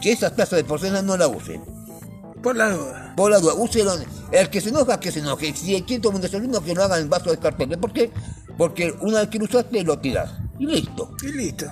que 0.00 0.12
esas 0.12 0.34
tazas 0.34 0.58
de 0.58 0.64
porcelana 0.64 1.02
no 1.02 1.16
la 1.16 1.28
usen. 1.28 1.62
Por 2.42 2.56
la 2.56 2.70
duda. 2.70 3.14
Por 3.16 3.30
la 3.30 3.38
duda, 3.38 3.54
úselo. 3.54 3.94
El 4.30 4.50
que 4.50 4.60
se 4.60 4.68
enoja, 4.68 5.00
que 5.00 5.10
se 5.10 5.20
enoje. 5.20 5.54
Si 5.54 5.80
quiere 5.82 6.02
tomar 6.02 6.16
un 6.16 6.22
desayuno, 6.22 6.60
que 6.62 6.74
lo 6.74 6.84
haga 6.84 6.98
en 6.98 7.08
vaso 7.08 7.30
descartable. 7.30 7.76
¿Por 7.78 7.92
qué? 7.92 8.10
Porque 8.56 8.94
una 9.00 9.20
vez 9.20 9.28
que 9.28 9.38
lo 9.38 9.44
usaste, 9.44 9.82
lo 9.82 9.98
tiras. 9.98 10.30
Y 10.58 10.66
listo. 10.66 11.10
Y 11.22 11.32
listo. 11.32 11.66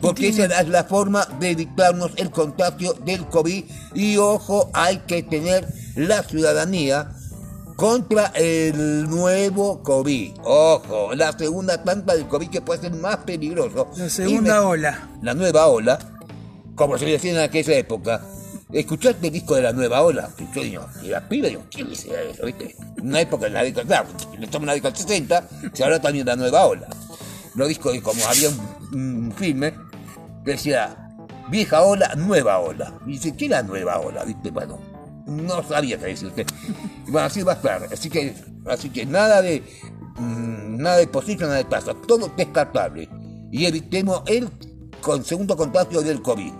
Porque 0.00 0.28
esa 0.28 0.44
es 0.44 0.68
la 0.68 0.84
forma 0.84 1.26
de 1.40 1.50
evitarnos 1.50 2.12
el 2.16 2.30
contagio 2.30 2.94
del 3.04 3.26
COVID. 3.26 3.64
Y 3.94 4.16
ojo, 4.16 4.70
hay 4.72 4.98
que 5.00 5.22
tener 5.22 5.66
la 5.96 6.22
ciudadanía 6.22 7.10
contra 7.78 8.32
el 8.34 9.08
nuevo 9.08 9.84
COVID. 9.84 10.32
Ojo, 10.42 11.14
la 11.14 11.30
segunda 11.38 11.84
tanta 11.84 12.16
del 12.16 12.26
COVID 12.26 12.50
que 12.50 12.60
puede 12.60 12.80
ser 12.80 12.92
más 12.96 13.18
peligroso. 13.18 13.88
La 13.96 14.08
segunda 14.10 14.54
me- 14.54 14.66
ola. 14.66 15.08
la 15.22 15.32
nueva 15.34 15.68
ola, 15.68 15.96
como 16.74 16.98
se 16.98 17.04
decía 17.06 17.30
en 17.30 17.38
aquella 17.38 17.74
época. 17.78 18.20
¿Escuchaste 18.72 19.28
el 19.28 19.32
disco 19.32 19.54
de 19.54 19.62
la 19.62 19.72
nueva 19.72 20.02
ola? 20.02 20.28
Y 20.38 20.52
yo 20.52 20.60
digo, 20.62 20.86
y 21.04 21.06
la 21.06 21.28
piba, 21.28 21.46
digo, 21.46 21.62
¿quién 21.70 21.88
dice 21.88 22.10
eso? 22.32 22.44
¿Viste? 22.46 22.74
Una 23.00 23.20
época 23.20 23.46
en 23.46 23.54
la 23.54 23.62
década, 23.62 23.86
claro, 23.86 24.08
le 24.36 24.44
estamos 24.44 24.64
en 24.64 24.66
la 24.66 24.74
década 24.74 24.90
del 24.94 25.00
60, 25.02 25.48
se 25.72 25.84
habla 25.84 26.02
también 26.02 26.24
de 26.26 26.32
la 26.32 26.36
nueva 26.36 26.66
ola. 26.66 26.88
Los 27.54 27.68
discos, 27.68 27.96
como 28.00 28.20
había 28.26 28.48
un, 28.48 28.98
un 29.00 29.32
filme 29.36 29.72
decía, 30.44 31.14
vieja 31.48 31.82
ola, 31.82 32.12
nueva 32.16 32.58
ola. 32.58 32.92
Y 33.06 33.12
dice, 33.12 33.36
¿qué 33.36 33.44
es 33.44 33.50
la 33.52 33.62
nueva 33.62 34.00
ola? 34.00 34.24
¿Viste? 34.24 34.50
Bueno, 34.50 34.78
no 35.28 35.62
sabía 35.62 35.98
qué 35.98 36.06
decir 36.06 36.28
usted. 36.28 36.46
Y 37.06 37.10
bueno, 37.10 37.26
así 37.26 37.42
va 37.42 37.52
a 37.52 37.56
estar. 37.56 37.84
Así 37.92 38.08
que, 38.10 38.34
así 38.66 38.90
que 38.90 39.06
nada 39.06 39.40
de, 39.42 39.62
mm, 40.18 40.76
nada 40.78 40.96
de 40.96 41.06
posible, 41.06 41.46
nada 41.46 41.58
de 41.58 41.64
taza. 41.64 41.92
Todo 42.06 42.30
descartable. 42.36 43.08
Y 43.52 43.66
evitemos 43.66 44.22
el 44.26 44.48
con 45.00 45.24
segundo 45.24 45.56
contagio 45.56 46.02
del 46.02 46.20
COVID. 46.22 46.52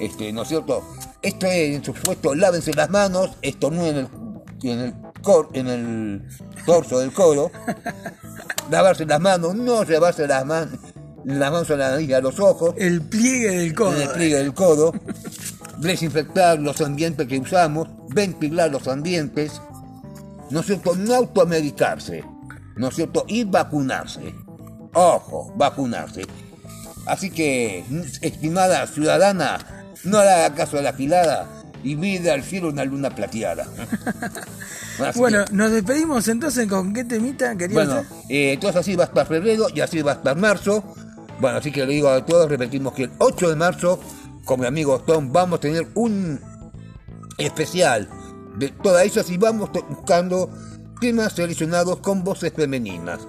Este, 0.00 0.32
¿no 0.32 0.42
es 0.42 0.48
cierto? 0.48 0.82
Esto 1.22 1.46
es, 1.46 1.76
en 1.76 1.84
su 1.84 1.94
supuesto, 1.94 2.34
lávense 2.34 2.72
las 2.72 2.88
manos, 2.90 3.30
estornuden 3.42 3.96
en 3.96 3.98
el, 3.98 4.70
en 4.70 4.78
el, 4.80 4.94
cor- 5.22 5.50
en 5.52 5.66
el 5.68 6.22
torso 6.64 6.98
del 6.98 7.12
codo, 7.12 7.50
lavarse 8.70 9.04
las 9.04 9.20
manos, 9.20 9.54
no 9.54 9.84
llevarse 9.84 10.26
las 10.26 10.46
manos, 10.46 10.78
las 11.24 11.52
manos 11.52 11.70
a 11.70 11.76
la 11.76 11.90
nariz 11.90 12.12
a 12.14 12.20
los 12.22 12.40
ojos, 12.40 12.74
El 12.78 13.02
pliegue 13.02 13.50
del 13.50 13.74
codo. 13.74 14.00
el 14.00 14.08
pliegue 14.08 14.36
del 14.36 14.54
codo, 14.54 14.94
desinfectar 15.80 16.58
los 16.60 16.80
ambientes 16.80 17.26
que 17.26 17.38
usamos, 17.38 17.88
ventilar 18.14 18.70
los 18.70 18.86
ambientes, 18.88 19.60
¿no 20.50 20.60
es 20.60 20.66
cierto? 20.66 20.94
No 20.96 21.14
automedicarse, 21.14 22.24
¿no 22.76 22.88
es 22.88 22.94
cierto? 22.94 23.24
Y 23.28 23.44
vacunarse. 23.44 24.34
Ojo, 24.94 25.52
vacunarse. 25.56 26.22
Así 27.06 27.30
que, 27.30 27.84
estimada 28.20 28.86
ciudadana, 28.86 29.58
no 30.04 30.18
haga 30.18 30.54
caso 30.54 30.78
a 30.78 30.82
la 30.82 30.92
gilada 30.92 31.48
y 31.82 31.96
mide 31.96 32.30
al 32.30 32.42
cielo 32.42 32.68
una 32.68 32.84
luna 32.84 33.10
plateada. 33.10 33.66
Bueno, 35.16 35.46
que- 35.46 35.54
nos 35.54 35.70
despedimos 35.72 36.28
entonces 36.28 36.66
con 36.68 36.92
qué 36.92 37.04
temita 37.04 37.56
quería 37.56 37.74
bueno, 37.74 38.02
eh, 38.28 38.52
entonces 38.52 38.80
así 38.82 38.96
va 38.96 39.04
a 39.04 39.06
estar 39.06 39.26
febrero 39.26 39.68
y 39.74 39.80
así 39.80 40.02
va 40.02 40.12
a 40.12 40.14
estar 40.16 40.36
marzo. 40.36 40.84
Bueno, 41.40 41.56
así 41.56 41.72
que 41.72 41.86
le 41.86 41.94
digo 41.94 42.10
a 42.10 42.26
todos, 42.26 42.50
repetimos 42.50 42.92
que 42.92 43.04
el 43.04 43.12
8 43.16 43.48
de 43.48 43.56
marzo, 43.56 43.98
con 44.50 44.58
mi 44.58 44.66
amigo 44.66 44.98
Tom, 44.98 45.30
vamos 45.30 45.58
a 45.58 45.60
tener 45.60 45.86
un 45.94 46.40
especial 47.38 48.08
de 48.56 48.70
todas 48.70 49.04
ellas 49.04 49.30
y 49.30 49.36
vamos 49.36 49.70
buscando 49.88 50.50
temas 51.00 51.34
seleccionados 51.34 52.00
con 52.00 52.24
voces 52.24 52.52
femeninas. 52.52 53.28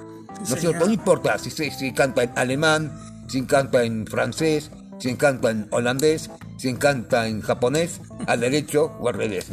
¿No 0.79 0.89
importa 0.89 1.37
si 1.37 1.51
si 1.51 1.93
canta 1.93 2.23
en 2.23 2.31
alemán, 2.35 2.91
si 3.27 3.43
canta 3.43 3.83
en 3.83 4.07
francés, 4.07 4.71
si 4.97 5.13
canta 5.13 5.51
en 5.51 5.67
holandés, 5.69 6.31
si 6.57 6.73
canta 6.73 7.27
en 7.27 7.41
japonés, 7.41 8.01
al 8.25 8.39
derecho 8.39 8.91
o 8.99 9.09
al 9.09 9.13
revés. 9.13 9.51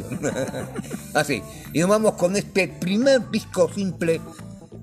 Así. 1.12 1.42
Y 1.74 1.80
nos 1.80 1.90
vamos 1.90 2.14
con 2.14 2.34
este 2.34 2.68
primer 2.68 3.30
disco 3.30 3.70
simple 3.70 4.22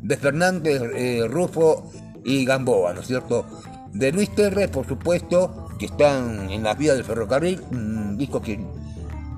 de 0.03 0.18
Fernández 0.18 0.84
eh, 0.94 1.26
Rufo 1.28 1.91
y 2.24 2.45
Gamboa, 2.45 2.94
¿no 2.94 3.02
es 3.02 3.07
cierto? 3.07 3.48
De 3.91 4.12
Luis 4.12 4.36
Terre, 4.36 4.68
por 4.68 4.86
supuesto, 4.86 5.65
que 5.77 5.88
están 5.88 6.49
en 6.49 6.64
las 6.64 6.77
vías 6.77 6.95
del 6.95 7.06
ferrocarril, 7.06 7.61
un 7.72 8.18
disco 8.18 8.41
que 8.41 8.60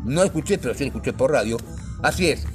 no 0.03 0.23
escuché, 0.23 0.57
pero 0.57 0.73
sí 0.73 0.85
lo 0.85 0.87
escuché 0.87 1.13
por 1.13 1.31
radio. 1.31 1.57
Así 2.03 2.29
es, 2.29 2.45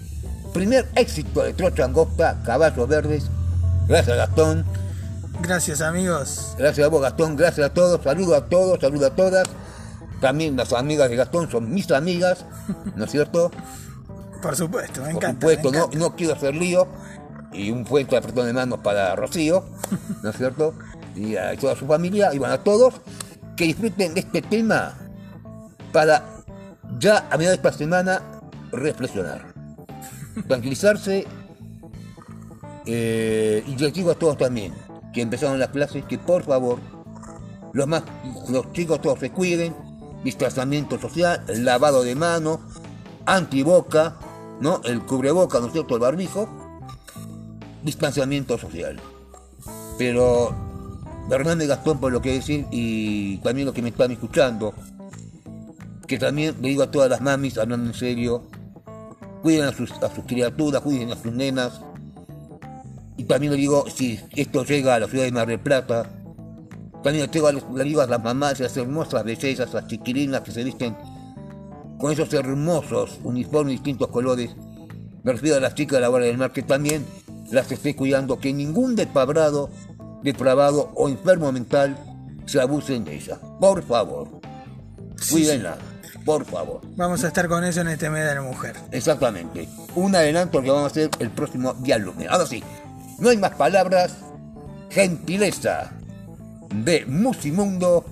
primer 0.52 0.88
éxito 0.94 1.42
de 1.42 1.52
Trocha 1.54 1.84
Angosta, 1.84 2.40
Caballos 2.44 2.88
Verdes. 2.88 3.24
Gracias 3.88 4.16
Gastón, 4.16 4.64
Gracias 5.40 5.80
amigos. 5.80 6.54
gracias 6.56 6.86
a 6.86 6.90
vos 6.90 7.02
Gastón, 7.02 7.36
gracias 7.36 7.66
a 7.66 7.74
todos, 7.74 8.00
saludo 8.02 8.36
a 8.36 8.46
todos, 8.46 8.78
saludo 8.80 9.06
a 9.06 9.10
todas. 9.10 9.48
También 10.20 10.56
las 10.56 10.72
amigas 10.72 11.10
de 11.10 11.16
Gastón 11.16 11.50
son 11.50 11.72
mis 11.74 11.90
amigas, 11.90 12.44
¿no 12.96 13.04
es 13.04 13.10
cierto? 13.10 13.50
Por 14.40 14.54
supuesto, 14.56 15.00
me 15.00 15.06
Por 15.14 15.16
encanta. 15.16 15.46
supuesto, 15.46 15.70
me 15.72 15.78
no, 15.78 15.90
no 16.09 16.16
quiero 16.16 16.34
hacer 16.34 16.54
lío. 16.54 16.86
Y 17.52 17.70
un 17.70 17.84
fuerte 17.84 18.16
apretón 18.16 18.46
de 18.46 18.52
manos 18.54 18.78
para 18.78 19.14
Rocío, 19.14 19.64
¿no 20.22 20.30
es 20.30 20.36
cierto? 20.36 20.74
Y 21.14 21.36
a 21.36 21.54
toda 21.59 21.76
su 21.76 21.86
familia, 21.86 22.32
y 22.32 22.38
bueno, 22.38 22.54
a 22.54 22.64
todos 22.64 22.94
que 23.57 23.65
disfruten 23.65 24.15
de 24.15 24.20
este 24.20 24.43
tema 24.43 24.95
para 25.93 26.24
ya 26.99 27.27
a 27.31 27.37
mediados 27.37 27.61
de 27.61 27.69
esta 27.69 27.73
semana 27.73 28.23
reflexionar, 28.70 29.55
tranquilizarse. 30.49 31.27
eh, 32.87 33.62
y 33.66 33.77
les 33.77 33.93
digo 33.93 34.11
a 34.11 34.15
todos 34.15 34.37
también 34.37 34.74
que 35.12 35.20
empezaron 35.23 35.59
las 35.59 35.69
clases 35.69 36.05
que 36.05 36.19
por 36.19 36.43
favor 36.43 36.79
los 37.73 37.87
más 37.87 38.03
los 38.49 38.73
chicos 38.73 39.01
todos 39.01 39.20
se 39.20 39.31
cuiden, 39.31 39.74
distanciamiento 40.24 40.99
social, 40.99 41.45
lavado 41.49 42.03
de 42.03 42.15
manos, 42.15 42.59
antiboca, 43.27 44.16
¿no? 44.61 44.81
El 44.85 45.03
cubreboca, 45.03 45.61
¿no 45.61 45.66
es 45.66 45.73
cierto? 45.73 45.95
El 45.95 46.01
barbijo, 46.01 46.49
distanciamiento 47.83 48.59
social. 48.59 49.01
Pero 49.99 50.72
Fernández 51.28 51.69
Gastón 51.69 51.99
por 51.99 52.12
lo 52.12 52.20
que 52.20 52.32
decir 52.32 52.66
y 52.70 53.39
también 53.39 53.66
lo 53.66 53.73
que 53.73 53.82
me 53.82 53.89
están 53.90 54.11
escuchando, 54.11 54.74
que 56.07 56.19
también 56.19 56.57
le 56.61 56.69
digo 56.69 56.82
a 56.82 56.90
todas 56.90 57.09
las 57.09 57.20
mamis, 57.20 57.57
hablando 57.59 57.86
en 57.89 57.94
serio, 57.94 58.43
cuiden 59.43 59.65
a 59.65 59.73
sus, 59.73 59.90
a 59.93 60.15
sus 60.15 60.24
criaturas, 60.24 60.82
cuiden 60.82 61.11
a 61.12 61.16
sus 61.16 61.32
nenas. 61.32 61.81
Y 63.16 63.24
también 63.24 63.53
le 63.53 63.59
digo, 63.59 63.85
si 63.89 64.19
esto 64.36 64.65
llega 64.65 64.94
a 64.94 65.01
la 65.01 65.07
ciudad 65.09 65.24
de 65.24 65.32
Mar 65.32 65.47
del 65.49 65.61
Plata, 65.61 66.11
también 67.03 67.27
le 67.27 67.32
digo 67.32 67.47
a, 67.49 67.53
los- 67.53 67.65
las 68.09 68.23
mamás, 68.23 68.61
las 68.61 68.77
hermosas 68.77 69.24
bellezas, 69.24 69.73
las 69.73 69.86
chiquilinas 69.86 70.43
que 70.43 70.51
se 70.53 70.65
visten 70.65 70.97
con 71.99 72.12
esos 72.12 72.32
hermosos 72.35 73.19
uniformes 73.23 73.66
de 73.69 73.73
distintos 73.73 74.09
colores. 74.09 74.55
Me 75.23 75.32
refiero 75.32 75.57
a 75.57 75.61
las 75.61 75.74
chicas 75.74 75.97
de 75.97 76.01
la 76.01 76.09
Guardia 76.09 76.28
del 76.28 76.39
Mar 76.39 76.53
que 76.53 76.62
también 76.62 77.05
las 77.51 77.70
esté 77.70 77.94
cuidando, 77.94 78.39
que 78.39 78.53
ningún 78.53 78.97
depravado, 78.97 79.70
depravado 80.23 80.93
o 80.94 81.09
enfermo 81.09 81.51
mental 81.53 81.97
se 82.47 82.61
abusen 82.61 83.05
de 83.05 83.16
ellas. 83.16 83.39
Por 83.61 83.82
favor, 83.82 84.28
cuídenla, 85.31 85.77
por 86.24 86.44
favor. 86.44 86.81
Vamos 86.97 87.24
a 87.24 87.28
estar 87.28 87.49
con 87.49 87.65
eso 87.65 87.81
en 87.81 87.89
este 87.89 88.11
mes 88.11 88.24
de 88.27 88.35
la 88.35 88.43
mujer. 88.43 88.77
Exactamente. 88.90 89.69
Un 89.94 90.15
adelanto 90.15 90.62
que 90.62 90.70
vamos 90.70 90.85
a 90.85 90.86
hacer 90.86 91.11
el 91.19 91.31
próximo 91.31 91.74
día 91.74 91.99
lunes. 91.99 92.28
Ahora 92.28 92.47
sí, 92.47 92.62
no 93.19 93.31
hay 93.31 93.36
más 93.36 93.53
palabras. 93.53 94.16
Gentileza 94.90 95.93
de 96.74 97.07
Musimundo, 97.07 98.05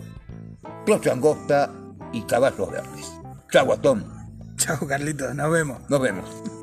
Trocha 0.86 1.12
Angosta 1.12 1.70
y 2.12 2.22
Caballos 2.22 2.70
Verdes. 2.70 3.12
Chau, 3.50 3.66
Guatón. 3.66 4.06
Chao 4.56 4.86
Carlitos, 4.86 5.34
nos 5.34 5.50
vemos. 5.50 5.78
Nos 5.88 6.00
vemos. 6.00 6.59